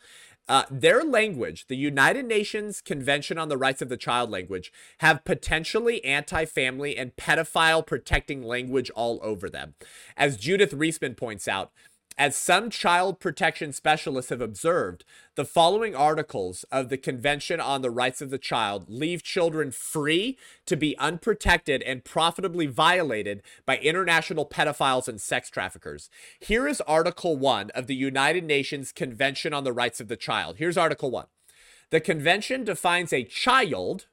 Uh, 0.50 0.64
their 0.72 1.04
language, 1.04 1.68
the 1.68 1.78
United 1.78 2.26
Nations 2.26 2.82
Convention 2.82 3.38
on 3.38 3.50
the 3.50 3.58
Rights 3.58 3.84
of 3.84 3.90
the 3.90 3.96
Child 3.96 4.32
language, 4.32 4.74
have 4.98 5.24
potentially 5.24 6.04
anti 6.04 6.44
family 6.46 6.98
and 6.98 7.16
pedophile 7.16 7.86
protecting 7.86 8.42
language 8.42 8.90
all 8.96 9.20
over 9.22 9.48
them. 9.48 9.76
As 10.18 10.38
Judith 10.38 10.72
Reisman 10.74 11.16
points 11.16 11.48
out, 11.48 11.72
as 12.20 12.36
some 12.36 12.70
child 12.70 13.22
protection 13.22 13.72
specialists 13.72 14.30
have 14.30 14.42
observed, 14.42 15.06
the 15.36 15.46
following 15.46 15.96
articles 15.96 16.66
of 16.70 16.90
the 16.90 16.98
Convention 16.98 17.62
on 17.62 17.82
the 17.82 17.90
Rights 17.90 18.22
of 18.22 18.30
the 18.30 18.38
Child 18.38 18.90
leave 18.90 19.24
children 19.24 19.72
free 19.72 20.38
to 20.66 20.76
be 20.76 20.98
unprotected 20.98 21.82
and 21.82 22.04
profitably 22.04 22.66
violated 22.66 23.42
by 23.66 23.78
international 23.78 24.46
pedophiles 24.46 25.08
and 25.08 25.22
sex 25.22 25.50
traffickers. 25.50 26.10
Here 26.42 26.68
is 26.68 26.82
Article 26.82 27.38
1 27.38 27.70
of 27.70 27.88
the 27.88 27.96
United 27.96 28.44
Nations 28.44 28.92
Convention 28.92 29.54
on 29.54 29.64
the 29.64 29.72
Rights 29.72 30.02
of 30.02 30.10
the 30.10 30.18
Child. 30.18 30.58
Here's 30.58 30.78
Article 30.78 31.10
1. 31.10 31.26
The 31.90 32.02
convention 32.02 32.66
defines 32.66 33.14
a 33.14 33.24
child 33.24 34.08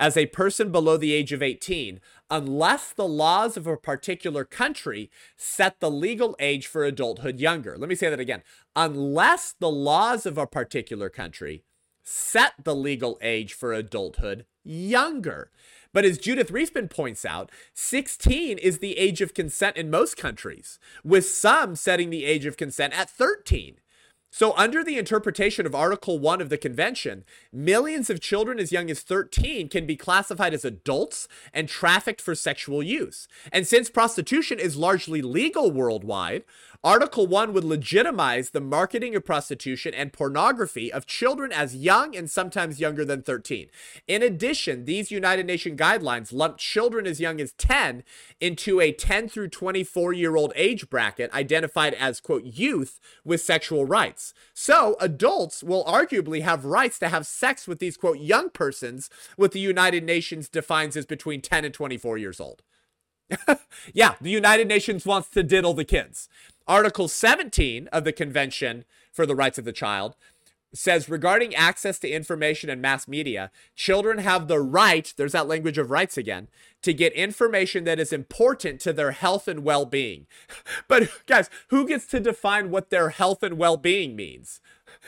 as 0.00 0.16
a 0.16 0.26
person 0.26 0.72
below 0.72 0.96
the 0.96 1.12
age 1.12 1.30
of 1.30 1.42
18 1.42 2.00
unless 2.30 2.92
the 2.92 3.06
laws 3.06 3.56
of 3.56 3.66
a 3.66 3.76
particular 3.76 4.44
country 4.44 5.10
set 5.36 5.78
the 5.78 5.90
legal 5.90 6.34
age 6.40 6.66
for 6.66 6.84
adulthood 6.84 7.38
younger. 7.38 7.76
Let 7.76 7.88
me 7.88 7.94
say 7.94 8.08
that 8.08 8.18
again. 8.18 8.42
Unless 8.74 9.56
the 9.60 9.70
laws 9.70 10.24
of 10.24 10.38
a 10.38 10.46
particular 10.46 11.10
country 11.10 11.64
set 12.02 12.54
the 12.64 12.74
legal 12.74 13.18
age 13.20 13.52
for 13.52 13.74
adulthood 13.74 14.46
younger. 14.64 15.50
But 15.92 16.04
as 16.04 16.18
Judith 16.18 16.50
Reisman 16.50 16.88
points 16.88 17.24
out, 17.24 17.50
16 17.74 18.58
is 18.58 18.78
the 18.78 18.96
age 18.96 19.20
of 19.20 19.34
consent 19.34 19.76
in 19.76 19.90
most 19.90 20.16
countries, 20.16 20.78
with 21.04 21.26
some 21.26 21.76
setting 21.76 22.10
the 22.10 22.24
age 22.24 22.46
of 22.46 22.56
consent 22.56 22.96
at 22.96 23.10
13. 23.10 23.76
So, 24.32 24.56
under 24.56 24.84
the 24.84 24.96
interpretation 24.96 25.66
of 25.66 25.74
Article 25.74 26.20
1 26.20 26.40
of 26.40 26.50
the 26.50 26.56
Convention, 26.56 27.24
millions 27.52 28.08
of 28.08 28.20
children 28.20 28.60
as 28.60 28.70
young 28.70 28.88
as 28.88 29.00
13 29.00 29.68
can 29.68 29.86
be 29.86 29.96
classified 29.96 30.54
as 30.54 30.64
adults 30.64 31.26
and 31.52 31.68
trafficked 31.68 32.20
for 32.20 32.36
sexual 32.36 32.80
use. 32.80 33.26
And 33.50 33.66
since 33.66 33.90
prostitution 33.90 34.60
is 34.60 34.76
largely 34.76 35.20
legal 35.20 35.72
worldwide, 35.72 36.44
Article 36.82 37.26
1 37.26 37.52
would 37.52 37.64
legitimize 37.64 38.50
the 38.50 38.60
marketing 38.60 39.14
of 39.14 39.22
prostitution 39.22 39.92
and 39.92 40.14
pornography 40.14 40.90
of 40.90 41.04
children 41.04 41.52
as 41.52 41.76
young 41.76 42.16
and 42.16 42.30
sometimes 42.30 42.80
younger 42.80 43.04
than 43.04 43.20
13. 43.20 43.68
In 44.08 44.22
addition, 44.22 44.86
these 44.86 45.10
United 45.10 45.44
Nations 45.44 45.78
guidelines 45.78 46.32
lump 46.32 46.56
children 46.56 47.06
as 47.06 47.20
young 47.20 47.38
as 47.38 47.52
10 47.52 48.02
into 48.40 48.80
a 48.80 48.92
10 48.92 49.28
through 49.28 49.48
24 49.48 50.14
year 50.14 50.36
old 50.36 50.54
age 50.56 50.88
bracket 50.88 51.30
identified 51.34 51.92
as, 51.92 52.18
quote, 52.18 52.44
youth 52.44 52.98
with 53.26 53.42
sexual 53.42 53.84
rights. 53.84 54.32
So 54.54 54.96
adults 55.00 55.62
will 55.62 55.84
arguably 55.84 56.40
have 56.40 56.64
rights 56.64 56.98
to 57.00 57.10
have 57.10 57.26
sex 57.26 57.68
with 57.68 57.78
these, 57.78 57.98
quote, 57.98 58.20
young 58.20 58.48
persons, 58.48 59.10
what 59.36 59.52
the 59.52 59.60
United 59.60 60.02
Nations 60.02 60.48
defines 60.48 60.96
as 60.96 61.04
between 61.04 61.42
10 61.42 61.66
and 61.66 61.74
24 61.74 62.16
years 62.16 62.40
old. 62.40 62.62
yeah, 63.92 64.14
the 64.20 64.30
United 64.30 64.66
Nations 64.66 65.06
wants 65.06 65.28
to 65.30 65.42
diddle 65.42 65.74
the 65.74 65.84
kids. 65.84 66.28
Article 66.70 67.08
17 67.08 67.88
of 67.88 68.04
the 68.04 68.12
Convention 68.12 68.84
for 69.10 69.26
the 69.26 69.34
Rights 69.34 69.58
of 69.58 69.64
the 69.64 69.72
Child 69.72 70.14
says 70.72 71.08
regarding 71.08 71.52
access 71.52 71.98
to 71.98 72.08
information 72.08 72.70
and 72.70 72.80
mass 72.80 73.08
media, 73.08 73.50
children 73.74 74.18
have 74.18 74.46
the 74.46 74.60
right, 74.60 75.12
there's 75.16 75.32
that 75.32 75.48
language 75.48 75.78
of 75.78 75.90
rights 75.90 76.16
again, 76.16 76.46
to 76.82 76.94
get 76.94 77.12
information 77.14 77.82
that 77.82 77.98
is 77.98 78.12
important 78.12 78.80
to 78.82 78.92
their 78.92 79.10
health 79.10 79.48
and 79.48 79.64
well 79.64 79.84
being. 79.84 80.28
But 80.86 81.10
guys, 81.26 81.50
who 81.70 81.88
gets 81.88 82.06
to 82.06 82.20
define 82.20 82.70
what 82.70 82.90
their 82.90 83.08
health 83.08 83.42
and 83.42 83.58
well 83.58 83.76
being 83.76 84.14
means? 84.14 84.60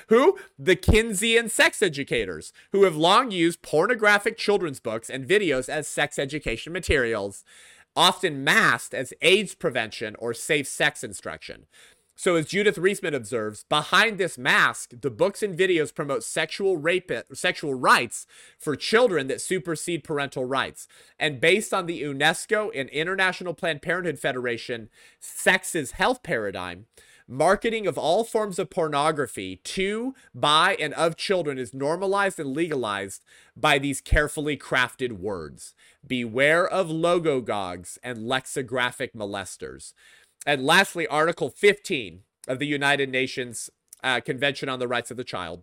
Who? 0.08 0.38
The 0.58 0.74
Kinseyan 0.74 1.48
sex 1.48 1.80
educators, 1.80 2.52
who 2.72 2.82
have 2.82 2.96
long 2.96 3.30
used 3.30 3.62
pornographic 3.62 4.36
children's 4.36 4.80
books 4.80 5.08
and 5.08 5.28
videos 5.28 5.68
as 5.68 5.86
sex 5.86 6.18
education 6.18 6.72
materials, 6.72 7.44
often 7.96 8.44
masked 8.44 8.94
as 8.94 9.12
AIDS 9.22 9.54
prevention 9.54 10.16
or 10.18 10.34
safe 10.34 10.66
sex 10.66 11.04
instruction. 11.04 11.66
So, 12.14 12.36
as 12.36 12.46
Judith 12.46 12.76
Reisman 12.76 13.14
observes, 13.14 13.64
behind 13.68 14.18
this 14.18 14.36
mask, 14.36 14.92
the 15.00 15.10
books 15.10 15.42
and 15.42 15.58
videos 15.58 15.94
promote 15.94 16.22
sexual 16.22 16.76
rape, 16.76 17.10
sexual 17.32 17.74
rights 17.74 18.26
for 18.58 18.76
children 18.76 19.26
that 19.28 19.40
supersede 19.40 20.04
parental 20.04 20.44
rights. 20.44 20.86
And 21.18 21.40
based 21.40 21.72
on 21.72 21.86
the 21.86 22.02
UNESCO 22.02 22.70
and 22.74 22.88
International 22.90 23.54
Planned 23.54 23.82
Parenthood 23.82 24.18
Federation 24.18 24.90
Sex 25.20 25.74
is 25.74 25.92
Health 25.92 26.22
paradigm, 26.22 26.86
marketing 27.32 27.86
of 27.86 27.96
all 27.96 28.24
forms 28.24 28.58
of 28.58 28.68
pornography 28.68 29.56
to, 29.64 30.14
by, 30.34 30.76
and 30.78 30.92
of 30.94 31.16
children 31.16 31.58
is 31.58 31.72
normalized 31.72 32.38
and 32.38 32.54
legalized 32.54 33.24
by 33.56 33.78
these 33.78 34.00
carefully 34.00 34.56
crafted 34.56 35.12
words. 35.12 35.74
Beware 36.06 36.68
of 36.68 36.88
logogogs 36.88 37.98
and 38.02 38.28
lexicographic 38.28 39.14
molesters. 39.14 39.94
And 40.46 40.64
lastly, 40.64 41.06
Article 41.06 41.48
15 41.48 42.20
of 42.46 42.58
the 42.58 42.66
United 42.66 43.08
Nations 43.08 43.70
uh, 44.04 44.20
Convention 44.20 44.68
on 44.68 44.78
the 44.78 44.88
Rights 44.88 45.10
of 45.10 45.16
the 45.16 45.24
Child. 45.24 45.62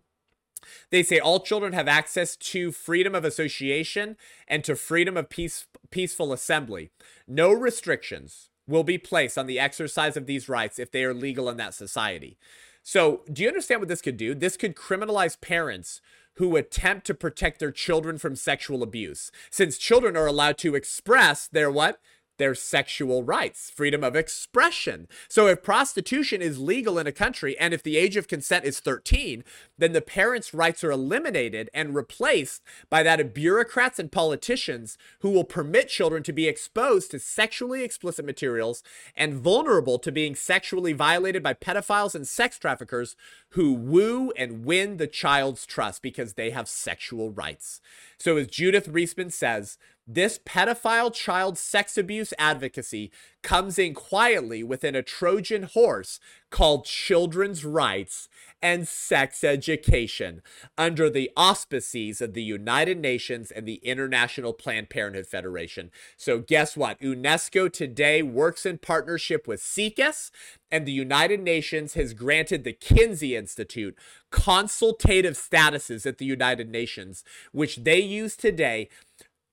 They 0.89 1.03
say 1.03 1.19
all 1.19 1.39
children 1.39 1.73
have 1.73 1.87
access 1.87 2.35
to 2.35 2.71
freedom 2.71 3.13
of 3.15 3.23
association 3.23 4.17
and 4.47 4.63
to 4.63 4.75
freedom 4.75 5.15
of 5.15 5.29
peace, 5.29 5.67
peaceful 5.91 6.33
assembly. 6.33 6.89
No 7.27 7.51
restrictions 7.51 8.48
will 8.69 8.83
be 8.83 8.97
placed 8.97 9.37
on 9.37 9.47
the 9.47 9.59
exercise 9.59 10.15
of 10.15 10.25
these 10.25 10.47
rights 10.47 10.79
if 10.79 10.91
they 10.91 11.03
are 11.03 11.13
legal 11.13 11.49
in 11.49 11.57
that 11.57 11.73
society. 11.73 12.37
So, 12.83 13.21
do 13.31 13.41
you 13.41 13.49
understand 13.49 13.81
what 13.81 13.89
this 13.89 14.01
could 14.01 14.17
do? 14.17 14.33
This 14.33 14.55
could 14.55 14.75
criminalize 14.75 15.39
parents 15.39 16.01
who 16.35 16.55
attempt 16.55 17.05
to 17.07 17.13
protect 17.13 17.59
their 17.59 17.71
children 17.71 18.17
from 18.17 18.35
sexual 18.35 18.81
abuse, 18.81 19.31
since 19.49 19.77
children 19.77 20.15
are 20.15 20.27
allowed 20.27 20.57
to 20.59 20.75
express 20.75 21.47
their 21.47 21.69
what? 21.69 21.99
Their 22.39 22.55
sexual 22.55 23.23
rights, 23.23 23.69
freedom 23.69 24.03
of 24.03 24.15
expression. 24.15 25.07
So 25.27 25.45
if 25.45 25.61
prostitution 25.61 26.41
is 26.41 26.57
legal 26.57 26.97
in 26.97 27.05
a 27.05 27.11
country 27.11 27.57
and 27.59 27.73
if 27.73 27.83
the 27.83 27.97
age 27.97 28.17
of 28.17 28.27
consent 28.27 28.65
is 28.65 28.79
13, 28.79 29.43
then 29.77 29.93
the 29.93 30.01
parents' 30.01 30.53
rights 30.53 30.83
are 30.83 30.91
eliminated 30.91 31.69
and 31.73 31.93
replaced 31.93 32.63
by 32.89 33.03
that 33.03 33.19
of 33.19 33.33
bureaucrats 33.33 33.99
and 33.99 34.11
politicians 34.11 34.97
who 35.19 35.29
will 35.29 35.43
permit 35.43 35.89
children 35.89 36.23
to 36.23 36.33
be 36.33 36.47
exposed 36.47 37.11
to 37.11 37.19
sexually 37.19 37.83
explicit 37.83 38.25
materials 38.25 38.81
and 39.15 39.35
vulnerable 39.35 39.99
to 39.99 40.11
being 40.11 40.33
sexually 40.33 40.93
violated 40.93 41.43
by 41.43 41.53
pedophiles 41.53 42.15
and 42.15 42.27
sex 42.27 42.57
traffickers 42.57 43.15
who 43.49 43.73
woo 43.73 44.31
and 44.37 44.65
win 44.65 44.97
the 44.97 45.07
child's 45.07 45.65
trust 45.65 46.01
because 46.01 46.33
they 46.33 46.51
have 46.51 46.67
sexual 46.67 47.31
rights. 47.31 47.81
So 48.17 48.37
as 48.37 48.47
Judith 48.47 48.87
Reisman 48.87 49.31
says, 49.31 49.77
this 50.11 50.39
pedophile 50.39 51.13
child 51.13 51.55
sex 51.55 51.95
abuse 51.95 52.33
advocacy 52.39 53.11
comes 53.43 53.77
in 53.77 53.93
quietly 53.93 54.63
within 54.63 54.95
a 54.95 55.03
Trojan 55.03 55.63
horse 55.63 56.19
called 56.49 56.85
children's 56.85 57.63
rights 57.63 58.27
and 58.59 58.87
sex 58.87 59.43
education 59.43 60.41
under 60.79 61.11
the 61.11 61.29
auspices 61.37 62.21
of 62.21 62.33
the 62.33 62.41
United 62.41 62.97
Nations 62.97 63.51
and 63.51 63.67
the 63.67 63.75
International 63.83 64.51
Planned 64.51 64.89
Parenthood 64.89 65.27
Federation. 65.27 65.91
So, 66.17 66.39
guess 66.39 66.75
what? 66.75 66.99
UNESCO 66.99 67.71
today 67.71 68.23
works 68.23 68.65
in 68.65 68.79
partnership 68.79 69.47
with 69.47 69.61
SIECUS, 69.61 70.31
and 70.71 70.85
the 70.85 70.91
United 70.91 71.39
Nations 71.39 71.93
has 71.93 72.13
granted 72.13 72.63
the 72.63 72.73
Kinsey 72.73 73.35
Institute 73.35 73.95
consultative 74.31 75.35
statuses 75.35 76.05
at 76.05 76.17
the 76.17 76.25
United 76.25 76.69
Nations, 76.69 77.23
which 77.51 77.77
they 77.77 77.99
use 77.99 78.35
today 78.35 78.89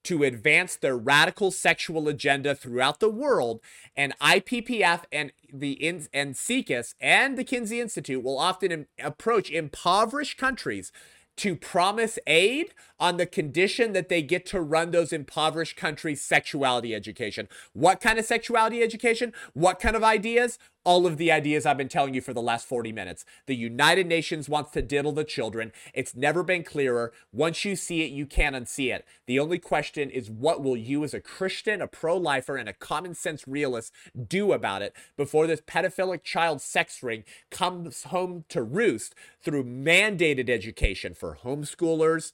to 0.06 0.22
advance 0.22 0.76
their 0.76 0.96
radical 0.96 1.50
sexual 1.50 2.08
agenda 2.08 2.54
throughout 2.54 3.00
the 3.00 3.10
world. 3.10 3.60
And 3.96 4.16
IPPF 4.20 5.02
and 5.10 5.32
the 5.52 5.72
in, 5.72 6.06
and 6.12 6.36
SIECUS 6.36 6.94
and 7.00 7.36
the 7.36 7.44
Kinsey 7.44 7.80
Institute 7.80 8.22
will 8.22 8.38
often 8.38 8.86
approach 9.02 9.50
impoverished 9.50 10.38
countries 10.38 10.92
to 11.36 11.54
promise 11.54 12.18
aid 12.26 12.72
on 12.98 13.16
the 13.16 13.26
condition 13.26 13.92
that 13.92 14.08
they 14.08 14.22
get 14.22 14.46
to 14.46 14.60
run 14.60 14.90
those 14.90 15.12
impoverished 15.12 15.76
countries' 15.76 16.22
sexuality 16.22 16.94
education. 16.94 17.48
What 17.72 18.00
kind 18.00 18.18
of 18.18 18.24
sexuality 18.24 18.82
education? 18.82 19.32
What 19.54 19.80
kind 19.80 19.96
of 19.96 20.04
ideas? 20.04 20.58
All 20.84 21.04
of 21.04 21.16
the 21.16 21.32
ideas 21.32 21.66
I've 21.66 21.76
been 21.76 21.88
telling 21.88 22.14
you 22.14 22.20
for 22.20 22.32
the 22.32 22.40
last 22.40 22.64
40 22.68 22.92
minutes. 22.92 23.24
The 23.46 23.56
United 23.56 24.06
Nations 24.06 24.48
wants 24.48 24.70
to 24.70 24.82
diddle 24.82 25.10
the 25.10 25.24
children. 25.24 25.72
It's 25.92 26.14
never 26.14 26.44
been 26.44 26.62
clearer. 26.62 27.12
Once 27.32 27.64
you 27.64 27.74
see 27.74 28.02
it, 28.02 28.12
you 28.12 28.24
can't 28.24 28.54
unsee 28.54 28.94
it. 28.94 29.04
The 29.26 29.40
only 29.40 29.58
question 29.58 30.10
is 30.10 30.30
what 30.30 30.62
will 30.62 30.76
you, 30.76 31.02
as 31.02 31.12
a 31.12 31.20
Christian, 31.20 31.82
a 31.82 31.88
pro 31.88 32.16
lifer, 32.16 32.56
and 32.56 32.68
a 32.68 32.72
common 32.72 33.14
sense 33.14 33.48
realist, 33.48 33.92
do 34.28 34.52
about 34.52 34.80
it 34.80 34.94
before 35.16 35.48
this 35.48 35.60
pedophilic 35.60 36.22
child 36.22 36.62
sex 36.62 37.02
ring 37.02 37.24
comes 37.50 38.04
home 38.04 38.44
to 38.48 38.62
roost 38.62 39.16
through 39.42 39.64
mandated 39.64 40.48
education 40.48 41.14
for 41.14 41.38
homeschoolers, 41.42 42.30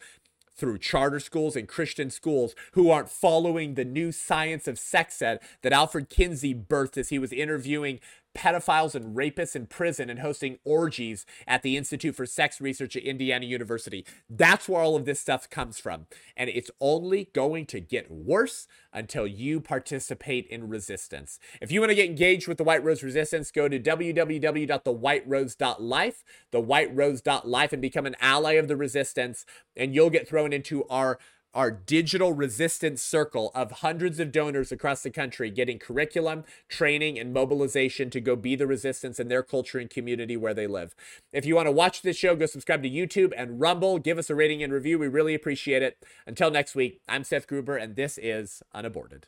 through 0.62 0.78
charter 0.78 1.18
schools 1.18 1.56
and 1.56 1.66
Christian 1.66 2.08
schools 2.08 2.54
who 2.74 2.88
aren't 2.88 3.08
following 3.08 3.74
the 3.74 3.84
new 3.84 4.12
science 4.12 4.68
of 4.68 4.78
sex 4.78 5.20
ed 5.20 5.40
that 5.62 5.72
Alfred 5.72 6.08
Kinsey 6.08 6.54
birthed 6.54 6.96
as 6.96 7.08
he 7.08 7.18
was 7.18 7.32
interviewing 7.32 7.98
pedophiles 8.34 8.94
and 8.94 9.16
rapists 9.16 9.56
in 9.56 9.66
prison 9.66 10.10
and 10.10 10.20
hosting 10.20 10.58
orgies 10.64 11.26
at 11.46 11.62
the 11.62 11.76
Institute 11.76 12.14
for 12.14 12.26
Sex 12.26 12.60
Research 12.60 12.94
at 12.96 13.02
Indiana 13.02 13.46
University. 13.46 14.04
That's 14.28 14.68
where 14.68 14.82
all 14.82 14.96
of 14.96 15.04
this 15.04 15.20
stuff 15.20 15.48
comes 15.50 15.78
from. 15.78 16.06
And 16.36 16.50
it's 16.50 16.72
only 16.80 17.30
going 17.32 17.66
to 17.66 17.78
get 17.80 18.10
worse 18.10 18.66
until 18.92 19.26
you 19.26 19.60
participate 19.60 20.46
in 20.48 20.68
resistance. 20.68 21.38
If 21.60 21.70
you 21.72 21.80
want 21.80 21.90
to 21.90 21.96
get 21.96 22.08
engaged 22.08 22.48
with 22.48 22.58
the 22.58 22.64
White 22.64 22.84
Rose 22.84 23.02
Resistance, 23.02 23.50
go 23.50 23.68
to 23.68 23.80
www.thewhiterose.life, 23.80 26.24
thewhiterose.life, 26.52 27.72
and 27.72 27.82
become 27.82 28.06
an 28.06 28.16
ally 28.20 28.52
of 28.52 28.68
the 28.68 28.76
resistance. 28.76 29.44
And 29.76 29.92
you'll 29.94 30.10
get 30.10 30.28
thrown 30.28 30.52
into 30.52 30.84
our 30.88 31.18
our 31.54 31.70
digital 31.70 32.32
resistance 32.32 33.02
circle 33.02 33.50
of 33.54 33.70
hundreds 33.72 34.18
of 34.18 34.32
donors 34.32 34.72
across 34.72 35.02
the 35.02 35.10
country 35.10 35.50
getting 35.50 35.78
curriculum, 35.78 36.44
training, 36.68 37.18
and 37.18 37.32
mobilization 37.32 38.10
to 38.10 38.20
go 38.20 38.36
be 38.36 38.56
the 38.56 38.66
resistance 38.66 39.20
in 39.20 39.28
their 39.28 39.42
culture 39.42 39.78
and 39.78 39.90
community 39.90 40.36
where 40.36 40.54
they 40.54 40.66
live. 40.66 40.94
If 41.32 41.44
you 41.44 41.56
want 41.56 41.66
to 41.66 41.72
watch 41.72 42.02
this 42.02 42.16
show, 42.16 42.34
go 42.36 42.46
subscribe 42.46 42.82
to 42.82 42.90
YouTube 42.90 43.32
and 43.36 43.60
Rumble. 43.60 43.98
Give 43.98 44.18
us 44.18 44.30
a 44.30 44.34
rating 44.34 44.62
and 44.62 44.72
review. 44.72 44.98
We 44.98 45.08
really 45.08 45.34
appreciate 45.34 45.82
it. 45.82 45.98
Until 46.26 46.50
next 46.50 46.74
week, 46.74 47.00
I'm 47.08 47.24
Seth 47.24 47.46
Gruber, 47.46 47.76
and 47.76 47.96
this 47.96 48.18
is 48.18 48.62
Unaborted. 48.74 49.26